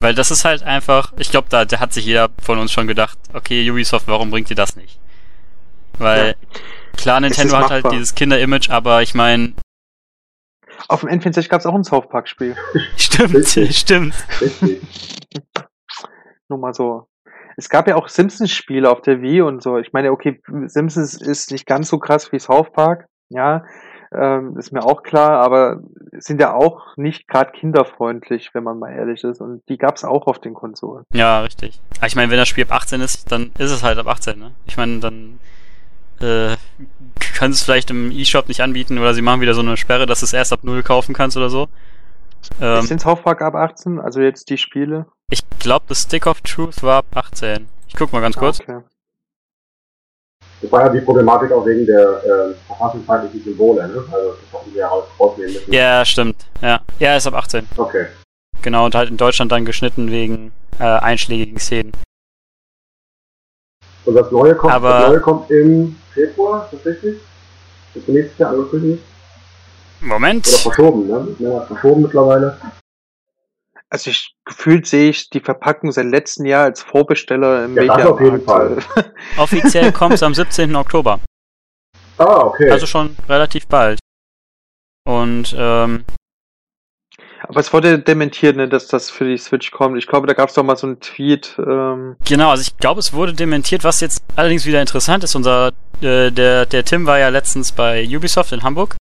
Weil 0.00 0.14
das 0.14 0.30
ist 0.30 0.44
halt 0.44 0.62
einfach, 0.62 1.14
ich 1.16 1.30
glaube, 1.30 1.46
da, 1.48 1.64
da 1.64 1.80
hat 1.80 1.94
sich 1.94 2.04
jeder 2.04 2.28
von 2.42 2.58
uns 2.58 2.72
schon 2.72 2.86
gedacht, 2.86 3.16
okay, 3.32 3.70
Ubisoft, 3.70 4.06
warum 4.06 4.30
bringt 4.30 4.50
ihr 4.50 4.56
das 4.56 4.76
nicht? 4.76 4.98
Weil 5.98 6.36
klar, 6.96 7.20
Nintendo 7.20 7.56
hat 7.58 7.70
halt 7.70 7.90
dieses 7.92 8.14
Kinder-Image, 8.14 8.70
aber 8.70 9.02
ich 9.02 9.14
meine, 9.14 9.54
Auf 10.88 11.00
dem 11.00 11.10
N64 11.10 11.48
gab 11.48 11.60
es 11.60 11.66
auch 11.66 11.74
ein 11.74 11.84
South 11.84 12.08
Park-Spiel. 12.08 12.56
stimmt, 12.96 13.46
stimmt. 13.46 14.14
Nur 16.48 16.58
mal 16.58 16.74
so. 16.74 17.06
Es 17.56 17.68
gab 17.68 17.86
ja 17.86 17.94
auch 17.96 18.08
Simpsons-Spiele 18.08 18.90
auf 18.90 19.00
der 19.00 19.22
Wii 19.22 19.42
und 19.42 19.62
so. 19.62 19.78
Ich 19.78 19.92
meine, 19.92 20.10
okay, 20.10 20.42
Simpsons 20.66 21.14
ist 21.14 21.52
nicht 21.52 21.66
ganz 21.66 21.88
so 21.88 21.98
krass 21.98 22.32
wie 22.32 22.38
South 22.40 22.72
Park, 22.72 23.06
ja, 23.28 23.64
ähm, 24.14 24.56
ist 24.58 24.72
mir 24.72 24.84
auch 24.84 25.02
klar, 25.02 25.40
aber 25.40 25.80
sind 26.12 26.40
ja 26.40 26.54
auch 26.54 26.96
nicht 26.96 27.26
gerade 27.26 27.50
kinderfreundlich, 27.52 28.50
wenn 28.54 28.62
man 28.62 28.78
mal 28.78 28.92
ehrlich 28.92 29.24
ist. 29.24 29.40
Und 29.40 29.62
die 29.68 29.76
gab's 29.76 30.04
auch 30.04 30.26
auf 30.26 30.38
den 30.38 30.54
Konsolen. 30.54 31.04
Ja, 31.12 31.40
richtig. 31.40 31.80
Aber 31.98 32.06
ich 32.06 32.14
meine, 32.14 32.30
wenn 32.30 32.38
das 32.38 32.48
Spiel 32.48 32.64
ab 32.64 32.72
18 32.72 33.00
ist, 33.00 33.32
dann 33.32 33.50
ist 33.58 33.72
es 33.72 33.82
halt 33.82 33.98
ab 33.98 34.06
18, 34.06 34.38
ne? 34.38 34.52
Ich 34.66 34.76
meine, 34.76 35.00
dann 35.00 35.40
äh, 36.20 36.56
können 37.36 37.52
sie 37.52 37.58
es 37.58 37.62
vielleicht 37.62 37.90
im 37.90 38.10
E-Shop 38.10 38.48
nicht 38.48 38.60
anbieten 38.60 38.98
oder 38.98 39.14
sie 39.14 39.22
machen 39.22 39.40
wieder 39.40 39.54
so 39.54 39.60
eine 39.60 39.76
Sperre, 39.76 40.06
dass 40.06 40.20
du 40.20 40.26
es 40.26 40.32
erst 40.32 40.52
ab 40.52 40.60
0 40.62 40.82
kaufen 40.82 41.14
kannst 41.14 41.36
oder 41.36 41.50
so. 41.50 41.68
Ähm, 42.60 42.80
ist 42.80 42.90
denn 42.90 42.98
South 42.98 43.22
Park 43.22 43.40
ab 43.42 43.54
18? 43.54 43.98
Also 44.00 44.20
jetzt 44.20 44.50
die 44.50 44.58
Spiele? 44.58 45.06
ich 45.30 45.40
glaube, 45.58 45.86
das 45.88 46.02
Stick 46.02 46.26
of 46.26 46.40
Truth 46.42 46.82
war 46.82 46.98
ab 46.98 47.06
18. 47.14 47.66
Ich 47.88 47.94
guck 47.94 48.12
mal 48.12 48.20
ganz 48.20 48.36
kurz. 48.36 48.60
Ah, 48.60 48.64
Okay. 48.64 48.82
Das 50.62 50.72
war 50.72 50.86
ja 50.86 50.88
die 50.88 51.00
Problematik 51.00 51.52
auch 51.52 51.66
wegen 51.66 51.84
der 51.84 52.22
äh, 52.24 52.54
verfassungsfeindlichen 52.66 53.42
Symbole, 53.44 53.86
ne? 53.86 54.02
Also 54.10 54.34
das 54.50 54.60
hatten 54.60 54.74
wir 54.74 54.86
rausnehmen 54.86 55.52
müssen. 55.52 55.72
Ja, 55.72 56.04
stimmt. 56.06 56.36
Ja, 56.62 56.80
ja, 56.98 57.16
ist 57.16 57.26
ab 57.26 57.34
18. 57.34 57.66
Okay. 57.76 58.06
Genau, 58.62 58.86
und 58.86 58.94
halt 58.94 59.10
in 59.10 59.18
Deutschland 59.18 59.52
dann 59.52 59.66
geschnitten 59.66 60.10
wegen 60.10 60.52
äh, 60.78 60.84
einschlägigen 60.84 61.58
Szenen. 61.58 61.92
Und 64.04 64.14
das 64.14 64.30
Neue 64.30 64.54
kommt, 64.54 64.72
Aber- 64.74 64.90
das 64.90 65.08
Neue 65.08 65.20
kommt 65.20 65.50
im 65.50 65.96
Februar, 66.12 66.68
richtig? 66.72 67.20
Ist 67.94 68.08
nächstes 68.08 68.38
Jahr 68.38 68.50
angekündigt? 68.50 69.02
Moment. 70.00 70.46
Oder 70.48 70.58
verschoben, 70.58 71.06
ne? 71.06 71.28
Mehr 71.38 71.62
verschoben 71.62 72.02
mittlerweile. 72.02 72.58
Also 73.88 74.10
ich 74.10 74.34
gefühlt 74.44 74.86
sehe 74.86 75.10
ich 75.10 75.30
die 75.30 75.40
Verpackung 75.40 75.92
seit 75.92 76.06
letztem 76.06 76.46
Jahr 76.46 76.64
als 76.64 76.82
Vorbesteller 76.82 77.64
im 77.66 77.76
Ja, 77.76 77.96
das 77.96 78.06
auf 78.06 78.20
jeden 78.20 78.38
Mediamarkt. 78.38 78.88
Offiziell 79.38 79.92
kommt 79.92 80.14
es 80.14 80.22
am 80.22 80.34
17. 80.34 80.74
Oktober. 80.74 81.20
Ah, 82.18 82.40
okay. 82.40 82.70
Also 82.70 82.86
schon 82.86 83.16
relativ 83.28 83.66
bald. 83.68 84.00
Und 85.06 85.54
ähm, 85.56 86.04
Aber 87.46 87.60
es 87.60 87.72
wurde 87.72 87.98
dementiert, 87.98 88.56
ne, 88.56 88.68
dass 88.68 88.86
das 88.86 89.10
für 89.10 89.24
die 89.24 89.36
Switch 89.36 89.70
kommt. 89.70 89.98
Ich 89.98 90.06
glaube, 90.06 90.26
da 90.26 90.32
gab 90.32 90.48
es 90.48 90.54
doch 90.54 90.62
mal 90.62 90.76
so 90.76 90.86
einen 90.86 91.00
Tweet. 91.00 91.56
Ähm 91.58 92.16
genau, 92.24 92.50
also 92.50 92.62
ich 92.62 92.76
glaube, 92.78 93.00
es 93.00 93.12
wurde 93.12 93.34
dementiert, 93.34 93.84
was 93.84 94.00
jetzt 94.00 94.22
allerdings 94.34 94.64
wieder 94.64 94.80
interessant 94.80 95.24
ist. 95.24 95.34
Unser 95.34 95.72
äh, 96.00 96.30
der 96.30 96.66
der 96.66 96.84
Tim 96.84 97.06
war 97.06 97.18
ja 97.18 97.28
letztens 97.28 97.72
bei 97.72 98.06
Ubisoft 98.06 98.52
in 98.52 98.62
Hamburg 98.62 98.96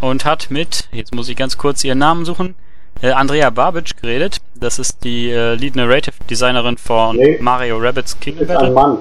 und 0.00 0.24
hat 0.24 0.50
mit, 0.50 0.88
jetzt 0.92 1.14
muss 1.14 1.28
ich 1.28 1.36
ganz 1.36 1.56
kurz 1.56 1.82
ihren 1.84 1.98
Namen 1.98 2.24
suchen, 2.24 2.54
äh, 3.00 3.10
Andrea 3.10 3.50
Babic 3.50 3.96
geredet. 4.00 4.38
Das 4.54 4.78
ist 4.78 5.04
die 5.04 5.30
äh, 5.30 5.54
Lead 5.54 5.76
Narrative 5.76 6.14
Designerin 6.28 6.76
von 6.76 7.16
nee, 7.16 7.38
Mario 7.40 7.78
Rabbits 7.78 8.18
Kingdom 8.20 8.46
Battle. 8.46 8.66
Ein 8.66 8.74
Mann. 8.74 8.98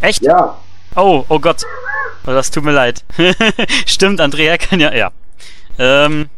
Echt? 0.00 0.22
Ja. 0.22 0.58
Oh, 0.96 1.24
oh 1.28 1.38
Gott. 1.38 1.62
Oh, 2.26 2.30
das 2.30 2.50
tut 2.50 2.64
mir 2.64 2.72
leid. 2.72 3.04
Stimmt, 3.86 4.20
Andrea 4.20 4.58
kann 4.58 4.80
ja, 4.80 4.92
ja. 4.92 5.10
Ähm, 5.78 6.28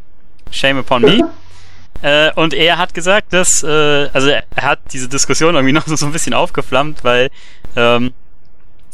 shame 0.51 0.79
upon 0.79 1.03
me. 1.03 1.21
äh, 2.03 2.33
und 2.35 2.55
er 2.55 2.79
hat 2.79 2.95
gesagt, 2.95 3.33
dass, 3.33 3.63
äh, 3.63 4.09
also 4.13 4.29
er 4.29 4.45
hat 4.57 4.81
diese 4.93 5.09
Diskussion 5.09 5.55
irgendwie 5.55 5.73
noch 5.75 5.87
so 5.87 6.07
ein 6.07 6.13
bisschen 6.13 6.35
aufgeflammt, 6.35 7.05
weil, 7.05 7.31
ähm, 7.75 8.13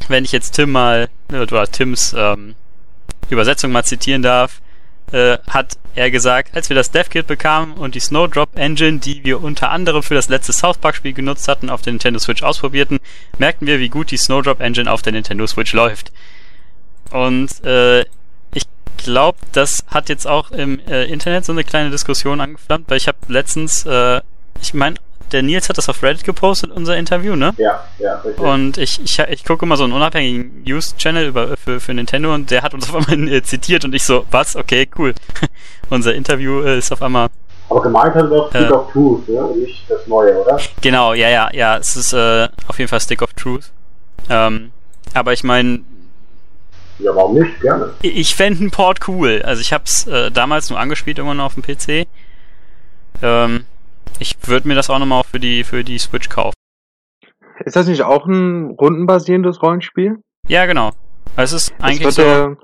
wenn 0.09 0.25
ich 0.25 0.33
jetzt 0.33 0.53
Tim 0.53 0.73
mal, 0.73 1.09
oder 1.31 1.67
Tims 1.67 2.15
ähm, 2.17 2.55
Übersetzung 3.31 3.73
mal 3.73 3.85
zitieren 3.85 4.23
darf, 4.23 4.61
äh, 5.13 5.39
hat 5.49 5.77
er 5.95 6.11
gesagt, 6.11 6.57
als 6.57 6.69
wir 6.69 6.75
das 6.75 6.91
DevKit 6.91 7.27
bekamen 7.27 7.75
und 7.75 7.95
die 7.95 8.01
Snowdrop 8.01 8.57
Engine, 8.57 8.99
die 8.99 9.25
wir 9.25 9.43
unter 9.43 9.71
anderem 9.71 10.03
für 10.03 10.15
das 10.15 10.29
letzte 10.29 10.53
South 10.53 10.79
Park 10.79 10.97
Spiel 10.97 11.13
genutzt 11.13 11.49
hatten, 11.49 11.71
auf 11.71 11.83
der 11.83 11.93
Nintendo 11.93 12.19
Switch 12.19 12.43
ausprobierten, 12.43 12.99
merkten 13.39 13.67
wir, 13.67 13.79
wie 13.79 13.91
gut 13.91 14.11
die 14.11 14.17
Snowdrop 14.17 14.61
Engine 14.61 14.91
auf 14.91 15.03
der 15.03 15.13
Nintendo 15.13 15.47
Switch 15.47 15.73
läuft. 15.73 16.13
Und 17.11 17.63
äh, 17.65 18.05
glaube, 19.03 19.39
das 19.53 19.85
hat 19.89 20.09
jetzt 20.09 20.27
auch 20.27 20.51
im 20.51 20.81
äh, 20.87 21.05
Internet 21.05 21.45
so 21.45 21.53
eine 21.53 21.65
kleine 21.65 21.91
Diskussion 21.91 22.41
angeflammt, 22.41 22.89
weil 22.89 22.97
ich 22.97 23.09
habe 23.09 23.19
letztens, 23.29 23.87
äh, 23.87 24.21
ich 24.61 24.75
meine, 24.75 24.97
der 25.33 25.43
Nils 25.43 25.69
hat 25.69 25.79
das 25.79 25.89
auf 25.89 26.03
Reddit 26.03 26.25
gepostet, 26.25 26.71
unser 26.71 26.97
Interview, 26.97 27.37
ne? 27.37 27.55
Ja, 27.57 27.85
ja, 27.99 28.17
richtig. 28.17 28.39
Und 28.39 28.79
ich, 28.79 29.01
ich, 29.03 29.19
ich 29.19 29.45
gucke 29.45 29.65
immer 29.65 29.77
so 29.77 29.85
einen 29.85 29.93
unabhängigen 29.93 30.63
News-Channel 30.65 31.27
über, 31.27 31.57
für, 31.57 31.81
für 31.81 31.95
Nintendo 31.95 32.35
und 32.35 32.51
der 32.51 32.63
hat 32.63 32.75
uns 32.75 32.89
auf 32.95 33.09
einmal 33.09 33.29
äh, 33.29 33.43
zitiert 33.43 33.85
und 33.85 33.95
ich 33.95 34.05
so, 34.05 34.27
was? 34.31 34.57
Okay, 34.57 34.89
cool. 34.99 35.15
unser 35.91 36.15
Interview 36.15 36.63
äh, 36.63 36.79
ist 36.79 36.93
auf 36.93 37.03
einmal. 37.03 37.29
Aber 37.69 37.83
gemeint 37.83 38.15
hat 38.15 38.31
doch 38.31 38.51
Stick 38.51 38.71
äh, 38.71 38.73
of 38.73 38.93
Truth, 38.93 39.29
ne? 39.29 39.43
Und 39.43 39.61
nicht 39.61 39.85
das 39.89 40.07
Neue, 40.07 40.39
oder? 40.43 40.61
Genau, 40.83 41.15
ja, 41.15 41.29
ja, 41.29 41.49
ja. 41.53 41.79
Es 41.79 41.97
ist 41.97 42.13
äh, 42.13 42.49
auf 42.69 42.79
jeden 42.79 42.89
Fall 42.89 43.01
Stick 43.01 43.23
of 43.23 43.33
Truth. 43.33 43.71
Ähm, 44.29 44.73
aber 45.15 45.33
ich 45.33 45.43
meine, 45.43 45.81
ja, 47.03 47.15
warum 47.15 47.39
nicht? 47.39 47.61
Gerne. 47.61 47.93
Ich 48.03 48.35
fände 48.35 48.61
einen 48.61 48.71
Port 48.71 49.09
cool. 49.09 49.43
Also 49.45 49.61
ich 49.61 49.73
hab's 49.73 50.07
äh, 50.07 50.31
damals 50.31 50.71
nur 50.71 50.79
angespielt, 50.79 51.19
immer 51.19 51.35
noch 51.35 51.47
auf 51.47 51.55
dem 51.55 51.63
PC. 51.63 52.07
Ähm, 53.23 53.65
ich 54.19 54.37
würde 54.47 54.69
mir 54.69 54.75
das 54.75 54.91
auch 54.91 54.99
nochmal 54.99 55.23
für 55.25 55.41
die, 55.41 55.65
für 55.65 55.85
die 55.85 55.99
Switch 55.99 56.29
kaufen. 56.29 56.55
Ist 57.65 57.77
das 57.77 57.87
nicht 57.87 58.03
auch 58.03 58.27
ein 58.27 58.71
rundenbasierendes 58.71 59.63
Rollenspiel? 59.63 60.19
Ja, 60.49 60.67
genau. 60.67 60.91
Es 61.37 61.53
ist 61.53 61.73
eigentlich 61.81 62.03
das, 62.03 62.17
so 62.17 62.57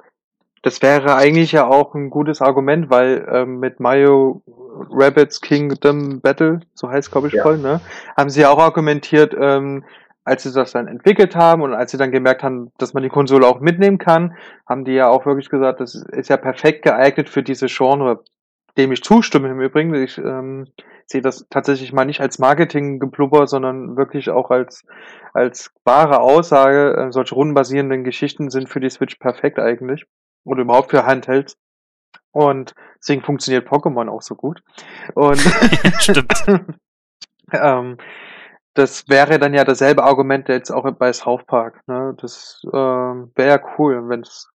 das 0.63 0.83
wäre 0.83 1.17
eigentlich 1.17 1.53
ja 1.53 1.67
auch 1.67 1.95
ein 1.95 2.11
gutes 2.11 2.41
Argument, 2.41 2.91
weil 2.91 3.27
ähm, 3.33 3.59
mit 3.61 3.81
Mario 3.81 4.43
Rabbits 4.91 5.41
Kingdom 5.41 6.21
Battle, 6.21 6.61
so 6.75 6.89
heißt 6.91 7.11
glaube 7.11 7.29
ich 7.29 7.35
ja. 7.35 7.43
voll, 7.43 7.59
ne, 7.59 7.81
haben 8.17 8.31
sie 8.31 8.43
ja 8.43 8.51
auch 8.51 8.59
argumentiert, 8.59 9.35
ähm, 9.39 9.85
als 10.29 10.43
sie 10.43 10.53
das 10.53 10.73
dann 10.73 10.89
entwickelt 10.89 11.35
haben 11.35 11.63
und 11.63 11.73
als 11.73 11.91
sie 11.91 11.97
dann 11.97 12.13
gemerkt 12.13 12.43
haben, 12.43 12.71
dass 12.77 12.93
man 12.93 13.03
die 13.03 13.09
Konsole 13.09 13.47
auch 13.47 13.61
mitnehmen 13.61 13.97
kann, 13.99 14.37
haben 14.69 14.85
die 14.85 14.93
ja 14.93 15.09
auch 15.09 15.25
wirklich 15.25 15.49
gesagt, 15.49 15.81
das 15.81 15.95
ist 15.95 16.29
ja 16.29 16.37
perfekt 16.37 16.83
geeignet 16.83 17.31
für 17.31 17.43
diese 17.43 17.67
Genre, 17.67 18.23
dem 18.77 18.93
ich 18.93 19.03
zustimme 19.03 19.49
im 19.49 19.61
Übrigen. 19.61 19.95
Ich 19.95 20.19
ähm, 20.19 20.67
sehe 21.07 21.23
das 21.23 21.47
tatsächlich 21.49 21.95
mal 21.95 22.05
nicht 22.05 22.21
als 22.21 22.39
Marketing-Geblubber, 22.39 23.47
sondern 23.47 23.97
wirklich 23.97 24.29
auch 24.29 24.51
als, 24.51 24.85
als 25.33 25.73
wahre 25.85 26.21
Aussage. 26.21 26.95
Äh, 26.95 27.13
solche 27.13 27.35
rundenbasierenden 27.35 28.05
Geschichten 28.05 28.51
sind 28.51 28.69
für 28.69 28.81
die 28.81 28.91
Switch 28.91 29.17
perfekt 29.17 29.59
eigentlich. 29.59 30.05
Oder 30.45 30.63
überhaupt 30.63 30.91
für 30.91 31.07
Handhelds. 31.07 31.57
Und 32.33 32.75
deswegen 32.99 33.23
funktioniert 33.23 33.67
Pokémon 33.67 34.11
auch 34.11 34.23
so 34.23 34.35
gut. 34.35 34.63
Und 35.15 35.39
Stimmt. 35.99 36.45
ähm, 37.53 37.97
das 38.79 39.09
wäre 39.09 39.39
dann 39.39 39.55
ja 39.55 39.65
dasselbe 39.65 40.05
Argument 40.05 40.49
jetzt 40.49 40.71
auch 40.71 40.91
bei 40.93 41.13
South 41.13 41.45
Park. 41.47 41.83
Ne? 41.89 42.15
Das 42.21 42.63
ähm, 42.73 43.33
wäre 43.35 43.49
ja 43.49 43.61
cool, 43.79 44.09
wenn 44.09 44.21
es 44.21 44.49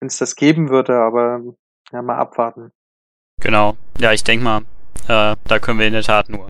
wenn 0.00 0.08
es 0.08 0.18
das 0.18 0.34
geben 0.34 0.70
würde, 0.70 0.98
aber 0.98 1.40
ja, 1.92 2.02
mal 2.02 2.16
abwarten. 2.16 2.72
Genau. 3.40 3.76
Ja, 3.98 4.12
ich 4.12 4.24
denke 4.24 4.44
mal, 4.44 4.62
äh, 5.08 5.36
da 5.44 5.58
können 5.60 5.78
wir 5.78 5.86
in 5.86 5.92
der 5.92 6.02
Tat 6.02 6.28
nur 6.28 6.48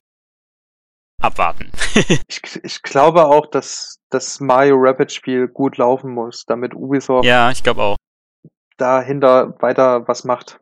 abwarten. 1.20 1.72
ich, 2.28 2.60
ich 2.62 2.82
glaube 2.82 3.26
auch, 3.26 3.46
dass 3.46 4.00
das 4.10 4.40
Mario 4.40 4.76
Rapid 4.78 5.12
Spiel 5.12 5.48
gut 5.48 5.76
laufen 5.76 6.12
muss, 6.12 6.44
damit 6.46 6.74
Ubisoft 6.74 7.26
ja, 7.26 7.50
ich 7.50 7.62
glaube 7.62 7.82
auch. 7.82 7.96
dahinter 8.76 9.60
weiter 9.60 10.06
was 10.06 10.24
macht. 10.24 10.60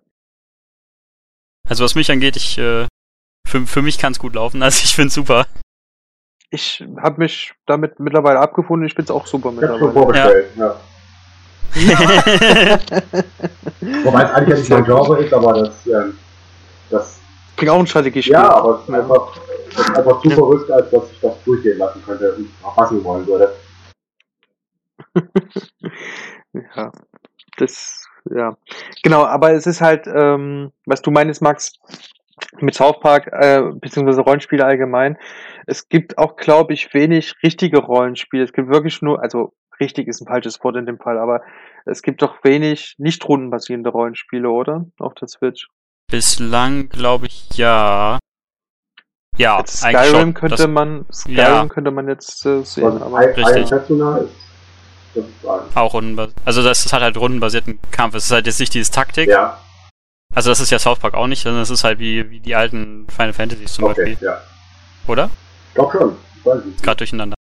Also 1.69 1.85
was 1.85 1.95
mich 1.95 2.11
angeht, 2.11 2.37
ich 2.37 2.59
äh, 2.59 2.87
für, 3.47 3.67
für 3.67 3.83
mich 3.83 3.99
kann 3.99 4.13
es 4.13 4.19
gut 4.19 4.35
laufen, 4.35 4.63
also 4.63 4.83
ich 4.83 4.95
finde 4.95 5.13
super. 5.13 5.47
Ich 6.51 6.85
habe 7.03 7.21
mich 7.21 7.53
damit 7.67 7.99
mittlerweile 7.99 8.39
abgefunden, 8.39 8.87
ich 8.87 8.95
find's 8.95 9.11
auch 9.11 9.27
super 9.27 9.51
mittlerweile. 9.51 9.81
Schon 9.81 9.93
vorbestellt, 9.93 10.47
ja. 10.57 10.67
ja. 10.67 10.77
Wobei 14.05 14.23
es 14.23 14.31
eigentlich 14.31 14.61
nicht 14.61 14.71
mein 14.71 14.85
Genre 14.85 15.25
ist, 15.25 15.35
aber 15.35 15.65
das, 15.65 15.85
ähm, 15.87 16.17
das 16.91 17.19
Klingt 17.57 17.73
auch 17.73 17.81
ein 17.81 17.87
Strategiespiel. 17.87 18.35
Ja, 18.35 18.51
aber 18.51 18.77
es 18.77 18.89
ist 18.89 18.95
einfach, 18.95 19.37
es 19.71 19.79
ist 19.79 19.97
einfach 19.97 20.23
zu 20.23 20.31
verrückt, 20.31 20.71
als 20.71 20.91
dass 20.91 21.11
ich 21.11 21.21
das 21.21 21.43
durchgehen 21.45 21.79
lassen 21.79 22.03
könnte 22.05 22.35
und 22.35 22.51
verpassen 22.61 23.03
wollen 23.03 23.27
würde. 23.27 23.55
ja, 26.53 26.93
das, 27.57 28.07
ja. 28.31 28.57
Genau, 29.03 29.25
aber 29.25 29.53
es 29.53 29.67
ist 29.67 29.81
halt, 29.81 30.07
ähm, 30.07 30.71
was 30.85 31.01
du 31.01 31.11
meinst, 31.11 31.41
Max, 31.41 31.73
mit 32.61 32.75
South 32.75 33.01
Park, 33.01 33.29
äh, 33.33 33.63
beziehungsweise 33.81 34.21
Rollenspiele 34.21 34.65
allgemein. 34.65 35.17
Es 35.67 35.89
gibt 35.89 36.19
auch, 36.19 36.37
glaube 36.37 36.75
ich, 36.75 36.93
wenig 36.95 37.35
richtige 37.43 37.79
Rollenspiele. 37.79 38.45
Es 38.45 38.53
gibt 38.53 38.69
wirklich 38.69 39.03
nur, 39.03 39.23
also 39.23 39.53
richtig 39.81 40.09
ist 40.09 40.21
ein 40.21 40.27
falsches 40.27 40.63
Wort 40.63 40.77
in 40.77 40.87
dem 40.87 40.99
Fall, 40.99 41.19
aber 41.19 41.43
es 41.85 42.03
gibt 42.03 42.23
doch 42.23 42.43
wenig 42.45 42.95
nicht 42.99 43.27
rundenbasierende 43.29 43.91
Rollenspiele, 43.91 44.49
oder? 44.49 44.87
Auf 44.99 45.15
der 45.15 45.29
Switch. 45.29 45.69
Bislang 46.11 46.89
glaube 46.89 47.27
ich 47.27 47.49
ja. 47.57 48.19
Ja, 49.37 49.59
jetzt 49.59 49.79
Skyrim 49.81 50.11
schon. 50.11 50.35
könnte 50.35 50.57
das, 50.57 50.67
man 50.67 51.05
Skyrim 51.13 51.37
ja. 51.37 51.67
könnte 51.67 51.91
man 51.91 52.09
jetzt 52.09 52.47
äh, 52.47 52.63
sehen, 52.63 52.85
Was 52.85 53.03
aber 53.03 53.19
richtig. 53.21 53.71
Auch 55.75 55.95
rundenbasiert. 55.95 56.37
Also 56.45 56.63
das 56.63 56.85
ist 56.85 56.93
halt 56.93 57.03
halt 57.03 57.17
rundenbasierten 57.17 57.79
Kampf. 57.91 58.15
Es 58.15 58.27
ist 58.27 58.31
halt 58.31 58.47
jetzt 58.47 58.61
nicht 58.61 58.73
dieses 58.75 58.91
Taktik. 58.91 59.29
Ja. 59.29 59.59
Also 60.37 60.51
das 60.51 60.61
ist 60.61 60.71
ja 60.71 60.79
South 60.79 60.99
Park 60.99 61.15
auch 61.15 61.29
nicht, 61.29 61.43
sondern 61.43 61.63
es 61.63 61.71
ist 61.71 61.83
halt 61.83 61.99
wie, 61.99 62.29
wie 62.29 62.41
die 62.41 62.55
alten 62.55 63.07
Final 63.09 63.33
Fantasies 63.33 63.73
zum 63.73 63.85
okay, 63.85 64.05
Beispiel. 64.05 64.27
Ja. 64.27 64.43
Oder? 65.07 65.31
Doch 65.75 65.91
schon. 65.91 66.15
Gerade 66.83 66.99
durcheinander. 66.99 67.35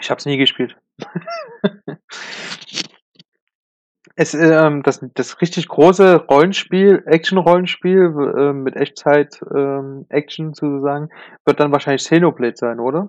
Ich 0.00 0.08
hab's 0.08 0.24
nie 0.24 0.38
gespielt. 0.38 0.76
Es, 4.14 4.34
ähm, 4.34 4.82
das, 4.82 5.00
das 5.14 5.40
richtig 5.40 5.68
große 5.68 6.26
Rollenspiel, 6.28 7.02
Action-Rollenspiel 7.06 8.34
äh, 8.36 8.52
mit 8.52 8.76
Echtzeit 8.76 9.40
ähm, 9.54 10.04
Action 10.10 10.52
sozusagen, 10.52 11.08
wird 11.46 11.60
dann 11.60 11.72
wahrscheinlich 11.72 12.02
Xenoblade 12.02 12.54
sein, 12.54 12.78
oder? 12.78 13.08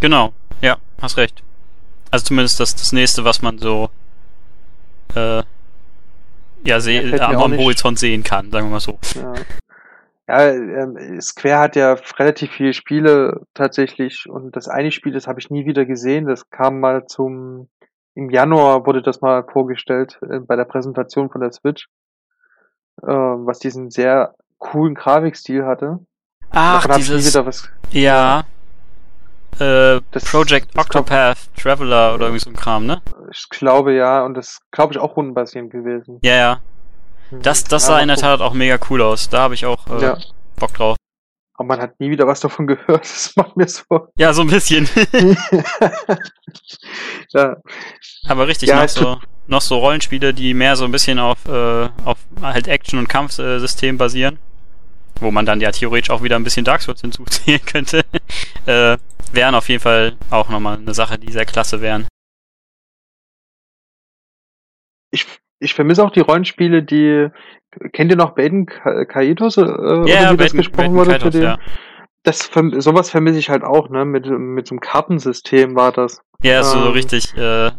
Genau, 0.00 0.32
ja, 0.62 0.78
hast 1.02 1.18
recht. 1.18 1.42
Also 2.10 2.24
zumindest 2.24 2.58
das, 2.58 2.74
das 2.74 2.92
nächste, 2.92 3.26
was 3.26 3.42
man 3.42 3.58
so 3.58 3.90
äh, 5.14 5.42
ja, 6.64 6.80
seh, 6.80 7.18
am 7.18 7.56
Horizont 7.56 7.98
sehen 7.98 8.22
kann, 8.22 8.50
sagen 8.50 8.66
wir 8.66 8.72
mal 8.72 8.80
so. 8.80 8.98
Ja. 9.14 9.34
Ja, 10.28 10.48
ähm, 10.50 11.20
Square 11.20 11.58
hat 11.58 11.76
ja 11.76 11.96
relativ 12.16 12.52
viele 12.52 12.72
Spiele 12.72 13.42
tatsächlich 13.54 14.26
und 14.28 14.54
das 14.56 14.68
eine 14.68 14.92
Spiel, 14.92 15.12
das 15.12 15.26
habe 15.26 15.40
ich 15.40 15.50
nie 15.50 15.66
wieder 15.66 15.84
gesehen. 15.84 16.26
Das 16.26 16.48
kam 16.48 16.80
mal 16.80 17.06
zum 17.06 17.68
im 18.14 18.30
Januar 18.30 18.86
wurde 18.86 19.02
das 19.02 19.20
mal 19.20 19.44
vorgestellt 19.44 20.18
äh, 20.22 20.40
bei 20.40 20.56
der 20.56 20.64
Präsentation 20.64 21.30
von 21.30 21.40
der 21.40 21.52
Switch, 21.52 21.88
äh, 23.02 23.06
was 23.06 23.58
diesen 23.58 23.90
sehr 23.90 24.34
coolen 24.58 24.94
Grafikstil 24.94 25.64
hatte. 25.64 25.98
Ach, 26.50 26.86
dieses, 26.96 27.38
ja, 27.90 28.44
äh, 29.62 30.00
das, 30.10 30.24
Project 30.24 30.76
Octopath 30.78 31.38
Traveler 31.56 32.14
oder 32.14 32.26
irgendwie 32.26 32.44
so 32.44 32.50
ein 32.50 32.56
Kram, 32.56 32.86
ne? 32.86 33.00
Ich 33.30 33.48
glaube 33.48 33.94
ja, 33.94 34.24
und 34.24 34.34
das 34.34 34.58
glaube 34.70 34.92
ich 34.92 34.98
auch 34.98 35.16
rundenbasierend 35.16 35.70
gewesen. 35.70 36.18
Ja, 36.22 36.34
ja. 36.34 36.60
Mhm. 37.30 37.42
Das, 37.42 37.64
das 37.64 37.86
sah 37.86 37.96
ja, 37.96 38.02
in 38.02 38.08
der 38.08 38.16
Tat 38.16 38.40
auch 38.40 38.52
mega 38.52 38.78
cool 38.90 39.02
aus. 39.02 39.28
Da 39.28 39.40
habe 39.40 39.54
ich 39.54 39.64
auch 39.66 39.86
äh, 39.88 40.02
ja. 40.02 40.18
Bock 40.56 40.74
drauf. 40.74 40.96
Aber 41.54 41.68
man 41.68 41.80
hat 41.80 42.00
nie 42.00 42.10
wieder 42.10 42.26
was 42.26 42.40
davon 42.40 42.66
gehört. 42.72 43.04
Das 43.04 43.32
macht 43.36 43.56
mir 43.56 43.68
so. 43.68 44.08
Ja, 44.16 44.32
so 44.32 44.42
ein 44.42 44.48
bisschen. 44.48 44.88
ja. 47.30 47.56
Aber 48.26 48.46
richtig, 48.48 48.68
ja, 48.70 48.80
noch, 48.82 48.88
so, 48.88 49.18
noch 49.46 49.60
so 49.60 49.78
Rollenspiele, 49.78 50.34
die 50.34 50.54
mehr 50.54 50.76
so 50.76 50.84
ein 50.84 50.92
bisschen 50.92 51.18
auf, 51.18 51.46
äh, 51.46 51.88
auf 52.04 52.18
halt 52.40 52.68
Action- 52.68 52.98
und 52.98 53.08
Kampfsystem 53.08 53.98
basieren. 53.98 54.38
wo 55.20 55.30
man 55.30 55.46
dann 55.46 55.60
ja 55.60 55.70
theoretisch 55.70 56.10
auch 56.10 56.22
wieder 56.22 56.36
ein 56.36 56.44
bisschen 56.44 56.64
Dark 56.64 56.82
Souls 56.82 57.00
hinzuzählen 57.00 57.60
könnte, 57.66 58.04
äh, 58.66 58.96
wären 59.32 59.54
auf 59.54 59.68
jeden 59.68 59.82
Fall 59.82 60.16
auch 60.30 60.48
nochmal 60.48 60.78
eine 60.78 60.94
Sache, 60.94 61.18
die 61.18 61.32
sehr 61.32 61.44
klasse 61.44 61.80
wären. 61.80 62.06
Ich, 65.10 65.26
ich 65.58 65.74
vermisse 65.74 66.04
auch 66.04 66.10
die 66.10 66.20
Rollenspiele, 66.20 66.82
die. 66.82 67.28
Kennt 67.92 68.10
ihr 68.10 68.16
noch 68.16 68.34
Baden 68.34 68.66
Kaitos? 68.66 69.56
Äh, 69.56 69.62
ja, 69.62 70.32
wie 70.32 70.36
das 70.36 70.52
gesprochen 70.52 70.94
wurde 70.94 71.12
Kaitos, 71.12 71.34
ja. 71.34 71.58
Das, 72.24 72.50
sowas 72.78 73.10
vermisse 73.10 73.38
ich 73.38 73.50
halt 73.50 73.64
auch, 73.64 73.88
ne? 73.88 74.04
Mit, 74.04 74.26
mit 74.26 74.66
so 74.66 74.74
einem 74.74 74.80
Kartensystem 74.80 75.74
war 75.74 75.92
das. 75.92 76.22
Ja, 76.42 76.62
so 76.62 76.78
ähm, 76.78 76.92
richtig, 76.92 77.34
äh, 77.36 77.70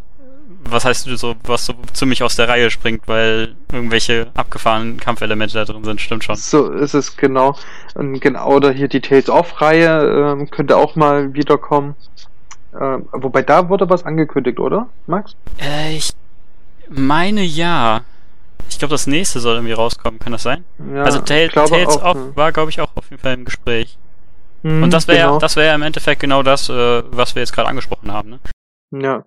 was 0.68 0.84
heißt 0.84 1.06
du 1.06 1.16
so, 1.16 1.34
was 1.44 1.66
so 1.66 1.74
ziemlich 1.92 2.22
aus 2.22 2.36
der 2.36 2.48
Reihe 2.48 2.70
springt, 2.70 3.02
weil 3.06 3.54
irgendwelche 3.72 4.28
abgefahrenen 4.34 4.98
Kampfelemente 4.98 5.54
da 5.54 5.64
drin 5.64 5.84
sind, 5.84 6.00
stimmt 6.00 6.24
schon. 6.24 6.36
So 6.36 6.70
ist 6.70 6.94
es 6.94 7.16
genau. 7.16 7.56
Und 7.94 8.20
genau, 8.20 8.48
oder 8.48 8.72
hier 8.72 8.88
die 8.88 9.00
Tales 9.00 9.28
of-Reihe 9.28 10.32
ähm, 10.32 10.50
könnte 10.50 10.76
auch 10.76 10.96
mal 10.96 11.34
wiederkommen. 11.34 11.94
Ähm, 12.80 13.08
wobei 13.12 13.42
da 13.42 13.68
wurde 13.68 13.88
was 13.88 14.04
angekündigt, 14.04 14.58
oder, 14.58 14.88
Max? 15.06 15.36
Äh, 15.58 15.96
ich 15.96 16.12
meine 16.88 17.42
ja. 17.42 18.02
Ich 18.68 18.78
glaube, 18.78 18.92
das 18.92 19.06
nächste 19.06 19.40
soll 19.40 19.56
irgendwie 19.56 19.74
rauskommen, 19.74 20.18
kann 20.18 20.32
das 20.32 20.42
sein? 20.42 20.64
Ja, 20.92 21.02
also 21.04 21.20
Tales, 21.20 21.52
Tales 21.52 21.98
auch, 21.98 22.02
of 22.02 22.16
ja. 22.16 22.36
war, 22.36 22.52
glaube 22.52 22.70
ich, 22.70 22.80
auch 22.80 22.90
auf 22.96 23.10
jeden 23.10 23.20
Fall 23.22 23.34
im 23.34 23.44
Gespräch. 23.44 23.98
Mhm, 24.62 24.82
Und 24.82 24.92
das 24.92 25.06
wäre 25.06 25.18
genau. 25.18 25.38
das 25.38 25.56
wäre 25.56 25.68
ja 25.68 25.74
im 25.74 25.82
Endeffekt 25.82 26.20
genau 26.20 26.42
das, 26.42 26.68
äh, 26.68 27.02
was 27.10 27.34
wir 27.34 27.42
jetzt 27.42 27.52
gerade 27.52 27.68
angesprochen 27.68 28.10
haben, 28.10 28.30
ne? 28.30 28.38
Ja. 28.90 29.24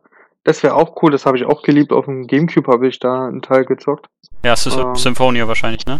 Das 0.47 0.63
wäre 0.63 0.75
auch 0.75 0.95
cool, 1.01 1.11
das 1.11 1.25
habe 1.25 1.35
ich 1.35 1.43
auch 1.43 1.61
geliebt. 1.61 1.91
Auf 1.91 2.05
dem 2.05 2.25
Gamecube 2.25 2.71
habe 2.71 2.87
ich 2.87 2.99
da 2.99 3.27
einen 3.27 3.41
Teil 3.41 3.65
gezockt. 3.65 4.05
Ja, 4.45 4.53
es 4.53 4.65
ist 4.65 4.77
ähm, 4.77 4.95
Symphonia 4.95 5.45
wahrscheinlich, 5.45 5.85
ne? 5.85 5.99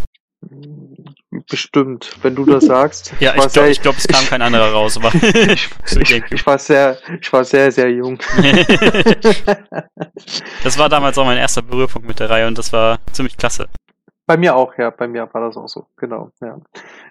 Bestimmt, 1.49 2.11
wenn 2.21 2.33
du 2.33 2.45
das 2.45 2.63
sagst. 2.63 3.13
ja, 3.19 3.35
ich, 3.35 3.43
ich 3.43 3.51
glaube, 3.51 3.73
glaub, 3.81 3.97
es 3.97 4.07
kam 4.07 4.23
kein 4.25 4.41
anderer 4.41 4.71
raus, 4.71 4.95
aber 4.95 5.13
ich, 5.51 5.69
ich, 5.97 6.23
ich, 6.31 6.45
war 6.45 6.57
sehr, 6.57 6.97
ich 7.19 7.33
war 7.33 7.43
sehr, 7.43 7.73
sehr 7.73 7.91
jung. 7.91 8.19
das 10.63 10.79
war 10.79 10.87
damals 10.87 11.17
auch 11.17 11.25
mein 11.25 11.37
erster 11.37 11.61
Berührpunkt 11.61 12.07
mit 12.07 12.21
der 12.21 12.29
Reihe 12.29 12.47
und 12.47 12.57
das 12.57 12.71
war 12.71 12.99
ziemlich 13.11 13.35
klasse. 13.35 13.67
Bei 14.27 14.35
mir 14.35 14.57
auch, 14.57 14.77
ja, 14.77 14.89
bei 14.89 15.07
mir 15.07 15.29
war 15.33 15.39
das 15.39 15.55
auch 15.55 15.69
so, 15.69 15.87
genau, 15.95 16.31
ja. 16.41 16.59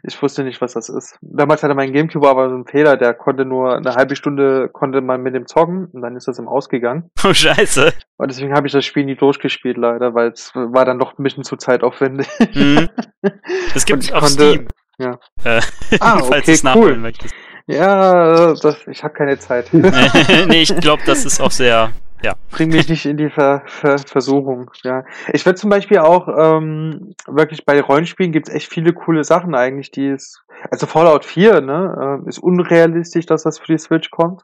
Ich 0.02 0.20
wusste 0.20 0.44
nicht, 0.44 0.60
was 0.60 0.74
das 0.74 0.90
ist. 0.90 1.18
Damals 1.22 1.62
hatte 1.62 1.74
mein 1.74 1.94
Gamecube 1.94 2.28
aber 2.28 2.50
so 2.50 2.54
einen 2.54 2.66
Fehler, 2.66 2.98
der 2.98 3.14
konnte 3.14 3.46
nur 3.46 3.74
eine 3.74 3.94
halbe 3.94 4.16
Stunde 4.16 4.68
konnte 4.68 5.00
man 5.00 5.22
mit 5.22 5.34
dem 5.34 5.46
zocken 5.46 5.86
und 5.86 6.02
dann 6.02 6.14
ist 6.14 6.28
das 6.28 6.38
im 6.38 6.46
Ausgegangen. 6.46 7.10
Oh 7.24 7.32
Scheiße. 7.34 7.92
Und 8.18 8.30
deswegen 8.30 8.54
habe 8.54 8.68
ich 8.68 8.72
das 8.72 8.84
Spiel 8.84 9.04
nie 9.04 9.16
durchgespielt 9.16 9.76
leider, 9.78 10.14
weil 10.14 10.28
es 10.28 10.52
war 10.54 10.84
dann 10.84 11.00
doch 11.00 11.18
ein 11.18 11.22
bisschen 11.24 11.42
zu 11.42 11.56
zeitaufwendig. 11.56 12.28
Mhm. 12.54 12.88
Das 13.74 13.84
gibt 13.86 14.04
es 14.04 14.12
auf 14.12 14.20
konnte, 14.20 14.52
Steam. 14.52 14.68
Ja. 14.98 15.18
Äh, 15.42 15.60
ah, 16.00 16.20
okay, 16.20 16.56
cool. 16.74 16.96
Möchtest. 16.96 17.34
Ja, 17.66 18.54
das, 18.54 18.86
ich 18.86 19.02
habe 19.02 19.14
keine 19.14 19.38
Zeit. 19.38 19.70
nee, 19.72 20.62
ich 20.62 20.76
glaube, 20.76 21.02
das 21.04 21.24
ist 21.24 21.40
auch 21.40 21.50
sehr 21.50 21.90
ja. 22.22 22.34
Bring 22.50 22.70
mich 22.70 22.88
nicht 22.88 23.06
in 23.06 23.16
die 23.16 23.30
Ver 23.30 23.62
Ver 23.66 23.98
Versuchung. 23.98 24.70
Ja. 24.82 25.04
Ich 25.32 25.44
würde 25.44 25.58
zum 25.58 25.70
Beispiel 25.70 25.98
auch 25.98 26.28
ähm, 26.28 27.14
wirklich 27.26 27.64
bei 27.64 27.80
Rollenspielen 27.80 28.32
gibt 28.32 28.48
es 28.48 28.54
echt 28.54 28.72
viele 28.72 28.92
coole 28.92 29.24
Sachen 29.24 29.54
eigentlich, 29.54 29.90
die 29.90 30.08
es. 30.08 30.42
Also 30.70 30.86
Fallout 30.86 31.24
4, 31.24 31.60
ne, 31.60 32.22
äh, 32.24 32.28
ist 32.28 32.38
unrealistisch, 32.38 33.26
dass 33.26 33.42
das 33.42 33.58
für 33.58 33.66
die 33.66 33.78
Switch 33.78 34.10
kommt. 34.10 34.42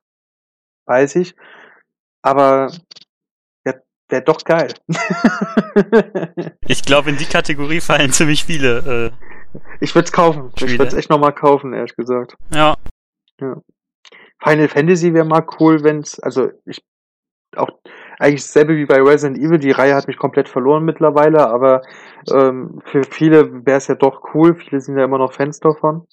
Weiß 0.86 1.16
ich. 1.16 1.34
Aber 2.20 2.70
wäre 3.64 3.82
wär 4.08 4.20
doch 4.20 4.44
geil. 4.44 4.74
ich 6.66 6.82
glaube, 6.82 7.10
in 7.10 7.16
die 7.16 7.24
Kategorie 7.24 7.80
fallen 7.80 8.12
ziemlich 8.12 8.44
viele. 8.44 9.12
Äh, 9.14 9.58
ich 9.80 9.94
würde 9.94 10.06
es 10.06 10.12
kaufen. 10.12 10.50
Spiele. 10.56 10.72
Ich 10.72 10.78
würde 10.78 10.88
es 10.88 10.94
echt 10.94 11.10
nochmal 11.10 11.32
kaufen, 11.32 11.72
ehrlich 11.72 11.96
gesagt. 11.96 12.36
Ja. 12.52 12.76
ja. 13.40 13.56
Final 14.42 14.68
Fantasy 14.68 15.14
wäre 15.14 15.24
mal 15.24 15.46
cool, 15.58 15.82
wenn's, 15.84 16.18
also 16.18 16.50
ich 16.64 16.82
auch 17.56 17.70
eigentlich 18.18 18.42
dasselbe 18.42 18.76
wie 18.76 18.86
bei 18.86 19.02
Resident 19.02 19.38
Evil. 19.38 19.58
Die 19.58 19.70
Reihe 19.70 19.94
hat 19.94 20.06
mich 20.06 20.16
komplett 20.16 20.48
verloren 20.48 20.84
mittlerweile, 20.84 21.48
aber 21.48 21.82
ähm, 22.32 22.80
für 22.84 23.04
viele 23.04 23.66
wäre 23.66 23.78
es 23.78 23.88
ja 23.88 23.94
doch 23.94 24.34
cool. 24.34 24.54
Viele 24.54 24.80
sind 24.80 24.96
ja 24.96 25.04
immer 25.04 25.18
noch 25.18 25.32
Fans 25.32 25.60
davon. 25.60 26.06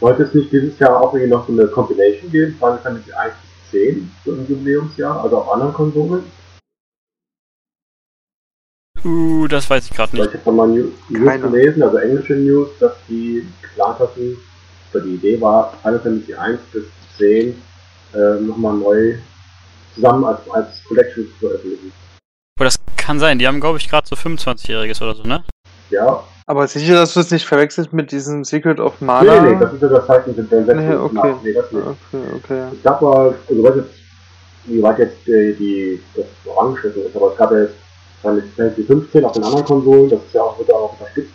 Wollte 0.00 0.24
es 0.24 0.34
nicht 0.34 0.52
dieses 0.52 0.78
Jahr 0.78 1.00
auch 1.00 1.14
irgendwie 1.14 1.30
noch 1.30 1.46
so 1.46 1.52
eine 1.52 1.68
Compilation 1.68 2.30
geben? 2.30 2.54
Final 2.54 2.78
Fantasy 2.78 3.12
1 3.12 3.34
bis 3.34 3.70
10, 3.70 4.10
so 4.24 4.32
ein 4.32 4.46
Jubiläumsjahr, 4.48 5.22
also 5.22 5.38
auf 5.38 5.52
anderen 5.52 5.72
Konsolen? 5.72 6.24
Uh, 9.04 9.48
das 9.48 9.68
weiß 9.68 9.86
ich 9.86 9.96
gerade 9.96 10.16
nicht. 10.16 10.34
Ich 10.34 10.40
habe 10.40 10.52
mal 10.52 10.68
News, 10.68 10.92
News 11.08 11.40
gelesen, 11.40 11.82
also 11.82 11.96
englische 11.96 12.34
News, 12.34 12.68
dass 12.78 12.94
die 13.08 13.46
geplant 13.62 13.98
hatten, 13.98 14.36
oder 14.92 15.04
die 15.04 15.14
Idee 15.14 15.40
war, 15.40 15.72
Final 15.82 16.00
Fantasy 16.00 16.34
1 16.34 16.60
bis 16.72 16.84
10 17.18 17.62
äh, 18.14 18.40
nochmal 18.40 18.74
neu 18.74 19.14
zusammen 19.94 20.24
als, 20.24 20.38
als 20.50 20.84
Collection 20.84 21.26
zu 21.26 21.46
veröffentlichen. 21.46 21.92
Aber 22.58 22.66
das 22.66 22.78
kann 22.96 23.18
sein, 23.18 23.38
die 23.38 23.46
haben, 23.46 23.60
glaube 23.60 23.78
ich, 23.78 23.88
gerade 23.88 24.06
so 24.06 24.14
25-Jähriges 24.14 25.02
oder 25.02 25.14
so, 25.14 25.22
ne? 25.24 25.44
Ja. 25.90 26.22
Aber 26.46 26.66
sicher, 26.66 26.94
dass 26.94 27.14
du 27.14 27.20
es 27.20 27.30
nicht 27.30 27.46
verwechselst 27.46 27.92
mit 27.92 28.10
diesem 28.12 28.44
Secret 28.44 28.80
of 28.80 29.00
Mana? 29.00 29.40
Nee, 29.40 29.52
nee, 29.52 29.60
das 29.60 29.72
ist 29.72 29.82
ja 29.82 29.88
das 29.88 30.06
Zeichen 30.06 30.34
mit 30.36 30.50
der 30.50 30.60
nee, 30.74 30.94
okay. 30.94 31.34
Nee, 31.42 31.52
das 31.52 31.72
nicht. 31.72 31.86
Okay, 31.86 32.22
okay. 32.36 32.62
Es 32.72 32.82
gab 32.82 33.00
mal, 33.00 33.34
also 33.48 33.62
was 33.62 33.76
jetzt, 33.76 33.94
wie 34.66 34.82
weit 34.82 34.98
jetzt 34.98 35.16
die, 35.26 35.54
die 35.58 36.02
das 36.14 36.26
vorangeschritten 36.44 37.06
ist, 37.06 37.16
aber 37.16 37.32
es 37.32 37.36
gab 37.36 37.52
ja 37.52 37.60
jetzt 37.60 37.74
Final 38.20 38.42
Fantasy 38.56 38.82
15 38.84 39.24
auf 39.24 39.32
den 39.32 39.44
anderen 39.44 39.64
Konsolen, 39.64 40.10
das 40.10 40.20
ist 40.20 40.34
ja 40.34 40.42
auch, 40.42 40.58
wird 40.58 40.72
auch 40.72 40.92
unterstützt. 40.92 41.32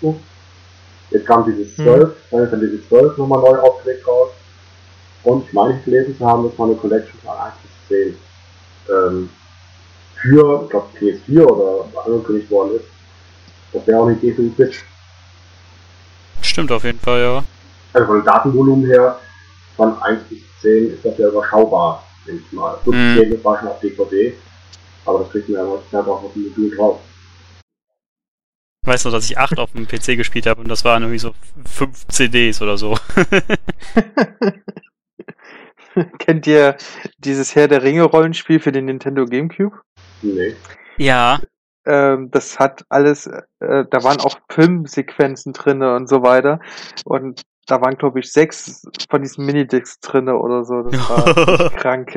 Jetzt 1.09 1.25
kam 1.25 1.45
dieses 1.45 1.75
12, 1.75 2.03
hm. 2.03 2.11
Final 2.29 2.49
Fantasy 2.49 2.87
12 2.87 3.17
nochmal 3.17 3.39
neu 3.39 3.59
aufgelegt 3.59 4.07
raus. 4.07 4.29
Und 5.23 5.45
ich 5.45 5.53
meine, 5.53 5.77
ich 5.77 5.85
gelesen 5.85 6.17
zu 6.17 6.25
haben, 6.25 6.43
dass 6.47 6.57
man 6.57 6.69
eine 6.69 6.77
Collection 6.77 7.19
von 7.19 7.35
1 7.37 7.53
bis 7.89 7.97
10 7.97 8.17
ähm, 8.89 9.29
für, 10.15 10.63
ich 10.63 10.69
glaube 10.69 10.87
PS4 10.99 11.43
oder 11.43 11.85
angekündigt 12.05 12.49
worden 12.49 12.77
ist. 12.77 12.85
Das 13.73 13.85
wäre 13.85 13.99
auch 13.99 14.07
eine 14.07 14.17
Idee 14.17 14.33
für 14.33 14.43
die 14.43 14.55
Switch. 14.55 14.83
Stimmt 16.41 16.71
auf 16.71 16.83
jeden 16.83 16.99
Fall, 16.99 17.21
ja. 17.21 17.43
Also 17.93 18.07
von 18.07 18.23
Datenvolumen 18.23 18.85
her, 18.85 19.19
von 19.75 20.01
1 20.01 20.23
bis 20.29 20.39
10 20.61 20.93
ist 20.93 21.05
das 21.05 21.17
ja 21.17 21.27
überschaubar, 21.27 22.03
denke 22.25 22.43
ich 22.45 22.51
mal. 22.51 22.77
Gut, 22.83 22.95
mm. 22.95 23.17
10 23.17 23.31
das 23.31 23.43
war 23.43 23.59
schon 23.59 23.67
auf 23.67 23.79
DVD, 23.79 24.33
aber 25.05 25.19
das 25.19 25.29
kriegt 25.31 25.49
man 25.49 25.59
ja 25.59 25.99
auch 25.99 26.23
auf 26.23 26.33
dem 26.33 26.43
Modul 26.43 26.75
drauf. 26.75 26.99
Ich 28.83 28.93
weiß 28.93 29.05
noch, 29.05 29.11
dass 29.11 29.29
ich 29.29 29.37
8 29.37 29.59
auf 29.59 29.71
dem 29.73 29.87
PC 29.87 30.05
gespielt 30.17 30.47
habe 30.47 30.61
und 30.61 30.69
das 30.69 30.85
waren 30.85 31.03
irgendwie 31.03 31.19
so 31.19 31.33
5 31.65 32.07
CDs 32.07 32.61
oder 32.61 32.77
so. 32.77 32.97
Kennt 36.19 36.47
ihr 36.47 36.77
dieses 37.17 37.55
Herr 37.55 37.67
der 37.67 37.83
Ringe 37.83 38.03
Rollenspiel 38.03 38.59
für 38.59 38.71
den 38.71 38.85
Nintendo 38.85 39.25
GameCube? 39.25 39.79
Nee. 40.21 40.55
Ja. 40.97 41.39
Ähm, 41.85 42.29
das 42.31 42.59
hat 42.59 42.83
alles, 42.89 43.27
äh, 43.27 43.85
da 43.89 44.03
waren 44.03 44.19
auch 44.19 44.37
Filmsequenzen 44.49 45.53
drinne 45.53 45.95
und 45.95 46.09
so 46.09 46.21
weiter. 46.21 46.59
Und 47.05 47.43
da 47.65 47.81
waren, 47.81 47.97
glaube 47.97 48.19
ich, 48.19 48.31
sechs 48.31 48.83
von 49.09 49.21
diesen 49.21 49.45
Minidiscs 49.45 49.99
drinne 49.99 50.37
oder 50.37 50.63
so. 50.63 50.83
Das 50.83 51.09
war 51.09 51.69
krank. 51.75 52.13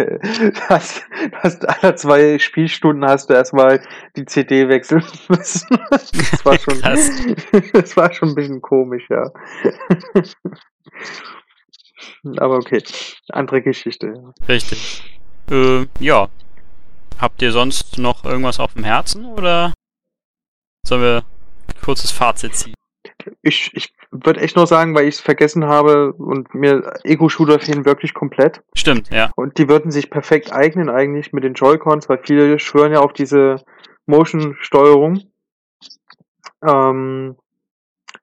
Das, 0.69 1.03
das, 1.43 1.61
alle 1.65 1.95
zwei 1.97 2.39
Spielstunden 2.39 3.05
hast 3.05 3.31
du 3.31 3.35
erstmal 3.35 3.81
die 4.17 4.25
CD 4.25 4.69
wechseln 4.69 5.05
müssen. 5.29 5.79
Das 5.91 6.45
war 6.45 6.59
schon, 6.59 6.81
das 7.73 7.97
war 7.97 8.13
schon 8.13 8.31
ein 8.31 8.35
bisschen 8.35 8.63
komisch, 8.63 9.07
ja. 9.11 9.31
Aber 12.39 12.57
okay, 12.57 12.83
andere 13.29 13.63
Geschichte. 13.63 14.33
Richtig. 14.49 15.03
Äh, 15.51 15.87
ja. 15.99 16.29
Habt 17.19 17.43
ihr 17.43 17.53
sonst 17.53 17.99
noch 17.99 18.25
irgendwas 18.25 18.61
auf 18.61 18.75
dem 18.75 18.85
Herzen 18.85 19.27
oder 19.27 19.75
sollen 20.87 21.03
wir 21.03 21.25
ein 21.69 21.81
kurzes 21.85 22.11
Fazit 22.11 22.55
ziehen? 22.55 22.75
Ich, 23.43 23.71
ich 23.75 23.93
würde 24.11 24.41
echt 24.41 24.57
nur 24.57 24.67
sagen, 24.67 24.95
weil 24.95 25.07
ich 25.07 25.17
es 25.17 25.21
vergessen 25.21 25.67
habe 25.67 26.13
und 26.15 26.55
mir 26.55 26.95
Ego-Shooter 27.05 27.61
fehlen 27.61 27.85
wirklich 27.85 28.15
komplett. 28.15 28.63
Stimmt, 28.75 29.11
ja. 29.11 29.31
Und 29.37 29.59
die 29.59 29.69
würden 29.69 29.91
sich 29.91 30.11
perfekt 30.11 30.53
eignen 30.53 30.89
eigentlich 30.89 31.33
mit 31.33 31.45
den 31.45 31.55
Joy-Cons, 31.55 32.09
weil 32.09 32.21
viele 32.23 32.59
schwören 32.59 32.93
ja 32.93 33.01
auf 33.01 33.13
diese 33.13 33.63
Motion-Steuerung. 34.07 35.23
Ähm, 36.67 37.37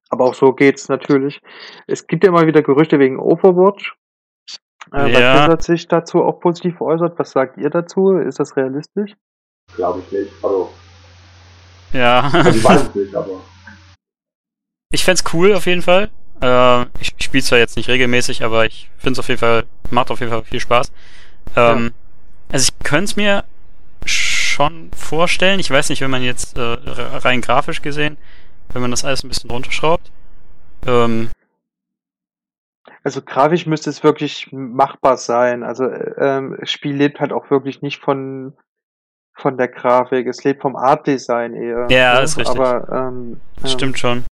aber 0.10 0.26
auch 0.26 0.34
so 0.34 0.53
geht's 0.53 0.89
natürlich. 0.89 1.41
Es 1.88 2.08
gibt 2.08 2.24
ja 2.24 2.30
immer 2.30 2.47
wieder 2.47 2.62
Gerüchte 2.62 2.99
wegen 2.99 3.20
Overwatch. 3.20 3.95
Äh, 4.93 5.12
ja. 5.12 5.45
Blizzard 5.45 5.64
sich 5.64 5.88
dazu 5.88 6.24
auch 6.24 6.39
positiv 6.39 6.80
äußert. 6.82 7.20
Was 7.20 7.32
sagt 7.32 7.58
ihr 7.58 7.70
dazu? 7.70 8.14
Ist 8.14 8.39
das 8.39 8.55
realistisch? 8.55 9.12
Glaube 9.76 9.99
ich 9.99 10.12
nicht. 10.12 10.32
Also. 10.43 10.72
Ja. 11.91 12.30
Also 12.32 12.49
ich 12.51 12.64
weiß 12.64 12.82
es 12.89 12.95
nicht, 12.95 13.16
aber. 13.16 13.41
Ich 14.91 15.03
fände 15.03 15.22
cool 15.34 15.53
auf 15.53 15.66
jeden 15.66 15.82
Fall. 15.82 16.10
Äh, 16.41 16.84
ich 17.01 17.14
ich 17.18 17.26
spiele 17.26 17.43
zwar 17.43 17.60
jetzt 17.60 17.76
nicht 17.76 17.89
regelmäßig, 17.89 18.43
aber 18.43 18.66
ich 18.66 18.89
finde 18.97 19.14
es 19.14 19.20
auf 19.20 19.28
jeden 19.28 19.39
Fall, 19.39 19.66
macht 19.89 20.12
auf 20.12 20.20
jeden 20.22 20.32
Fall 20.32 20.43
viel 20.43 20.62
Spaß. 20.62 20.91
Ähm, 21.55 21.86
ja. 21.86 22.53
Also 22.53 22.70
ich 22.70 22.80
könnte 22.86 23.05
es 23.05 23.16
mir 23.18 23.43
schon 24.05 24.89
vorstellen. 24.95 25.60
Ich 25.60 25.70
weiß 25.70 25.89
nicht, 25.89 26.01
wenn 26.01 26.12
man 26.12 26.24
jetzt 26.24 26.58
äh, 26.58 26.62
rein 26.62 27.41
grafisch 27.41 27.82
gesehen 27.82 28.18
wenn 28.74 28.82
man 28.82 28.91
das 28.91 29.05
alles 29.05 29.24
ein 29.24 29.30
bisschen 29.30 29.49
runterschraubt. 29.49 30.11
Ähm, 30.86 31.30
Also 33.03 33.22
grafisch 33.22 33.65
müsste 33.65 33.89
es 33.89 34.03
wirklich 34.03 34.49
machbar 34.51 35.18
sein. 35.18 35.63
Also 35.63 35.86
ähm, 35.89 36.57
das 36.59 36.72
Spiel 36.72 36.95
lebt 36.95 37.20
halt 37.20 37.32
auch 37.32 37.49
wirklich 37.49 37.82
nicht 37.82 38.01
von 38.01 38.53
von 39.38 39.57
der 39.57 39.68
Grafik, 39.68 40.28
es 40.28 40.43
lebt 40.43 40.61
vom 40.61 40.76
Art 40.76 41.05
Design 41.05 41.53
eher. 41.53 41.88
Ja, 41.89 42.15
ne? 42.15 42.22
ist 42.22 42.38
richtig. 42.38 42.59
Aber 42.59 43.11
ähm, 43.13 43.39
stimmt 43.65 43.99
schon. 43.99 44.26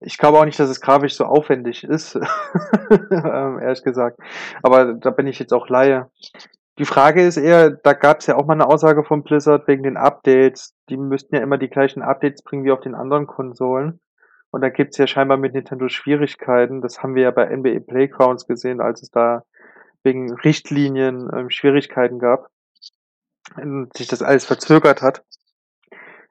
Ich 0.00 0.18
glaube 0.18 0.38
auch 0.38 0.44
nicht, 0.44 0.58
dass 0.58 0.68
es 0.68 0.80
grafisch 0.80 1.14
so 1.14 1.24
aufwendig 1.24 1.84
ist, 1.84 2.14
ähm, 3.10 3.58
ehrlich 3.60 3.82
gesagt. 3.82 4.18
Aber 4.62 4.94
da 4.94 5.10
bin 5.10 5.26
ich 5.26 5.38
jetzt 5.38 5.52
auch 5.52 5.68
Laie. 5.68 6.08
Die 6.78 6.84
Frage 6.84 7.26
ist 7.26 7.36
eher, 7.36 7.70
da 7.70 7.92
gab 7.92 8.20
es 8.20 8.26
ja 8.26 8.36
auch 8.36 8.46
mal 8.46 8.52
eine 8.52 8.68
Aussage 8.68 9.02
von 9.02 9.24
Blizzard 9.24 9.66
wegen 9.66 9.82
den 9.82 9.96
Updates. 9.96 10.74
Die 10.88 10.96
müssten 10.96 11.34
ja 11.34 11.42
immer 11.42 11.58
die 11.58 11.68
gleichen 11.68 12.02
Updates 12.02 12.42
bringen 12.42 12.64
wie 12.64 12.70
auf 12.70 12.80
den 12.80 12.94
anderen 12.94 13.26
Konsolen. 13.26 14.00
Und 14.50 14.62
da 14.62 14.68
gibt's 14.68 14.96
ja 14.96 15.06
scheinbar 15.06 15.36
mit 15.38 15.54
Nintendo 15.54 15.88
Schwierigkeiten. 15.88 16.80
Das 16.80 17.02
haben 17.02 17.16
wir 17.16 17.24
ja 17.24 17.30
bei 17.32 17.54
NBA 17.54 17.80
Playgrounds 17.80 18.46
gesehen, 18.46 18.80
als 18.80 19.02
es 19.02 19.10
da 19.10 19.42
wegen 20.04 20.32
Richtlinien 20.32 21.28
ähm, 21.34 21.50
Schwierigkeiten 21.50 22.20
gab 22.20 22.48
und 23.56 23.94
sich 23.96 24.06
das 24.06 24.22
alles 24.22 24.44
verzögert 24.44 25.02
hat. 25.02 25.24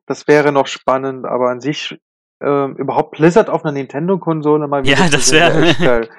Das 0.06 0.28
wäre 0.28 0.54
noch 0.54 0.68
spannend, 0.68 1.26
aber 1.26 1.50
an 1.50 1.60
sich 1.60 2.00
ähm, 2.40 2.76
überhaupt 2.78 3.12
Blizzard 3.18 3.50
auf 3.50 3.66
einer 3.66 3.74
Nintendo-Konsole 3.74 4.68
mal 4.68 4.84
wieder. 4.84 4.98
Ja, 4.98 5.10
das 5.10 5.32
wäre 5.34 5.76
geil. 5.76 6.10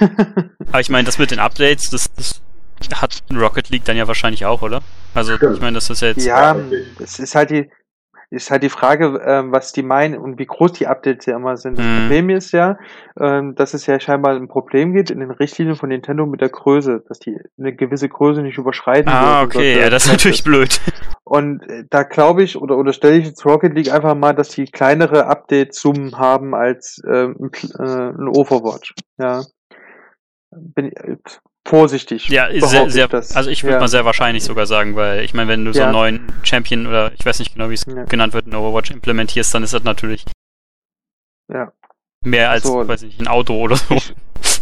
aber 0.68 0.80
ich 0.80 0.90
meine, 0.90 1.04
das 1.04 1.18
mit 1.18 1.30
den 1.30 1.38
Updates, 1.38 1.90
das, 1.90 2.12
das 2.14 2.42
hat 2.94 3.22
Rocket 3.34 3.70
League 3.70 3.84
dann 3.84 3.96
ja 3.96 4.06
wahrscheinlich 4.06 4.46
auch, 4.46 4.62
oder? 4.62 4.80
Also 5.14 5.34
ich 5.34 5.60
meine, 5.60 5.74
das 5.74 5.90
ist 5.90 6.02
ja 6.02 6.08
jetzt. 6.08 6.24
Ja, 6.24 6.56
es 7.00 7.18
ist 7.18 7.34
halt 7.34 7.50
die, 7.50 7.70
ist 8.30 8.50
halt 8.50 8.62
die 8.62 8.68
Frage, 8.68 9.22
ähm, 9.24 9.52
was 9.52 9.72
die 9.72 9.82
meinen 9.82 10.18
und 10.18 10.38
wie 10.38 10.44
groß 10.44 10.72
die 10.72 10.86
Updates 10.86 11.24
ja 11.26 11.36
immer 11.36 11.56
sind. 11.56 11.78
Das 11.78 11.86
mhm. 11.86 12.00
Problem 12.00 12.30
ist 12.30 12.52
ja, 12.52 12.78
ähm, 13.18 13.54
dass 13.54 13.72
es 13.72 13.86
ja 13.86 13.98
scheinbar 13.98 14.36
ein 14.36 14.48
Problem 14.48 14.92
gibt 14.92 15.10
in 15.10 15.20
den 15.20 15.30
Richtlinien 15.30 15.76
von 15.76 15.88
Nintendo 15.88 16.26
mit 16.26 16.42
der 16.42 16.50
Größe, 16.50 17.02
dass 17.08 17.18
die 17.18 17.38
eine 17.58 17.74
gewisse 17.74 18.08
Größe 18.08 18.42
nicht 18.42 18.58
überschreiten. 18.58 19.08
Ah, 19.08 19.42
okay, 19.42 19.80
ja, 19.80 19.88
das 19.88 20.04
ist 20.04 20.12
natürlich 20.12 20.44
blöd. 20.44 20.80
Und 21.24 21.62
äh, 21.68 21.84
da 21.88 22.02
glaube 22.02 22.42
ich, 22.42 22.56
oder, 22.56 22.76
oder 22.76 22.92
stelle 22.92 23.16
ich 23.16 23.26
jetzt 23.26 23.44
Rocket 23.46 23.74
League 23.74 23.92
einfach 23.92 24.14
mal, 24.14 24.34
dass 24.34 24.50
die 24.50 24.66
kleinere 24.66 25.26
Update-Summen 25.26 26.18
haben 26.18 26.54
als 26.54 27.00
ähm, 27.06 27.50
äh, 27.78 27.82
ein 27.82 28.28
Overwatch. 28.28 28.94
Ja. 29.18 29.42
Bin, 30.50 30.92
vorsichtig. 31.66 32.28
Ja, 32.28 32.48
sehr, 32.60 32.90
sehr, 32.90 33.08
das. 33.08 33.36
also 33.36 33.50
ich 33.50 33.62
würde 33.62 33.74
ja. 33.74 33.80
mal 33.80 33.88
sehr 33.88 34.04
wahrscheinlich 34.04 34.44
sogar 34.44 34.66
sagen, 34.66 34.96
weil 34.96 35.24
ich 35.24 35.34
meine, 35.34 35.50
wenn 35.50 35.64
du 35.64 35.72
so 35.72 35.82
einen 35.82 35.92
neuen 35.92 36.32
Champion 36.42 36.86
oder 36.86 37.12
ich 37.12 37.24
weiß 37.24 37.38
nicht 37.38 37.54
genau, 37.54 37.68
wie 37.70 37.74
es 37.74 37.84
ja. 37.86 38.04
genannt 38.04 38.32
wird, 38.32 38.46
in 38.46 38.54
Overwatch 38.54 38.90
implementierst, 38.90 39.54
dann 39.54 39.62
ist 39.62 39.74
das 39.74 39.84
natürlich 39.84 40.24
ja. 41.52 41.72
mehr 42.24 42.50
als, 42.50 42.64
so. 42.64 42.86
weiß 42.86 43.02
nicht, 43.02 43.20
ein 43.20 43.28
Auto 43.28 43.54
oder 43.54 43.76
so. 43.76 43.94
Ich, 43.94 44.14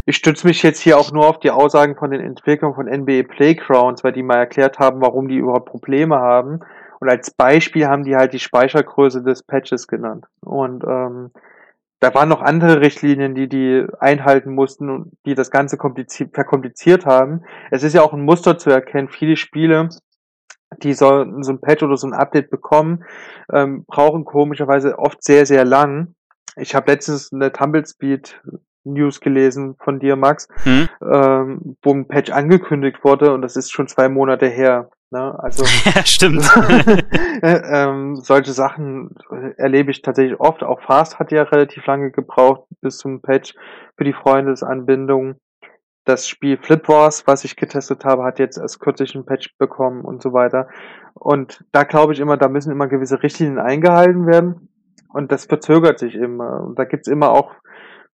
ich 0.07 0.17
stütze 0.17 0.47
mich 0.47 0.63
jetzt 0.63 0.81
hier 0.81 0.99
auch 0.99 1.13
nur 1.13 1.29
auf 1.29 1.39
die 1.39 1.51
Aussagen 1.51 1.97
von 1.97 2.11
den 2.11 2.21
Entwicklern 2.21 2.75
von 2.75 2.87
NBA 2.87 3.23
Playgrounds, 3.29 4.03
weil 4.03 4.13
die 4.13 4.23
mal 4.23 4.39
erklärt 4.39 4.79
haben, 4.79 5.01
warum 5.01 5.29
die 5.29 5.37
überhaupt 5.37 5.71
Probleme 5.71 6.17
haben. 6.17 6.61
Und 6.99 7.09
als 7.09 7.31
Beispiel 7.31 7.87
haben 7.87 8.05
die 8.05 8.17
halt 8.17 8.33
die 8.33 8.39
Speichergröße 8.39 9.23
des 9.23 9.43
Patches 9.43 9.87
genannt. 9.87 10.25
Und 10.41 10.83
ähm, 10.85 11.31
da 12.01 12.15
waren 12.15 12.29
noch 12.29 12.43
andere 12.43 12.81
Richtlinien, 12.81 13.35
die 13.35 13.49
die 13.49 13.87
einhalten 13.99 14.55
mussten 14.55 14.91
und 14.91 15.13
die 15.25 15.35
das 15.35 15.51
Ganze 15.51 15.79
verkompliziert 15.79 17.07
haben. 17.07 17.45
Es 17.71 17.83
ist 17.83 17.95
ja 17.95 18.03
auch 18.03 18.13
ein 18.13 18.25
Muster 18.25 18.59
zu 18.59 18.71
erkennen. 18.71 19.09
Viele 19.09 19.37
Spiele, 19.37 19.89
die 20.83 20.93
so, 20.93 21.25
so 21.41 21.53
ein 21.53 21.61
Patch 21.61 21.83
oder 21.83 21.97
so 21.97 22.07
ein 22.07 22.13
Update 22.13 22.51
bekommen, 22.51 23.05
ähm, 23.53 23.85
brauchen 23.87 24.25
komischerweise 24.25 24.99
oft 24.99 25.23
sehr, 25.23 25.47
sehr 25.47 25.65
lang. 25.65 26.15
Ich 26.57 26.75
habe 26.75 26.91
letztens 26.91 27.33
eine 27.33 27.53
Tumblespeed 27.53 28.43
News 28.85 29.21
gelesen 29.21 29.75
von 29.83 29.99
dir, 29.99 30.17
Max, 30.17 30.49
hm? 30.63 30.89
ähm, 31.03 31.77
wo 31.83 31.93
ein 31.93 32.09
Patch 32.09 32.31
angekündigt 32.31 33.03
wurde 33.03 33.33
und 33.35 33.43
das 33.43 33.57
ist 33.57 33.73
schon 33.73 33.89
zwei 33.89 34.09
Monate 34.09 34.47
her. 34.47 34.91
Ne? 35.11 35.39
Also 35.39 35.65
ja, 35.85 36.05
stimmt. 36.05 36.49
ähm, 37.43 38.17
solche 38.17 38.53
Sachen 38.53 39.15
erlebe 39.57 39.91
ich 39.91 40.03
tatsächlich 40.03 40.39
oft. 40.41 40.63
Auch 40.63 40.83
Fast 40.83 41.19
hat 41.19 41.33
ja 41.33 41.43
relativ 41.43 41.87
lange 41.87 42.11
gebraucht 42.11 42.67
bis 42.81 42.99
zum 42.99 43.23
Patch 43.23 43.55
für 43.97 44.05
die 44.05 44.13
Freundesanbindung. 44.13 45.37
Das 46.05 46.29
Spiel 46.29 46.57
Flip 46.57 46.89
Wars, 46.89 47.27
was 47.27 47.45
ich 47.45 47.57
getestet 47.57 48.05
habe, 48.05 48.25
hat 48.25 48.39
jetzt 48.39 48.59
erst 48.59 48.81
kürzlich 48.81 49.15
einen 49.15 49.27
Patch 49.27 49.57
bekommen 49.59 50.05
und 50.05 50.23
so 50.23 50.33
weiter. 50.33 50.69
Und 51.15 51.65
da 51.73 51.83
glaube 51.83 52.13
ich 52.13 52.21
immer, 52.21 52.37
da 52.37 52.49
müssen 52.49 52.71
immer 52.71 52.87
gewisse 52.87 53.23
Richtlinien 53.23 53.59
eingehalten 53.59 54.27
werden. 54.27 54.69
Und 55.13 55.33
das 55.33 55.47
verzögert 55.47 55.99
sich 55.99 56.15
immer. 56.15 56.61
Und 56.61 56.79
da 56.79 56.85
gibt's 56.85 57.09
immer 57.09 57.31
auch 57.31 57.55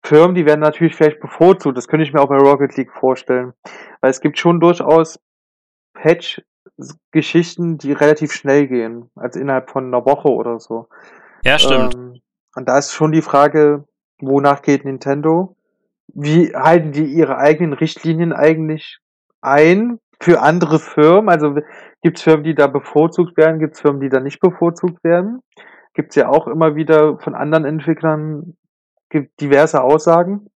Firmen, 0.02 0.34
die 0.34 0.46
werden 0.46 0.60
natürlich 0.60 0.94
vielleicht 0.94 1.20
bevorzugt. 1.20 1.76
Das 1.76 1.88
könnte 1.88 2.04
ich 2.04 2.12
mir 2.12 2.20
auch 2.20 2.28
bei 2.28 2.36
Rocket 2.36 2.76
League 2.76 2.92
vorstellen. 2.92 3.52
Weil 4.00 4.10
es 4.10 4.20
gibt 4.20 4.38
schon 4.38 4.60
durchaus 4.60 5.18
Patch 5.94 6.42
Geschichten, 7.10 7.78
die 7.78 7.92
relativ 7.92 8.32
schnell 8.32 8.66
gehen, 8.66 9.10
also 9.14 9.40
innerhalb 9.40 9.70
von 9.70 9.86
einer 9.86 10.04
Woche 10.04 10.28
oder 10.28 10.60
so. 10.60 10.88
Ja, 11.44 11.58
stimmt. 11.58 11.94
Ähm, 11.94 12.20
und 12.54 12.68
da 12.68 12.78
ist 12.78 12.92
schon 12.92 13.12
die 13.12 13.22
Frage, 13.22 13.84
wonach 14.20 14.62
geht 14.62 14.84
Nintendo? 14.84 15.56
Wie 16.08 16.54
halten 16.54 16.92
die 16.92 17.04
ihre 17.04 17.36
eigenen 17.36 17.72
Richtlinien 17.72 18.32
eigentlich 18.32 18.98
ein 19.40 19.98
für 20.20 20.40
andere 20.40 20.78
Firmen? 20.78 21.28
Also 21.28 21.56
gibt 22.02 22.18
es 22.18 22.24
Firmen, 22.24 22.44
die 22.44 22.54
da 22.54 22.66
bevorzugt 22.66 23.36
werden, 23.36 23.60
gibt 23.60 23.74
es 23.74 23.80
Firmen, 23.80 24.00
die 24.00 24.08
da 24.08 24.20
nicht 24.20 24.40
bevorzugt 24.40 25.04
werden? 25.04 25.40
Gibt 25.94 26.10
es 26.10 26.16
ja 26.16 26.28
auch 26.28 26.46
immer 26.46 26.76
wieder 26.76 27.18
von 27.18 27.34
anderen 27.34 27.64
Entwicklern 27.64 28.56
diverse 29.40 29.82
Aussagen. 29.82 30.50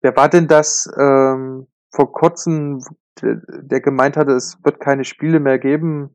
Wer 0.00 0.16
war 0.16 0.28
denn 0.28 0.46
das 0.46 0.88
ähm, 0.98 1.66
vor 1.90 2.12
kurzem 2.12 2.80
der 3.22 3.80
gemeint 3.80 4.16
hatte, 4.16 4.32
es 4.32 4.58
wird 4.64 4.80
keine 4.80 5.04
Spiele 5.04 5.40
mehr 5.40 5.58
geben 5.58 6.14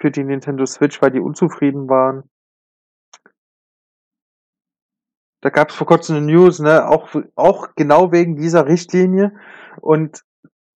für 0.00 0.10
die 0.10 0.24
Nintendo 0.24 0.66
Switch, 0.66 1.00
weil 1.02 1.10
die 1.10 1.20
unzufrieden 1.20 1.88
waren. 1.88 2.24
Da 5.40 5.50
gab 5.50 5.70
es 5.70 5.76
vor 5.76 5.86
kurzem 5.86 6.16
eine 6.16 6.26
News, 6.26 6.58
ne, 6.58 6.88
auch, 6.88 7.14
auch 7.36 7.68
genau 7.76 8.10
wegen 8.10 8.36
dieser 8.36 8.66
Richtlinie. 8.66 9.32
Und 9.80 10.24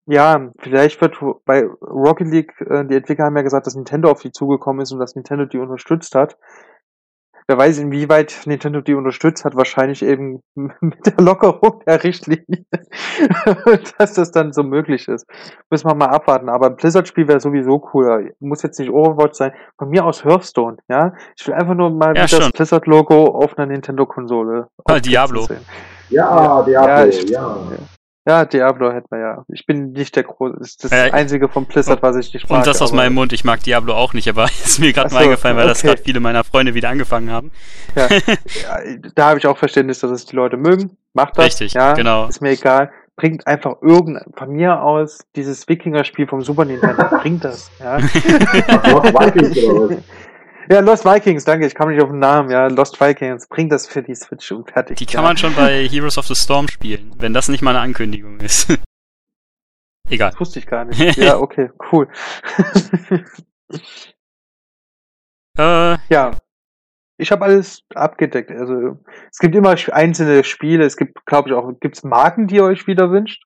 ja, 0.06 0.52
vielleicht 0.58 1.00
wird 1.00 1.16
bei 1.44 1.64
Rocket 1.64 2.28
League, 2.28 2.60
äh, 2.60 2.84
die 2.84 2.96
Entwickler 2.96 3.26
haben 3.26 3.36
ja 3.36 3.42
gesagt, 3.42 3.66
dass 3.66 3.74
Nintendo 3.74 4.10
auf 4.10 4.20
die 4.20 4.32
zugekommen 4.32 4.82
ist 4.82 4.92
und 4.92 4.98
dass 4.98 5.14
Nintendo 5.14 5.46
die 5.46 5.58
unterstützt 5.58 6.14
hat 6.14 6.36
wer 7.50 7.58
weiß, 7.58 7.78
inwieweit 7.78 8.42
Nintendo 8.46 8.80
die 8.80 8.94
unterstützt 8.94 9.44
hat, 9.44 9.56
wahrscheinlich 9.56 10.04
eben 10.04 10.40
mit 10.54 11.04
der 11.04 11.16
Lockerung 11.18 11.82
der 11.84 12.02
Richtlinie, 12.04 12.64
dass 13.98 14.14
das 14.14 14.30
dann 14.30 14.52
so 14.52 14.62
möglich 14.62 15.08
ist. 15.08 15.26
Müssen 15.68 15.88
wir 15.88 15.94
mal 15.96 16.10
abwarten. 16.10 16.48
Aber 16.48 16.66
ein 16.66 16.76
Blizzard-Spiel 16.76 17.26
wäre 17.26 17.40
sowieso 17.40 17.80
cooler. 17.80 18.20
Muss 18.38 18.62
jetzt 18.62 18.78
nicht 18.78 18.90
Overwatch 18.90 19.34
sein. 19.34 19.52
Von 19.78 19.90
mir 19.90 20.04
aus 20.04 20.24
Hearthstone, 20.24 20.76
ja. 20.88 21.12
Ich 21.36 21.44
will 21.46 21.54
einfach 21.54 21.74
nur 21.74 21.90
mal 21.90 22.16
ja, 22.16 22.26
wieder 22.26 22.38
das 22.38 22.52
Blizzard-Logo 22.52 23.24
auf 23.26 23.58
einer 23.58 23.66
Nintendo-Konsole. 23.66 24.68
Ah, 24.84 25.00
Diablo. 25.00 25.48
Ja, 26.08 26.62
Diablo, 26.62 26.88
ja. 26.88 27.06
Ich, 27.06 27.28
ja. 27.28 27.56
Ja, 28.26 28.44
Diablo 28.44 28.92
hätten 28.92 29.06
wir 29.10 29.18
ja. 29.18 29.44
Ich 29.48 29.64
bin 29.64 29.92
nicht 29.92 30.14
der 30.14 30.24
große, 30.24 30.56
das 30.58 30.68
ist 30.68 30.84
das 30.84 30.92
äh, 30.92 31.10
einzige 31.10 31.48
von 31.48 31.64
Blizzard, 31.64 32.02
was 32.02 32.16
ich 32.16 32.34
nicht 32.34 32.50
mag. 32.50 32.58
Und 32.58 32.66
das 32.66 32.82
aus 32.82 32.92
meinem 32.92 33.14
Mund, 33.14 33.32
ich 33.32 33.44
mag 33.44 33.62
Diablo 33.62 33.94
auch 33.94 34.12
nicht, 34.12 34.28
aber 34.28 34.44
ist 34.64 34.78
mir 34.78 34.92
gerade 34.92 35.08
so, 35.08 35.14
mal 35.14 35.24
eingefallen, 35.24 35.56
weil 35.56 35.64
okay. 35.64 35.72
das 35.72 35.82
gerade 35.82 36.02
viele 36.02 36.20
meiner 36.20 36.44
Freunde 36.44 36.74
wieder 36.74 36.90
angefangen 36.90 37.30
haben. 37.30 37.50
Ja, 37.96 38.08
ja 38.08 38.98
da 39.14 39.28
habe 39.30 39.38
ich 39.38 39.46
auch 39.46 39.56
Verständnis, 39.56 40.00
dass 40.00 40.10
es 40.10 40.26
die 40.26 40.36
Leute 40.36 40.58
mögen. 40.58 40.98
Macht 41.14 41.38
das. 41.38 41.46
Richtig, 41.46 41.72
ja, 41.72 41.94
genau. 41.94 42.28
Ist 42.28 42.42
mir 42.42 42.50
egal. 42.50 42.90
Bringt 43.16 43.46
einfach 43.46 43.76
irgendein, 43.82 44.24
von 44.34 44.50
mir 44.50 44.82
aus, 44.82 45.20
dieses 45.34 45.66
Wikinger-Spiel 45.68 46.26
vom 46.26 46.42
Super 46.42 46.64
Nintendo. 46.64 47.04
bringt 47.20 47.44
das, 47.44 47.70
ja. 47.80 47.98
Ja, 50.68 50.80
Lost 50.80 51.04
Vikings, 51.04 51.44
danke, 51.44 51.66
ich 51.66 51.74
kam 51.74 51.88
nicht 51.88 52.02
auf 52.02 52.10
den 52.10 52.18
Namen, 52.18 52.50
ja, 52.50 52.66
Lost 52.66 53.00
Vikings, 53.00 53.48
bring 53.48 53.68
das 53.68 53.86
für 53.86 54.02
die 54.02 54.14
Switch 54.14 54.52
und 54.52 54.70
fertig. 54.70 54.98
Die 54.98 55.06
kann 55.06 55.22
ja. 55.22 55.28
man 55.28 55.36
schon 55.36 55.54
bei 55.54 55.88
Heroes 55.88 56.18
of 56.18 56.26
the 56.26 56.34
Storm 56.34 56.68
spielen, 56.68 57.12
wenn 57.18 57.32
das 57.32 57.48
nicht 57.48 57.62
mal 57.62 57.70
eine 57.70 57.80
Ankündigung 57.80 58.40
ist. 58.40 58.68
Egal. 60.10 60.30
Das 60.30 60.40
wusste 60.40 60.58
ich 60.58 60.66
gar 60.66 60.84
nicht. 60.84 61.00
Ja, 61.16 61.38
okay, 61.38 61.70
cool. 61.92 62.08
äh, 65.56 65.96
ja. 66.08 66.36
Ich 67.16 67.30
habe 67.30 67.44
alles 67.44 67.82
abgedeckt. 67.94 68.50
Also 68.50 68.98
es 69.30 69.38
gibt 69.38 69.54
immer 69.54 69.76
einzelne 69.92 70.42
Spiele, 70.42 70.84
es 70.84 70.96
gibt, 70.96 71.24
glaube 71.26 71.50
ich, 71.50 71.54
auch, 71.54 71.70
gibt 71.78 71.96
es 71.96 72.02
Marken, 72.02 72.46
die 72.46 72.56
ihr 72.56 72.64
euch 72.64 72.86
wieder 72.86 73.10
wünscht? 73.10 73.44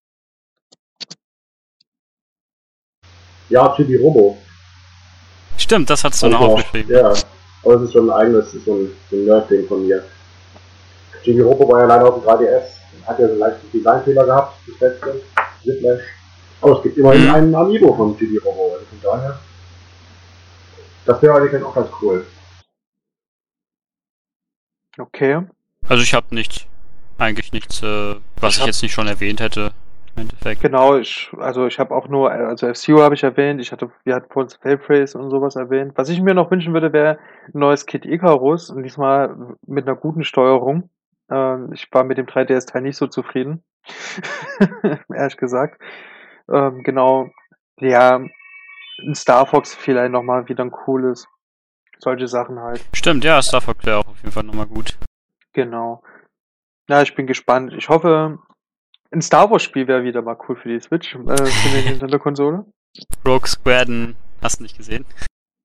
Ja, 3.49 3.75
Chibi 3.75 3.97
Robo. 3.97 4.39
Stimmt, 5.65 5.89
das 5.89 6.05
hast 6.05 6.23
du 6.23 6.29
noch 6.29 6.41
aufgeschrieben. 6.41 6.95
Ja, 6.95 7.11
aber 7.65 7.75
es 7.77 7.83
ist 7.83 7.95
schon 7.95 8.11
ein 8.11 8.17
eigenes, 8.17 8.53
so 8.53 8.75
ein, 8.75 8.93
so 9.11 9.17
ein 9.17 9.25
Nerd-Ding 9.25 9.67
von 9.67 9.87
mir. 9.87 10.05
Jimmy 11.23 11.41
Robo 11.41 11.67
war 11.73 11.81
ja 11.81 11.87
leider 11.87 12.07
auf 12.07 12.23
dem 12.23 12.29
3DS, 12.29 13.07
hat 13.07 13.19
ja 13.19 13.27
so 13.27 13.33
einen 13.33 13.39
leichten 13.39 13.73
Designfehler 13.73 14.25
gehabt, 14.27 14.59
das 14.67 14.81
letzte, 14.81 15.23
Whiplash. 15.65 16.03
Aber 16.61 16.77
es 16.77 16.83
gibt 16.83 16.99
immerhin 16.99 17.29
mhm. 17.29 17.35
einen 17.35 17.55
Amiibo 17.55 17.95
von 17.95 18.15
Jimmy 18.19 18.37
Robo, 18.45 18.75
also 18.75 18.85
von 18.85 18.99
daher. 19.03 19.41
Das 21.07 21.23
wäre 21.23 21.35
eigentlich 21.35 21.65
auch 21.65 21.75
ganz 21.75 21.89
cool. 22.03 22.27
Okay. 24.99 25.41
Also 25.89 26.03
ich 26.03 26.13
habe 26.13 26.35
nichts 26.35 26.67
eigentlich 27.17 27.53
nichts, 27.53 27.83
äh, 27.83 28.17
was 28.37 28.55
ich, 28.55 28.61
hab- 28.61 28.67
jetzt 28.67 28.83
nicht 28.83 28.93
schon 28.93 29.09
erwähnt 29.09 29.41
hätte. 29.41 29.73
Im 30.17 30.23
Endeffekt. 30.23 30.61
Genau, 30.61 30.97
ich, 30.97 31.31
also 31.39 31.67
ich 31.67 31.79
habe 31.79 31.95
auch 31.95 32.09
nur, 32.09 32.31
also 32.31 32.67
F-Zero 32.67 33.03
habe 33.03 33.15
ich 33.15 33.25
erwähnt, 33.25 33.61
ich 33.61 33.73
hatte, 33.73 33.91
wir 34.05 34.15
hatten 34.15 34.31
vorhin 34.33 34.51
Spellphrase 34.51 35.19
und 35.19 35.31
sowas 35.31 35.57
erwähnt. 35.57 35.93
Was 35.97 36.09
ich 36.09 36.21
mir 36.21 36.35
noch 36.35 36.51
wünschen 36.51 36.73
würde, 36.73 36.93
wäre 36.93 37.19
ein 37.47 37.59
neues 37.59 37.87
Kid 37.87 38.07
Icarus 38.07 38.71
und 38.71 38.83
diesmal 38.83 39.57
mit 39.67 39.87
einer 39.87 39.97
guten 39.97 40.25
Steuerung. 40.25 40.91
Ähm, 41.31 41.73
ich 41.73 41.89
war 41.93 42.05
mit 42.05 42.19
dem 42.19 42.27
3DS-Teil 42.27 42.83
nicht 42.83 42.97
so 42.97 43.07
zufrieden. 43.07 43.65
Ehrlich 45.13 45.37
gesagt. 45.37 45.81
Ähm, 46.51 46.83
genau. 46.83 47.31
Ja, 47.81 48.21
ein 49.01 49.15
Star 49.15 49.47
Fox 49.47 49.75
vielleicht 49.75 50.13
nochmal 50.13 50.49
wieder 50.49 50.65
ein 50.65 50.71
cooles. 50.71 51.27
Solche 51.99 52.29
Sachen 52.29 52.61
halt. 52.61 52.85
Stimmt, 52.93 53.25
ja, 53.25 53.41
Star 53.43 53.61
Fox 53.61 53.85
wäre 53.85 53.99
auch 53.99 54.09
auf 54.09 54.19
jeden 54.19 54.33
Fall 54.33 54.45
nochmal 54.45 54.67
gut. 54.67 54.97
Genau. 55.53 56.03
Ja, 56.89 57.03
ich 57.03 57.15
bin 57.15 57.27
gespannt. 57.27 57.73
Ich 57.73 57.89
hoffe, 57.89 58.39
ein 59.15 59.23
Star 59.23 59.51
Wars 59.51 59.63
Spiel 59.63 59.87
wäre 59.87 60.03
wieder 60.05 60.23
mal 60.23 60.37
cool 60.49 60.57
für 60.57 60.69
die 60.69 60.81
Switch, 60.81 61.15
äh, 61.15 61.19
für 61.47 61.69
die 61.83 61.85
Nintendo-Konsole. 61.91 62.65
Rogue 63.27 63.47
Squadron, 63.49 64.17
hast 64.43 64.59
du 64.59 64.63
nicht 64.65 64.77
gesehen? 64.77 65.05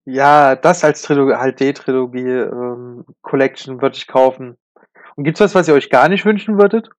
Ja, 0.05 0.55
das 0.55 0.83
als 0.83 1.01
Trilogie, 1.03 1.33
HD-Trilogie, 1.35 2.27
ähm, 2.27 3.05
Collection 3.21 3.81
würde 3.81 3.97
ich 3.97 4.07
kaufen. 4.07 4.57
Und 5.15 5.23
gibt's 5.23 5.39
was, 5.41 5.53
was 5.53 5.67
ihr 5.67 5.73
euch 5.73 5.89
gar 5.89 6.09
nicht 6.09 6.25
wünschen 6.25 6.57
würdet? 6.57 6.89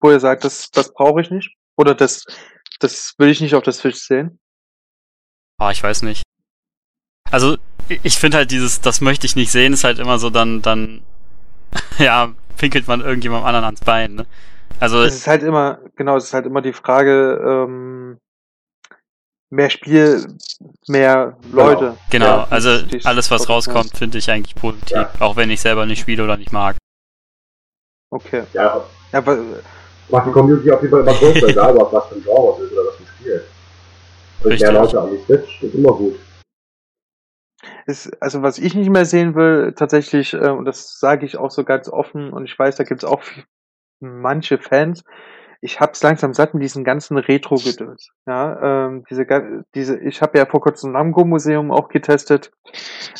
Wo 0.00 0.10
ihr 0.10 0.18
sagt, 0.20 0.42
das, 0.44 0.70
das 0.70 0.92
brauche 0.92 1.20
ich 1.20 1.30
nicht? 1.30 1.54
Oder 1.76 1.94
das, 1.94 2.24
das 2.80 3.14
will 3.18 3.28
ich 3.28 3.40
nicht 3.40 3.54
auf 3.54 3.62
der 3.62 3.72
Switch 3.72 3.98
sehen? 3.98 4.38
Ah, 5.60 5.70
ich 5.70 5.82
weiß 5.82 6.02
nicht. 6.02 6.22
Also, 7.30 7.56
ich- 7.88 8.00
ich 8.02 8.16
finde 8.18 8.38
halt 8.38 8.50
dieses, 8.50 8.80
das 8.80 9.00
möchte 9.00 9.26
ich 9.26 9.36
nicht 9.36 9.52
sehen, 9.52 9.72
ist 9.72 9.84
halt 9.84 9.98
immer 10.00 10.18
so, 10.18 10.30
dann, 10.30 10.62
dann, 10.62 11.02
ja, 11.98 12.34
pinkelt 12.56 12.88
man 12.88 13.00
irgendjemandem 13.00 13.46
anderen 13.46 13.64
ans 13.66 13.80
Bein, 13.80 14.14
ne? 14.14 14.26
Also, 14.82 15.02
Es 15.02 15.14
ist 15.14 15.28
halt 15.28 15.44
immer, 15.44 15.78
genau, 15.94 16.16
es 16.16 16.24
ist 16.24 16.34
halt 16.34 16.44
immer 16.44 16.60
die 16.60 16.72
Frage, 16.72 17.40
ähm, 17.40 18.18
mehr 19.48 19.70
Spiel, 19.70 20.26
mehr 20.88 21.38
Leute. 21.52 21.98
genau, 22.10 22.38
Ja, 22.38 22.46
also 22.50 22.70
alles, 23.04 23.30
was 23.30 23.48
rauskommt, 23.48 23.96
finde 23.96 24.18
ich 24.18 24.28
eigentlich 24.28 24.56
positiv, 24.56 24.90
Ja. 24.96 25.08
auch 25.20 25.36
wenn 25.36 25.50
ich 25.50 25.60
selber 25.60 25.86
nicht 25.86 26.00
spiele 26.00 26.24
oder 26.24 26.36
nicht 26.36 26.50
mag. 26.52 26.74
Okay. 28.10 28.42
Ja, 28.54 28.84
Ja, 29.12 29.18
aber, 29.20 29.38
macht 30.08 30.26
die 30.26 30.32
Community 30.32 30.72
auf 30.72 30.82
jeden 30.82 30.90
Fall 30.90 31.02
immer 31.02 31.14
größer, 31.14 31.46
egal 31.46 31.76
ob 31.78 31.92
was 31.92 32.08
für 32.08 32.16
ein 32.16 32.22
Genre 32.24 32.56
es 32.56 32.64
ist 32.64 32.72
oder 32.72 32.88
was 32.88 32.96
für 32.96 33.02
ein 33.04 33.06
Spiel. 33.20 33.44
Und 34.40 34.46
Richtig. 34.50 34.68
mehr 34.68 34.80
Leute 34.82 35.00
an 35.00 35.10
die 35.12 35.22
Switch 35.22 35.62
ist 35.62 35.74
immer 35.76 35.92
gut. 35.92 36.18
ist, 37.86 38.20
also 38.20 38.42
was 38.42 38.58
ich 38.58 38.74
nicht 38.74 38.90
mehr 38.90 39.04
sehen 39.04 39.36
will, 39.36 39.74
tatsächlich, 39.74 40.34
äh, 40.34 40.48
und 40.50 40.64
das 40.64 40.98
sage 40.98 41.24
ich 41.24 41.36
auch 41.36 41.52
so 41.52 41.62
ganz 41.62 41.88
offen, 41.88 42.32
und 42.32 42.44
ich 42.46 42.58
weiß, 42.58 42.74
da 42.74 42.82
gibt's 42.82 43.04
auch 43.04 43.20
f- 43.20 43.44
manche 44.02 44.58
Fans, 44.58 45.04
ich 45.64 45.78
hab's 45.78 46.02
langsam 46.02 46.34
satt 46.34 46.54
mit 46.54 46.62
diesen 46.64 46.82
ganzen 46.82 47.16
Retro-Gedöns. 47.16 48.10
Ja, 48.26 48.86
ähm, 48.86 49.04
diese, 49.08 49.26
diese, 49.76 49.98
ich 50.00 50.20
habe 50.20 50.36
ja 50.36 50.44
vor 50.44 50.60
kurzem 50.60 50.90
Namco-Museum 50.90 51.70
auch 51.70 51.88
getestet. 51.88 52.50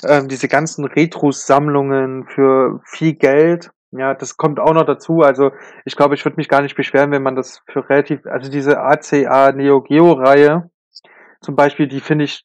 Ähm, 0.05 0.29
diese 0.29 0.49
ganzen 0.49 0.85
Retro-Sammlungen 0.85 2.27
für 2.27 2.81
viel 2.85 3.15
Geld. 3.15 3.71
Ja, 3.93 4.15
das 4.15 4.37
kommt 4.37 4.59
auch 4.59 4.75
noch 4.75 4.87
dazu. 4.87 5.21
Also 5.21 5.53
ich 5.85 5.95
glaube, 5.95 6.17
ich 6.17 6.25
würde 6.25 6.37
mich 6.37 6.49
gar 6.49 6.63
nicht 6.63 6.75
beschweren, 6.75 7.13
wenn 7.13 7.23
man 7.23 7.37
das 7.37 7.63
für 7.71 7.89
relativ, 7.89 8.27
also 8.27 8.51
diese 8.51 8.81
ACA 8.81 9.53
Neo 9.53 9.81
Geo-Reihe 9.81 10.69
zum 11.43 11.57
Beispiel, 11.57 11.87
die 11.87 12.01
finde 12.01 12.25
ich 12.25 12.45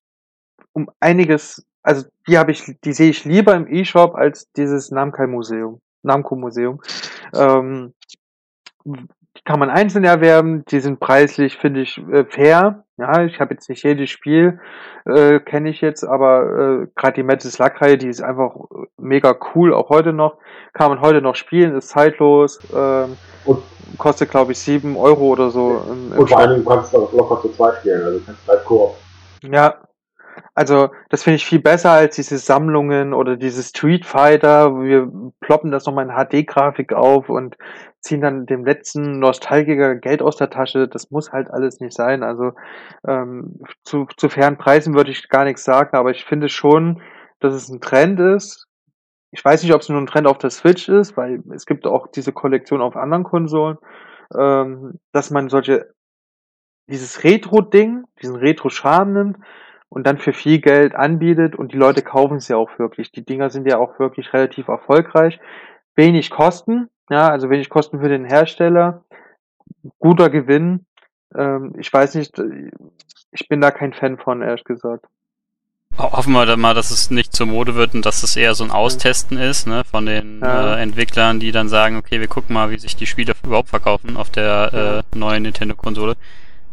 um 0.73 0.89
einiges, 0.99 1.65
also 1.81 2.05
die 2.27 2.37
habe 2.37 2.51
ich, 2.51 2.63
die 2.83 2.93
sehe 2.93 3.09
ich 3.09 3.25
lieber 3.25 3.55
im 3.55 3.67
E-Shop 3.67 4.15
als 4.15 4.51
dieses 4.51 4.91
Namco-Museum. 4.91 5.81
Namco-Museum. 6.03 6.81
Ähm, 7.33 7.93
kann 9.45 9.59
man 9.59 9.69
einzeln 9.69 10.03
erwerben, 10.03 10.65
die 10.65 10.79
sind 10.79 10.99
preislich, 10.99 11.57
finde 11.57 11.81
ich, 11.81 11.97
äh, 12.11 12.25
fair. 12.25 12.83
Ja, 12.97 13.23
ich 13.23 13.39
habe 13.39 13.53
jetzt 13.53 13.69
nicht 13.69 13.83
jedes 13.83 14.09
Spiel, 14.09 14.59
äh, 15.05 15.39
kenne 15.39 15.69
ich 15.69 15.81
jetzt, 15.81 16.03
aber 16.03 16.81
äh, 16.83 16.87
gerade 16.95 17.13
die 17.13 17.23
Metal 17.23 17.51
Luck-Reihe, 17.59 17.97
die 17.97 18.07
ist 18.07 18.21
einfach 18.21 18.55
mega 18.97 19.35
cool, 19.53 19.73
auch 19.73 19.89
heute 19.89 20.13
noch. 20.13 20.37
Kann 20.73 20.89
man 20.89 21.01
heute 21.01 21.21
noch 21.21 21.35
spielen, 21.35 21.75
ist 21.75 21.89
zeitlos, 21.89 22.59
ähm, 22.75 23.15
Und, 23.45 23.61
kostet 23.99 24.31
glaube 24.31 24.51
ich 24.53 24.59
sieben 24.59 24.97
Euro 24.97 25.25
oder 25.27 25.51
so. 25.51 25.81
Im, 25.89 26.11
im 26.11 26.19
und 26.19 26.29
vor 26.29 26.47
Dingen 26.47 26.65
kannst 26.65 26.93
du 26.93 27.03
auch 27.03 27.13
locker 27.13 27.41
zu 27.41 27.49
zweit 27.49 27.75
spielen, 27.75 28.03
also 28.03 28.17
du 28.17 28.25
kannst 28.25 28.47
halt 28.47 28.65
Koop. 28.65 28.95
Ja, 29.43 29.75
also 30.55 30.89
das 31.09 31.23
finde 31.23 31.35
ich 31.35 31.45
viel 31.45 31.61
besser 31.61 31.91
als 31.91 32.15
diese 32.15 32.39
Sammlungen 32.39 33.13
oder 33.13 33.35
diese 33.37 33.61
Street 33.61 34.05
Fighter. 34.05 34.73
wo 34.73 34.81
Wir 34.81 35.11
ploppen 35.39 35.71
das 35.71 35.85
nochmal 35.85 36.05
in 36.05 36.15
HD-Grafik 36.15 36.93
auf 36.93 37.29
und 37.29 37.55
ziehen 38.07 38.21
dann 38.21 38.45
dem 38.45 38.65
letzten 38.65 39.19
Nostalgiker 39.19 39.95
Geld 39.95 40.21
aus 40.21 40.37
der 40.37 40.49
Tasche. 40.49 40.87
Das 40.87 41.11
muss 41.11 41.31
halt 41.31 41.51
alles 41.51 41.79
nicht 41.79 41.95
sein. 41.95 42.23
Also 42.23 42.53
ähm, 43.07 43.59
zu, 43.83 44.07
zu 44.17 44.29
fairen 44.29 44.57
Preisen 44.57 44.95
würde 44.95 45.11
ich 45.11 45.29
gar 45.29 45.43
nichts 45.43 45.63
sagen, 45.63 45.95
aber 45.95 46.11
ich 46.11 46.25
finde 46.25 46.49
schon, 46.49 47.01
dass 47.39 47.53
es 47.53 47.69
ein 47.69 47.81
Trend 47.81 48.19
ist. 48.19 48.67
Ich 49.31 49.43
weiß 49.43 49.61
nicht, 49.61 49.73
ob 49.73 49.81
es 49.81 49.89
nur 49.89 49.99
ein 49.99 50.07
Trend 50.07 50.25
auf 50.25 50.37
der 50.37 50.49
Switch 50.49 50.89
ist, 50.89 51.17
weil 51.17 51.43
es 51.53 51.65
gibt 51.65 51.85
auch 51.85 52.07
diese 52.07 52.31
Kollektion 52.31 52.81
auf 52.81 52.95
anderen 52.95 53.23
Konsolen, 53.23 53.77
ähm, 54.35 54.99
dass 55.11 55.29
man 55.29 55.49
solche 55.49 55.91
dieses 56.89 57.23
Retro-Ding, 57.25 58.05
diesen 58.21 58.37
Retro-Charme 58.37 59.13
nimmt 59.13 59.37
und 59.89 60.07
dann 60.07 60.17
für 60.17 60.33
viel 60.33 60.59
Geld 60.59 60.95
anbietet 60.95 61.55
und 61.55 61.73
die 61.73 61.77
Leute 61.77 62.01
kaufen 62.01 62.37
es 62.37 62.47
ja 62.47 62.55
auch 62.55 62.79
wirklich. 62.79 63.11
Die 63.11 63.25
Dinger 63.25 63.49
sind 63.49 63.67
ja 63.67 63.77
auch 63.77 63.99
wirklich 63.99 64.33
relativ 64.33 64.69
erfolgreich. 64.69 65.39
Wenig 65.95 66.29
Kosten, 66.29 66.89
ja, 67.09 67.29
also 67.29 67.49
wenig 67.49 67.69
Kosten 67.69 67.99
für 67.99 68.09
den 68.09 68.25
Hersteller, 68.25 69.03
guter 69.99 70.29
Gewinn. 70.29 70.85
Ähm, 71.35 71.73
ich 71.77 71.91
weiß 71.91 72.15
nicht, 72.15 72.39
ich 73.31 73.47
bin 73.49 73.61
da 73.61 73.71
kein 73.71 73.93
Fan 73.93 74.17
von, 74.17 74.41
ehrlich 74.41 74.63
gesagt. 74.63 75.05
Ho- 75.97 76.11
Hoffen 76.11 76.33
wir 76.33 76.45
dann 76.45 76.59
mal, 76.59 76.73
dass 76.73 76.91
es 76.91 77.09
nicht 77.11 77.33
zur 77.35 77.47
Mode 77.47 77.75
wird 77.75 77.93
und 77.95 78.05
dass 78.05 78.23
es 78.23 78.35
eher 78.35 78.53
so 78.55 78.63
ein 78.63 78.71
Austesten 78.71 79.37
ist, 79.37 79.67
ne, 79.67 79.83
von 79.83 80.05
den 80.05 80.41
Ja. 80.41 80.75
äh, 80.75 80.81
Entwicklern, 80.81 81.39
die 81.39 81.51
dann 81.51 81.69
sagen, 81.69 81.97
okay, 81.97 82.19
wir 82.19 82.27
gucken 82.27 82.53
mal, 82.53 82.69
wie 82.69 82.77
sich 82.79 82.95
die 82.95 83.05
Spiele 83.07 83.33
überhaupt 83.43 83.69
verkaufen 83.69 84.15
auf 84.17 84.29
der 84.29 85.03
äh, 85.13 85.17
neuen 85.17 85.43
Nintendo-Konsole. 85.43 86.15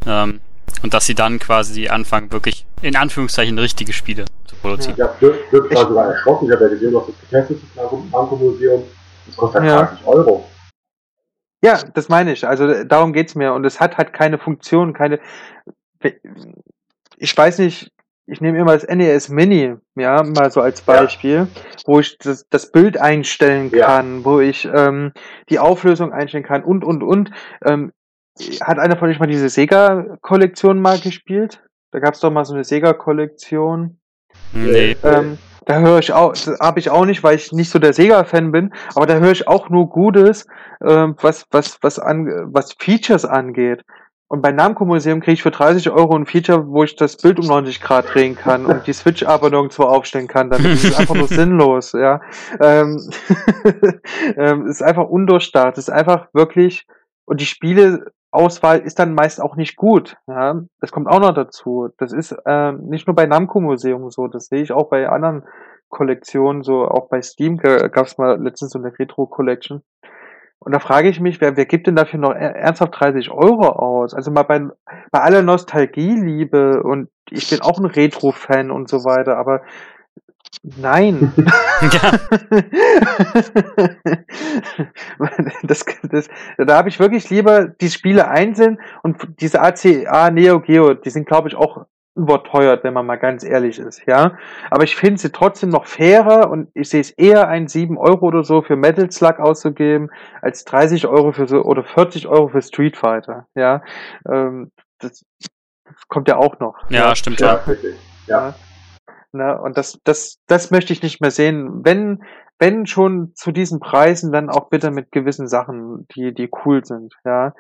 Ähm, 0.06 0.40
und 0.82 0.94
dass 0.94 1.05
sie 1.05 1.15
dann 1.15 1.39
quasi 1.39 1.89
anfangen, 1.89 2.32
wirklich 2.32 2.66
in 2.82 2.97
Anführungszeichen 2.97 3.59
richtige 3.59 3.93
Spiele 3.93 4.24
zu 4.47 4.56
produzieren. 4.56 4.97
Ja, 4.97 5.09
Dirk 5.20 5.36
war 5.52 5.70
Ich- 5.70 5.78
sogar 5.78 6.12
erschrocken, 6.12 6.47
ich 6.47 6.52
habe 6.52 6.65
ja 6.65 6.70
gesehen, 6.70 6.90
du 6.93 7.01
hast 7.01 7.09
das 7.09 7.20
getestet, 7.20 7.59
das 7.74 7.93
Namco-Museum. 8.12 8.82
Das 9.27 9.37
kostet 9.37 9.63
halt 9.63 9.71
Ja. 9.71 9.83
30 9.87 10.07
Euro. 10.07 10.49
Ja, 11.63 11.81
das 11.95 12.09
meine 12.09 12.33
ich. 12.33 12.47
Also 12.47 12.67
äh, 12.69 12.87
darum 12.87 13.13
geht's 13.13 13.35
mir. 13.35 13.53
Und 13.55 13.65
es 13.65 13.81
hat 13.81 13.97
halt 13.97 14.13
keine 14.13 14.39
Funktion, 14.39 14.93
keine. 14.93 15.19
Ich 17.17 17.37
weiß 17.37 17.59
nicht, 17.61 17.91
ich 18.27 18.41
nehme 18.41 18.59
immer 18.59 18.73
das 18.73 18.87
NES 18.87 19.29
Mini, 19.29 19.75
ja, 19.97 20.23
mal 20.23 20.51
so 20.51 20.61
als 20.61 20.81
Ja. 20.87 21.01
Beispiel, 21.01 21.49
wo 21.87 22.01
ich 22.01 22.19
das, 22.19 22.47
das 22.49 22.71
Bild 22.73 22.99
einstellen 22.99 23.71
Ja. 23.75 23.87
kann, 23.87 24.25
wo 24.25 24.41
ich 24.41 24.67
ähm, 24.73 25.13
die 25.49 25.59
Auflösung 25.59 26.13
einstellen 26.13 26.45
kann 26.45 26.65
und 26.65 26.85
und 26.85 27.03
und. 27.03 27.31
Ähm, 27.65 27.93
hat 28.63 28.79
einer 28.81 28.97
von 28.97 29.09
euch 29.09 29.21
mal 29.21 29.27
diese 29.29 29.49
Sega-Kollektion 29.49 30.81
mal 30.83 30.99
gespielt? 30.99 31.63
Da 31.93 32.01
gab's 32.01 32.19
doch 32.21 32.33
mal 32.33 32.45
so 32.45 32.53
eine 32.55 32.65
Sega-Kollektion. 32.65 33.99
Nee. 34.53 34.97
Ähm, 35.05 35.39
da 35.66 35.78
höre 35.78 35.99
ich 35.99 36.12
auch, 36.12 36.35
habe 36.61 36.78
ich 36.78 36.91
auch 36.91 37.05
nicht, 37.05 37.23
weil 37.23 37.36
ich 37.36 37.53
nicht 37.53 37.70
so 37.70 37.78
der 37.78 37.93
Sega-Fan 37.93 38.53
bin, 38.53 38.73
aber 38.95 39.07
da 39.07 39.15
höre 39.19 39.32
ich 39.32 39.49
auch 39.49 39.70
nur 39.70 39.89
Gutes, 39.89 40.47
ähm, 40.85 41.16
was, 41.20 41.47
was, 41.51 41.78
was 41.82 41.99
an, 41.99 42.27
was 42.53 42.74
Features 42.78 43.24
angeht. 43.24 43.82
Und 44.27 44.43
bei 44.43 44.53
Namco 44.53 44.85
Museum 44.85 45.20
kriege 45.20 45.35
ich 45.35 45.43
für 45.43 45.51
30 45.51 45.91
Euro 45.91 46.16
ein 46.16 46.27
Feature, 46.27 46.66
wo 46.66 46.82
ich 46.82 46.97
das 46.97 47.16
Bild 47.16 47.39
um 47.39 47.47
90 47.47 47.81
Grad 47.81 48.12
drehen 48.12 48.36
kann 48.36 48.66
und 48.66 48.86
die 48.86 48.93
Switch 48.93 49.23
aber 49.23 49.51
nirgendwo 49.51 49.85
aufstellen 49.85 50.28
kann. 50.28 50.51
Dann 50.51 50.65
ist 50.65 50.82
es 50.82 50.99
einfach 50.99 51.15
nur 51.15 51.28
sinnlos, 51.28 51.93
ja. 51.93 52.20
Ähm, 52.61 53.01
ähm, 54.36 54.66
ist 54.66 54.82
einfach 54.82 55.05
undurchdacht. 55.05 55.78
ist 55.78 55.91
einfach 55.91 56.28
wirklich, 56.32 56.86
und 57.27 57.41
die 57.41 57.47
Spieleauswahl 58.35 58.81
ist 58.81 58.98
dann 58.98 59.15
meist 59.15 59.40
auch 59.40 59.56
nicht 59.56 59.77
gut. 59.77 60.16
Ja, 60.27 60.61
das 60.81 60.90
kommt 60.90 61.09
auch 61.09 61.20
noch 61.20 61.35
dazu. 61.35 61.89
Das 61.98 62.12
ist 62.12 62.35
ähm, 62.47 62.86
nicht 62.89 63.06
nur 63.06 63.15
bei 63.15 63.27
Namco 63.27 63.61
Museum 63.61 64.11
so, 64.11 64.27
das 64.27 64.47
sehe 64.47 64.62
ich 64.62 64.73
auch 64.73 64.89
bei 64.89 65.09
anderen 65.09 65.44
Kollektionen, 65.89 66.62
so 66.62 66.86
auch 66.89 67.09
bei 67.09 67.23
Steam 67.23 67.59
gab 67.59 68.06
es 68.06 68.19
mal 68.19 68.40
letztens 68.43 68.73
so 68.73 68.78
eine 68.78 68.98
Retro 68.98 69.27
Collection. 69.27 69.82
Und 70.59 70.73
da 70.73 70.81
frage 70.81 71.09
ich 71.09 71.20
mich, 71.20 71.40
wer, 71.40 71.56
wer 71.56 71.66
gibt 71.66 71.86
denn 71.86 71.94
dafür 71.94 72.19
noch 72.19 72.35
er- 72.35 72.56
ernsthaft 72.56 72.98
30 72.98 73.31
Euro 73.31 73.69
aus? 73.69 74.15
Also 74.15 74.31
mal 74.31 74.44
bei, 74.44 74.62
bei 75.12 75.20
aller 75.20 75.43
Nostalgieliebe 75.43 76.82
und 76.82 77.11
ich 77.31 77.51
bin 77.51 77.61
auch 77.61 77.78
ein 77.78 77.85
Retro-Fan 77.85 78.70
und 78.70 78.89
so 78.89 79.05
weiter, 79.05 79.36
aber 79.36 79.62
nein. 80.63 81.33
ja, 81.93 82.13
das, 85.63 85.85
das, 86.03 86.29
da 86.59 86.77
habe 86.77 86.89
ich 86.89 86.99
wirklich 87.01 87.31
lieber 87.31 87.67
die 87.67 87.91
Spiele 87.91 88.29
einzeln 88.29 88.79
und 89.03 89.17
diese 89.41 89.61
ACA 89.61 90.31
Neo 90.31 90.61
Geo, 90.61 90.95
die 90.95 91.11
sind 91.11 91.27
glaube 91.27 91.49
ich 91.49 91.57
auch 91.57 91.87
überteuert, 92.17 92.85
wenn 92.85 92.95
man 92.95 93.07
mal 93.07 93.17
ganz 93.17 93.43
ehrlich 93.43 93.79
ist, 93.79 94.03
ja. 94.07 94.39
Aber 94.71 94.85
ich 94.85 94.95
finde 94.95 95.21
sie 95.21 95.33
trotzdem 95.33 95.71
noch 95.71 95.87
fairer 95.87 96.49
und 96.49 96.69
ich 96.75 96.89
sehe 96.89 97.01
es 97.01 97.11
eher 97.11 97.49
ein 97.49 97.67
7 97.67 97.99
Euro 97.99 98.27
oder 98.27 98.45
so 98.45 98.63
für 98.63 98.77
Metal 98.77 99.11
Slug 99.11 99.41
auszugeben, 99.41 100.11
als 100.41 100.65
30 100.65 101.07
Euro 101.09 101.33
für 101.33 101.49
so 101.49 101.63
oder 101.63 101.83
40 101.83 102.29
Euro 102.29 102.49
für 102.49 102.63
Street 102.63 102.97
Fighter, 102.97 103.47
ja. 103.57 103.83
Ähm, 104.31 104.71
das, 105.01 105.25
das 105.85 106.09
kommt 106.09 106.29
ja 106.29 106.37
auch 106.37 106.61
noch. 106.61 106.77
Ja, 106.89 107.09
ja 107.09 107.17
stimmt 107.17 107.41
ja. 107.41 107.61
ja. 107.67 107.75
ja. 108.29 108.55
Ne, 109.35 109.61
und 109.61 109.77
das, 109.77 109.98
das, 110.05 110.39
das 110.47 110.70
möchte 110.70 110.93
ich 110.93 111.02
nicht 111.02 111.20
mehr 111.20 111.32
sehen. 111.32 111.85
Wenn, 111.85 112.23
wenn 112.61 112.86
schon 112.86 113.32
zu 113.35 113.51
diesen 113.51 113.81
Preisen, 113.81 114.31
dann 114.31 114.48
auch 114.48 114.69
bitte 114.69 114.93
mit 114.93 115.11
gewissen 115.11 115.48
Sachen, 115.48 116.06
die, 116.15 116.32
die 116.32 116.48
cool 116.65 116.85
sind, 116.85 117.15
ja. 117.24 117.52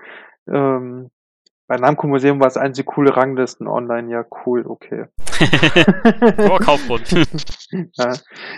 Ähm, 0.48 1.10
bei 1.66 1.76
Namco 1.76 2.06
Museum 2.06 2.38
war 2.38 2.46
es 2.46 2.56
einzig 2.56 2.86
coole 2.86 3.16
Ranglisten 3.16 3.66
online. 3.66 4.12
Ja, 4.12 4.24
cool, 4.46 4.64
okay. 4.66 5.06
oh, 6.48 6.58
Kaufgrund. 6.58 7.10
ja, 7.94 8.12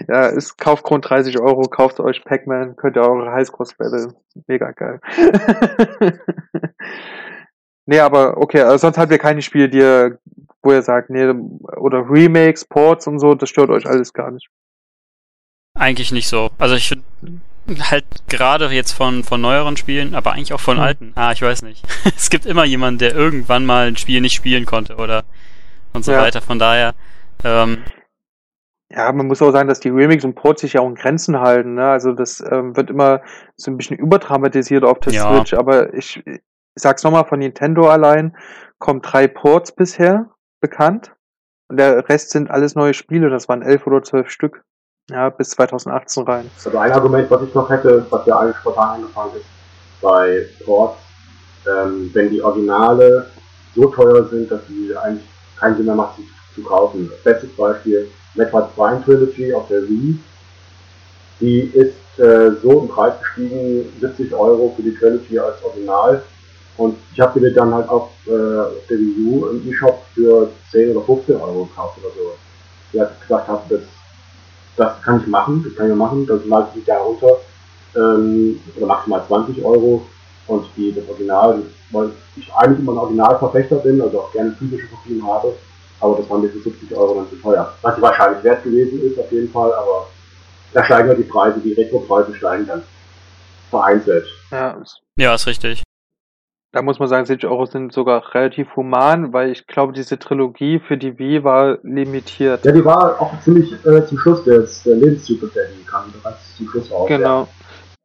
ja, 0.09 0.26
ist 0.26 0.59
Kaufgrund 0.59 1.09
30 1.09 1.40
Euro, 1.40 1.62
kauft 1.62 2.01
euch 2.01 2.22
Pac-Man, 2.22 2.76
könnt 2.76 2.97
ihr 2.97 3.09
eure 3.09 3.32
Highscores 3.32 3.74
Battle. 3.78 4.12
Mega 4.47 4.72
geil. 4.72 5.01
nee, 7.86 8.01
aber 8.01 8.36
okay, 8.36 8.60
also 8.60 8.78
sonst 8.78 8.98
habt 8.98 9.10
ihr 9.10 9.18
keine 9.18 9.40
Spiele, 9.40 9.70
die 9.70 9.78
ihr, 9.78 10.18
wo 10.66 10.72
ihr 10.72 10.82
sagt, 10.82 11.09
nee, 11.10 11.26
oder 11.76 12.10
Remakes, 12.10 12.64
Ports 12.64 13.06
und 13.06 13.18
so, 13.18 13.34
das 13.34 13.48
stört 13.48 13.70
euch 13.70 13.86
alles 13.86 14.12
gar 14.12 14.30
nicht. 14.30 14.48
Eigentlich 15.74 16.12
nicht 16.12 16.28
so. 16.28 16.51
Also 16.59 16.74
ich 16.74 16.88
finde 16.88 17.05
halt 17.90 18.05
gerade 18.28 18.66
jetzt 18.68 18.93
von, 18.93 19.24
von 19.24 19.40
neueren 19.40 19.76
Spielen, 19.76 20.14
aber 20.14 20.32
eigentlich 20.32 20.52
auch 20.52 20.60
von 20.60 20.76
hm. 20.76 20.82
alten. 20.82 21.12
Ah, 21.14 21.32
ich 21.32 21.43
weiß 21.43 21.62
nicht. 21.62 21.84
es 22.16 22.30
gibt 22.30 22.47
immer 22.47 22.64
jemanden, 22.64 22.98
der 22.98 23.14
irgendwann 23.14 23.64
mal 23.64 23.86
ein 23.86 23.97
Spiel 23.97 24.20
nicht 24.20 24.34
spielen 24.34 24.66
konnte 24.66 24.97
oder 24.97 25.24
und 25.93 26.05
so 26.05 26.12
ja. 26.12 26.20
weiter. 26.20 26.40
Von 26.40 26.59
daher, 26.59 26.94
ähm, 27.44 27.78
ja, 28.90 29.10
man 29.12 29.26
muss 29.26 29.43
auch 29.43 29.51
sagen, 29.51 29.68
dass 29.68 29.80
die 29.80 29.88
Remix 29.88 30.24
und 30.24 30.34
Ports 30.34 30.60
sich 30.60 30.74
ja 30.74 30.80
auch 30.80 30.88
in 30.88 30.94
Grenzen 30.94 31.40
halten. 31.40 31.74
Ne? 31.74 31.88
Also 31.88 32.12
das 32.12 32.40
ähm, 32.40 32.76
wird 32.76 32.90
immer 32.90 33.22
so 33.56 33.70
ein 33.70 33.76
bisschen 33.76 33.98
überdramatisiert 33.98 34.84
auf 34.84 35.01
der 35.01 35.12
ja. 35.12 35.28
Switch, 35.28 35.55
aber 35.55 35.93
ich, 35.94 36.24
ich 36.24 36.40
sag's 36.74 37.02
nochmal, 37.02 37.24
von 37.24 37.40
Nintendo 37.40 37.88
allein 37.88 38.36
kommen 38.78 39.02
drei 39.02 39.26
Ports 39.26 39.72
bisher 39.72 40.30
bekannt 40.61 41.15
und 41.69 41.78
der 41.78 42.09
Rest 42.09 42.31
sind 42.31 42.51
alles 42.51 42.74
neue 42.74 42.95
Spiele, 42.95 43.31
das 43.31 43.49
waren 43.49 43.62
elf 43.62 43.87
oder 43.87 44.03
zwölf 44.03 44.31
Stück. 44.31 44.65
Ja, 45.09 45.31
bis 45.31 45.51
2018 45.51 46.24
rein. 46.24 46.51
Also 46.65 46.77
ein 46.78 46.91
Argument, 46.91 47.31
was 47.31 47.43
ich 47.43 47.55
noch 47.55 47.70
hätte, 47.70 48.05
was 48.11 48.27
ja 48.27 48.41
eigentlich 48.41 48.57
spontan 48.57 48.97
eingefallen 48.97 49.37
ist, 49.37 49.47
bei 50.01 50.47
Ports, 50.65 50.99
ähm, 51.65 52.11
wenn 52.12 52.31
die 52.31 52.43
Originale 52.43 53.31
so 53.74 53.87
teuer 53.87 54.24
sind, 54.24 54.51
dass 54.51 54.66
sie 54.66 54.97
eigentlich 54.97 55.27
keinen 55.59 55.77
Sinn 55.77 55.87
mehr 55.87 55.95
macht, 55.95 56.16
sie 56.16 56.27
zu 56.55 56.62
kaufen. 56.62 57.11
Bestes 57.23 57.55
Beispiel, 57.57 58.09
Metroid 58.35 58.74
Prime 58.74 59.03
Trilogy 59.05 59.55
auf 59.55 59.69
der 59.69 59.83
Wii. 59.83 60.19
Die 61.41 61.61
ist 61.61 62.19
äh, 62.19 62.53
so 62.62 62.81
im 62.81 62.89
Preis 62.89 63.15
gestiegen, 63.20 63.93
70 64.01 64.33
Euro 64.35 64.73
für 64.74 64.83
die 64.83 64.95
Trilogy 64.95 65.39
als 65.39 65.62
Original. 65.62 66.23
Und 66.77 66.97
ich 67.12 67.20
habe 67.20 67.40
mir 67.40 67.53
dann 67.53 67.73
halt 67.73 67.89
auch 67.89 68.11
äh, 68.27 68.31
auf 68.31 68.86
der 68.89 68.98
Wii 68.98 69.27
U 69.27 69.47
im 69.47 69.70
E-Shop 69.70 70.03
für 70.15 70.51
10 70.70 70.97
oder 70.97 71.07
15 71.07 71.36
Euro 71.36 71.65
gekauft 71.65 71.98
oder 71.98 72.12
so. 72.15 72.32
Ich 72.93 73.01
habe 73.01 73.12
gesagt 73.20 73.48
habe, 73.48 73.62
das 73.69 73.82
das 74.77 75.01
kann 75.03 75.20
ich 75.20 75.27
machen, 75.27 75.65
das 75.65 75.74
kann 75.77 75.90
ich 75.90 75.97
machen, 75.97 76.27
das 76.27 76.44
lade 76.44 76.69
ich 76.74 76.85
da 76.85 76.98
runter, 76.98 77.39
ähm, 77.97 78.61
oder 78.77 78.86
maximal 78.86 79.23
20 79.27 79.65
Euro 79.65 80.07
und 80.47 80.66
die, 80.77 80.94
das 80.94 81.09
Original, 81.09 81.62
weil 81.90 82.11
ich 82.36 82.53
eigentlich 82.55 82.81
immer 82.81 82.93
ein 82.93 82.98
Originalverfechter 82.98 83.77
bin, 83.77 84.01
also 84.01 84.20
auch 84.20 84.32
gerne 84.32 84.53
physische 84.53 84.86
Kopien 84.89 85.27
habe, 85.27 85.55
aber 86.01 86.16
das 86.19 86.28
waren 86.28 86.43
mir 86.43 86.51
für 86.51 86.61
70 86.61 86.94
Euro 86.97 87.15
dann 87.15 87.31
zu 87.31 87.36
teuer. 87.36 87.73
Was 87.82 88.01
wahrscheinlich 88.01 88.44
wert 88.44 88.62
gewesen 88.62 89.03
ist, 89.03 89.19
auf 89.19 89.32
jeden 89.32 89.51
Fall, 89.51 89.73
aber 89.73 90.09
da 90.73 90.85
steigen 90.85 91.09
ja 91.09 91.15
die 91.15 91.23
Preise, 91.23 91.59
die 91.61 91.73
Retro-Preise 91.73 92.35
steigen 92.35 92.66
dann 92.66 92.82
vereinzelt. 93.70 94.27
Ja, 94.51 94.77
ja, 95.16 95.35
ist 95.35 95.47
richtig 95.47 95.86
da 96.77 96.82
muss 96.82 96.98
man 96.98 97.09
sagen, 97.09 97.24
70 97.24 97.48
Euro 97.48 97.65
sind 97.65 97.90
sogar 97.90 98.35
relativ 98.35 98.77
human, 98.77 99.32
weil 99.32 99.51
ich 99.51 99.66
glaube, 99.66 99.94
diese 99.94 100.19
Trilogie 100.19 100.78
für 100.78 100.98
die 100.98 101.19
Wii 101.19 101.43
war 101.43 101.78
limitiert. 101.82 102.66
Ja, 102.66 102.73
die 102.73 102.85
war 102.85 103.19
auch 103.19 103.40
ziemlich 103.40 103.73
äh, 103.86 104.05
zum 104.05 104.19
Schluss 104.19 104.44
des 104.44 104.82
der 104.82 104.97
Lebenszyklus, 104.97 105.55
der 105.55 105.69
die 105.69 105.86
kam 105.86 106.12
bereits 106.12 106.55
zum 106.55 106.69
Schluss 106.69 106.93
raus. 106.93 107.09
Genau. 107.09 107.40
Ja. 107.44 107.48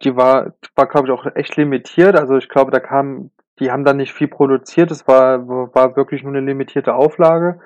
Die 0.03 0.15
war, 0.15 0.53
war 0.75 0.87
glaube 0.87 1.07
ich, 1.07 1.11
auch 1.11 1.25
echt 1.35 1.57
limitiert. 1.57 2.15
Also 2.15 2.37
ich 2.37 2.47
glaube, 2.47 2.71
da 2.71 2.79
kam, 2.79 3.31
die 3.59 3.71
haben 3.71 3.83
da 3.83 3.91
nicht 3.91 4.13
viel 4.13 4.29
produziert. 4.29 4.89
Es 4.89 5.05
war, 5.05 5.45
war 5.49 5.97
wirklich 5.97 6.23
nur 6.23 6.31
eine 6.31 6.45
limitierte 6.45 6.95
Auflage. 6.95 7.59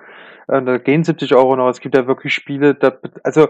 Äh, 0.47 0.63
da 0.63 0.79
gehen 0.79 1.03
70 1.03 1.35
Euro 1.35 1.55
noch. 1.55 1.69
Es 1.69 1.81
gibt 1.81 1.95
ja 1.95 2.07
wirklich 2.07 2.33
Spiele, 2.33 2.73
da, 2.73 2.93
also 3.21 3.49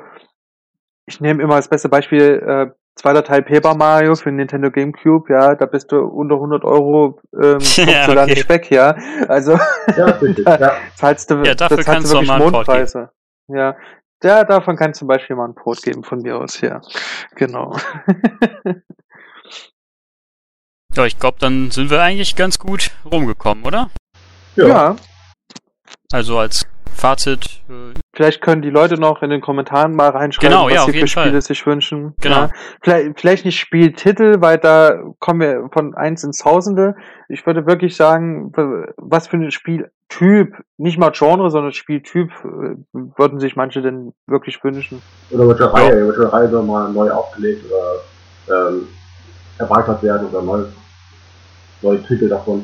ich 1.05 1.21
nehme 1.21 1.41
immer 1.41 1.55
als 1.55 1.69
beste 1.69 1.87
Beispiel 1.87 2.43
äh, 2.45 2.71
zweiter 2.95 3.23
Teil 3.23 3.43
Paper 3.43 3.75
Mario 3.75 4.15
für 4.15 4.31
Nintendo 4.31 4.71
GameCube, 4.71 5.31
ja, 5.31 5.55
da 5.55 5.65
bist 5.65 5.91
du 5.91 5.99
unter 5.99 6.35
100 6.35 6.63
Euro, 6.63 7.19
ähm, 7.33 7.59
ja, 7.75 8.03
okay. 8.03 8.15
da 8.15 8.25
nicht 8.25 8.49
weg, 8.49 8.71
ja. 8.71 8.95
Also, 9.27 9.59
ja, 9.97 10.11
da 10.45 10.57
ja. 10.57 10.71
zahlst 10.95 11.29
du, 11.29 11.43
ja, 11.43 11.55
dafür 11.55 11.83
kannst 11.83 12.11
du 12.11 12.17
wirklich 12.17 12.37
Mondpreise. 12.37 13.09
Ja, 13.47 13.75
ja, 14.23 14.43
davon 14.43 14.75
kannst 14.75 14.99
du 14.99 15.01
zum 15.01 15.07
Beispiel 15.07 15.35
mal 15.35 15.45
einen 15.45 15.55
Port 15.55 15.83
geben 15.83 16.03
von 16.03 16.19
mir 16.19 16.37
aus, 16.37 16.61
ja. 16.61 16.81
Genau. 17.35 17.77
ja, 20.95 21.05
ich 21.05 21.19
glaube, 21.19 21.37
dann 21.39 21.69
sind 21.69 21.91
wir 21.91 22.01
eigentlich 22.01 22.35
ganz 22.35 22.57
gut 22.57 22.91
rumgekommen, 23.11 23.65
oder? 23.65 23.91
Ja. 24.55 24.67
ja. 24.67 24.95
Also 26.11 26.39
als 26.39 26.65
Fazit. 26.93 27.61
Vielleicht 28.15 28.41
können 28.41 28.61
die 28.61 28.69
Leute 28.69 28.95
noch 28.95 29.21
in 29.21 29.29
den 29.29 29.41
Kommentaren 29.41 29.93
mal 29.93 30.09
reinschreiben, 30.09 30.49
genau, 30.49 30.67
was 30.67 30.73
ja, 30.73 30.85
sie 30.85 30.99
für 30.99 31.07
Spiele 31.07 31.31
Fall. 31.31 31.41
sich 31.41 31.65
wünschen. 31.65 32.13
Genau. 32.21 32.35
Ja, 32.35 32.49
vielleicht, 32.81 33.19
vielleicht 33.19 33.45
nicht 33.45 33.59
Spieltitel, 33.59 34.37
weil 34.39 34.57
da 34.57 34.97
kommen 35.19 35.41
wir 35.41 35.67
von 35.73 35.93
eins 35.95 36.23
ins 36.23 36.37
Tausende. 36.37 36.95
Ich 37.27 37.45
würde 37.45 37.65
wirklich 37.65 37.97
sagen, 37.97 38.53
was 38.95 39.27
für 39.27 39.35
ein 39.35 39.51
Spieltyp, 39.51 40.55
nicht 40.77 40.97
mal 40.97 41.11
Genre, 41.11 41.51
sondern 41.51 41.73
Spieltyp, 41.73 42.31
äh, 42.45 42.77
würden 42.93 43.41
sich 43.41 43.57
manche 43.57 43.81
denn 43.81 44.13
wirklich 44.27 44.63
wünschen. 44.63 45.01
Oder 45.31 45.49
welche 45.49 45.73
Reihe, 45.73 45.99
ja. 45.99 46.07
welche 46.07 46.31
Reihe 46.31 46.47
soll 46.47 46.63
mal 46.63 46.89
neu 46.93 47.11
aufgelegt 47.11 47.65
oder 47.69 48.69
ähm, 48.69 48.87
erweitert 49.57 50.01
werden 50.03 50.29
oder 50.29 50.41
neu, 50.41 50.63
neue 51.81 52.01
Titel 52.03 52.29
davon. 52.29 52.63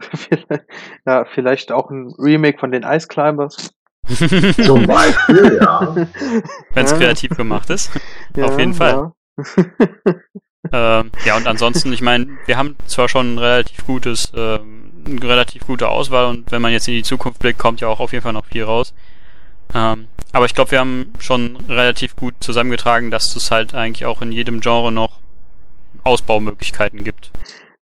ja, 1.06 1.24
vielleicht 1.24 1.72
auch 1.72 1.90
ein 1.90 2.12
Remake 2.18 2.58
von 2.58 2.70
den 2.70 2.82
Ice 2.82 3.08
Climbers. 3.08 3.74
Zum 4.64 4.86
Beispiel, 4.86 5.58
ja. 5.60 5.94
Wenn 6.74 6.84
es 6.84 6.90
ja. 6.92 6.96
kreativ 6.96 7.30
gemacht 7.36 7.70
ist. 7.70 7.90
Ja, 8.36 8.46
Auf 8.46 8.58
jeden 8.58 8.74
Fall. 8.74 9.12
Ja. 9.36 9.74
ähm, 11.00 11.10
ja, 11.24 11.36
und 11.36 11.46
ansonsten, 11.46 11.92
ich 11.92 12.00
meine, 12.00 12.38
wir 12.46 12.56
haben 12.56 12.76
zwar 12.86 13.08
schon 13.08 13.34
ein 13.34 13.38
relativ 13.38 13.86
gutes, 13.86 14.32
ähm, 14.34 14.92
eine 15.06 15.22
relativ 15.22 15.66
gute 15.66 15.88
Auswahl 15.88 16.26
und 16.26 16.50
wenn 16.50 16.62
man 16.62 16.72
jetzt 16.72 16.88
in 16.88 16.94
die 16.94 17.02
Zukunft 17.02 17.38
blickt, 17.38 17.58
kommt 17.58 17.80
ja 17.80 17.88
auch 17.88 18.00
auf 18.00 18.12
jeden 18.12 18.22
Fall 18.22 18.32
noch 18.32 18.46
viel 18.46 18.64
raus. 18.64 18.94
Ähm, 19.74 20.08
aber 20.32 20.46
ich 20.46 20.54
glaube, 20.54 20.70
wir 20.70 20.80
haben 20.80 21.12
schon 21.18 21.56
relativ 21.68 22.16
gut 22.16 22.34
zusammengetragen, 22.40 23.10
dass 23.10 23.36
es 23.36 23.50
halt 23.50 23.74
eigentlich 23.74 24.06
auch 24.06 24.22
in 24.22 24.32
jedem 24.32 24.60
Genre 24.60 24.92
noch 24.92 25.20
Ausbaumöglichkeiten 26.04 27.04
gibt. 27.04 27.30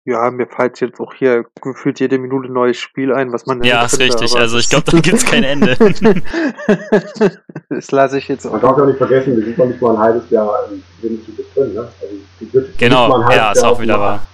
Ja, 0.05 0.29
mir 0.33 0.49
fällt 0.49 0.81
jetzt 0.81 0.99
auch 0.99 1.15
hier 1.15 1.45
gefühlt 1.61 2.01
jede 2.01 2.19
Minute 2.19 2.49
ein 2.49 2.53
neues 2.53 2.77
Spiel 2.77 3.13
ein, 3.13 3.33
was 3.33 3.47
man 3.47 3.63
Ja, 3.63 3.85
ist 3.85 4.01
richtig. 4.01 4.37
Also 4.37 4.59
ich 4.59 4.69
glaube, 4.69 4.91
da 4.91 4.99
gibt's 4.99 5.25
kein 5.25 5.45
Ende. 5.45 5.77
das 7.69 7.91
lasse 7.93 8.19
ich 8.19 8.27
jetzt 8.27 8.45
auch. 8.45 8.53
Man 8.53 8.63
darf 8.63 8.79
ja 8.79 8.87
nicht 8.87 8.99
vergessen, 8.99 9.37
wir 9.37 9.45
sind 9.45 9.57
noch 9.57 9.67
nicht 9.67 9.81
mal 9.81 9.95
ein 9.95 9.99
halbes 9.99 10.29
Jahr 10.31 10.69
im 10.71 10.83
Lebenszyklus 11.03 11.47
drin, 11.55 11.75
ne? 11.75 11.89
Also 12.01 12.15
die 12.41 12.53
wird 12.53 12.77
genau, 12.79 13.31
ja, 13.31 13.53
ist 13.53 13.63
auch 13.63 13.81
wieder 13.81 14.01
wahr. 14.01 14.27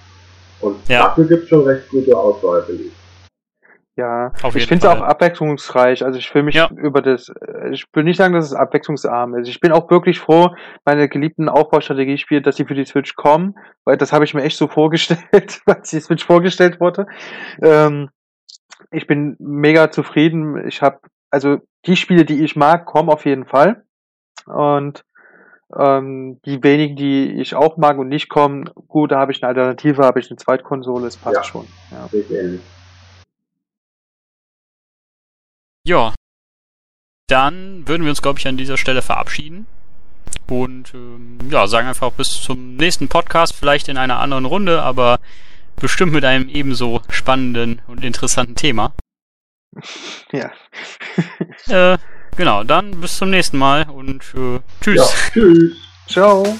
Und 0.61 0.75
ja. 0.87 1.03
dafür 1.03 1.25
gibt's 1.25 1.49
schon 1.49 1.63
recht 1.63 1.87
gute 1.89 2.17
Auswahl, 2.17 2.63
finde 2.63 2.83
ich. 2.83 2.91
Ja, 3.99 4.31
Auf 4.43 4.55
ich 4.55 4.65
finde 4.65 4.87
es 4.87 4.93
auch 4.93 5.01
abwechslungsreich. 5.01 6.05
Also 6.05 6.19
ich 6.19 6.33
will 6.33 6.43
mich 6.43 6.55
ja. 6.55 6.69
über 6.69 7.01
das, 7.01 7.27
äh, 7.27 7.71
ich 7.71 7.85
will 7.91 8.05
nicht 8.05 8.15
sagen, 8.15 8.33
dass 8.33 8.45
es 8.45 8.53
abwechslungsarm 8.53 9.35
ist. 9.35 9.49
Ich 9.49 9.59
bin 9.59 9.73
auch 9.73 9.91
wirklich 9.91 10.21
froh, 10.21 10.55
meine 10.85 11.09
geliebten 11.09 11.49
Aufbaustrategiespiele, 11.49 12.41
dass 12.41 12.55
sie 12.55 12.63
für 12.63 12.75
die 12.75 12.85
Switch 12.85 13.15
kommen, 13.15 13.55
weil 13.83 13.97
das 13.97 14.13
habe 14.13 14.23
ich 14.23 14.33
mir 14.33 14.43
echt 14.43 14.57
so 14.57 14.69
vorgestellt, 14.69 15.19
als 15.65 15.89
die 15.89 15.99
Switch 15.99 16.25
vorgestellt 16.25 16.79
wurde. 16.79 17.07
Ähm, 17.61 18.09
ich 18.89 19.05
bin 19.05 19.35
mega 19.37 19.91
zufrieden. 19.91 20.65
Ich 20.65 20.81
habe, 20.81 20.99
also 21.29 21.57
die 21.85 21.97
Spiele, 21.97 22.23
die 22.23 22.41
ich 22.41 22.55
mag, 22.55 22.85
kommen 22.85 23.09
auf 23.09 23.25
jeden 23.25 23.47
Fall. 23.47 23.83
Und 24.45 25.03
ähm, 25.77 26.39
die 26.45 26.63
wenigen, 26.63 26.95
die 26.95 27.33
ich 27.33 27.53
auch 27.53 27.75
mag 27.75 27.97
und 27.97 28.07
nicht 28.07 28.29
kommen, 28.29 28.69
gut, 28.87 29.11
da 29.11 29.19
habe 29.19 29.33
ich 29.33 29.43
eine 29.43 29.49
Alternative, 29.49 30.05
habe 30.05 30.21
ich 30.21 30.31
eine 30.31 30.37
Zweitkonsole, 30.37 31.07
es 31.07 31.17
passt 31.17 31.35
ja, 31.35 31.43
schon. 31.43 31.67
Ja. 31.91 32.07
Ja. 35.89 36.13
Dann 37.27 37.87
würden 37.87 38.03
wir 38.03 38.11
uns, 38.11 38.21
glaube 38.21 38.37
ich, 38.37 38.47
an 38.47 38.57
dieser 38.57 38.77
Stelle 38.77 39.01
verabschieden. 39.01 39.65
Und 40.47 40.93
ähm, 40.93 41.39
ja, 41.49 41.65
sagen 41.65 41.87
einfach 41.87 42.11
bis 42.11 42.41
zum 42.41 42.75
nächsten 42.75 43.07
Podcast, 43.07 43.55
vielleicht 43.55 43.87
in 43.87 43.97
einer 43.97 44.19
anderen 44.19 44.45
Runde, 44.45 44.83
aber 44.83 45.19
bestimmt 45.77 46.13
mit 46.13 46.25
einem 46.25 46.47
ebenso 46.47 47.01
spannenden 47.09 47.81
und 47.87 48.03
interessanten 48.03 48.55
Thema. 48.55 48.93
Ja. 50.31 50.51
Äh, 51.67 51.99
genau, 52.35 52.63
dann 52.63 52.99
bis 52.99 53.17
zum 53.17 53.29
nächsten 53.29 53.57
Mal 53.57 53.87
und 53.89 54.23
äh, 54.33 54.59
tschüss. 54.81 54.97
Ja, 54.97 55.31
tschüss. 55.31 55.77
Ciao. 56.07 56.57